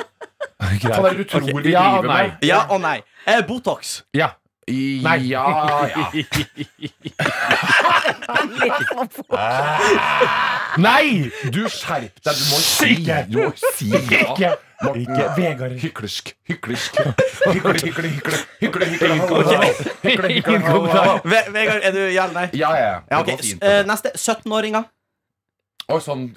Hva 0.59 1.09
er 1.09 1.17
det 1.17 1.25
du 1.25 1.31
tror 1.33 1.49
vi 1.65 1.73
Ja 1.73 1.83
driver 1.99 2.09
med? 2.13 2.45
Ja 2.47 2.61
og 2.71 2.81
nei. 2.85 2.99
Eh, 3.27 3.41
Botox. 3.49 4.03
Ja. 4.17 4.31
Nei. 4.69 5.19
Ja, 5.29 5.45
ja. 5.89 6.11
Nei! 10.79 11.31
Du 11.53 11.65
skjerp 11.73 12.21
deg. 12.23 12.35
Du 12.39 12.45
må 12.51 12.59
si 12.63 12.95
Du 13.33 13.39
må 13.41 13.53
si 13.57 13.89
ja. 13.93 14.01
Ikke. 14.23 14.51
Morten. 14.83 15.03
Ikke. 15.03 15.25
Vegard. 15.37 15.73
Hyklersk. 15.83 16.35
Hyklersk. 16.49 17.01
Hykle, 17.49 17.73
hykle, 17.83 18.09
hykle. 18.13 18.37
Hykle, 18.61 18.87
hykle, 18.93 20.59
Vegard, 21.25 21.83
er 21.83 21.93
du 21.97 22.01
ja 22.13 22.29
eller 22.29 22.37
nei? 22.37 22.47
Ja, 22.53 22.71
ja. 22.77 22.85
ja. 22.85 23.01
Ja, 23.11 23.17
Det 23.17 23.19
ok. 23.19 23.27
går 23.33 23.43
fint. 23.43 23.65
Eh, 23.65 23.83
neste. 23.89 24.13
17-åringer. 24.15 24.87
Oi, 25.89 26.01
sånn 26.05 26.27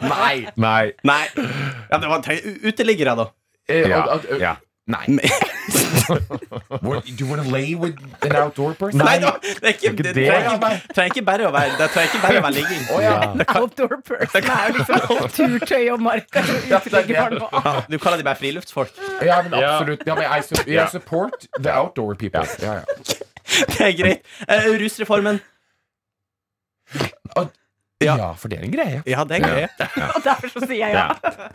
Nei. 0.00 0.36
Nei. 0.56 0.84
Nei. 1.04 1.24
Ja, 1.36 1.98
det 2.00 2.08
var 2.08 2.24
uteliggere, 2.70 3.12
da. 3.18 3.26
Ja, 3.68 4.16
Ja. 4.40 4.54
Nei. 4.86 5.04
Do 5.06 5.18
you 7.18 7.26
want 7.26 7.42
to 7.42 7.50
lay 7.50 7.74
with 7.74 7.96
an 8.22 8.36
outdoor 8.36 8.74
person? 8.74 8.98
Nei, 8.98 9.18
det, 9.18 9.32
det 9.42 9.62
er 9.62 9.68
ikke, 9.68 9.90
det, 10.02 10.14
det. 10.14 10.26
trenger 10.94 11.10
ikke, 11.10 11.24
bare 11.26 11.48
å 11.48 11.50
være 11.50 11.72
Det 11.80 11.88
trenger 11.90 12.12
ikke 12.12 12.20
bare 12.22 12.38
å 12.38 12.44
være 12.44 12.54
ligging. 12.54 12.84
Oh, 12.94 13.00
ja. 13.02 13.16
Outdoor 13.58 13.96
person 14.06 14.46
er 14.54 14.70
jo 14.70 14.76
liksom 14.78 15.26
turtøy 15.34 15.90
og 15.90 16.06
marka. 16.06 16.44
Ja, 16.70 16.78
det 16.84 17.02
er 17.02 17.34
det. 17.34 17.42
Du 17.90 17.98
kaller 17.98 18.22
de 18.22 18.28
bare 18.28 18.38
friluftsfolk. 18.38 18.94
Ja, 19.26 19.42
men 19.42 19.58
absolutt. 19.58 20.06
Ja, 20.06 20.14
men 20.14 20.30
I, 20.30 20.42
su 20.46 20.54
I 20.70 20.86
support 20.94 21.48
the 21.58 21.74
outdoor 21.74 22.14
people. 22.14 22.46
Ja, 22.62 22.78
ja. 22.78 22.84
Det 23.76 23.80
er 23.80 23.92
greit. 23.98 24.26
Uh, 24.46 24.74
rusreformen. 24.82 25.40
Ja. 28.04 28.16
Ja. 28.20 28.32
for 28.36 28.48
det 28.52 28.58
er 28.58 28.64
en 28.66 28.72
greie. 28.74 29.02
Ja, 29.08 29.22
det 29.24 29.38
er 29.38 29.44
en 29.44 29.46
greie 29.48 29.68
Og 30.16 30.22
derfor 30.28 30.50
så 30.52 30.66
sier 30.66 30.82
jeg 30.82 30.92
ja. 30.92 31.06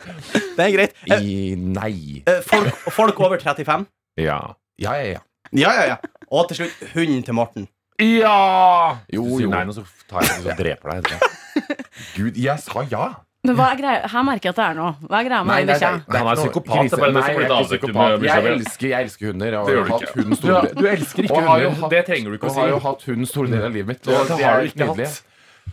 Det 0.56 0.64
er 0.64 0.72
greit. 0.74 0.96
Eh, 1.06 1.20
I, 1.22 1.54
nei. 1.56 2.22
eh, 2.26 2.40
folk, 2.42 2.74
folk 2.90 3.20
over 3.22 3.38
35. 3.38 3.86
Ja. 4.18 4.40
Ja, 4.82 4.96
ja, 4.98 5.12
ja. 5.12 5.20
Ja, 5.52 5.70
ja, 5.76 5.84
ja. 5.92 5.96
Og 6.32 6.48
til 6.48 6.62
slutt 6.62 6.82
hunden 6.96 7.22
til 7.22 7.34
Morten. 7.36 7.68
Ja! 8.02 8.96
Jo, 9.12 9.22
jo. 9.38 9.50
nei 9.52 9.62
nå, 9.68 9.74
så 9.76 9.84
tar 10.10 10.24
jeg 10.24 10.40
den 10.42 10.50
og 10.50 10.58
dreper 10.58 10.90
deg. 10.90 11.04
etterpå. 11.04 11.76
Gud, 12.16 12.40
jeg 12.40 12.58
sa 12.64 12.82
ja. 12.90 13.04
Men 13.42 13.56
hva 13.58 13.68
er 13.72 13.78
greia? 13.80 14.06
Her 14.10 14.22
merker 14.26 14.48
jeg 14.48 14.54
at 14.54 14.58
det 14.60 14.64
er 14.70 14.76
noe. 14.78 14.92
Hva 15.02 15.18
er 15.20 15.26
greia 15.28 15.42
med 15.46 15.50
Nei, 15.52 15.62
nei, 15.66 15.76
nei, 15.82 16.18
Han 16.18 16.28
er 16.30 16.38
psykopat, 16.38 16.76
er 16.78 17.02
det 17.02 17.12
Nei, 17.16 17.24
jeg 17.32 17.46
er 17.46 17.66
psykopat. 17.66 18.26
Jeg 18.26 18.50
elsker, 18.52 18.86
jeg 18.92 19.06
elsker 19.08 19.30
hunder. 19.32 19.50
Jeg 19.50 19.58
har 19.58 19.66
du 19.82 19.92
hatt 19.92 20.12
hunden 20.14 20.30
Du, 20.34 20.38
store 20.38 20.70
du 20.78 20.84
elsker 20.92 21.26
ikke 21.28 21.40
hunder. 21.42 21.74
hatt- 21.82 21.90
Det 21.96 22.02
trenger 22.06 22.30
du 22.30 22.38
ikke 22.38 22.50
å 22.52 22.54
har 22.58 22.70
jo 22.74 22.78
hatt 22.86 23.02
hund 23.10 23.28
store 23.30 23.50
deler 23.50 23.66
av 23.66 23.74
livet 23.78 23.90
mitt. 23.92 24.02
Det- 24.06 24.14
Og 24.14 24.28
det 24.30 24.38
de 24.38 24.46
har 24.46 24.62
du 24.62 24.70
ikke 24.70 24.88
hatt. 24.92 25.22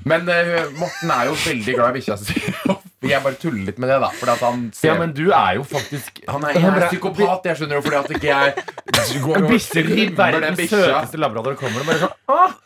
Men 0.07 0.29
uh, 0.31 0.69
Morten 0.79 1.11
er 1.11 1.25
jo 1.27 1.33
veldig 1.43 1.73
glad 1.75 1.89
i 1.91 1.99
bikkja 1.99 2.15
si. 2.21 2.37
Jeg 3.09 3.23
bare 3.23 3.37
tuller 3.39 3.63
litt 3.63 3.77
med 3.79 3.89
det, 3.91 3.97
da. 4.03 4.09
Fordi 4.19 4.31
at 4.33 4.41
han 4.43 4.63
ser 4.75 4.89
Ja, 4.91 4.95
men 4.99 5.13
du 5.15 5.29
er 5.31 5.53
jo 5.55 5.63
faktisk 5.67 6.19
Han 6.27 6.43
er, 6.43 6.57
jeg 6.59 6.67
er 6.67 6.87
psykopat, 6.89 7.45
jeg 7.47 7.59
skjønner 7.61 7.79
jo, 7.79 7.83
fordi 7.85 7.99
at 7.99 8.09
ikke 8.17 8.27
jeg 8.27 9.21
går 9.25 9.37
og 9.39 9.53
rimmer 9.87 10.39
den 10.43 10.57
bikkja. 10.59 10.81
søteste 10.83 11.21
labrador 11.21 11.55
kommer 11.61 11.79
og 11.79 11.87
bare 11.87 12.01
sånn 12.03 12.35
Åh, 12.35 12.57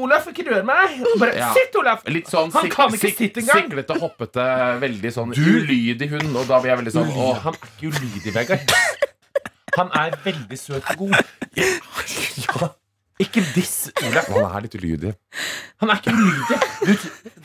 Olaf, 0.00 0.24
ikke 0.32 0.46
rør 0.48 0.62
meg! 0.64 0.96
Bare 1.20 1.34
Ja. 1.36 1.50
sitt, 1.52 1.76
Olaf! 1.76 2.00
Litt 2.08 2.30
sånn 2.32 2.48
Han 2.56 2.70
kan 2.72 2.94
ikke 2.96 3.12
sitte 3.12 3.42
engang. 3.44 3.66
Siklete, 3.66 3.98
hoppete, 4.00 4.46
veldig 4.80 5.12
sånn 5.12 5.34
ulydig 5.36 6.08
hund. 6.14 6.32
Og 6.32 6.48
da 6.48 6.62
blir 6.64 6.72
jeg 6.72 6.80
veldig 6.80 6.94
sånn 6.96 7.12
åh, 7.12 7.42
Han 7.44 7.58
er 7.58 7.68
ikke 7.74 7.92
ulydig, 7.92 8.32
Vegard. 8.32 8.76
Han 9.76 9.92
er 10.00 10.16
veldig 10.24 10.58
søt 10.60 10.88
og 10.96 11.04
god. 11.04 12.72
Ikke 13.22 13.42
diss 13.54 13.76
Olaf. 14.02 14.28
Han 14.32 14.48
er 14.56 14.64
litt 14.66 14.74
ulydig. 14.78 15.12
Han 15.82 15.92
er 15.92 16.00
ikke 16.00 16.14
ulydig. 16.16 16.58
Du, 16.82 16.92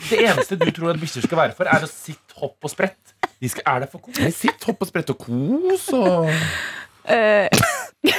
det 0.09 0.19
eneste 0.23 0.57
du 0.61 0.67
tror 0.73 0.93
at 0.95 1.01
bikkjer 1.01 1.27
skal 1.27 1.41
være 1.43 1.55
for, 1.57 1.69
er 1.69 1.85
å 1.85 1.91
sitte, 1.91 2.33
hopp 2.41 2.67
og 2.67 2.73
sprett. 2.73 3.13
De 3.37 3.49
skal, 3.53 3.63
er 3.69 3.85
der 3.85 3.91
for 3.91 4.01
kos. 4.01 4.17
Nei, 4.23 4.31
Sitt, 4.33 4.63
hopp 4.65 4.81
og 4.81 4.89
sprett 4.89 5.13
og 5.13 5.21
kos 5.27 5.87
og 5.97 6.31
Eh, 7.07 7.47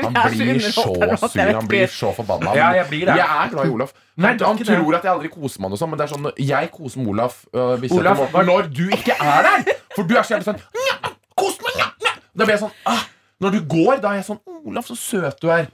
Han 0.00 0.14
jeg 0.14 0.22
er 0.24 0.30
blir 0.32 0.54
underholdt 0.54 0.72
så 0.72 0.84
jeg 1.04 1.18
sur, 1.20 1.34
vet 1.36 1.56
han 1.58 1.66
blir 1.68 1.82
ikke. 1.84 1.92
så 1.94 2.12
forbanna. 2.16 2.54
Ja, 2.56 2.68
jeg 2.78 2.86
blir 2.88 3.02
det. 3.10 3.16
Jeg 3.18 3.26
er 3.44 3.50
glad 3.52 3.68
i 3.68 3.72
Olaf. 3.74 3.92
Nei, 4.16 4.30
Han, 4.30 4.40
er 4.40 4.54
ikke 4.54 4.64
det. 4.70 4.78
tror 4.78 4.96
at 4.96 5.04
jeg 5.04 5.12
aldri 5.12 5.30
koser 5.34 5.60
meg, 5.64 5.74
sånt, 5.78 5.90
men 5.92 6.00
det 6.00 6.06
er 6.06 6.12
sånn 6.14 6.30
jeg 6.48 6.70
koser 6.72 7.02
med 7.02 7.10
Olaf. 7.12 7.36
øh, 7.52 7.74
hvis 7.82 7.92
Olaf, 7.98 8.22
Morten, 8.22 8.34
hva- 8.34 8.46
når 8.48 8.70
du 8.78 8.82
ikke 8.88 9.16
er 9.20 9.48
der! 9.50 9.76
For 9.94 10.08
du 10.08 10.16
er 10.16 10.22
så 10.24 10.34
jævlig 10.34 10.48
sånn 10.48 10.60
«Nja, 10.80 11.12
Kos 11.36 11.60
meg! 11.66 11.76
Nja, 11.82 11.88
nja». 12.06 12.14
Da 12.34 12.48
blir 12.48 12.54
jeg 12.56 12.62
sånn 12.64 12.74
ah, 12.94 13.04
Når 13.44 13.50
du 13.58 13.60
går, 13.76 14.00
da 14.02 14.14
er 14.14 14.20
jeg 14.22 14.28
sånn 14.32 14.40
Olaf, 14.64 14.88
så 14.88 14.96
søt 14.98 15.44
du 15.44 15.50
er. 15.52 15.68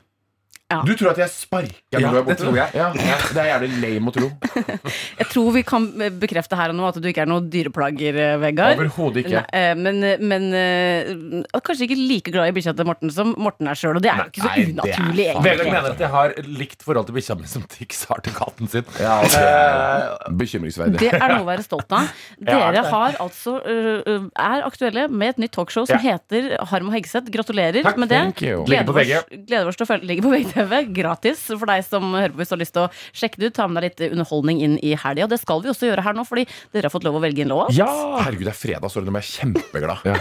Ja. 0.71 0.81
Du 0.87 0.93
tror 0.95 1.11
at 1.11 1.19
jeg 1.19 1.31
sparker 1.35 1.99
når 1.99 2.01
Ja, 2.01 2.11
du 2.13 2.19
er 2.21 2.27
det 2.31 2.37
tror 2.39 2.55
jeg. 2.55 2.75
Ja, 2.79 2.89
det 2.95 3.41
er 3.43 3.49
jævlig 3.51 3.71
lame 3.83 4.11
å 4.11 4.15
tro. 4.15 4.29
Jeg 5.21 5.27
tror 5.33 5.49
vi 5.55 5.63
kan 5.67 5.87
bekrefte 6.23 6.57
her 6.59 6.71
og 6.73 6.77
nå 6.79 6.85
at 6.89 6.99
du 7.03 7.09
ikke 7.11 7.25
er 7.25 7.29
noen 7.31 7.49
dyreplager, 7.51 8.17
eh, 8.23 8.37
Vegard. 8.43 8.79
Overhodet 8.79 9.25
ikke. 9.25 9.43
Nei, 9.43 9.61
eh, 9.61 9.75
Men, 9.79 9.99
men 10.31 10.47
eh, 10.55 11.61
kanskje 11.67 11.89
ikke 11.89 11.99
like 11.99 12.33
glad 12.35 12.51
i 12.53 12.55
bikkja 12.57 12.75
til 12.79 12.87
Morten 12.89 13.11
som 13.15 13.33
Morten 13.39 13.69
er 13.71 13.79
sjøl. 13.79 13.99
Og 13.99 14.05
det 14.05 14.13
er 14.13 14.23
jo 14.23 14.29
ikke 14.31 14.45
så 14.45 14.51
Nei, 14.53 14.63
er 14.63 14.71
unaturlig, 14.77 15.27
faen- 15.35 15.45
Vegard 15.49 15.71
mener 15.75 15.91
at 15.91 16.05
jeg 16.07 16.13
har 16.15 16.35
likt 16.47 16.87
forhold 16.87 17.11
til 17.11 17.19
bikkja 17.19 17.37
mi 17.41 17.51
som 17.51 17.67
Tix 17.75 18.05
har 18.11 18.23
til 18.27 18.37
katten 18.39 18.71
sin. 18.73 18.87
Ja, 19.03 19.19
altså, 19.25 20.31
bekymringsverdig. 20.41 21.01
Det 21.03 21.11
er 21.17 21.27
noe 21.35 21.43
å 21.45 21.49
være 21.51 21.67
stolt 21.67 21.91
av. 21.97 22.09
Dere 22.51 22.71
er. 22.71 22.91
har 22.95 23.19
altså 23.23 23.57
er 23.67 24.65
aktuelle 24.67 25.07
med 25.11 25.35
et 25.35 25.43
nytt 25.47 25.55
talkshow 25.59 25.87
som 25.91 25.99
Ja. 26.01 26.15
heter 26.17 26.55
Harm 26.71 26.89
og 26.91 26.97
Hegseth. 26.97 27.31
Gratulerer 27.35 27.83
Takk, 27.87 27.99
med 28.01 28.11
det. 28.13 28.23
Gleder 28.41 28.95
oss, 28.95 29.29
gleder 29.35 29.69
oss 29.71 29.79
til 29.81 29.87
å 29.87 29.91
følge 29.91 30.09
Ligger 30.11 30.25
på 30.27 30.33
VGTV. 30.61 30.93
Gratis 30.95 31.43
for 31.51 31.67
deg 31.71 31.85
som 31.87 32.13
hører 32.15 32.33
på 32.35 32.41
hvis 32.41 32.51
du 32.51 32.55
har 32.57 32.61
lyst 32.63 32.75
til 32.77 32.85
å 32.87 32.91
sjekke 33.17 33.41
det 33.41 33.51
ut. 33.51 33.57
Ta 33.57 33.67
med 33.71 33.83
deg 33.83 33.91
litt 33.91 34.13
underholdning 34.13 34.61
inn 34.65 34.77
i 34.85 34.95
helga. 34.99 35.27
Og 35.27 35.33
det 35.33 35.41
skal 35.43 35.63
vi 35.65 35.71
også 35.73 35.89
gjøre 35.91 36.05
her 36.05 36.17
nå, 36.17 36.25
fordi 36.29 36.47
dere 36.75 36.89
har 36.89 36.95
fått 36.95 37.07
lov 37.07 37.19
å 37.19 37.23
velge 37.25 37.45
en 37.45 37.53
låt. 37.55 37.75
ja! 37.77 37.89
Herregud, 38.21 38.47
det 38.49 38.53
er 38.53 38.59
fredag, 38.59 38.93
sorry, 38.93 39.07
nå 39.09 39.15
ble 39.15 39.23
jeg 39.25 39.33
kjempeglad. 39.41 40.05
Ja. 40.11 40.17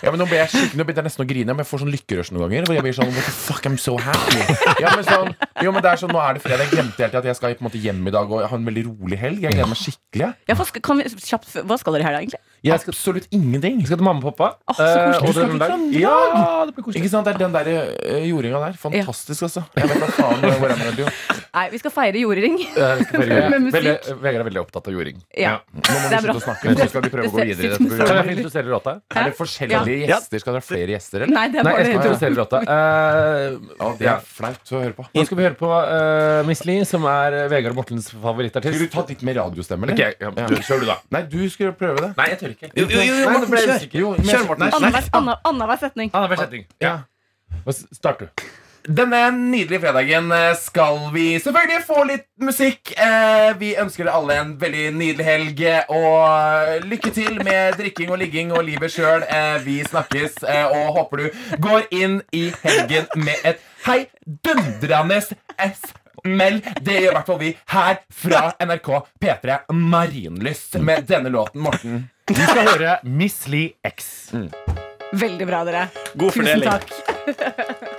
Ja, 0.00 0.10
men 0.12 0.20
Nå 0.20 0.26
ble 0.28 0.38
jeg 0.40 0.50
skikkelig, 0.52 0.78
nå 0.78 0.84
begynte 0.86 1.02
jeg 1.02 1.06
nesten 1.08 1.24
å 1.24 1.28
grine, 1.28 1.54
men 1.54 1.62
jeg 1.64 1.68
får 1.70 1.82
sånn 1.82 1.92
lykkerush 1.92 2.30
noen 2.34 2.44
ganger. 2.46 2.66
Hvor 2.68 2.76
jeg 2.78 2.84
blir 2.86 2.96
sånn, 2.96 3.10
what 3.14 3.26
the 3.26 3.34
fuck, 3.34 3.66
I'm 3.68 3.76
so 3.80 3.96
happy 4.00 4.40
ja, 4.80 4.92
men 4.94 5.04
sånn, 5.06 5.32
Jo, 5.64 5.72
men 5.74 5.84
det 5.84 5.92
er 5.92 6.00
sånn, 6.00 6.12
Nå 6.14 6.20
er 6.22 6.36
det 6.38 6.42
fredag. 6.44 6.64
Jeg 6.66 6.74
glemte 6.76 7.04
helt 7.04 7.18
at 7.20 7.28
jeg 7.30 7.38
skal 7.38 7.56
på 7.58 7.64
en 7.64 7.68
måte 7.68 7.82
hjem 7.82 8.00
i 8.08 8.14
dag 8.14 8.32
og 8.32 8.46
ha 8.50 8.58
en 8.58 8.66
veldig 8.68 8.86
rolig 8.88 9.18
helg. 9.20 9.44
Jeg 9.44 9.56
gleder 9.56 9.70
meg 9.70 9.80
skikkelig. 9.80 10.30
Ja, 10.50 10.56
kan 10.80 11.02
vi, 11.02 11.08
kjapt, 11.26 11.52
hva 11.68 11.78
skal 11.80 11.96
dere 11.96 12.06
i 12.06 12.08
helga, 12.08 12.22
egentlig? 12.24 12.42
Jeg 12.62 12.80
skal 12.80 12.92
absolutt 12.92 13.26
ingenting. 13.32 13.80
Skal 13.86 13.96
til 13.96 14.04
mamma 14.04 14.20
og 14.20 14.36
pappa. 14.36 14.56
Åh, 14.68 14.74
så 14.76 14.82
Eh, 14.84 15.14
koselig. 15.16 15.20
og 15.20 15.26
Du 15.26 15.32
skal 15.32 15.50
til 15.50 15.60
Trøndelag? 15.60 16.00
Ja, 16.00 16.64
det 16.66 16.74
blir 16.76 16.84
koselig. 16.84 17.00
Ikke 17.00 17.10
sant, 17.10 17.24
Det 17.24 17.34
er 17.34 17.38
den 17.38 17.52
der 17.52 17.66
uh, 17.70 18.28
jordinga 18.28 18.58
der. 18.66 18.72
Fantastisk, 18.76 19.42
altså. 19.48 19.62
Jeg 19.76 19.88
vet 19.88 20.00
da 20.00 20.06
faen 20.06 20.40
hvor 20.60 20.68
jeg 20.68 20.96
gjøre. 21.00 21.12
Nei, 21.54 21.64
vi 21.72 21.78
skal 21.78 21.90
feire 21.90 22.20
jordring. 22.20 22.58
Eh, 22.60 23.00
Med 23.50 23.60
musikk. 23.64 23.80
Veldig- 23.80 24.18
Vegard 24.22 24.40
er 24.40 24.46
veldig 24.50 24.60
opptatt 24.60 24.86
av 24.86 24.92
jording. 24.94 25.16
Ja. 25.36 25.56
Nå 25.72 25.80
må 25.80 25.82
Det 25.82 26.10
vi 26.10 26.14
er 26.14 26.20
bra. 26.20 26.20
slutte 26.20 26.36
å 26.36 26.44
snakke, 26.46 26.74
så 26.78 26.88
skal 26.92 27.02
vi 27.02 27.10
prøve 27.10 27.26
å 27.26 27.32
gå 27.34 27.44
videre 27.48 27.64
i 27.64 27.70
dette 27.70 27.78
Kan 27.80 27.88
programmet. 27.90 28.26
jeg 28.26 28.36
introdusere 28.36 28.68
låta? 28.70 28.92
Er 29.10 29.24
det 29.24 29.36
forskjellige 29.40 29.96
Ja. 30.00 30.06
gjester? 30.14 30.38
Skal 30.44 30.52
dere 30.52 30.60
ha 30.60 30.66
flere 30.68 30.88
gjester, 30.94 31.16
eller? 31.24 31.34
Nei, 31.34 31.48
det 31.48 31.58
er 31.60 31.64
Nei, 31.64 31.72
bare 31.72 31.80
jeg 31.80 31.86
skal 31.90 31.98
introdusere 32.00 32.34
låta. 32.36 32.58
Eh, 32.60 33.58
Ja, 33.80 33.88
det 33.98 34.04
ja. 34.06 34.14
er 34.16 34.20
flaut 34.20 34.64
å 34.70 34.78
høre 34.84 34.94
på. 34.94 35.06
Nå 35.14 35.24
skal 35.26 35.36
vi 35.40 35.42
høre 35.48 35.56
på 35.58 35.70
eh, 35.80 36.42
Miss 36.46 36.64
Li, 36.68 36.78
som 36.84 37.04
er 37.04 37.32
eh, 37.44 37.48
Vegard 37.48 37.74
Mortens 37.74 38.10
favorittartist. 38.12 38.74
Skulle 38.76 38.88
du 38.88 38.94
tatt 38.94 39.08
litt 39.08 39.22
mer 39.26 39.34
radiostemme, 39.40 39.88
eller? 39.90 39.94
Ok, 39.96 40.16
ja, 40.20 40.30
du, 40.46 40.54
Kjør 40.60 40.80
du, 40.80 40.86
da. 40.86 40.96
Nei, 41.10 41.22
du 41.22 41.40
skulle 41.50 41.72
prøve 41.72 41.98
det. 42.04 42.12
Nei, 42.16 42.28
jeg 42.30 42.38
tør 42.38 42.49
ikke. 42.56 42.70
Jo, 42.76 42.86
jo, 42.86 43.00
jo, 43.00 43.18
Nei, 43.18 43.32
Morten, 43.32 43.56
kjør. 43.56 43.88
Jo, 44.00 44.10
men- 44.16 44.26
Kjør, 44.30 44.46
Morten. 44.48 44.64
Nei, 44.66 44.70
Annenhver 44.78 45.10
anna- 45.20 45.38
annenhver 45.44 45.78
setning. 45.84 46.10
Annenhver 46.14 46.36
setning. 46.44 46.66
Ja. 46.80 46.96
Hva 47.64 47.72
s- 47.74 47.86
Start, 47.92 48.18
du. 48.20 48.28
Denne 48.88 49.18
nydelige 49.36 49.80
fredagen 49.82 50.30
eh, 50.32 50.54
skal 50.56 51.10
vi 51.12 51.24
selvfølgelig 51.38 51.82
få 51.84 52.04
litt 52.08 52.24
musikk. 52.40 52.94
Eh, 52.96 53.52
Vi 53.60 53.74
ønsker 53.76 54.04
dere 54.06 54.14
alle 54.16 54.38
en 54.40 54.54
veldig 54.58 54.86
nydelig 54.96 55.24
helg. 55.26 55.60
eh, 55.60 55.82
Og 55.90 56.86
lykke 56.88 57.12
til 57.12 57.34
med 57.44 57.76
drikking 57.76 58.10
og 58.10 58.18
ligging 58.18 58.52
og 58.56 58.64
livet 58.64 58.90
sjøl. 58.90 59.22
Vi 59.64 59.82
snakkes 59.84 60.42
eh, 60.48 60.64
og 60.64 60.94
håper 60.96 61.16
du 61.16 61.30
går 61.60 61.82
inn 61.90 62.22
i 62.32 62.50
helgen 62.64 63.06
med 63.16 63.36
et 63.44 63.60
heidundrende 63.84 65.20
smell. 65.22 66.60
Det 66.80 66.96
gjør 67.02 67.10
i 67.10 67.14
hvert 67.14 67.26
fall 67.28 67.38
vi 67.40 67.52
her 67.72 68.00
fra 68.12 68.42
NRK 68.60 68.88
P3 69.22 69.58
Marienlyst 69.72 70.80
med 70.80 71.06
denne 71.08 71.28
låten, 71.32 71.60
Morten. 71.64 72.08
Vi 72.30 72.44
skal 72.46 72.68
høre 72.68 72.90
Miss 73.02 73.40
Lee 73.50 73.72
X. 73.82 74.30
Veldig 75.18 75.46
bra, 75.48 75.64
dere. 75.66 75.88
God 76.14 76.30
Tusen 76.30 76.46
fordeling. 76.46 76.70
takk. 76.70 77.90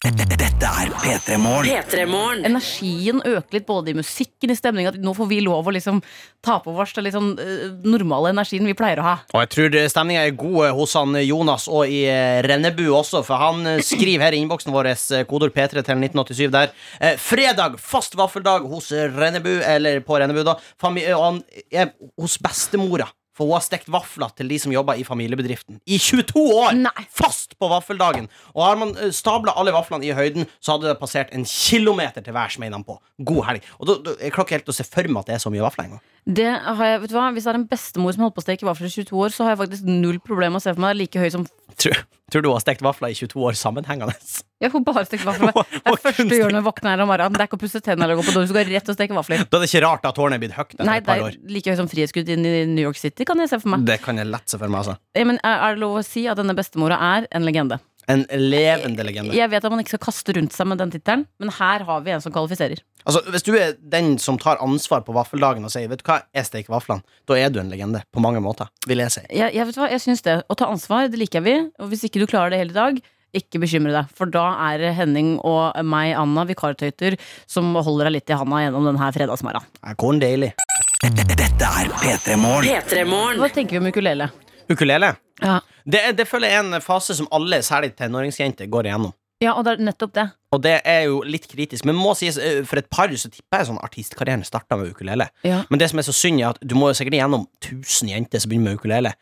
Dette 0.00 0.68
er 0.70 0.92
P3 1.02 1.36
Morgen. 1.40 2.44
Energien 2.46 3.18
øker 3.26 3.56
litt 3.58 3.66
både 3.66 3.90
i 3.90 3.96
musikken, 3.98 4.52
i 4.52 4.56
stemninga. 4.56 4.94
Nå 5.02 5.12
får 5.18 5.28
vi 5.32 5.40
lov 5.42 5.66
å 5.66 5.74
liksom 5.74 5.98
ta 6.44 6.60
på 6.62 6.72
oss 6.78 6.94
den 6.94 7.10
eh, 7.34 7.66
normale 7.82 8.30
energien 8.30 8.70
vi 8.70 8.76
pleier 8.78 9.02
å 9.02 9.08
ha. 9.08 9.16
Og 9.34 9.42
jeg 9.42 9.52
tror 9.56 9.78
stemninga 9.90 10.22
er 10.28 10.38
god 10.38 10.68
eh, 10.68 10.74
hos 10.78 10.94
han 10.96 11.18
Jonas 11.26 11.66
og 11.66 11.90
i 11.90 12.04
eh, 12.06 12.40
Rennebu 12.46 12.86
også, 12.94 13.24
for 13.26 13.42
han 13.42 13.66
eh, 13.74 13.82
skriver 13.84 14.28
her 14.28 14.38
i 14.38 14.44
innboksen 14.44 14.70
vår 14.72 14.92
eh, 14.94 15.24
kodord 15.28 15.56
P3 15.56 15.82
til 15.82 16.06
1987 16.06 16.46
der. 16.54 16.72
Eh, 17.02 17.18
fredag, 17.20 17.80
fast 17.82 18.14
vaffeldag 18.14 18.70
hos 18.70 18.92
eh, 18.94 19.10
Rennebu, 19.10 19.56
eller 19.66 19.98
på 20.06 20.22
Rennebu, 20.22 20.44
da. 20.46 20.60
Fami 20.80 21.08
og 21.10 21.26
han 21.26 21.42
er 21.74 21.96
hos 22.14 22.38
bestemora. 22.38 23.10
For 23.40 23.48
hun 23.48 23.56
har 23.56 23.62
stekt 23.64 23.88
vafler 23.88 24.28
til 24.36 24.50
de 24.52 24.58
som 24.60 24.72
jobber 24.74 24.98
i 25.00 25.04
familiebedriften. 25.06 25.78
I 25.88 25.96
22 25.96 26.42
år! 26.60 26.74
Nei. 26.76 27.06
Fast 27.08 27.54
på 27.56 27.70
vaffeldagen. 27.72 28.26
Og 28.52 28.66
har 28.66 28.76
man 28.76 28.92
stabla 29.16 29.54
alle 29.56 29.72
vaflene 29.72 30.04
i 30.04 30.12
høyden, 30.12 30.44
så 30.60 30.74
hadde 30.74 30.90
det 30.90 30.98
passert 31.00 31.32
en 31.32 31.46
kilometer 31.48 32.20
til 32.20 32.36
værs, 32.36 32.58
mener 32.60 32.76
han 32.76 32.84
på. 32.84 32.98
God 33.24 33.46
helg. 33.48 33.64
Og 33.78 33.88
da, 33.88 33.96
da, 34.04 34.14
jeg 34.20 34.34
klarer 34.34 34.50
ikke 34.50 34.58
helt 34.58 34.68
å 34.68 34.76
se 34.76 34.84
for 34.84 35.08
meg 35.08 35.22
at 35.22 35.32
det 35.32 35.38
er 35.38 35.42
så 35.46 35.54
mye 35.54 35.64
vafler 35.64 35.88
engang. 35.88 36.04
Det 36.28 36.50
har 36.50 36.84
jeg, 36.84 37.00
vet 37.00 37.14
du 37.14 37.16
hva? 37.16 37.30
Hvis 37.32 37.48
det 37.48 37.54
er 37.54 37.58
en 37.62 37.68
bestemor 37.70 38.12
som 38.12 38.26
holdt 38.26 38.36
på 38.36 38.44
å 38.44 38.44
steke 38.44 38.68
vafler 38.68 38.92
i 38.92 38.94
22 38.98 39.24
år, 39.24 39.32
så 39.32 39.46
har 39.46 39.54
jeg 39.54 39.62
faktisk 39.62 39.88
null 39.88 40.20
problem 40.20 40.52
med 40.52 40.60
å 40.60 40.66
se 40.66 40.74
for 40.76 40.84
meg 40.84 40.92
det 40.92 40.98
er 40.98 41.00
like 41.00 41.24
høy 41.24 41.32
som 41.32 41.48
Tror, 41.80 41.96
tror 42.32 42.42
du 42.44 42.48
hun 42.50 42.56
har 42.58 42.62
stekt 42.64 42.82
vafler 42.84 43.12
i 43.14 43.16
22 43.16 43.40
år 43.48 43.56
sammenhengende? 43.56 44.12
Ja, 44.60 44.68
hun 44.74 44.84
bare 44.84 45.06
steke 45.08 45.24
vafler. 45.24 45.54
Det 45.56 45.80
er 45.88 46.00
første 46.04 46.26
du 46.28 46.34
gjør 46.36 46.52
når 46.52 46.60
du 46.60 46.66
våkner 46.68 46.92
her 46.92 47.02
om 47.06 47.08
morgenen. 47.08 47.38
Det 47.38 47.44
er 47.46 47.48
ikke 47.48 47.56
å 47.56 47.62
pusse 47.62 47.80
tennene 47.80 48.04
eller 48.04 48.18
gå 48.20 48.24
på 48.26 48.34
do. 48.36 48.42
Du 48.44 48.50
skal 48.52 48.66
rett 48.68 48.90
og 48.92 48.98
steke 48.98 49.16
vafler. 49.16 49.44
Da 49.48 49.56
er 49.56 49.64
det 49.64 49.70
ikke 49.70 49.82
rart 49.86 50.04
at 50.10 50.18
tårnet 50.18 50.36
er 50.36 50.42
blitt 50.44 50.56
høyt 50.58 50.74
etter 50.76 50.88
Nei, 50.90 50.98
et 51.00 51.08
det 51.08 51.16
er 51.16 51.38
like 51.56 51.72
høy 51.72 51.78
som 51.80 51.88
Frihetsgud 51.88 52.28
i 52.28 52.36
New 52.42 52.82
York 52.84 53.00
City, 53.00 53.24
kan 53.28 53.40
jeg 53.40 53.52
se 53.54 53.60
for 53.62 53.72
meg. 53.72 53.86
Det 53.88 53.96
kan 54.04 54.20
jeg 54.20 54.28
lett 54.28 54.52
se 54.52 54.60
for 54.60 54.68
meg. 54.68 54.82
altså 54.84 54.98
Ja, 55.16 55.24
Men 55.30 55.40
er 55.40 55.74
det 55.78 55.80
lov 55.80 55.96
å 56.02 56.04
si 56.04 56.26
at 56.28 56.36
denne 56.42 56.56
bestemora 56.58 57.00
er 57.16 57.30
en 57.32 57.48
legende? 57.48 57.80
En 58.10 58.24
levende 58.32 59.04
legende. 59.06 59.34
Jeg 59.36 59.50
vet 59.52 59.64
at 59.64 59.72
man 59.72 59.80
ikke 59.82 59.94
skal 59.94 60.04
kaste 60.10 60.34
rundt 60.36 60.52
seg 60.56 60.66
med 60.68 60.80
den 60.82 60.90
tittelen, 60.92 61.24
men 61.40 61.52
her 61.56 61.84
har 61.86 62.00
vi 62.04 62.12
en 62.14 62.22
som 62.24 62.32
kvalifiserer. 62.34 62.80
Altså, 63.06 63.22
Hvis 63.32 63.46
du 63.46 63.54
er 63.56 63.76
den 63.80 64.18
som 64.18 64.38
tar 64.40 64.60
ansvar 64.62 65.04
på 65.06 65.14
vaffeldagen 65.16 65.64
og 65.64 65.72
sier 65.72 65.88
Vet 65.90 66.02
du 66.02 66.08
hva, 66.10 66.20
jeg 66.36 66.48
steker 66.48 66.74
vaflene, 66.74 67.04
da 67.28 67.38
er 67.38 67.52
du 67.52 67.60
en 67.62 67.70
legende. 67.72 68.02
På 68.12 68.22
mange 68.24 68.42
måter, 68.44 68.68
vil 68.88 69.02
jeg 69.04 69.14
si. 69.14 69.22
Jeg, 69.30 69.54
jeg 69.56 69.66
vet 69.70 69.80
hva, 69.80 69.88
jeg 69.92 70.04
syns 70.04 70.24
det. 70.26 70.36
Å 70.44 70.58
ta 70.58 70.68
ansvar, 70.70 71.08
det 71.12 71.20
liker 71.20 71.44
vi. 71.44 71.56
Og 71.80 71.90
hvis 71.92 72.04
ikke 72.08 72.22
du 72.22 72.28
klarer 72.30 72.54
det 72.54 72.60
hele 72.62 72.74
i 72.74 72.78
dag, 72.78 73.00
ikke 73.36 73.60
bekymre 73.62 73.94
deg. 73.94 74.10
For 74.18 74.30
da 74.30 74.44
er 74.70 74.82
det 74.82 74.92
Henning 74.98 75.36
og 75.46 75.78
meg, 75.86 76.12
Anna, 76.18 76.44
vikartøyter, 76.48 77.16
som 77.50 77.70
holder 77.76 78.08
deg 78.08 78.18
litt 78.18 78.32
i 78.32 78.38
handa 78.38 78.64
gjennom 78.64 78.88
denne 78.90 79.10
fredagsmorgenen. 79.14 79.70
Er 79.86 79.98
korn 80.00 80.20
deilig. 80.22 80.52
Dette 81.00 81.68
er 81.68 81.92
P3 82.02 82.36
Morgen. 82.40 83.40
Hva 83.40 83.50
tenker 83.54 83.78
vi 83.78 83.82
om 83.84 83.90
ukulele? 83.90 84.30
Ukulele. 84.70 85.14
Ja. 85.40 85.60
Det, 85.84 86.02
det 86.18 86.26
føler 86.28 86.52
jeg 86.52 86.60
er 86.60 86.66
en 86.68 86.84
fase 86.84 87.16
som 87.16 87.28
alle, 87.34 87.62
særlig 87.66 87.94
tenåringsjenter, 87.98 88.68
går 88.70 88.90
igjennom. 88.90 89.14
Ja, 89.40 89.54
og 89.56 89.64
det 89.64 89.72
er 89.72 89.84
nettopp 89.88 90.12
det. 90.16 90.26
Og 90.52 90.60
det 90.60 90.74
er 90.84 91.06
jo 91.08 91.22
litt 91.24 91.46
kritisk. 91.48 91.86
Men 91.88 91.96
må 91.96 92.12
sies, 92.18 92.36
eh, 92.36 92.60
for 92.68 92.80
et 92.80 92.90
par 92.92 93.08
så 93.08 93.30
tipper 93.32 93.62
jeg 93.62 93.70
sånn 93.70 93.80
artistkarrieren 93.80 94.44
starta 94.44 94.76
med 94.76 94.92
ukulele. 94.92 95.30
Ja. 95.46 95.62
Men 95.70 95.80
det 95.80 95.88
som 95.90 95.98
er 96.02 96.04
så 96.04 96.12
synd, 96.12 96.42
er 96.42 96.50
at 96.52 96.60
du 96.60 96.74
må 96.76 96.90
jo 96.90 96.98
sikkert 96.98 97.16
gjennom 97.16 97.46
1000 97.62 98.12
jenter 98.12 98.42
som 98.42 98.52
begynner 98.52 98.74
med 98.74 98.80
ukulele. 98.82 99.14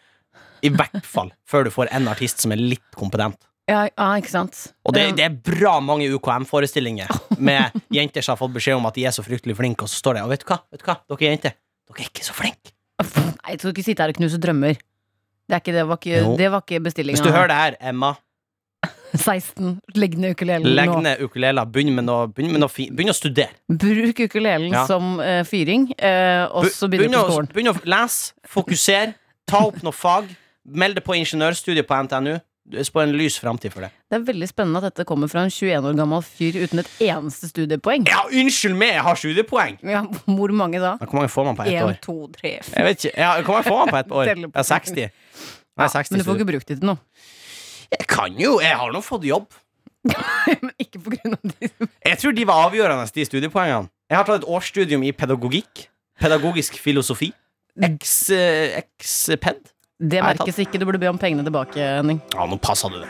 I 0.67 0.73
hvert 0.75 1.07
fall 1.15 1.31
før 1.47 1.69
du 1.69 1.71
får 1.71 1.93
en 1.95 2.11
artist 2.11 2.43
som 2.43 2.55
er 2.55 2.59
litt 2.59 2.99
kompetent. 2.99 3.39
Ja, 3.69 3.85
ja 3.87 4.09
ikke 4.19 4.33
sant? 4.33 4.59
Og 4.89 4.97
det, 4.97 5.05
det 5.21 5.27
er 5.29 5.39
bra 5.39 5.77
mange 5.85 6.09
UKM-forestillinger 6.17 7.15
med 7.51 7.79
jenter 7.95 8.25
som 8.25 8.35
har 8.35 8.43
fått 8.43 8.57
beskjed 8.57 8.81
om 8.81 8.91
at 8.91 8.99
de 8.99 9.07
er 9.07 9.15
så 9.15 9.23
fryktelig 9.23 9.55
flinke, 9.61 9.87
og 9.87 9.93
så 9.93 10.03
står 10.03 10.19
det 10.19 10.27
Og 10.27 10.33
vet 10.35 10.43
du 10.43 10.51
hva, 10.51 10.61
vet 10.73 10.83
du 10.83 10.89
hva? 10.89 10.99
dere 11.15 11.31
jenter, 11.31 11.59
dere 11.87 12.03
er 12.03 12.11
ikke 12.11 12.27
så 12.27 12.35
flinke. 12.35 12.75
Nei, 12.99 13.53
jeg 13.55 13.61
skal 13.63 13.77
ikke 13.77 13.87
sitte 13.87 14.03
her 14.03 14.11
og 14.11 14.19
knuse 14.19 14.41
drømmer. 14.43 14.81
Det, 15.49 15.55
er 15.55 15.61
ikke, 15.63 15.77
det, 15.77 15.85
var 15.89 16.01
ikke, 16.01 16.17
Jo. 16.25 16.33
det 16.41 16.49
var 16.53 16.65
ikke 16.65 16.81
bestillinga. 16.89 17.21
Hvis 17.21 17.25
du 17.25 17.31
hører 17.31 17.53
det 17.53 17.61
her, 17.61 17.77
Emma, 17.93 18.17
16. 19.15 19.79
Legg 19.97 20.17
ned 20.21 20.35
ukulelen 20.37 20.75
legg 20.77 20.93
ned 21.05 21.23
ukulele. 21.25 21.65
Begynn 21.73 21.95
med 21.97 22.07
noe, 22.09 22.27
begynn 22.33 22.53
med 22.53 22.63
noe 22.65 22.73
fi, 22.73 22.89
begynn 22.93 23.13
å 23.13 23.17
studere. 23.17 23.55
Bruk 23.69 24.21
ukulelen 24.27 24.73
Ja. 24.73 24.85
som 24.87 25.17
uh, 25.21 25.45
fyring, 25.49 25.89
uh, 25.97 26.49
og 26.53 26.69
så 26.73 26.91
begynner 26.91 27.09
du 27.09 27.17
begynn 27.17 27.17
på 27.17 27.33
skolen. 27.33 27.49
Begynn 27.55 27.73
å 27.73 27.79
lese, 27.89 28.35
fokusere, 28.47 29.15
ta 29.49 29.65
opp 29.71 29.81
noe 29.83 29.97
fag. 29.97 30.29
Meld 30.69 30.99
deg 30.99 31.05
på 31.07 31.17
ingeniørstudiet 31.17 31.89
på 31.89 31.97
NTNU. 32.05 32.37
Du 32.69 32.77
er 32.77 33.01
en 33.01 33.15
lys 33.17 33.39
framtid 33.41 33.73
for 33.73 33.81
det. 33.81 33.89
Det 34.11 34.19
er 34.19 34.25
veldig 34.29 34.49
spennende 34.51 34.83
at 34.83 34.91
dette 34.91 35.07
kommer 35.09 35.31
fra 35.33 35.47
en 35.47 35.53
21 35.53 35.87
år 35.89 35.95
gammel 35.97 36.21
fyr 36.27 36.59
uten 36.61 36.83
et 36.83 36.91
eneste 37.07 37.49
studiepoeng. 37.49 38.05
Ja, 38.11 38.27
unnskyld 38.29 38.77
meg, 38.77 38.93
jeg 38.99 39.05
har 39.07 39.17
studiepoeng! 39.17 39.79
Ja, 39.89 40.03
hvor 40.27 40.53
mange 40.53 40.83
da? 40.83 40.99
Hvor 41.01 41.17
mange 41.17 41.33
får 41.33 41.49
man 41.49 41.57
på 41.57 41.65
ett 41.65 41.79
En, 41.79 41.89
år? 41.89 41.97
to, 42.05 42.19
tre, 42.37 42.59
Jeg 42.61 42.85
vet 42.85 43.07
ikke. 43.09 43.15
Ja, 43.17 43.31
hvor 43.41 43.57
mange 43.57 43.71
får 43.71 43.79
man 43.81 43.89
på 43.95 44.01
ett 44.03 44.13
år? 44.13 44.25
Jeg 44.29 44.53
på 44.53 44.67
60. 44.69 45.09
Nei, 45.79 45.89
60 45.95 46.13
Men 46.13 46.21
du 46.21 46.27
får 46.29 46.41
ikke 46.43 46.51
brukt 46.53 46.69
det 46.69 46.77
til 46.83 46.91
noe. 46.91 47.01
Jeg 47.95 48.07
kan 48.11 48.37
jo, 48.41 48.59
jeg 48.61 48.77
har 48.77 48.93
nå 48.93 49.01
fått 49.05 49.25
jobb. 49.29 49.49
Men 50.09 50.73
ikke 50.83 51.01
på 51.03 51.15
grunn 51.17 51.37
av 51.37 51.53
de 51.53 51.69
Jeg 52.07 52.21
tror 52.23 52.37
de 52.37 52.47
var 52.49 52.69
avgjørende, 52.69 53.09
de 53.15 53.27
studiepoengene. 53.27 53.91
Jeg 54.09 54.17
har 54.17 54.29
tatt 54.29 54.43
et 54.43 54.49
årsstudium 54.49 55.05
i 55.05 55.13
pedagogikk. 55.17 55.89
Pedagogisk 56.19 56.79
filosofi. 56.83 57.31
Ex, 57.79 58.31
eh, 58.35 58.79
Ex-ped. 58.81 59.69
Det 59.99 60.23
merkes 60.23 60.59
ikke. 60.63 60.79
Du 60.81 60.87
burde 60.87 61.01
be 61.03 61.11
om 61.11 61.19
pengene 61.19 61.45
tilbake, 61.47 61.79
Henning. 61.79 62.21
Ja, 62.35 62.47
nå 62.49 62.59
passa 62.63 62.91
du 62.91 63.01
det. 63.03 63.09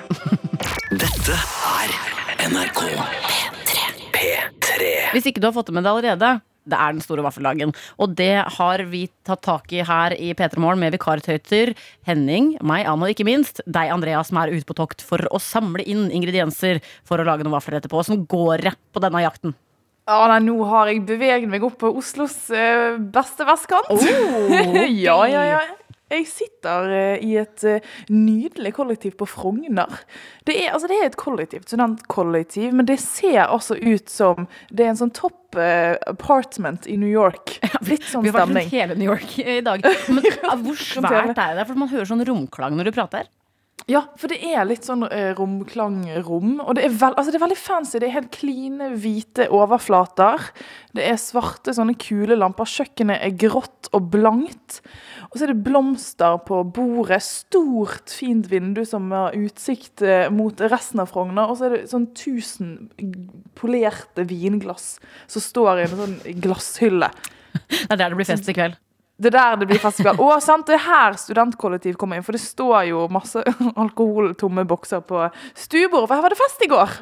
Dette 1.02 1.36
er 1.36 1.94
NRK 2.48 2.82
P3. 4.16 4.92
Hvis 5.14 5.28
ikke 5.30 5.42
du 5.42 5.48
har 5.50 5.56
fått 5.56 5.70
det 5.70 5.76
med 5.76 5.86
deg 5.86 5.92
allerede, 5.94 6.32
det 6.68 6.78
er 6.78 6.96
den 6.96 7.04
store 7.04 7.24
vaffeldagen. 7.26 7.74
Og 7.98 8.16
det 8.18 8.34
har 8.58 8.84
vi 8.90 9.06
tatt 9.26 9.44
tak 9.46 9.72
i 9.72 9.84
her 9.86 10.14
i 10.16 10.32
P3 10.36 10.60
Morgen 10.62 10.82
med 10.82 10.94
vikartøyter. 10.96 11.74
Henning, 12.08 12.54
meg, 12.62 12.86
Anne 12.88 13.08
og 13.08 13.14
ikke 13.14 13.26
minst 13.28 13.62
deg, 13.66 13.92
Andrea, 13.94 14.22
som 14.26 14.40
er 14.42 14.54
ute 14.54 14.68
på 14.68 14.76
tokt 14.78 15.04
for 15.04 15.24
å 15.32 15.40
samle 15.42 15.86
inn 15.88 16.08
ingredienser 16.14 16.82
for 17.08 17.20
å 17.20 17.26
lage 17.28 17.46
noen 17.46 17.56
vafler 17.56 17.80
etterpå. 17.80 18.04
Som 18.06 18.26
går 18.28 18.68
det 18.68 18.76
på 18.92 19.02
denne 19.04 19.24
jakten. 19.24 19.56
Ja, 20.08 20.22
nei, 20.30 20.38
nå 20.40 20.56
har 20.64 20.88
jeg 20.88 21.02
beveget 21.04 21.50
meg 21.52 21.64
opp 21.66 21.76
på 21.82 21.90
Oslos 22.00 22.46
eh, 22.48 22.96
beste 23.12 23.44
vestkant. 23.44 23.90
ok. 23.92 24.06
ja, 25.04 25.18
ja, 25.28 25.44
ja. 25.52 25.60
Jeg 26.08 26.24
sitter 26.30 26.92
eh, 26.94 27.24
i 27.24 27.34
et 27.40 27.64
eh, 27.68 27.84
nydelig 28.08 28.72
kollektiv 28.78 29.18
på 29.20 29.28
Frogner. 29.28 29.98
Det 30.48 30.56
er, 30.56 30.72
altså, 30.72 30.88
det 30.88 30.96
er 30.96 31.10
et 31.10 31.18
kollektiv, 31.20 31.66
studentkollektiv, 31.68 32.72
men 32.76 32.88
det 32.88 32.96
ser 33.02 33.42
altså 33.44 33.76
ut 33.76 34.08
som 34.12 34.48
det 34.70 34.86
er 34.86 34.94
en 34.94 35.00
sånn 35.02 35.12
topp 35.16 35.58
eh, 35.60 35.96
apartment 36.08 36.88
i 36.88 36.96
New 37.00 37.10
York. 37.12 37.58
Litt 37.90 38.08
sånn 38.08 38.24
Vi 38.24 38.32
har 38.32 38.40
vært 38.40 38.48
stemning. 38.48 38.70
rundt 38.70 38.78
hele 38.78 38.98
New 38.98 39.10
York 39.10 39.36
i 39.44 39.58
dag. 39.64 39.84
Men 40.08 40.30
hvor 40.64 40.80
svært 40.80 41.36
er 41.36 41.60
det? 41.60 41.68
For 41.68 41.76
man 41.84 41.92
hører 41.92 42.08
sånn 42.08 42.24
romklang 42.28 42.78
når 42.78 42.88
du 42.88 42.96
prater. 42.96 43.28
Ja, 43.88 44.02
for 44.20 44.28
det 44.28 44.36
er 44.44 44.66
litt 44.68 44.84
sånn 44.84 45.06
eh, 45.06 45.30
romklangrom. 45.32 46.58
Og 46.60 46.74
det 46.76 46.82
er, 46.84 46.92
vel, 46.92 47.14
altså 47.16 47.32
det 47.32 47.38
er 47.38 47.44
veldig 47.46 47.56
fancy. 47.56 47.96
Det 47.96 48.10
er 48.10 48.18
helt 48.18 48.34
kline, 48.36 48.90
hvite 49.00 49.46
overflater. 49.56 50.44
Det 50.92 51.06
er 51.08 51.16
svarte 51.20 51.72
sånne 51.72 51.94
kulelamper. 51.96 52.68
Kjøkkenet 52.68 53.24
er 53.24 53.32
grått 53.40 53.88
og 53.96 54.10
blankt. 54.12 54.82
Og 55.30 55.38
så 55.38 55.46
er 55.46 55.54
det 55.54 55.64
blomster 55.64 56.36
på 56.44 56.60
bordet. 56.76 57.22
Stort, 57.24 58.12
fint 58.12 58.50
vindu 58.52 58.82
som 58.88 59.08
har 59.14 59.36
utsikt 59.38 60.04
eh, 60.04 60.26
mot 60.36 60.60
resten 60.68 61.00
av 61.00 61.08
Frogner. 61.08 61.48
Og 61.48 61.56
så 61.56 61.70
er 61.70 61.78
det 61.78 61.88
sånn 61.88 62.10
tusen 62.12 62.74
polerte 63.56 64.26
vinglass 64.28 64.98
som 65.32 65.46
står 65.46 65.80
i 65.80 65.88
en 65.88 65.96
sånn 66.02 66.18
glasshylle. 66.44 67.08
Det 67.68 67.88
er 67.88 67.96
der 67.96 68.12
det 68.12 68.20
blir 68.20 68.28
fest 68.28 68.52
i 68.52 68.54
kveld. 68.54 68.76
Det 69.18 69.32
er 69.32 69.34
der 69.34 69.56
det 69.58 69.66
blir 69.66 69.80
festival. 69.82 70.18
Å, 70.22 70.38
sant, 70.42 70.68
det 70.68 70.76
er 70.76 70.84
her 70.84 71.16
studentkollektiv 71.18 71.96
kommer 71.98 72.20
inn, 72.20 72.26
for 72.26 72.36
det 72.36 72.42
står 72.44 72.84
jo 72.92 73.06
masse 73.10 73.42
alkoholtomme 73.82 74.62
bokser 74.70 75.02
på 75.06 75.24
stuebordet, 75.58 76.06
for 76.06 76.14
her 76.14 76.26
var 76.28 76.34
det 76.34 76.38
fest 76.38 76.62
i 76.62 76.70
går. 76.70 76.98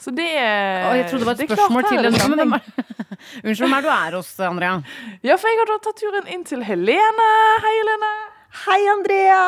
Så 0.00 0.14
det 0.16 0.30
Å, 0.32 0.94
jeg 0.96 1.10
trodde 1.10 1.20
det 1.20 1.28
var 1.28 1.36
et 1.36 1.42
det 1.44 1.50
spørsmål 1.52 1.88
til 1.90 2.08
Unnskyld, 3.44 3.66
hvem 3.66 3.74
er 3.76 3.84
du 3.84 3.90
er 3.92 4.16
hos, 4.16 4.32
Andrea? 4.40 4.78
Ja, 5.20 5.36
for 5.36 5.52
jeg 5.52 5.60
har 5.60 5.68
da 5.68 5.80
tatt 5.84 6.00
turen 6.00 6.30
inn 6.32 6.46
til 6.48 6.64
Helene. 6.64 7.26
Hei, 7.66 7.74
Helene. 7.82 8.14
Hei, 8.50 8.80
Andrea. 8.90 9.42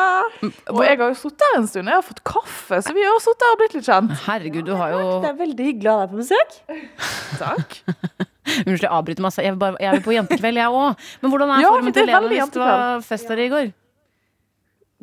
Og 0.71 0.79
jeg 0.85 0.95
har 0.95 1.09
jo 1.11 1.15
sittet 1.19 1.43
her 1.49 1.57
en 1.59 1.65
stund. 1.67 1.89
Jeg 1.91 1.97
har 1.99 2.05
fått 2.07 2.21
kaffe, 2.27 2.79
så 2.85 2.93
vi 2.95 3.03
har 3.03 3.17
sittet 3.21 3.43
her 3.43 3.55
og 3.55 3.59
blitt 3.59 3.75
litt 3.75 3.87
kjent. 3.89 4.13
Herregud, 4.23 4.63
du 4.69 4.73
har 4.79 4.93
jo 4.95 5.01
Det 5.25 5.29
er 5.33 5.39
veldig 5.41 5.65
hyggelig 5.67 5.91
å 5.91 5.95
ha 5.97 6.05
deg 6.05 6.13
på 6.13 6.21
besøk. 6.21 6.55
Takk. 7.43 7.75
Unnskyld, 8.63 8.85
jeg 8.85 8.91
avbryter 8.91 9.25
masse. 9.25 9.43
Jeg, 9.43 9.55
vil 9.55 9.59
bare, 9.59 9.79
jeg 9.83 9.91
er 9.91 9.99
jo 9.99 10.05
på 10.07 10.15
jentekveld, 10.15 10.59
jeg 10.61 10.77
òg. 10.79 11.03
Men 11.21 11.33
hvordan 11.33 11.51
er 11.51 11.63
Ja, 11.65 11.71
formen 11.75 11.95
til 11.97 12.07
Helene 12.07 12.31
hvis 12.31 12.53
det 12.55 12.63
var 12.63 13.03
fest 13.09 13.31
der 13.33 13.41
i 13.43 13.49
går? 13.51 13.71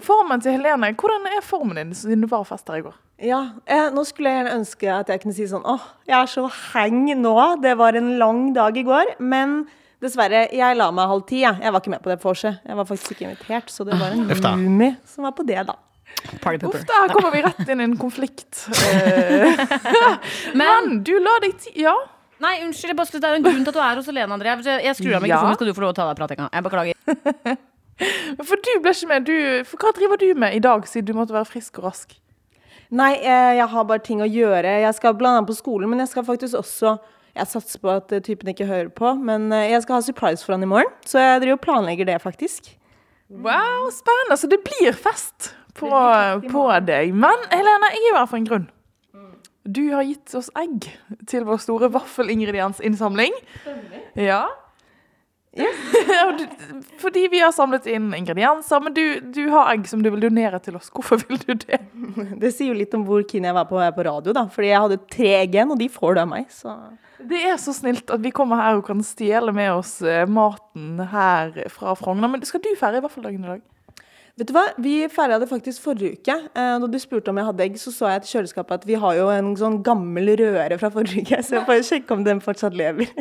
Formen 0.01 0.41
til 0.41 0.57
Helene, 0.57 0.91
hvordan 0.97 1.29
er 1.29 1.45
formen 1.45 1.77
din 1.83 1.93
siden 1.97 2.25
du 2.25 2.29
var 2.31 2.47
fest 2.49 2.73
her 2.73 2.81
i 2.81 2.85
går? 2.87 2.97
Ja, 3.21 3.41
eh, 3.69 3.91
nå 3.93 4.01
skulle 4.09 4.33
jeg 4.33 4.39
gjerne 4.41 4.55
ønske 4.63 4.89
at 4.95 5.13
jeg 5.13 5.21
kunne 5.21 5.37
si 5.37 5.45
sånn 5.51 5.67
åh, 5.69 5.83
jeg 6.09 6.17
er 6.17 6.31
så 6.33 6.47
heng 6.73 7.03
nå. 7.21 7.35
Det 7.61 7.75
var 7.77 7.99
en 8.01 8.15
lang 8.23 8.47
dag 8.57 8.81
i 8.81 8.85
går. 8.87 9.13
Men 9.21 9.67
dessverre, 10.01 10.47
jeg 10.57 10.77
la 10.79 10.89
meg 10.95 11.11
halv 11.11 11.27
ti. 11.29 11.43
Jeg, 11.45 11.61
jeg 11.61 11.75
var 11.75 11.83
ikke 11.83 11.93
med 11.95 12.03
på 12.05 12.13
det 12.13 12.19
vorset. 12.23 12.61
Jeg 12.67 12.79
var 12.79 12.89
faktisk 12.89 13.15
ikke 13.15 13.29
invitert, 13.29 13.73
så 13.73 13.87
det 13.89 13.99
var 14.01 14.17
en 14.17 14.27
roomie 14.31 14.97
som 15.09 15.27
var 15.29 15.37
på 15.37 15.47
det, 15.49 15.61
da. 15.69 15.77
Uff, 16.11 16.83
der 16.89 17.13
kommer 17.15 17.31
vi 17.33 17.43
rett 17.45 17.69
inn 17.71 17.81
i 17.81 17.87
en 17.87 17.99
konflikt. 18.01 18.65
Men 20.61 20.97
du 21.07 21.15
la 21.23 21.37
deg 21.45 21.55
ti... 21.61 21.75
Ja. 21.85 21.95
Nei, 22.41 22.55
unnskyld, 22.65 22.97
bare 22.97 23.21
det 23.21 23.29
er 23.29 23.37
en 23.37 23.45
grunn 23.45 23.65
til 23.67 23.69
at 23.69 23.77
du 23.77 23.83
er 23.85 23.99
hos 24.01 24.09
Helene, 24.09 24.37
André. 24.37 24.55
Jeg 24.81 24.97
skrur 24.97 25.19
av 25.19 25.27
Ja. 25.27 25.27
mikrofonen, 25.27 25.59
skal 25.59 25.69
du 25.69 25.75
få 25.77 25.85
lov 25.85 25.93
å 25.93 25.99
ta 25.99 26.07
deg 26.09 26.21
pratinga. 26.23 26.49
Jeg 26.57 26.65
beklager. 26.65 27.61
For 28.49 28.57
du 28.65 28.71
ble 28.81 28.95
ikke 28.97 29.09
med. 29.11 29.27
Du, 29.29 29.35
for 29.69 29.83
hva 29.83 29.93
driver 29.93 30.21
du 30.21 30.31
med 30.41 30.57
i 30.57 30.63
dag, 30.65 30.87
siden 30.89 31.11
du 31.11 31.19
måtte 31.19 31.37
være 31.37 31.45
frisk 31.51 31.83
og 31.83 31.91
rask? 31.91 32.15
Nei, 32.97 33.13
eh, 33.21 33.59
jeg 33.59 33.67
har 33.71 33.85
bare 33.87 34.03
ting 34.03 34.23
å 34.25 34.29
gjøre. 34.29 34.73
Jeg 34.87 34.97
skal 34.97 35.19
blant 35.19 35.37
annet 35.37 35.51
på 35.51 35.59
skolen, 35.59 35.91
men 35.93 36.01
jeg 36.01 36.09
skal 36.15 36.25
faktisk 36.27 36.57
også 36.63 36.95
Jeg 37.37 37.47
satser 37.51 37.83
på 37.83 37.93
at 37.93 38.13
eh, 38.13 38.23
typen 38.27 38.51
ikke 38.53 38.67
hører 38.69 38.91
på, 38.95 39.15
men 39.15 39.49
eh, 39.55 39.71
jeg 39.71 39.85
skal 39.85 39.99
ha 39.99 40.05
surprise 40.05 40.45
for 40.45 40.57
han 40.57 40.67
i 40.67 40.71
morgen. 40.71 40.91
Så 41.07 41.23
jeg 41.23 41.45
driver 41.45 41.59
og 41.59 41.65
planlegger 41.67 42.09
det, 42.09 42.19
faktisk. 42.23 42.73
Wow, 43.31 43.91
spennende. 43.95 44.37
Så 44.41 44.51
det 44.51 44.61
blir 44.67 44.97
fest 44.97 45.53
på, 45.79 45.91
på 46.51 46.67
deg. 46.87 47.15
Men 47.15 47.49
Helene, 47.53 47.93
jeg 47.95 48.11
er 48.11 48.19
her 48.19 48.31
for 48.31 48.41
en 48.41 48.49
grunn. 48.49 48.69
Du 49.71 49.83
har 49.93 50.03
gitt 50.09 50.33
oss 50.35 50.49
egg 50.59 50.89
til 51.31 51.45
vår 51.47 51.61
store 51.63 51.91
vaffelingrediensinnsamling. 51.95 53.35
Ja. 54.19 54.47
Du- 56.39 56.83
Fordi 57.01 57.25
vi 57.33 57.41
har 57.43 57.51
samlet 57.53 57.87
inn 57.91 58.11
ingredienser, 58.15 58.81
men 58.85 58.95
du, 58.95 59.03
du 59.35 59.41
har 59.51 59.73
egg 59.73 59.87
som 59.91 60.03
du 60.05 60.11
vil 60.15 60.23
donere 60.23 60.61
til 60.63 60.77
oss. 60.79 60.91
Hvorfor 60.95 61.19
vil 61.27 61.41
du 61.43 61.55
det? 61.65 61.81
Det 62.43 62.53
sier 62.55 62.71
jo 62.71 62.79
litt 62.79 62.95
om 62.95 63.03
hvor 63.09 63.25
keen 63.29 63.49
jeg 63.49 63.57
var 63.57 63.67
på 63.71 63.79
være 63.81 63.95
på 63.97 64.05
radio, 64.07 64.35
da. 64.37 64.45
Fordi 64.53 64.71
jeg 64.71 64.85
hadde 64.85 65.01
tre 65.11 65.33
egg 65.41 65.57
igjen, 65.59 65.73
og 65.75 65.81
de 65.81 65.89
får 65.91 66.15
du 66.17 66.23
av 66.23 66.31
meg, 66.31 66.47
så 66.55 66.77
Det 67.19 67.41
er 67.51 67.59
så 67.61 67.75
snilt 67.77 68.11
at 68.15 68.23
vi 68.25 68.31
kommer 68.37 68.61
her 68.63 68.79
og 68.79 68.87
kan 68.87 69.03
stjele 69.05 69.53
med 69.57 69.73
oss 69.75 69.99
eh, 70.07 70.23
maten 70.31 71.03
her 71.11 71.51
fra 71.75 71.97
Frogner. 71.99 72.31
Men 72.33 72.47
skal 72.49 72.63
du 72.65 72.71
feire 72.81 73.03
vaffeldagen 73.05 73.45
i 73.45 73.51
dag? 73.57 73.67
Vet 74.41 74.49
du 74.49 74.55
hva, 74.57 74.63
vi 74.81 74.95
feira 75.13 75.37
det 75.43 75.51
faktisk 75.51 75.83
forrige 75.85 76.15
uke. 76.21 76.37
Eh, 76.55 76.77
da 76.81 76.87
du 76.89 76.97
spurte 77.03 77.29
om 77.35 77.37
jeg 77.43 77.51
hadde 77.51 77.67
egg, 77.67 77.75
så 77.83 77.91
så 77.93 78.09
jeg 78.15 78.23
til 78.25 78.39
kjøleskapet 78.39 78.79
at 78.79 78.87
vi 78.89 78.97
har 79.03 79.19
jo 79.19 79.27
en 79.35 79.51
sånn 79.59 79.83
gammel 79.85 80.31
røre 80.41 80.79
fra 80.81 80.89
forrige 80.95 81.27
uke, 81.27 81.43
så 81.45 81.59
jeg 81.59 81.67
får 81.69 81.83
sjekke 81.91 82.17
om 82.17 82.25
den 82.25 82.41
fortsatt 82.45 82.79
lever. 82.79 83.11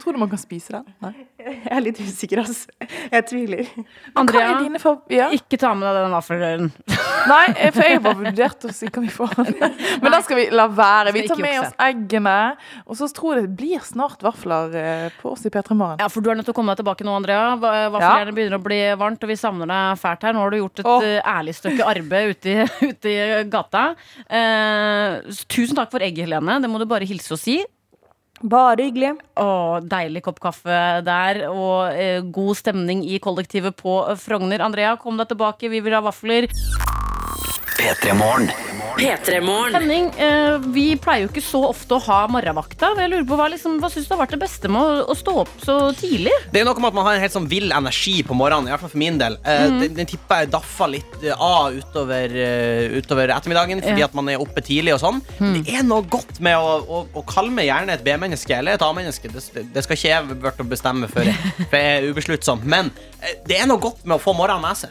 Tror 0.00 0.16
du 0.16 0.20
man 0.22 0.30
kan 0.32 0.40
spise 0.40 0.74
den? 0.76 0.94
Nei. 1.02 1.12
Jeg 1.42 1.70
er 1.74 1.82
litt 1.82 1.98
usikker, 2.00 2.42
altså. 2.42 2.70
Jeg 3.12 3.26
tviler. 3.28 3.70
Andrea, 4.18 4.52
ja? 5.10 5.28
ikke 5.34 5.58
ta 5.60 5.72
med 5.74 5.88
deg 5.88 6.04
den 6.04 6.14
vaffelrøren. 6.14 6.70
Nei, 7.32 7.70
for 7.74 7.86
jeg 7.86 8.00
var 8.02 8.16
vurdert 8.18 8.66
å 8.66 8.72
si 8.74 8.88
kan 8.92 9.04
vi 9.06 9.10
få 9.12 9.28
den. 9.34 9.52
Men 10.02 10.14
da 10.14 10.20
skal 10.24 10.40
vi 10.40 10.46
la 10.54 10.66
være. 10.70 11.14
Vi 11.14 11.24
tar 11.30 11.40
med 11.42 11.60
oss 11.62 11.76
eggene. 11.86 12.36
Og 12.86 12.98
så 12.98 13.08
tror 13.14 13.36
jeg 13.38 13.48
det 13.48 13.56
blir 13.60 13.82
snart 13.86 14.22
vafler 14.24 14.76
eh, 14.78 15.06
på 15.20 15.34
oss 15.34 15.44
i 15.46 15.52
P3 15.52 15.76
Morgen. 15.78 16.02
Ja, 16.02 16.08
for 16.12 16.24
du 16.24 16.30
er 16.32 16.38
nødt 16.38 16.48
til 16.48 16.54
å 16.54 16.58
komme 16.58 16.74
deg 16.74 16.82
tilbake 16.82 17.06
nå, 17.06 17.14
Andrea. 17.20 17.52
Va- 17.62 17.74
ja. 18.02 18.14
begynner 18.32 18.58
å 18.58 18.64
bli 18.64 18.80
varmt, 18.98 19.22
og 19.22 19.30
vi 19.32 19.38
savner 19.38 19.70
deg 19.70 20.00
fælt 20.02 20.26
her. 20.26 20.36
Nå 20.36 20.42
har 20.44 20.54
du 20.54 20.58
gjort 20.62 20.82
et 20.82 20.90
Åh. 20.94 21.06
eh, 21.10 21.20
ærlig 21.34 21.56
stykke 21.58 21.90
arbeid 21.92 22.34
ute 22.36 22.56
i, 22.56 22.66
ute 22.92 23.12
i 23.12 23.44
gata. 23.52 23.84
Eh, 24.26 25.36
tusen 25.46 25.78
takk 25.78 25.92
for 25.94 26.02
egget, 26.04 26.26
Helene. 26.26 26.58
Det 26.62 26.70
må 26.72 26.82
du 26.82 26.88
bare 26.90 27.08
hilse 27.08 27.34
og 27.36 27.42
si. 27.42 27.60
Bare 28.42 28.88
hyggelig. 28.88 29.12
Å, 29.38 29.78
deilig 29.86 30.24
kopp 30.26 30.40
kaffe 30.42 30.78
der, 31.06 31.44
og 31.52 31.94
eh, 31.94 32.18
god 32.34 32.58
stemning 32.58 33.04
i 33.06 33.20
kollektivet 33.22 33.76
på 33.78 34.00
Frogner. 34.18 34.64
Andrea, 34.66 34.96
kom 34.98 35.20
deg 35.20 35.30
tilbake, 35.30 35.70
vi 35.70 35.82
vil 35.84 35.94
ha 35.94 36.02
vafler. 36.02 36.50
P3 37.78 38.14
Morgen. 38.14 38.50
P3morgen. 38.98 39.72
Henning, 39.74 40.08
eh, 40.20 40.58
vi 40.74 40.82
pleier 41.00 41.24
jo 41.24 41.30
ikke 41.30 41.42
så 41.42 41.62
ofte 41.70 41.96
å 41.96 42.00
ha 42.04 42.18
morgenvakta. 42.30 42.90
Jeg 43.00 43.08
lurer 43.10 43.24
på 43.26 43.38
Hva, 43.40 43.46
liksom, 43.50 43.78
hva 43.80 43.88
syns 43.90 44.04
du 44.06 44.12
har 44.12 44.20
vært 44.20 44.34
det 44.36 44.40
beste 44.42 44.68
med 44.70 44.82
å, 44.82 45.06
å 45.08 45.16
stå 45.16 45.32
opp 45.42 45.54
så 45.64 45.76
tidlig? 45.96 46.34
Det 46.52 46.60
er 46.60 46.66
noe 46.68 46.76
med 46.76 46.90
at 46.90 46.98
man 46.98 47.06
har 47.08 47.16
en 47.16 47.22
helt 47.24 47.32
sånn 47.34 47.48
vill 47.48 47.72
energi 47.72 48.18
på 48.28 48.36
morgenen, 48.36 48.68
i 48.68 48.74
hvert 48.74 48.84
fall 48.84 48.92
for 48.92 49.00
min 49.00 49.16
del. 49.18 49.38
Eh, 49.48 49.62
Mhm. 49.70 49.80
den, 49.80 49.94
den 50.02 50.10
tipper 50.12 50.42
jeg 50.44 50.50
daffa 50.52 50.86
litt 50.92 51.16
eh, 51.24 51.32
av 51.40 51.72
utover, 51.80 52.36
eh, 52.36 52.98
utover 53.00 53.32
ettermiddagen, 53.32 53.80
fordi 53.82 53.98
Ja. 54.04 54.10
at 54.10 54.14
man 54.14 54.28
er 54.28 54.38
oppe 54.44 54.60
tidlig 54.62 54.92
og 54.94 55.00
sånn. 55.00 55.22
Mhm. 55.40 55.64
Det 55.64 55.74
er 55.80 55.82
noe 55.88 56.02
godt 56.02 56.38
med 56.40 56.56
å, 56.60 56.84
å, 56.84 57.06
å 57.16 57.24
kalle 57.26 57.50
meg 57.50 57.70
gjerne 57.72 57.96
et 57.96 58.04
B-menneske 58.04 58.58
eller 58.58 58.74
et 58.76 58.82
A-menneske. 58.82 59.32
Det, 59.32 59.72
det 59.72 59.84
skal 59.88 59.96
ikke 59.96 60.12
jeg 60.12 60.28
burde 60.36 60.66
å 60.66 60.68
bestemme 60.68 61.08
for, 61.08 61.24
for 61.70 61.76
jeg 61.80 61.96
er 62.04 62.12
ubesluttsom. 62.12 62.60
Men 62.62 62.92
eh, 63.22 63.40
det 63.48 63.62
er 63.62 63.66
noe 63.66 63.80
godt 63.80 64.04
med 64.04 64.20
å 64.20 64.22
få 64.22 64.36
morgenen 64.36 64.60
med 64.68 64.76
seg. 64.76 64.90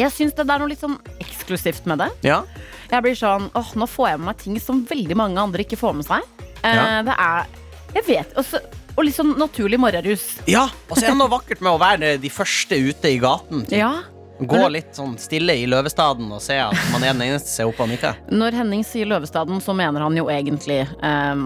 Jeg 0.00 0.10
syns 0.14 0.34
det 0.34 0.46
er 0.48 0.58
noe 0.58 0.68
litt 0.68 0.80
sånn 0.80 0.98
eksklusivt 1.20 1.84
med 1.86 1.98
det. 1.98 2.10
Ja. 2.26 2.42
Jeg 2.90 3.02
blir 3.04 3.14
sånn, 3.16 3.50
åh, 3.56 3.72
Nå 3.76 3.86
får 3.88 4.08
jeg 4.10 4.18
med 4.20 4.26
meg 4.26 4.38
ting 4.38 4.58
som 4.60 4.84
veldig 4.88 5.16
mange 5.16 5.40
andre 5.40 5.64
ikke 5.64 5.78
får 5.80 5.94
med 6.00 6.06
seg. 6.08 6.22
Eh, 6.62 6.74
Ja. 6.74 7.02
Det 7.02 7.14
er 7.18 7.46
Jeg 7.94 8.04
vet 8.06 8.34
også, 8.40 8.60
Og 8.96 9.04
litt 9.04 9.14
sånn 9.16 9.34
naturlig 9.38 9.78
morgenrus. 9.80 10.38
Ja, 10.46 10.64
og 10.90 10.96
så 10.96 11.04
er 11.04 11.08
det 11.12 11.16
noe 11.18 11.28
vakkert 11.32 11.60
med 11.64 11.72
å 11.72 11.78
være 11.80 12.18
de 12.20 12.28
første 12.28 12.76
ute 12.76 13.08
i 13.08 13.18
gaten. 13.18 13.64
typ. 13.64 13.78
Ja. 13.78 14.02
Gå 14.40 14.58
litt 14.72 14.96
sånn 14.96 15.12
stille 15.20 15.54
i 15.60 15.66
løvestaden 15.70 16.30
og 16.34 16.40
se 16.42 16.56
at 16.58 16.74
man 16.90 17.04
er 17.04 17.12
den 17.12 17.20
eneste 17.28 17.46
som 17.50 17.54
ser 17.60 17.68
opp 17.70 17.82
og 17.84 17.90
nikker. 17.92 18.16
Når 18.40 18.56
Henning 18.58 18.82
sier 18.86 19.06
Løvestaden, 19.06 19.60
så 19.62 19.74
mener 19.76 20.02
han 20.02 20.16
jo 20.18 20.24
egentlig 20.32 20.80
eh, 20.82 21.44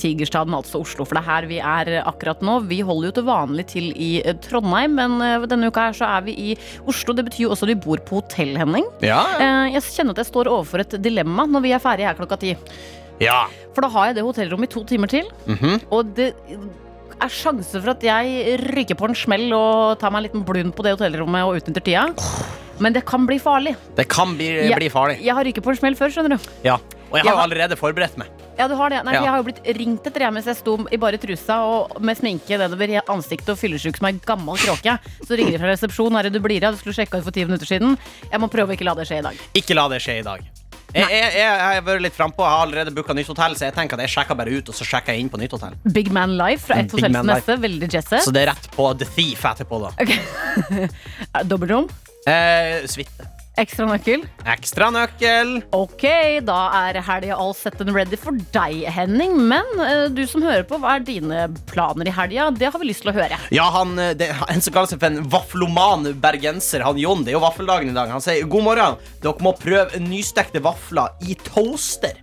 Tigerstaden, 0.00 0.54
altså 0.56 0.80
Oslo. 0.82 1.04
For 1.06 1.14
det 1.18 1.22
er 1.22 1.28
her 1.28 1.46
vi 1.50 1.60
er 1.62 1.92
akkurat 2.02 2.42
nå. 2.42 2.56
Vi 2.70 2.80
holder 2.86 3.10
jo 3.10 3.14
til 3.20 3.26
vanlig 3.28 3.66
til 3.74 3.90
i 3.94 4.10
eh, 4.24 4.34
Trondheim, 4.42 4.96
men 4.98 5.18
eh, 5.22 5.46
denne 5.52 5.70
uka 5.70 5.88
her 5.90 5.98
så 6.00 6.08
er 6.16 6.26
vi 6.26 6.34
i 6.50 6.56
Oslo. 6.88 7.14
Det 7.14 7.26
betyr 7.28 7.46
jo 7.46 7.52
også 7.54 7.68
at 7.68 7.74
vi 7.74 7.78
bor 7.84 8.02
på 8.08 8.18
hotell, 8.22 8.56
Henning. 8.58 8.88
Ja, 9.04 9.22
Eh, 9.42 9.72
jeg 9.76 9.82
kjenner 9.92 10.16
at 10.16 10.22
jeg 10.24 10.30
står 10.32 10.48
overfor 10.50 10.82
et 10.82 10.94
dilemma 11.02 11.46
når 11.48 11.62
vi 11.64 11.72
er 11.76 11.80
ferdige 11.82 12.08
her 12.10 12.18
klokka 12.18 12.40
ti. 12.42 12.56
ja. 13.22 13.44
For 13.72 13.80
da 13.86 13.88
har 13.88 14.10
jeg 14.10 14.18
det 14.18 14.24
hotellrommet 14.26 14.68
i 14.68 14.72
to 14.74 14.82
timer 14.84 15.08
til. 15.08 15.28
Mhm. 15.48 15.78
Og 15.96 16.10
det 16.16 16.34
er 17.24 17.32
sjanse 17.32 17.80
for 17.82 17.90
at 17.94 18.02
jeg 18.06 18.58
ryker 18.74 18.98
på 18.98 19.08
en 19.08 19.14
smell 19.18 19.52
og 19.56 19.98
tar 20.00 20.10
meg 20.14 20.22
en 20.22 20.28
liten 20.30 20.44
blund 20.48 20.74
på 20.76 20.84
det 20.86 20.96
hotellrommet 20.96 21.44
og 21.46 21.60
utnytter 21.60 21.84
tida. 21.84 22.06
Men 22.82 22.92
det 22.96 23.04
kan 23.06 23.26
bli 23.28 23.38
farlig. 23.38 23.76
Det 23.96 24.08
kan 24.10 24.34
bli, 24.36 24.48
bli 24.74 24.88
farlig. 24.90 25.20
Jeg 25.22 25.34
har 25.36 25.44
ryket 25.46 25.62
på 25.62 25.70
en 25.70 25.76
smell 25.78 25.94
før, 25.98 26.10
skjønner 26.14 26.36
du. 26.36 26.50
Ja. 26.66 26.78
Og 27.12 27.18
jeg 27.18 27.24
Jeg 27.26 27.28
har 27.28 27.36
har- 27.36 27.44
allerede 27.44 27.76
forberedt 27.76 28.16
meg. 28.16 28.28
Ja, 28.58 28.66
du 28.68 28.74
har 28.74 28.88
det. 28.90 29.04
Nei, 29.04 29.12
Ja. 29.14 29.20
Jeg 29.22 29.30
har 29.30 29.42
jo 29.42 29.44
blitt 29.44 29.76
ringt 29.76 30.06
etter 30.06 30.20
jeg 30.20 30.32
mens 30.32 30.46
jeg 30.46 30.56
sto 30.56 30.78
i 30.90 30.96
bare 30.96 31.18
trusa 31.18 31.58
og 31.64 32.00
med 32.00 32.16
sminke 32.16 32.56
nedover 32.58 33.02
ansiktet 33.08 33.50
og 33.50 33.58
fyllesyk 33.58 33.96
som 33.98 34.06
ei 34.08 34.12
gammel 34.24 34.56
kråke. 34.56 34.98
Så 35.26 35.36
ringer 35.36 35.52
de 35.52 35.58
fra 35.58 35.68
resepsjonen. 35.72 36.16
Her 36.16 36.26
er 36.26 36.30
du 36.30 36.40
blir 36.40 36.64
av. 36.64 36.72
Du 36.74 36.78
skulle 36.80 36.94
sjekka 36.96 37.18
ut 37.18 37.24
for 37.24 37.30
ti 37.32 37.44
minutter 37.44 37.66
siden. 37.66 37.98
Jeg 38.30 38.40
må 38.40 38.48
prøve 38.50 38.68
å 38.72 38.76
ikke 38.76 38.84
la 38.84 38.94
det 38.94 39.06
skje 39.08 39.18
i 39.18 39.22
dag. 39.28 39.36
Ikke 39.54 39.74
la 39.74 39.88
det 39.88 40.00
skje 40.00 40.18
i 40.20 40.22
dag. 40.22 40.40
Jeg, 40.92 41.08
jeg, 41.08 41.28
jeg, 41.32 41.40
jeg 41.40 41.76
har 41.78 41.84
vært 41.86 42.02
litt 42.04 42.16
frampå, 42.16 42.44
jeg 42.44 42.52
har 42.52 42.66
allerede 42.66 42.92
booka 42.94 43.14
nytt 43.16 43.30
hotell, 43.32 43.54
så 43.56 43.68
jeg 43.68 43.74
tenker 43.76 43.96
at 43.96 44.04
jeg 44.04 44.12
sjekker 44.12 44.36
bare 44.36 44.52
ut, 44.52 44.68
og 44.68 44.76
så 44.76 44.84
sjekker 44.84 45.16
jeg 45.16 45.24
inn 45.24 45.30
på 45.32 45.40
nytt 45.40 45.54
hotell. 45.56 45.76
Big 45.96 46.12
Man 46.12 46.36
Life 46.36 46.68
fra 46.68 46.82
et 46.82 46.92
hotell 46.92 47.14
Man 47.16 47.24
til 47.24 47.34
neste. 47.34 47.56
Veldig 47.64 47.88
jazzy. 47.96 48.20
Så 48.26 48.34
det 48.36 48.44
er 48.44 48.52
rett 48.52 48.68
på 48.76 48.88
The 49.00 49.08
Thief 49.16 49.46
etterpå, 49.52 49.80
da. 49.86 49.94
Dobbeltrom. 51.50 51.88
Eh, 52.28 52.84
Suite. 52.86 53.31
Ekstra 53.60 53.84
nøkkel. 53.84 54.22
Ekstra 54.48 54.86
nøkkel. 54.94 55.58
Ok, 55.76 56.06
da 56.46 56.60
er 56.86 56.96
helga 57.04 57.36
all 57.36 57.52
set 57.52 57.82
and 57.84 57.92
ready 57.92 58.16
for 58.16 58.32
deg, 58.54 58.78
Henning. 58.88 59.34
Men 59.50 59.68
uh, 59.76 60.06
du 60.08 60.22
som 60.28 60.40
hører 60.40 60.64
på, 60.68 60.78
hva 60.80 60.94
er 60.96 61.04
dine 61.04 61.42
planer 61.68 62.08
i 62.08 62.14
helga? 62.16 62.48
Det 62.56 62.70
har 62.72 62.80
vi 62.80 62.88
lyst 62.88 63.04
til 63.04 63.12
å 63.12 63.16
høre. 63.18 63.36
Ja, 63.52 63.68
han, 63.74 63.92
eh, 64.00 64.14
det, 64.16 64.30
En 64.48 64.64
som 64.64 64.72
kaller 64.72 64.94
seg 64.94 65.02
for 65.02 65.12
en 65.12 65.28
vafloman 65.28 66.08
bergenser, 66.22 66.86
han 66.86 67.00
Jon. 67.00 67.26
Det 67.26 67.34
er 67.34 67.36
jo 67.36 67.44
vaffeldagen 67.44 67.92
i 67.92 67.96
dag. 67.96 68.14
Han 68.14 68.24
sier 68.24 68.48
god 68.48 68.66
morgen. 68.70 68.96
Dere 69.20 69.44
må 69.44 69.52
prøve 69.60 70.00
nystekte 70.00 70.64
vafler 70.64 71.12
i 71.28 71.36
toaster. 71.52 72.16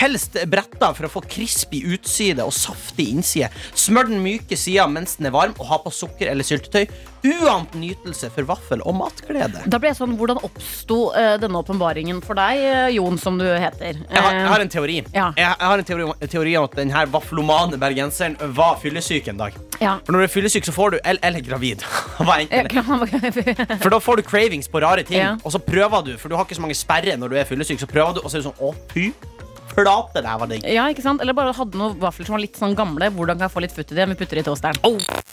Helst 0.00 0.36
bretta 0.50 0.92
for 0.96 1.06
å 1.06 1.12
få 1.12 1.22
crispy 1.28 1.82
utside 1.94 2.44
og 2.44 2.52
saftig 2.56 3.10
innside. 3.12 3.50
Smør 3.78 4.08
den 4.10 4.22
myke 4.24 4.56
sida 4.58 4.86
mens 4.90 5.16
den 5.18 5.28
er 5.30 5.34
varm, 5.34 5.54
og 5.58 5.68
ha 5.70 5.78
på 5.84 5.92
sukker 5.94 6.30
eller 6.32 6.46
syltetøy. 6.46 6.86
Uant 7.22 7.74
nytelse 7.78 8.32
for 8.34 8.42
vaffel 8.48 8.80
og 8.82 8.96
matglede. 8.98 9.60
Da 9.70 9.78
ble 9.78 9.92
jeg 9.92 9.98
sånn, 10.00 10.16
Hvordan 10.18 10.40
oppsto 10.42 10.96
uh, 11.14 11.36
denne 11.40 11.60
åpenbaringen 11.62 12.18
for 12.24 12.38
deg, 12.38 12.62
uh, 12.66 12.88
Jon, 12.92 13.18
som 13.22 13.38
du 13.38 13.46
heter? 13.46 14.00
Jeg 14.02 14.24
har, 14.24 14.34
jeg 14.40 14.50
har 14.50 14.64
en 14.64 14.72
teori. 14.72 14.96
Ja. 15.14 15.28
Jeg, 15.38 15.54
har 15.62 15.78
en 15.82 15.86
teori, 15.86 16.08
teori 16.32 16.56
om 16.58 16.66
at 16.66 16.74
denne 16.80 17.04
vaflomane 17.14 17.78
bergenseren 17.80 18.34
var 18.58 18.80
fyllesyk 18.82 19.30
en 19.30 19.38
dag. 19.44 19.56
Ja. 19.78 19.96
For 20.02 20.14
når 20.14 20.24
du 20.24 20.26
er 20.28 20.34
fyllesyk, 20.34 20.66
så 20.66 20.74
får 20.74 20.96
du 20.96 20.98
Eller, 21.02 21.22
eller 21.22 21.40
gravid. 21.46 21.82
Eh, 22.22 22.68
For 23.82 23.90
da 23.90 23.98
får 24.00 24.20
du 24.20 24.22
cravings 24.26 24.68
på 24.70 24.80
rare 24.82 25.02
ting, 25.06 25.18
Ja. 25.18 25.32
og 25.42 25.52
så 25.52 25.58
prøver 25.62 26.04
du, 26.06 26.12
for 26.18 26.30
du 26.30 26.36
har 26.36 26.44
ikke 26.46 26.54
så 26.58 26.62
mange 26.64 26.76
sperrer 26.78 27.16
når 27.18 27.32
du 27.32 27.36
er 27.40 27.48
fyllesyk, 27.48 27.80
så 27.82 27.88
prøver 27.90 28.14
du, 28.18 28.20
og 28.22 28.30
så 28.30 28.38
er 28.38 28.44
du 28.44 28.48
sånn 28.50 28.62
Å, 28.62 28.70
fy 28.92 29.08
flate, 29.74 30.20
det 30.20 30.28
her 30.28 30.40
var 30.42 30.50
digg. 30.50 30.66
Ja, 30.68 30.86
ikke 30.92 31.04
sant? 31.04 31.22
Eller 31.24 31.36
bare 31.36 31.54
hadde 31.56 31.78
noen 31.80 31.96
vafler 32.02 32.28
som 32.28 32.36
var 32.36 32.42
litt 32.44 32.58
sånn 32.60 32.76
gamle. 32.78 33.08
Hvordan 33.16 33.38
kan 33.40 33.48
jeg 33.48 33.54
få 33.54 33.62
litt 33.64 33.76
futt 33.76 33.92
i 33.94 33.98
det? 33.98 34.08
Vi 34.12 34.18
putter 34.20 34.38
det 34.38 34.44
i 34.44 34.48
toasteren. 34.50 34.78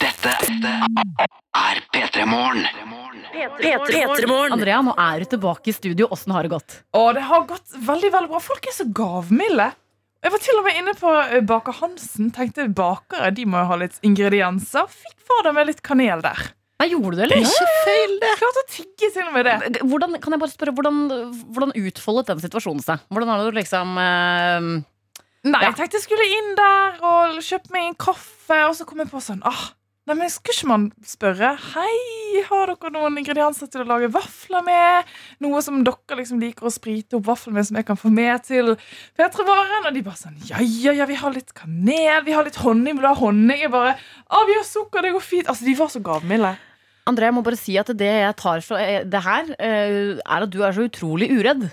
Dette 0.00 0.32
er 1.60 1.82
P3 1.92 2.26
Morgen. 2.28 2.64
Andrea, 4.52 4.80
nå 4.84 4.94
er 4.98 5.22
du 5.22 5.30
tilbake 5.36 5.70
i 5.70 5.76
studio. 5.76 6.08
Åssen 6.14 6.34
har 6.34 6.46
det 6.46 6.52
gått? 6.54 6.80
Å, 6.96 7.04
det 7.16 7.24
har 7.28 7.46
gått 7.48 7.76
veldig 7.76 8.10
veldig 8.16 8.32
bra. 8.32 8.40
Folk 8.42 8.66
er 8.68 8.76
så 8.76 8.88
gavmilde. 8.88 9.70
Jeg 10.20 10.34
var 10.34 10.42
til 10.44 10.58
og 10.60 10.66
med 10.66 10.76
inne 10.76 10.92
på 10.98 11.10
eh, 11.22 11.40
Baker 11.48 11.78
Hansen. 11.80 12.28
Tenkte 12.36 12.66
bakere 12.76 13.30
de 13.32 13.46
må 13.48 13.62
jo 13.62 13.70
ha 13.70 13.78
litt 13.80 13.96
ingredienser. 14.04 14.90
Fikk 14.92 15.16
fader 15.30 15.54
meg 15.56 15.70
litt 15.70 15.80
kanel 15.86 16.20
der. 16.24 16.50
Nei, 16.80 16.86
gjorde 16.94 17.10
du 17.12 17.18
det, 17.20 17.26
eller? 17.26 17.42
Det 17.42 17.48
er 17.48 17.66
ikke 17.66 17.86
feil, 17.86 18.14
det. 18.22 18.30
Klart 18.40 18.60
å 18.62 18.66
tigge 18.72 19.10
til 19.12 19.26
og 19.26 19.34
med 19.36 19.44
det. 19.50 19.82
Hvordan, 19.84 20.14
kan 20.24 20.32
jeg 20.36 20.40
bare 20.40 20.54
spørre, 20.54 20.72
hvordan, 20.78 21.00
hvordan 21.52 21.74
utfoldet 21.76 22.30
den 22.32 22.40
situasjonen 22.46 22.84
seg? 22.86 23.02
Hvordan 23.12 23.28
har 23.34 23.42
du 23.44 23.58
liksom 23.58 23.98
eh, 24.00 24.70
Nei, 25.44 25.60
Ja. 25.60 25.70
jeg 25.70 25.76
tenkte 25.78 25.96
jeg 26.00 26.04
skulle 26.04 26.24
inn 26.38 26.50
der 26.56 26.96
og 27.04 27.38
kjøpe 27.44 27.72
meg 27.72 27.90
en 27.90 27.98
kaffe, 28.00 28.58
og 28.68 28.74
så 28.76 28.84
kom 28.88 29.00
jeg 29.04 29.08
på 29.12 29.20
sånn 29.24 29.44
ah, 29.48 29.68
Nei, 30.08 30.16
men 30.18 30.30
Skulle 30.32 30.56
ikke 30.56 30.68
man 30.70 30.84
spørre 31.06 31.50
Hei, 31.74 32.40
har 32.48 32.72
dere 32.72 32.90
noen 32.94 33.18
ingredienser 33.20 33.68
til 33.72 33.84
å 33.84 33.88
lage 33.88 34.08
vafler 34.12 34.64
med? 34.64 35.10
Noe 35.44 35.60
som 35.64 35.82
dere 35.84 36.16
liksom 36.18 36.40
liker 36.42 36.68
å 36.68 36.72
sprite 36.72 37.18
opp 37.18 37.28
vafler 37.28 37.56
med, 37.56 37.68
som 37.68 37.76
jeg 37.80 37.86
kan 37.88 38.00
få 38.00 38.08
med 38.12 38.40
til 38.48 38.72
P3-varen? 39.20 39.84
Og 39.88 39.92
de 39.96 40.04
bare 40.08 40.20
sånn 40.20 40.40
Ja, 40.48 40.60
ja, 40.64 40.96
ja, 40.96 41.06
vi 41.08 41.20
har 41.20 41.36
litt 41.36 41.52
kanel, 41.56 42.24
vi 42.26 42.36
har 42.36 42.48
litt 42.48 42.56
honning. 42.64 42.96
Vil 42.96 43.04
du 43.04 43.10
ha 43.12 43.16
honning? 43.20 43.60
Jeg 43.66 43.72
bare 43.72 43.94
Å, 44.28 44.42
vi 44.48 44.56
har 44.56 44.66
sukker, 44.66 45.04
det 45.04 45.12
går 45.16 45.24
fint. 45.24 45.48
Altså, 45.52 45.68
De 45.68 45.76
var 45.78 45.92
så 45.92 46.00
gavmilde. 46.04 46.56
André, 47.10 47.28
jeg 47.28 47.36
må 47.36 47.44
bare 47.46 47.58
si 47.58 47.76
at 47.80 47.90
det 47.98 48.10
jeg 48.10 48.36
tar 48.40 48.64
så 48.64 48.78
eh, 48.80 49.02
Det 49.08 49.22
her 49.26 49.52
eh, 49.58 50.18
er 50.20 50.46
at 50.46 50.50
du 50.52 50.60
er 50.64 50.76
så 50.76 50.86
utrolig 50.88 51.30
uredd. 51.34 51.68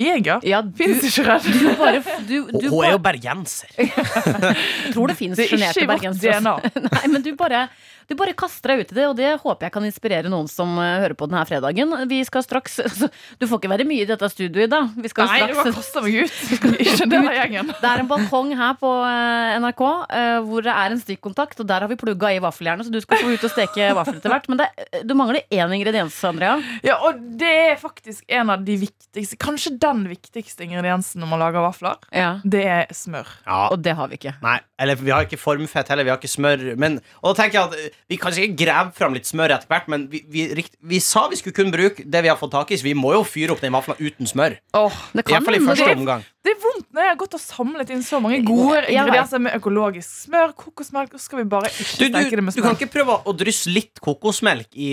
Jeg, 0.00 0.24
ja? 0.24 0.38
Ja, 0.46 0.62
du, 0.64 0.72
Fins 0.78 1.04
ikke 1.04 1.26
redd. 1.26 1.44
du 1.44 1.66
bare 1.76 2.00
du, 2.24 2.36
du, 2.54 2.66
Hun 2.72 2.84
er 2.86 2.94
jo 2.94 3.00
bergenser. 3.04 3.68
Jeg 3.76 3.92
tror 4.94 5.12
det 5.12 5.16
fins 5.18 5.36
er 5.36 5.44
ikke 5.44 5.58
sjenerte 5.58 5.84
vårt 5.84 5.90
bergensere. 5.92 6.40
DNA. 6.40 6.54
Nei, 6.94 7.10
men 7.12 7.24
du 7.26 7.28
bare, 7.36 7.66
du 8.08 8.14
bare 8.16 8.32
kaster 8.38 8.72
deg 8.72 8.80
ut 8.86 8.94
i 8.94 8.96
det, 8.96 9.04
og 9.10 9.18
det 9.18 9.34
håper 9.42 9.68
jeg 9.68 9.74
kan 9.74 9.84
inspirere 9.84 10.32
noen 10.32 10.48
som 10.48 10.72
eh, 10.80 11.02
hører 11.04 11.16
på 11.20 11.28
denne 11.28 11.42
fredagen. 11.48 11.92
Vi 12.08 12.22
skal 12.24 12.46
straks 12.46 12.78
altså, 12.86 13.10
Du 13.36 13.44
får 13.50 13.60
ikke 13.60 13.72
være 13.74 13.86
mye 13.90 14.06
i 14.06 14.08
dette 14.08 14.30
studioet 14.32 14.70
i 14.70 14.72
dag. 14.72 14.88
Vi 14.96 15.12
skal 15.12 15.28
Nei, 15.34 15.42
du 15.50 15.54
bare 15.60 15.74
kaster 15.76 16.06
meg 16.06 16.16
ut. 16.24 16.40
Ikke 16.80 17.10
denne 17.12 17.36
gjengen. 17.36 17.74
Det 17.76 17.92
er 17.92 18.04
en 18.06 18.10
balkong 18.14 18.54
her 18.56 18.80
på 18.80 18.94
eh, 19.10 19.58
NRK 19.60 19.84
eh, 19.84 20.38
hvor 20.48 20.64
det 20.64 20.78
er 20.78 20.96
en 20.96 21.04
stikkontakt, 21.04 21.60
og 21.60 21.68
der 21.68 21.84
har 21.84 21.92
vi 21.92 22.00
plugga 22.00 22.32
i 22.32 22.40
vaffeljernet, 22.40 22.88
så 22.88 22.94
du 22.96 23.02
skal 23.04 23.20
få 23.20 23.34
ut 23.34 23.44
og 23.50 23.52
steke 23.52 23.92
vafler 24.00 24.16
etter 24.16 24.32
hvert. 24.32 24.48
Men 24.48 24.64
det, 24.64 24.70
du 25.04 25.12
mangler 25.18 25.44
én 25.52 25.76
ingrediens, 25.76 26.16
Andrea. 26.24 26.56
Ja, 26.86 26.96
og 27.04 27.20
det 27.36 27.52
er 27.68 27.78
faktisk 27.84 28.24
en 28.32 28.56
av 28.56 28.64
de 28.64 28.80
viktigste. 28.86 29.36
Kanskje 29.40 29.76
den 29.76 29.89
den 29.96 30.08
viktigste 30.10 30.64
ingrediensen 30.66 31.20
når 31.22 31.30
man 31.32 31.40
lager 31.42 31.64
vafler. 31.64 31.96
Ja. 32.14 32.30
Det 32.44 32.62
er 32.66 32.86
smør. 32.94 33.28
Ja. 33.46 33.60
Og 33.72 33.82
det 33.84 33.94
har 33.98 34.08
vi 34.10 34.18
ikke. 34.20 34.34
Nei, 34.44 34.56
eller 34.80 34.96
vi 35.00 35.10
har 35.14 35.26
ikke 35.26 35.38
formfett 35.40 35.88
heller, 35.92 36.04
vi 36.08 36.10
har 36.14 36.18
ikke 36.20 36.30
smør. 36.32 36.64
Men, 36.80 36.98
og 37.22 37.30
da 37.34 37.42
tenker 37.42 37.58
jeg 37.60 37.68
at 37.68 37.78
eh, 37.78 37.98
Vi 38.10 38.16
kan 38.20 38.32
sikkert 38.36 38.58
grave 38.60 38.92
fram 38.96 39.14
litt 39.16 39.28
smør 39.28 39.54
etter 39.56 39.70
hvert, 39.70 39.88
men 39.92 40.08
vi, 40.12 40.22
vi, 40.28 40.46
vi, 40.58 40.64
vi 40.94 41.00
sa 41.04 41.26
vi 41.30 41.36
skulle 41.40 41.56
kun 41.56 41.70
bruke 41.74 42.04
det 42.06 42.22
vi 42.24 42.30
har 42.32 42.38
fått 42.40 42.52
tak 42.56 42.70
i, 42.74 42.78
så 42.80 42.86
vi 42.88 42.94
må 42.98 43.12
jo 43.14 43.22
fyre 43.26 43.54
opp 43.54 43.60
den 43.64 43.72
vafla 43.76 43.94
uten 44.00 44.26
smør. 44.30 44.56
Det 44.72 45.24
I 45.26 45.32
hvert 45.34 45.46
fall 45.46 45.58
i 45.60 45.64
første 45.66 45.86
det- 45.90 45.96
omgang. 45.98 46.26
Det 46.40 46.54
er 46.54 46.60
vondt 46.62 46.86
når 46.96 47.02
jeg 47.04 47.10
har 47.12 47.16
gått 47.20 47.34
og 47.36 47.40
samlet 47.42 47.90
inn 47.92 48.00
så 48.02 48.16
mange 48.24 48.38
gode 48.48 48.78
ingredienser 48.88 49.42
med 49.44 49.58
økologisk 49.58 50.08
smør, 50.24 50.54
kokosmelk, 50.56 51.12
og 51.12 51.20
så 51.20 51.26
skal 51.28 51.42
vi 51.42 51.48
bare 51.52 51.68
ikke 51.68 51.84
Du, 51.84 52.04
du, 52.08 52.16
steke 52.16 52.38
det 52.38 52.44
med 52.46 52.54
smør. 52.54 52.62
du 52.62 52.66
kan 52.70 52.78
ikke 52.78 52.92
prøve 52.94 53.16
å 53.28 53.34
drysse 53.36 53.68
litt 53.68 54.00
kokosmelk 54.00 54.72
i 54.72 54.88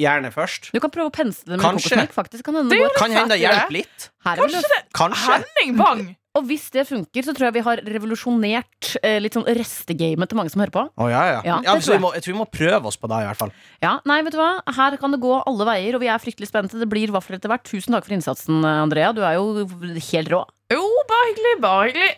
jernet 0.00 0.32
først? 0.34 0.70
Du 0.74 0.80
kan 0.82 0.90
prøve 0.94 1.10
å 1.12 1.14
pensle 1.14 1.44
det 1.52 1.58
med 1.58 1.64
Kanskje. 1.66 1.90
kokosmelk. 1.92 2.16
faktisk 2.16 2.44
kan 2.48 2.56
hende 2.60 2.70
Det 2.72 2.78
det 2.78 2.84
er 2.84 2.88
går. 2.88 2.96
Kan 3.02 3.12
hende 3.18 3.36
det 3.36 3.40
hjelper 3.44 3.68
det. 3.68 3.76
litt. 3.82 4.08
Her 4.24 4.32
er 4.32 4.40
Kanskje 4.46 4.62
det 4.72 4.80
Kanskje. 4.96 5.36
Henning 5.36 5.76
Bang! 5.78 6.16
Og 6.38 6.44
hvis 6.46 6.68
det 6.70 6.84
funker, 6.86 7.24
så 7.26 7.32
tror 7.34 7.48
jeg 7.48 7.54
vi 7.56 7.62
har 7.66 7.80
revolusjonert 7.90 8.90
eh, 9.02 9.16
litt 9.18 9.34
sånn 9.34 9.48
restegamet 9.50 10.30
til 10.30 10.38
mange 10.38 10.52
som 10.52 10.60
hører 10.62 10.70
på. 10.76 10.84
Å, 10.94 11.08
ja, 11.10 11.22
ja. 11.26 11.40
Ja, 11.42 11.56
ja, 11.66 11.72
det 11.74 11.82
så 11.82 11.90
tror 11.90 11.96
vi 11.98 12.02
må, 12.04 12.10
jeg 12.14 12.22
tror 12.22 12.32
vi 12.36 12.38
må 12.38 12.46
prøve 12.54 12.86
oss 12.86 12.96
på 13.02 13.10
det, 13.10 13.18
i 13.18 13.26
hvert 13.26 13.40
fall. 13.40 13.50
Ja, 13.82 13.96
nei, 14.06 14.20
vet 14.22 14.36
du 14.36 14.38
hva? 14.38 14.50
Her 14.76 14.94
kan 15.02 15.10
det 15.10 15.18
gå 15.24 15.32
alle 15.42 15.66
veier, 15.66 15.98
og 15.98 16.04
vi 16.04 16.06
er 16.12 16.22
fryktelig 16.22 16.46
spente. 16.52 16.78
Det 16.78 16.86
blir 16.86 17.10
vafler 17.10 17.40
etter 17.40 17.50
hvert. 17.50 17.66
Tusen 17.66 17.96
takk 17.98 18.06
for 18.06 18.14
innsatsen, 18.14 18.62
Andrea. 18.62 19.10
Du 19.10 19.24
er 19.26 19.40
jo 19.40 19.66
helt 19.66 20.30
rå. 20.30 20.44
Jo, 20.70 20.84
bare 21.10 21.32
hyggelig. 21.32 21.56
Bare 21.66 21.90
hyggelig. 21.90 22.14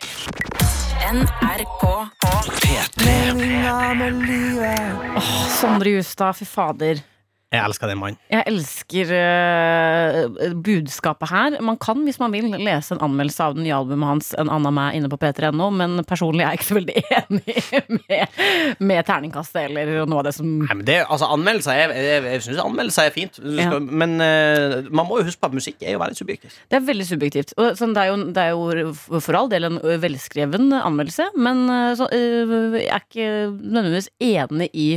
NRK 1.03 1.83
Åh, 5.17 5.49
Sondre 5.59 5.89
Justad, 5.97 6.37
fy 6.37 6.45
fader. 6.45 7.01
Jeg 7.53 7.61
elsker 7.69 7.91
den 7.91 7.99
mannen. 8.01 8.17
Jeg 8.33 8.45
elsker 8.49 9.11
uh, 9.13 10.53
budskapet 10.65 11.29
her. 11.29 11.57
Man 11.61 11.77
kan, 11.81 12.01
hvis 12.07 12.17
man 12.21 12.33
vil, 12.33 12.49
lese 12.57 12.95
en 12.95 13.03
anmeldelse 13.05 13.45
av 13.45 13.57
det 13.57 13.65
nye 13.65 13.75
albumet 13.77 14.09
hans 14.09 14.31
En 14.41 14.49
annen 14.51 14.73
meg 14.73 14.97
inne 14.97 15.09
på 15.11 15.19
p3.no, 15.21 15.67
men 15.73 16.01
personlig 16.09 16.43
er 16.43 16.53
jeg 16.53 16.61
ikke 16.61 16.69
så 16.71 16.77
veldig 16.79 17.03
enig 17.19 17.55
med, 18.09 18.39
med 18.81 19.07
terningkastet 19.07 19.67
eller 19.67 19.93
noe 20.09 20.23
av 20.23 20.27
det 20.29 20.35
som 20.39 20.49
Nei, 20.63 20.79
men 20.79 20.85
det, 20.87 20.97
altså, 21.05 21.29
anmeldelser 21.35 21.83
er, 21.83 21.93
jeg, 21.93 22.25
jeg 22.31 22.43
synes 22.47 22.63
anmeldelser 22.65 23.09
er 23.09 23.15
fint, 23.15 23.37
skal, 23.37 23.77
ja. 23.77 24.01
men 24.01 24.17
uh, 24.17 24.89
man 24.89 25.09
må 25.09 25.21
jo 25.21 25.29
huske 25.29 25.43
på 25.43 25.51
at 25.51 25.57
musikk 25.61 25.85
er 25.85 25.97
jo 25.97 26.01
veldig 26.01 26.19
subjektivt. 26.19 26.59
Det 26.73 26.79
er 26.79 26.85
veldig 26.89 27.07
subjektivt. 27.07 27.55
Og, 27.59 27.77
sånn, 27.77 27.93
det, 27.93 28.07
er 28.07 28.13
jo, 28.13 28.19
det 28.33 28.47
er 28.47 28.53
jo 28.55 29.19
for 29.21 29.37
all 29.37 29.53
del 29.53 29.69
en 29.69 29.81
velskreven 30.01 30.73
anmeldelse, 30.81 31.29
men 31.37 31.65
så, 31.99 32.09
uh, 32.09 32.77
jeg 32.81 32.89
er 32.89 33.05
ikke 33.05 33.31
nødvendigvis 33.61 34.13
enig 34.33 34.71
i 34.73 34.89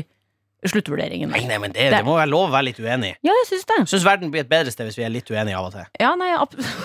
sluttvurderingen. 0.73 1.31
Nei, 1.33 1.45
nei, 1.49 1.59
men 1.63 1.73
det, 1.75 1.89
det 1.93 2.03
må 2.07 2.17
være 2.19 2.31
lov 2.31 2.49
å 2.49 2.53
være 2.55 2.69
litt 2.71 2.81
uenig. 2.83 3.15
Ja, 3.27 3.35
jeg 3.43 3.49
syns 3.51 3.67
det. 3.71 3.79
Syns 3.93 4.07
verden 4.07 4.33
blir 4.35 4.45
et 4.45 4.51
bedre 4.51 4.73
sted 4.75 4.89
hvis 4.89 4.99
vi 5.01 5.07
er 5.07 5.13
litt 5.15 5.31
uenige 5.33 5.59
av 5.59 5.69
og 5.69 5.75
til. 5.77 5.89
Ja, 6.03 6.13
nei, 6.19 6.31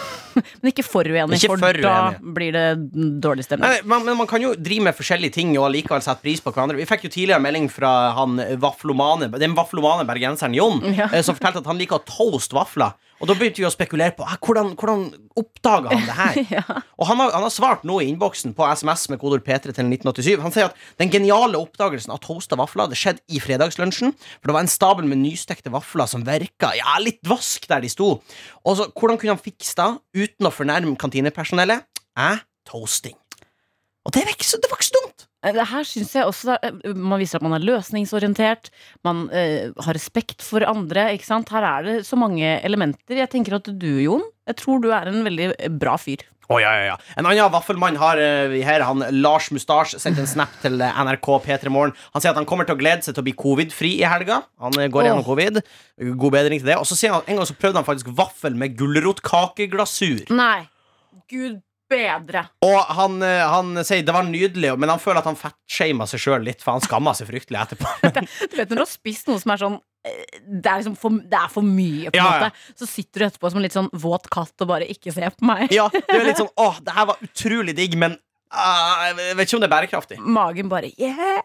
men 0.61 0.71
ikke 0.71 0.85
for 0.87 1.07
uenig, 1.07 1.39
Ikke 1.39 1.51
for, 1.53 1.63
for 1.65 1.81
da 1.83 1.95
blir 2.21 2.55
det 2.55 2.65
dårlig 3.23 3.45
stemning. 3.47 3.81
Man, 3.89 4.05
men 4.07 4.19
man 4.19 4.29
kan 4.29 4.43
jo 4.43 4.53
drive 4.55 4.87
med 4.89 4.97
forskjellige 4.97 5.35
ting 5.39 5.53
og 5.57 5.67
allikevel 5.69 6.03
sette 6.05 6.23
pris 6.25 6.43
på 6.43 6.53
hverandre. 6.53 6.79
Vi 6.79 6.87
fikk 6.89 7.07
jo 7.07 7.13
tidligere 7.13 7.41
melding 7.43 7.69
fra 7.71 7.93
han 8.17 8.39
vaflomane, 8.61 9.31
den 9.41 9.55
vaflomane 9.57 10.07
bergenseren 10.09 10.55
Jon, 10.57 10.81
Ja. 10.95 11.09
eh, 11.11 11.21
som 11.25 11.37
fortalte 11.37 11.63
at 11.63 11.71
han 11.71 11.79
liker 11.81 11.99
å 11.99 12.05
toast 12.07 12.53
vafler. 12.55 12.95
Og 13.21 13.29
da 13.29 13.35
begynte 13.37 13.61
vi 13.61 13.67
å 13.67 13.71
spekulere 13.71 14.15
på 14.17 14.25
ah, 14.25 14.33
hvordan, 14.41 14.71
hvordan 14.73 15.03
oppdaga 15.37 15.93
han 15.93 16.07
det 16.07 16.15
her. 16.17 16.61
Og 16.99 17.05
han 17.05 17.21
har, 17.21 17.33
han 17.35 17.45
har 17.45 17.53
svart 17.53 17.85
nå 17.87 17.99
i 18.01 18.07
innboksen 18.09 18.55
på 18.57 18.65
SMS 18.73 19.07
med 19.13 19.21
kodord 19.21 19.45
P3 19.45 19.69
til 19.69 19.91
1987. 19.93 20.41
Han 20.41 20.55
sier 20.55 20.71
at 20.71 20.83
den 21.01 21.13
geniale 21.13 21.59
oppdagelsen 21.61 22.13
av 22.13 22.21
toasta 22.25 22.57
vafler 22.59 22.89
Det 22.89 22.97
skjedde 22.97 23.21
i 23.29 23.41
fredagslunsjen. 23.43 24.15
For 24.39 24.49
det 24.49 24.57
var 24.57 24.65
en 24.65 24.73
stabel 24.73 25.09
med 25.09 25.21
nystekte 25.21 25.73
vafler 25.73 26.09
som 26.09 26.25
verka 26.25 26.73
ja, 26.77 26.97
litt 27.03 27.21
vask 27.29 27.69
der 27.69 27.85
de 27.85 27.93
sto. 27.93 28.15
Og 28.65 28.79
så, 28.79 28.89
hvordan 28.89 29.21
kunne 29.21 29.37
han 29.37 29.43
fikse 29.43 29.77
det 29.77 30.25
uten 30.25 30.49
å 30.49 30.55
fornærme 30.55 30.97
kantinepersonellet? 31.01 31.85
Eh, 32.17 32.41
toasting. 32.67 33.17
Og 34.01 34.13
det 34.15 34.25
var 34.25 34.33
ikke 34.33 34.49
så, 34.49 34.57
det 34.57 34.69
var 34.71 34.79
ikke 34.81 34.89
så 34.89 34.97
dumt. 34.97 35.00
Det 35.00 35.00
her 35.41 35.87
synes 35.87 36.13
jeg 36.13 36.27
også 36.29 36.57
eh, 36.61 36.91
Man 36.95 37.19
viser 37.21 37.39
at 37.39 37.45
man 37.45 37.55
er 37.57 37.65
løsningsorientert. 37.65 38.69
Man 39.07 39.27
eh, 39.33 39.71
har 39.73 39.97
respekt 39.97 40.43
for 40.45 40.65
andre. 40.67 41.11
Ikke 41.15 41.25
sant? 41.25 41.49
Her 41.49 41.65
er 41.65 41.87
det 41.87 41.95
så 42.05 42.19
mange 42.19 42.59
elementer. 42.61 43.17
Jeg 43.17 43.31
tenker 43.31 43.57
at 43.57 43.71
du, 43.71 43.89
Jon, 44.03 44.23
jeg 44.47 44.59
tror 44.61 44.83
du 44.83 44.91
er 44.93 45.09
en 45.09 45.23
veldig 45.25 45.53
eh, 45.57 45.73
bra 45.81 45.97
fyr. 46.01 46.23
Å, 46.51 46.57
ja, 46.59 46.71
ja, 46.75 46.85
ja. 46.89 46.95
En 47.19 47.27
annen 47.29 47.51
vaffelmann 47.53 47.97
har 48.01 48.19
eh, 48.19 48.49
vi 48.51 48.61
her, 48.67 48.83
han 48.83 49.05
Lars 49.21 49.47
Mustasj, 49.55 49.95
sendt 50.01 50.19
en 50.19 50.27
snap 50.27 50.51
til 50.63 50.81
eh, 50.83 51.01
NRK 51.07 51.29
P3 51.45 51.71
Morgen. 51.71 51.95
Han 52.11 52.23
sier 52.23 52.33
at 52.33 52.39
han 52.39 52.47
kommer 52.49 52.67
til 52.67 52.75
å 52.75 52.81
glede 52.81 53.05
seg 53.05 53.15
til 53.15 53.23
å 53.23 53.27
bli 53.29 53.35
covid-fri 53.39 53.93
i 54.01 54.07
helga. 54.09 54.41
Han 54.63 54.75
eh, 54.81 54.91
går 54.91 55.07
gjennom 55.07 55.25
covid. 55.27 55.61
God 56.19 56.35
bedring 56.35 56.59
til 56.59 56.73
det. 56.73 56.79
Og 56.81 56.89
så 56.89 56.97
sier 56.99 57.15
han 57.15 57.23
at 57.23 57.31
en 57.31 57.39
gang 57.39 57.47
så 57.47 57.55
prøvde 57.55 57.79
han 57.79 57.87
faktisk 57.87 58.11
vaffel 58.17 58.57
med 58.59 58.75
gulrotkakeglasur. 58.79 60.27
Nei. 60.35 60.65
Gud 61.31 61.61
bedre. 61.91 62.45
Og 62.65 62.77
han, 62.97 63.19
eh, 63.27 63.43
han 63.51 63.83
sier 63.87 64.05
det 64.07 64.15
var 64.15 64.25
nydelig, 64.27 64.73
men 64.79 64.91
han 64.93 65.01
føler 65.03 65.21
at 65.21 65.29
han 65.29 65.37
fettshama 65.39 66.07
seg 66.09 66.23
sjøl 66.23 66.45
litt, 66.47 66.63
for 66.63 66.77
han 66.77 66.83
skamma 66.85 67.13
seg 67.17 67.29
fryktelig 67.31 67.59
etterpå. 67.65 67.91
Du 68.51 68.57
vet 68.57 68.71
når 68.71 68.81
du 68.81 68.83
har 68.85 68.89
spist 68.91 69.29
noe 69.29 69.39
som 69.41 69.53
er 69.53 69.61
sånn 69.61 69.77
eh, 70.07 70.41
det 70.41 70.65
er, 70.71 70.81
liksom 70.81 70.97
for, 70.99 71.19
det 71.31 71.37
er 71.39 71.51
for 71.53 71.67
mye, 71.67 72.09
på 72.09 72.17
en 72.17 72.19
Ja, 72.19 72.27
ja. 72.27 72.49
måte. 72.49 72.75
Så 72.81 72.89
sitter 72.89 73.23
du 73.23 73.27
etterpå 73.29 73.51
som 73.53 73.61
en 73.61 73.65
litt 73.67 73.77
sånn 73.77 73.91
våt 73.93 74.29
katt 74.33 74.65
og 74.65 74.71
bare 74.73 74.87
ikke 74.91 75.13
ser 75.15 75.33
på 75.35 75.47
meg. 75.51 75.67
Ja, 75.75 75.87
det 75.93 76.03
er 76.17 76.27
litt 76.31 76.41
sånn 76.41 76.51
åh, 76.65 76.79
det 76.83 76.95
her 76.97 77.09
var 77.11 77.21
utrolig 77.27 77.75
digg, 77.77 77.97
men 78.01 78.17
uh, 78.17 79.09
jeg 79.11 79.37
vet 79.39 79.45
ikke 79.47 79.59
om 79.59 79.63
det 79.63 79.69
er 79.69 79.75
bærekraftig. 79.77 80.19
Magen 80.39 80.71
bare 80.71 80.89
yeah. 80.97 81.43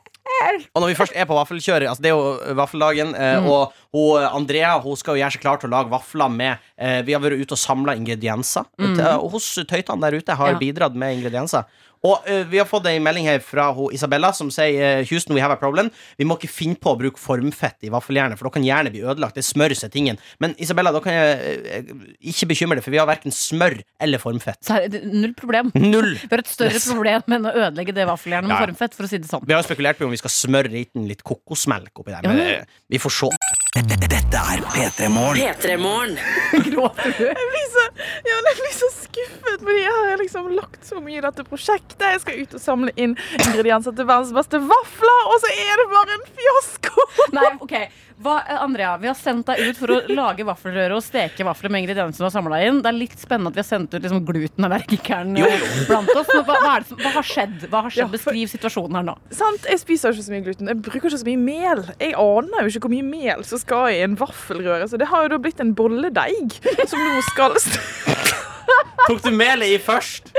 Og 0.75 0.83
når 0.83 0.89
vi 0.93 0.95
først 0.99 1.17
er 1.17 1.25
på 1.29 1.37
vaffelkjøret, 1.39 1.89
altså 1.89 2.03
det 2.05 2.11
er 2.11 2.17
jo 2.17 2.55
vaffeldagen, 2.59 3.15
eh, 3.15 3.41
Mm. 3.41 3.47
og 3.51 3.73
hun, 3.93 4.23
Andrea 4.23 4.79
hun 4.81 4.97
skal 4.97 5.17
jo 5.17 5.23
gjøre 5.23 5.33
seg 5.33 5.41
klar 5.43 5.59
til 5.61 5.69
å 5.71 5.75
lage 5.77 5.91
vafler 5.91 6.29
med 6.31 6.59
eh, 6.79 7.03
Vi 7.03 7.13
har 7.13 7.21
vært 7.21 7.41
ute 7.41 7.53
og 7.53 7.59
samla 7.59 7.97
ingredienser. 7.97 8.65
Mm. 8.79 9.01
Og 9.23 9.31
hos 9.37 9.55
tøytene 9.67 10.01
der 10.01 10.19
ute 10.19 10.35
har 10.37 10.53
Ja. 10.53 10.59
bidratt 10.59 10.95
med 10.95 11.19
ingredienser. 11.19 11.65
Og 12.05 12.21
eh, 12.29 12.45
vi 12.45 12.59
har 12.59 12.67
fått 12.69 12.87
en 12.87 13.03
melding 13.03 13.25
her 13.27 13.39
fra 13.41 13.73
hun 13.75 13.89
Isabella 13.93 14.29
som 14.37 14.51
sier 14.51 15.01
eh, 15.01 15.05
Houston, 15.09 15.35
we 15.35 15.41
have 15.41 15.51
a 15.51 15.57
problem. 15.57 15.89
Vi 16.19 16.25
må 16.29 16.37
ikke 16.39 16.51
finne 16.53 16.77
på 16.79 16.93
å 16.93 16.99
bruke 17.01 17.19
formfett 17.19 17.83
i 17.83 17.89
vaffeljernet, 17.91 18.39
for 18.39 18.47
da 18.47 18.53
kan 18.55 18.63
jernet 18.63 18.93
bli 18.93 19.01
ødelagt. 19.03 19.35
Det 19.35 19.43
smører 19.43 19.75
seg 19.75 19.91
tingen. 19.91 20.19
Men 20.39 20.55
Isabella, 20.63 20.93
da 20.93 21.01
kan 21.01 21.13
jeg 21.17 21.57
eh, 21.65 21.83
ikke 22.31 22.47
bekymre 22.53 22.77
deg, 22.79 22.85
for 22.85 22.95
vi 22.95 23.01
har 23.01 23.09
verken 23.09 23.33
smør 23.35 23.81
eller 23.99 24.19
formfett. 24.23 24.61
Så 24.63 24.77
null 25.09 25.33
problem. 25.35 25.73
Null. 25.75 26.13
Vi 26.21 26.29
har 26.31 26.45
et 26.45 26.53
større 26.53 26.77
Yes. 26.77 26.87
problem 26.93 27.23
enn 27.27 27.49
å 27.49 27.55
ødelegge 27.57 27.95
det 27.97 28.07
vaffeljernet 28.07 28.47
med 28.53 28.55
Ja. 28.61 28.67
formfett, 28.67 28.95
for 28.95 29.05
å 29.05 29.09
si 29.09 29.19
det 29.19 29.27
sånn. 29.33 29.43
Vi 29.49 29.55
har 29.57 29.63
spekulert 29.67 29.99
på 29.99 30.05
om 30.05 30.11
vi 30.15 30.16
skal 30.21 30.33
smøre 30.33 30.83
inn 30.83 31.07
litt 31.09 31.23
kokosmelk 31.27 32.03
oppi 32.03 32.15
der, 32.15 32.27
men 32.29 32.41
eh, 32.43 32.79
vi 32.93 33.01
får 33.03 33.15
se. 33.17 33.31
Dette 33.77 34.41
er 34.41 34.63
P3 34.73 35.09
Morgen. 35.13 36.17
Gråter 36.71 37.13
du? 37.19 37.27
Jeg 37.27 37.49
blir 37.53 37.69
så, 37.75 37.85
ja, 38.25 38.39
men 38.39 38.49
jeg 38.51 38.59
blir 38.63 38.75
så 38.79 38.91
skuffet, 38.95 39.61
fordi 39.61 39.83
jeg 39.83 39.99
har 39.99 40.23
liksom 40.23 40.49
lagt 40.57 40.89
så 40.89 41.03
mye 41.05 41.21
i 41.21 41.25
dette 41.27 41.45
prosjektet. 41.49 42.07
Jeg 42.15 42.25
skal 42.25 42.41
ut 42.41 42.57
og 42.57 42.63
samle 42.63 42.95
inn 42.97 43.15
ingredienser 43.43 43.97
til 43.97 44.09
verdens 44.09 44.35
beste 44.37 44.63
vafler, 44.65 45.31
og 45.33 45.39
så 45.45 45.53
er 45.53 45.83
det 45.83 45.87
bare 45.93 46.19
en 46.19 46.27
fiasko! 46.41 47.09
Nei, 47.37 47.53
ok 47.61 47.79
Hva, 48.27 48.41
Andrea, 48.59 48.97
vi 48.99 49.07
har 49.07 49.15
sendt 49.15 49.47
deg 49.47 49.61
ut 49.69 49.79
for 49.79 49.93
å 49.95 49.97
lage 50.11 50.43
vaffelrøre 50.49 50.97
og 50.99 51.03
steke 51.07 51.45
vafler 51.47 51.71
med 51.71 51.85
ingrediensene 51.85 52.25
du 52.25 52.27
har 52.27 52.33
samla 52.35 52.59
inn. 52.67 52.81
Det 52.83 52.91
er 52.91 52.97
litt 52.97 53.15
spennende 53.23 53.53
at 53.53 53.59
vi 53.59 53.63
har 53.63 53.69
sendt 53.69 53.95
ut 53.95 54.03
liksom 54.03 54.25
glutenallergikeren 54.27 55.37
eh, 55.39 55.67
blant 55.87 56.11
oss. 56.19 56.33
Hva, 56.35 56.43
hva, 56.49 56.73
er 56.73 56.83
det, 56.83 56.89
som- 56.91 56.99
hva 57.05 57.13
har 57.15 57.29
skjedd? 57.31 57.57
Hva 57.71 57.83
har 57.87 57.95
skjedd? 57.95 58.03
Ja, 58.03 58.09
for- 58.11 58.17
Beskriv 58.17 58.51
situasjonen 58.51 58.99
her 58.99 59.07
nå. 59.13 59.15
Sant? 59.31 59.69
Jeg 59.71 59.79
spiser 59.85 60.11
ikke 60.17 60.27
så 60.27 60.35
mye 60.35 60.45
gluten. 60.49 60.73
Jeg 60.73 60.83
bruker 60.83 61.05
ikke 61.05 61.21
så 61.23 61.29
mye 61.31 61.43
mel. 61.47 61.85
Jeg 62.03 62.17
aner 62.19 62.67
jo 62.67 62.73
ikke 62.75 62.85
hvor 62.89 62.95
mye 62.97 63.07
mel 63.13 63.47
som 63.47 63.63
skal 63.63 63.87
i 63.95 64.03
en 64.09 64.19
vaffelrøre, 64.19 64.89
så 64.91 64.99
det 64.99 65.07
har 65.13 65.23
jo 65.29 65.33
da 65.37 65.39
blitt 65.47 65.63
en 65.63 65.75
bolledeig 65.79 66.59
som 66.91 66.99
nå 66.99 67.23
skal 67.31 67.55
Tok 69.07 69.21
du 69.23 69.31
melet 69.31 69.71
i 69.71 69.79
først? 69.79 70.33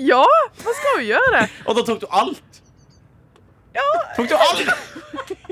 Ja, 0.00 0.22
man 0.64 0.76
skal 0.80 1.02
jo 1.02 1.10
gjøre 1.12 1.32
det. 1.36 1.42
Og 1.68 1.76
da 1.76 1.82
tok 1.84 2.00
du 2.00 2.06
alt? 2.08 2.60
Ja. 3.76 3.84
Tok 4.16 4.30
du 4.30 4.36
alt? 4.38 4.70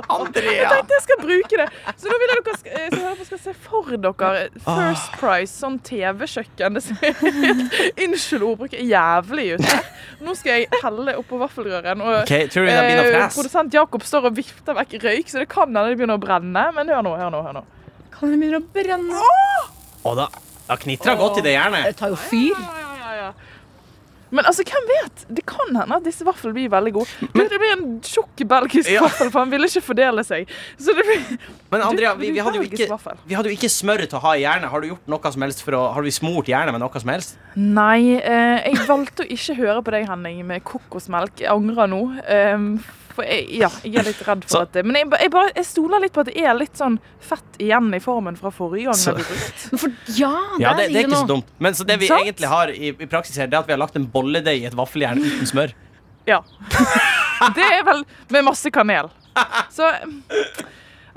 Jeg 0.00 0.68
tenkte 0.70 0.96
jeg 0.96 1.04
skal 1.04 1.20
bruke 1.20 1.60
det. 1.60 1.66
Så 1.96 2.10
nå 2.10 2.18
vil 2.20 2.32
jeg 2.32 2.44
dere 2.46 2.58
skal, 2.60 2.96
så 3.18 3.26
skal 3.28 3.40
se 3.44 3.54
for 3.66 3.90
dere 4.06 4.44
First 4.64 5.16
Price, 5.20 5.52
sånn 5.54 5.78
TV-kjøkken. 5.86 6.78
Det 6.78 6.84
ser 6.86 7.24
Unnskyld 8.06 8.46
ordbruket, 8.46 8.82
jævlig 8.88 9.46
ut. 9.56 9.66
Nå 10.24 10.36
skal 10.38 10.60
jeg 10.60 10.82
helle 10.84 11.16
oppå 11.20 11.40
vaffelrøren. 11.40 12.04
Og 12.04 12.20
okay, 12.22 12.48
det 12.50 12.66
eh, 12.70 13.26
produsent 13.34 13.74
Jakob 13.74 14.04
står 14.06 14.30
og 14.30 14.38
vifter 14.38 14.76
vekk 14.80 14.98
røyk, 15.04 15.32
så 15.32 15.42
det 15.42 15.48
kan 15.52 15.68
hende 15.68 15.88
det 15.90 16.00
begynner 16.00 16.20
å 16.20 16.22
brenne. 16.22 16.66
Men 16.76 16.92
hør 16.92 17.06
nå, 17.06 17.16
hør 17.20 17.34
nå. 17.34 17.42
hør 17.46 17.58
nå. 17.60 17.66
Kan 18.14 18.34
det 18.34 18.40
begynne 18.42 18.60
å 18.62 18.68
brenne? 18.74 19.24
Og 20.04 20.16
da, 20.18 20.30
da 20.68 20.78
knitrer 20.80 21.18
godt 21.20 21.40
i 21.42 21.46
det 21.48 21.56
jernet. 21.56 21.90
Det 21.92 21.98
tar 22.00 22.14
jo 22.14 22.20
fyr. 22.20 22.79
Men 24.30 24.46
altså, 24.46 24.62
hvem 24.66 24.86
vet? 24.90 25.24
Det 25.28 25.44
kan 25.48 25.72
hende 25.74 25.96
at 25.96 26.04
disse 26.06 26.24
vaflene 26.26 26.54
blir 26.54 26.70
veldig 26.72 26.92
gode. 26.94 27.28
Du, 27.34 27.40
det 27.40 27.58
blir 27.58 27.72
en 27.74 27.86
tjukk 28.06 28.44
belgisk 28.50 28.90
Ja. 28.92 29.02
vaffel, 29.04 29.30
for 29.32 29.42
han 29.42 29.50
ville 29.52 29.66
ikke 29.66 29.82
fordele 29.82 30.24
seg. 30.26 30.50
Så 30.78 30.94
det 30.96 31.04
blir 31.06 31.24
Men 31.72 31.82
Andrea, 31.86 32.14
vi, 32.18 32.30
vi, 32.34 32.42
hadde 32.44 32.62
ikke, 32.66 33.16
vi 33.26 33.34
hadde 33.38 33.50
jo 33.50 33.56
ikke 33.58 33.70
smør 33.72 34.04
til 34.06 34.18
å 34.20 34.22
ha 34.24 34.36
i 34.38 34.44
hjernen. 34.44 34.70
Har 34.70 34.82
du 34.82 34.90
gjort 34.92 35.10
noe 35.10 35.32
som 35.34 35.46
helst 35.46 35.64
for 35.66 35.78
å 35.78 35.82
Har 35.96 36.06
vi 36.06 36.14
smurt 36.14 36.50
hjernen 36.50 36.76
med 36.76 36.82
noe 36.84 37.02
som 37.02 37.10
helst? 37.12 37.36
Nei, 37.58 38.16
eh, 38.20 38.70
jeg 38.70 38.86
valgte 38.88 39.26
å 39.26 39.30
ikke 39.36 39.58
høre 39.58 39.82
på 39.82 39.94
deg, 39.96 40.08
Henning, 40.10 40.44
med 40.46 40.64
kokosmelk. 40.66 41.42
Jeg 41.42 41.50
angrer 41.50 41.90
nå. 41.90 42.02
Eh, 42.22 42.58
for 43.20 43.28
jeg, 43.28 43.44
ja, 43.60 43.68
jeg 43.84 44.00
er 44.00 44.06
litt 44.08 44.22
redd 44.26 44.44
for 44.48 44.64
at 44.64 44.72
det 44.74 44.82
Men 44.88 44.96
jeg, 44.98 45.08
jeg, 45.26 45.30
bare, 45.36 45.52
jeg 45.60 45.66
stoler 45.68 46.02
litt 46.04 46.14
på 46.16 46.24
at 46.24 46.30
det 46.32 46.36
er 46.42 46.56
litt 46.58 46.80
sånn 46.80 46.96
fett 47.30 47.60
igjen 47.60 47.92
i 47.96 48.00
formen 48.02 48.36
fra 48.40 48.50
forrige 48.54 48.88
gang. 48.90 48.98
Så- 48.98 49.78
For, 49.78 49.92
ja, 50.16 50.32
Ja, 50.62 50.72
det, 50.78 50.88
det 50.94 51.04
er 51.04 51.08
ikke 51.08 51.20
så 51.22 51.30
dumt. 51.30 51.52
Men 51.62 51.76
så 51.78 51.84
det 51.86 52.00
vi 52.00 52.08
Sant? 52.10 52.24
egentlig 52.26 52.50
har 52.50 52.72
i, 52.74 52.90
i 52.96 53.06
praksis 53.10 53.36
her, 53.38 53.46
det 53.52 53.58
er 53.58 53.62
at 53.64 53.70
vi 53.70 53.76
har 53.76 53.82
lagt 53.84 53.96
en 54.00 54.08
bolledeig 54.10 54.64
i 54.64 54.66
et 54.70 54.76
vaffeljern 54.78 55.20
uten 55.22 55.46
smør. 55.52 55.76
Ja. 56.28 56.42
Det 57.56 57.64
er 57.64 57.80
vel 57.86 58.02
med 58.34 58.44
masse 58.44 58.68
kanel. 58.70 59.08
Så 59.72 59.86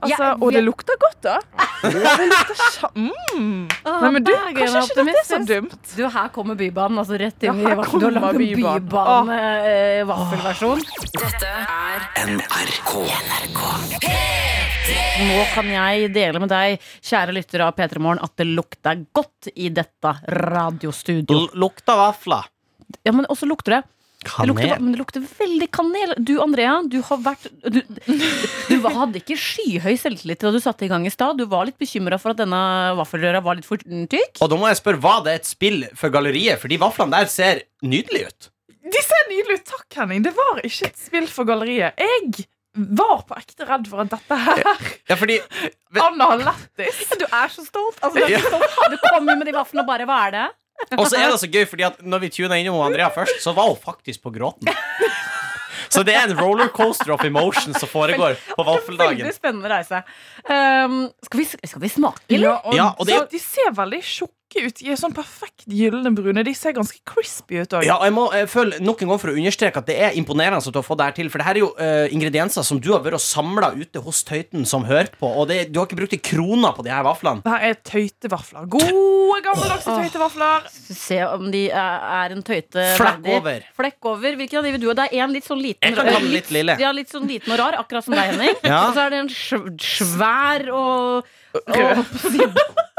Altså, 0.03 0.23
Ja, 0.23 0.33
og 0.37 0.53
det 0.55 0.61
lukter 0.63 0.99
godt, 1.01 1.19
da. 1.25 1.37
Det 1.83 2.27
lukter 2.29 2.55
mm. 2.95 3.67
Nei, 3.83 4.09
men 4.15 4.23
du, 4.23 4.31
kanskje 4.31 4.83
ikke 4.85 5.05
dette 5.07 5.19
er 5.19 5.27
så 5.27 5.39
dumt? 5.47 5.79
Du, 5.95 6.03
her 6.15 6.29
kommer 6.35 6.59
Bybanen, 6.59 7.01
altså 7.01 7.19
rett 7.19 7.43
inn 7.43 7.49
Ja, 7.49 7.55
i 7.59 7.67
her 7.67 7.79
vaffel. 7.81 7.99
Du 7.99 8.07
har 8.07 8.15
lagd 8.17 8.27
en 8.29 8.31
kommer 8.33 8.79
Bybanen. 8.79 9.33
Bybanen-vaffelversjon. 9.33 10.85
Dette 11.17 11.51
er 11.63 11.99
NRK. 12.33 12.91
Nå 15.23 15.43
kan 15.53 15.67
jeg 15.69 16.09
dele 16.15 16.41
med 16.43 16.51
deg, 16.51 16.81
kjære 17.05 17.35
lyttere 17.35 17.67
av 17.67 17.75
P3 17.77 18.01
Morgen, 18.03 18.23
at 18.23 18.33
det 18.39 18.47
lukter 18.49 19.05
godt 19.15 19.51
i 19.55 19.69
dette 19.73 20.15
radiostudio. 20.27 21.45
Lukter 21.45 21.63
lukta 21.63 21.97
vafler. 21.99 22.49
Ja, 23.03 23.11
men 23.15 23.25
også 23.31 23.47
lukter 23.49 23.77
det 23.77 23.81
det 24.23 24.47
lukter, 24.49 24.79
men 24.79 24.93
det 24.95 24.99
lukter 25.01 25.25
veldig 25.39 25.67
kanel. 25.75 26.13
Du, 26.17 26.33
Andrea, 26.43 26.77
du 26.89 26.99
har 27.05 27.19
vært 27.25 27.47
Du, 27.63 27.81
du 28.69 28.87
hadde 28.87 29.19
ikke 29.21 29.37
skyhøy 29.39 29.93
selvtillit 29.99 30.43
da 30.43 30.53
du 30.55 30.59
satte 30.63 30.87
i 30.87 30.91
gang 30.91 31.05
i 31.07 31.13
stad. 31.13 31.37
Du 31.39 31.45
var 31.49 31.67
litt 31.69 31.79
bekymra 31.81 32.19
for 32.21 32.33
at 32.33 32.41
denne 32.41 32.61
vaffelrøra 32.99 33.43
var 33.45 33.59
litt 33.59 33.67
for 33.67 33.81
tykk. 33.83 34.41
Og 34.43 34.49
da 34.51 34.59
må 34.59 34.71
jeg 34.71 34.81
spørre, 34.81 35.01
Var 35.03 35.21
det 35.27 35.37
et 35.41 35.51
spill 35.51 35.83
for 35.99 36.13
galleriet? 36.13 36.61
For 36.61 36.71
de 36.71 36.79
vaflene 36.81 37.19
der 37.19 37.31
ser 37.31 37.63
nydelige 37.83 38.31
ut. 38.31 38.49
De 38.93 39.01
ser 39.03 39.29
nydelige 39.29 39.61
ut. 39.61 39.69
Takk, 39.73 39.87
Henning. 40.01 40.25
Det 40.25 40.33
var 40.37 40.63
ikke 40.63 40.89
et 40.91 40.99
spill 40.99 41.29
for 41.31 41.47
galleriet. 41.49 41.99
Jeg 41.99 42.47
var 42.73 43.21
på 43.29 43.37
ekte 43.37 43.67
redd 43.69 43.85
for 43.89 44.01
at 44.01 44.09
dette 44.09 44.37
her 44.47 44.63
Ja, 45.11 45.15
fordi 45.19 45.37
Anna 46.01 46.31
har 46.31 46.41
lættis. 46.41 47.03
Du 47.21 47.25
er 47.27 47.51
så 47.53 47.65
stolt. 47.67 47.99
Altså, 48.01 48.17
du, 48.17 48.25
er 48.25 48.41
så 48.41 48.49
stolt. 48.49 48.95
du 48.95 48.97
kom 49.03 49.29
jo 49.29 49.35
med 49.37 49.45
de 49.49 49.53
vaflene 49.55 49.83
og 49.85 49.89
bare 49.91 50.07
Hva 50.09 50.19
er 50.27 50.33
det? 50.37 50.47
Og 50.99 51.07
så 51.09 51.17
er 51.19 51.31
det 51.31 51.39
så 51.41 51.47
gøy, 51.49 51.65
fordi 51.69 51.83
at 51.87 52.01
når 52.03 52.19
vi 52.25 52.29
tuna 52.29 52.57
innom 52.61 52.81
Andrea 52.85 53.09
først, 53.13 53.41
så 53.43 53.53
var 53.55 53.69
hun 53.71 53.77
faktisk 53.81 54.23
på 54.23 54.33
gråten. 54.35 54.69
Så 55.93 56.01
det 56.01 56.15
er 56.17 56.23
en 56.25 56.37
rollercoaster 56.39 57.11
of 57.13 57.21
emotions 57.27 57.77
som 57.77 57.89
foregår 57.89 58.33
på 58.55 58.63
vaffeldagen. 58.65 59.19
Veldig 59.19 59.33
spennende 59.35 59.69
reise. 59.69 59.99
Um, 60.47 60.95
skal, 61.27 61.37
vi, 61.37 61.45
skal 61.69 61.83
vi 61.83 61.89
smake, 61.91 62.23
eller? 62.33 62.47
Ja, 62.47 62.55
og 62.65 62.73
Ja, 62.77 62.87
og 62.97 63.05
det- 63.05 63.19
så, 63.19 63.27
de 63.29 63.39
ser 63.43 63.69
veldig 63.77 63.99
tjukke 64.01 64.33
ut. 64.61 64.79
De 64.79 64.91
er 64.93 64.99
sånn 64.99 65.15
perfekt 65.15 65.65
gylne 65.69 66.11
brune. 66.15 66.43
De 66.45 66.53
ser 66.57 66.75
ganske 66.75 66.99
crispy 67.07 67.63
ut 67.63 67.75
òg. 67.79 67.87
Ja, 67.87 67.97
og 67.99 68.07
jeg 68.07 68.15
må 68.15 68.25
jeg 68.33 68.49
føler 68.51 68.83
nok 68.83 69.03
en 69.03 69.13
gang 69.13 69.21
for 69.21 69.31
å 69.31 69.35
understreke 69.37 69.81
at 69.81 69.89
det 69.89 69.97
er 70.07 70.17
imponerende 70.19 70.61
at 70.61 70.75
du 70.75 70.79
har 70.79 70.85
fått 70.85 71.01
det 71.01 71.07
her 71.09 71.17
til. 71.17 71.31
For 71.33 71.41
det 71.41 71.47
her 71.47 71.59
er 71.59 71.63
jo 71.63 71.71
uh, 71.79 72.05
ingredienser 72.13 72.67
som 72.67 72.81
du 72.83 72.91
har 72.93 73.03
vært 73.05 73.17
og 73.17 73.23
samla 73.23 73.73
ute 73.77 74.03
hos 74.03 74.23
Tøyten 74.27 74.67
som 74.69 74.85
hører 74.87 75.11
på. 75.17 75.29
Og 75.29 75.47
det, 75.49 75.59
du 75.73 75.79
har 75.81 75.89
ikke 75.89 75.99
brukt 76.03 76.17
en 76.17 76.23
krone 76.23 76.73
på 76.77 76.85
de 76.85 76.93
her 76.93 77.05
vaflene. 77.07 77.43
Det 77.45 77.55
her 77.55 77.67
er 77.69 77.79
tøytevafler. 77.89 78.69
Gode, 78.77 79.41
gammeldagse 79.47 79.93
Åh. 79.93 80.03
tøytevafler. 80.03 80.69
Se 80.99 81.19
om 81.27 81.49
de 81.53 81.65
er, 81.71 82.07
er 82.21 82.37
en 82.37 82.45
tøyte 82.45 82.87
Flekk 82.99 83.29
over. 83.37 83.67
Flekk 83.79 84.11
over. 84.13 84.39
Hvilken 84.39 84.61
av 84.61 84.67
de 84.67 84.75
vil 84.75 84.83
du 84.83 84.89
ha? 84.91 84.97
Det 85.03 85.09
er 85.11 85.25
en 85.25 85.35
litt 85.35 85.47
sånn 85.47 85.61
liten 85.63 85.97
kan 85.97 86.09
ta 86.09 86.19
litt 86.23 86.51
lille. 86.53 86.77
Ja, 86.81 86.91
litt 86.95 87.11
sånn 87.13 87.27
liten 87.29 87.53
og 87.53 87.59
rar, 87.61 87.77
akkurat 87.79 88.05
som 88.05 88.15
deg, 88.15 88.33
Henning. 88.33 88.57
Ja. 88.63 88.87
Og 88.87 88.97
så 88.97 89.05
er 89.05 89.13
det 89.13 89.21
en 89.23 89.31
svær 89.83 90.67
og, 90.73 91.31
og 91.63 92.91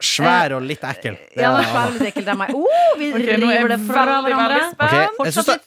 Svær 0.00 0.52
og 0.56 0.62
litt 0.62 0.84
ekkel. 0.86 1.16
Ja, 1.34 1.42
Ja, 1.42 1.50
er 1.58 1.64
svær 1.72 1.86
og 1.88 1.92
litt 1.98 2.08
ekkel. 2.12 2.24
Det 2.24 2.32
er 2.34 2.38
meg. 2.38 2.52
Oh, 2.54 2.92
vi 2.98 3.08
Ok, 3.12 3.18
nå 3.18 3.24
jeg 3.26 3.40
river 3.42 3.68
det 3.68 3.78
fra 3.86 4.04
hverandre. 4.04 4.36
veldig 4.38 4.62
Ok, 4.68 4.94
spent. 4.94 5.24
jeg 5.24 5.32
syns 5.34 5.46
det, 5.50 5.58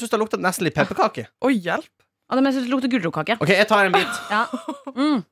syns 0.00 0.10
det 0.10 0.18
lukter 0.18 0.38
nesten 0.42 0.64
litt 0.66 0.74
pepperkake. 0.74 1.26
Oi, 1.46 1.54
hjelp. 1.54 1.86
Ja, 2.28 2.36
det, 2.36 2.42
men 2.42 2.52
jeg 2.52 2.58
synes 2.58 2.66
det 2.68 2.72
lukter 2.74 2.90
gulrotkake. 2.92 3.38
Ok, 3.40 3.48
jeg 3.54 3.68
tar 3.68 3.86
en 3.86 3.92
bit. 3.92 4.20
Ja. 4.34 4.46
Mm. 4.96 5.24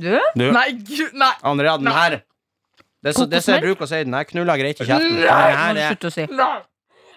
Du? 0.00 0.18
Du, 0.34 0.46
Nei, 0.52 0.72
gud, 0.72 1.12
nei. 1.12 1.32
Andrea, 1.44 1.76
den 1.76 1.86
her 1.92 2.22
Det 3.02 3.10
er 3.10 3.12
så- 3.18 3.26
det 3.28 3.42
som 3.44 3.54
jeg 3.54 3.62
bruker 3.62 3.84
å 3.84 3.88
si, 3.88 4.02
den 4.04 4.14
her 4.14 4.24
knuller 4.24 4.56
greit 4.56 4.80
i 4.80 4.84
kjeften. 4.84 5.12
Nei, 5.12 5.26
nei, 5.26 5.28
nei, 5.28 5.54
nei, 5.54 5.74
nei, 5.74 5.74
nei, 5.74 5.96
nei, 6.00 6.10
si. 6.10 6.26
nei. 6.30 6.60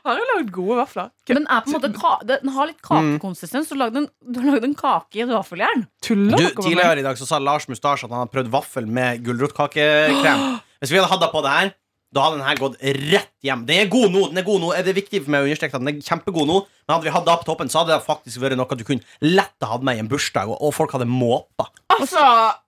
Har 0.06 0.20
jo 0.22 0.26
lagd 0.36 0.52
gode 0.54 0.76
vafler? 0.78 1.08
Men 1.34 1.48
er 1.50 1.64
på 1.66 1.72
en 1.72 1.76
måte 1.80 1.90
ka 1.98 2.12
den 2.30 2.52
har 2.54 2.68
litt 2.70 2.82
kakekonsistens. 2.86 3.70
Du 3.72 3.74
har 3.76 3.88
lagd 3.88 3.96
en, 4.04 4.10
du 4.22 4.40
har 4.44 4.52
lagd 4.54 4.68
en 4.68 4.76
kake 4.78 5.18
i 5.18 5.24
et 5.26 5.32
vaffeljern. 5.34 5.88
Tuller 6.06 6.38
Du, 6.38 6.44
dere 6.44 6.52
med 6.54 6.60
meg? 6.60 6.68
Tidligere 6.70 7.02
i 7.02 7.08
dag 7.08 7.18
så 7.18 7.26
sa 7.30 7.40
Lars 7.42 7.66
Mustasje 7.72 8.06
at 8.06 8.14
han 8.14 8.22
hadde 8.26 8.34
prøvd 8.36 8.52
vaffel 8.54 8.86
med 8.86 9.24
gulrotkakekrem. 9.26 10.46
Hvis 10.84 10.94
vi 10.94 11.00
hadde 11.02 11.10
hatt 11.10 11.24
det 11.26 11.32
på 11.34 11.42
det 11.46 11.54
her, 11.56 11.72
da 12.16 12.24
hadde 12.24 12.38
den 12.38 12.46
her 12.48 12.60
gått 12.62 12.76
rett 13.12 13.32
hjem. 13.44 13.66
Den 13.68 13.82
er 13.82 13.90
god 13.92 14.14
nå. 14.14 14.22
den 14.30 14.38
er 14.40 14.46
god 14.48 14.62
nå 14.64 14.70
Det 14.78 14.92
er 14.94 14.96
viktig 15.02 15.20
for 15.26 15.34
meg 15.34 15.42
å 15.44 15.48
understreke 15.50 15.76
at 15.76 15.84
den 15.84 15.90
er 15.92 16.06
kjempegod 16.06 16.48
nå. 16.48 16.60
Men 16.86 16.94
hadde 16.96 17.08
vi 17.10 17.14
hatt 17.18 17.26
det 17.28 17.36
på 17.42 17.48
toppen, 17.50 17.72
så 17.74 17.82
hadde 17.82 17.96
det 17.98 18.06
faktisk 18.06 18.40
vært 18.46 18.56
noe 18.62 18.78
du 18.80 18.86
kunne 18.88 19.04
lett 19.26 19.66
ha 19.66 19.72
hatt 19.74 19.84
med 19.90 19.98
i 19.98 20.04
en 20.06 20.12
bursdag, 20.12 20.48
og, 20.54 20.62
og 20.64 20.72
folk 20.78 20.94
hadde 20.96 21.10
måpa. 21.10 21.68
Altså, 21.98 22.22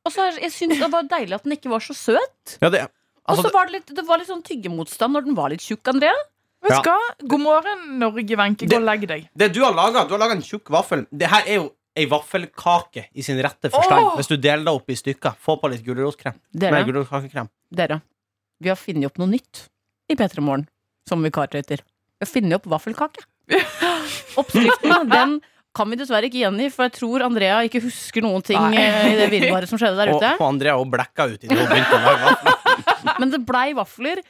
Og 0.03 0.11
så 0.11 0.25
er- 0.25 0.41
jeg 0.47 0.51
synes 0.57 0.81
det 0.81 0.89
var 0.91 1.05
deilig 1.13 1.37
at 1.37 1.45
den 1.47 1.53
ikke 1.55 1.69
var 1.71 1.85
så 1.85 1.93
søt. 1.95 2.57
Ja, 2.59 2.71
det, 2.73 2.81
Og 3.27 3.35
altså, 3.37 3.47
så 3.47 3.53
var 3.53 3.69
det 3.69 3.77
litt, 3.77 3.93
det 3.95 4.05
var 4.09 4.19
litt 4.19 4.27
sånn 4.31 4.43
tyggemotstand 4.43 5.15
når 5.15 5.29
den 5.29 5.37
var 5.37 5.53
litt 5.53 5.63
tjukk, 5.63 5.93
Andrea. 5.93 6.15
Vet 6.63 6.71
Ja. 6.71 6.81
du 6.81 6.89
hva? 6.89 7.27
God 7.33 7.41
morgen, 7.41 7.99
Norge, 7.99 8.35
Wenche. 8.37 8.67
Gå 8.67 8.75
og 8.79 8.83
legg 8.87 9.07
deg. 9.07 9.29
det 9.35 9.53
du 9.53 9.61
har 9.63 9.73
laga, 9.73 10.05
du 10.07 10.13
har 10.15 10.19
laga 10.19 10.35
en 10.37 10.41
tjukk 10.41 10.69
vaffel. 10.73 11.05
Det 11.11 11.27
her 11.29 11.43
er 11.47 11.55
jo 11.61 11.71
ei 11.97 12.05
vaffelkake 12.05 13.07
i 13.15 13.21
sin 13.25 13.39
rette 13.41 13.71
forstand. 13.73 14.11
Hvis 14.17 14.27
du 14.29 14.37
deler 14.37 14.63
det 14.63 14.73
opp 14.73 14.89
i 14.89 14.95
stykker. 14.95 15.33
Få 15.41 15.55
på 15.59 15.69
litt 15.71 15.83
gulrotkrem. 15.85 16.35
Dere, 16.53 16.83
gulrotkakekrem. 16.85 17.49
dere, 17.73 18.01
vi 18.61 18.69
har 18.69 18.75
funnet 18.77 19.05
opp 19.09 19.17
noe 19.17 19.27
nytt 19.27 19.63
i 20.09 20.15
P3 20.15 20.41
Morgen 20.41 20.67
som 21.07 21.23
vikartøyter. 21.23 21.81
Vi 21.81 22.25
har 22.25 22.29
funnet 22.29 22.53
opp 22.59 22.65
vaffelkake. 22.69 23.25
Oppskriften, 24.37 25.09
den 25.09 25.39
kan 25.77 25.89
vi 25.91 25.97
dessverre 25.99 26.25
ikke 26.29 26.39
gjengi, 26.41 26.69
for 26.73 26.87
jeg 26.87 26.93
tror 26.97 27.23
Andrea 27.27 27.59
ikke 27.67 27.81
husker 27.83 28.23
noen 28.25 28.41
ting 28.45 28.57
Nei. 28.57 28.77
eh, 28.81 29.11
i 29.11 29.17
det 29.19 29.27
virvaret 29.33 29.69
som 29.69 29.77
skjedde 29.77 29.97
der 29.99 30.09
Og, 30.13 30.21
ute. 30.21 30.31
og 30.39 30.47
Andrea 30.47 30.73
også 30.77 30.89
blekka 30.95 31.27
ut 31.33 31.41
det 31.43 31.51
hun 31.53 31.67
begynte 31.69 31.97
å 31.97 32.01
lage. 32.01 32.55
Men 33.21 33.33
det 33.33 33.41
blei 33.45 33.67
vafler. 33.77 34.21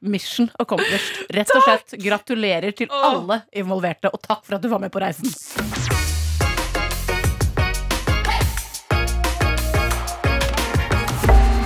Mission 0.00 0.50
accomplished. 0.58 1.26
Rett 1.34 1.50
og 1.54 1.64
slett 1.64 1.96
gratulerer 2.02 2.74
til 2.76 2.90
alle 2.92 3.42
involverte, 3.52 4.12
og 4.12 4.22
takk 4.22 4.44
for 4.46 4.58
at 4.58 4.62
du 4.62 4.70
var 4.70 4.82
med 4.82 4.92
på 4.92 5.02
reisen. 5.02 5.30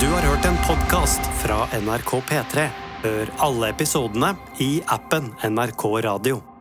Du 0.01 0.09
har 0.13 0.27
hørt 0.31 0.49
en 0.49 0.59
podkast 0.67 1.31
fra 1.43 1.65
NRK 1.81 2.17
P3. 2.31 2.67
Hør 3.05 3.37
alle 3.45 3.69
episodene 3.75 4.33
i 4.65 4.79
appen 4.89 5.33
NRK 5.45 5.89
Radio. 6.09 6.54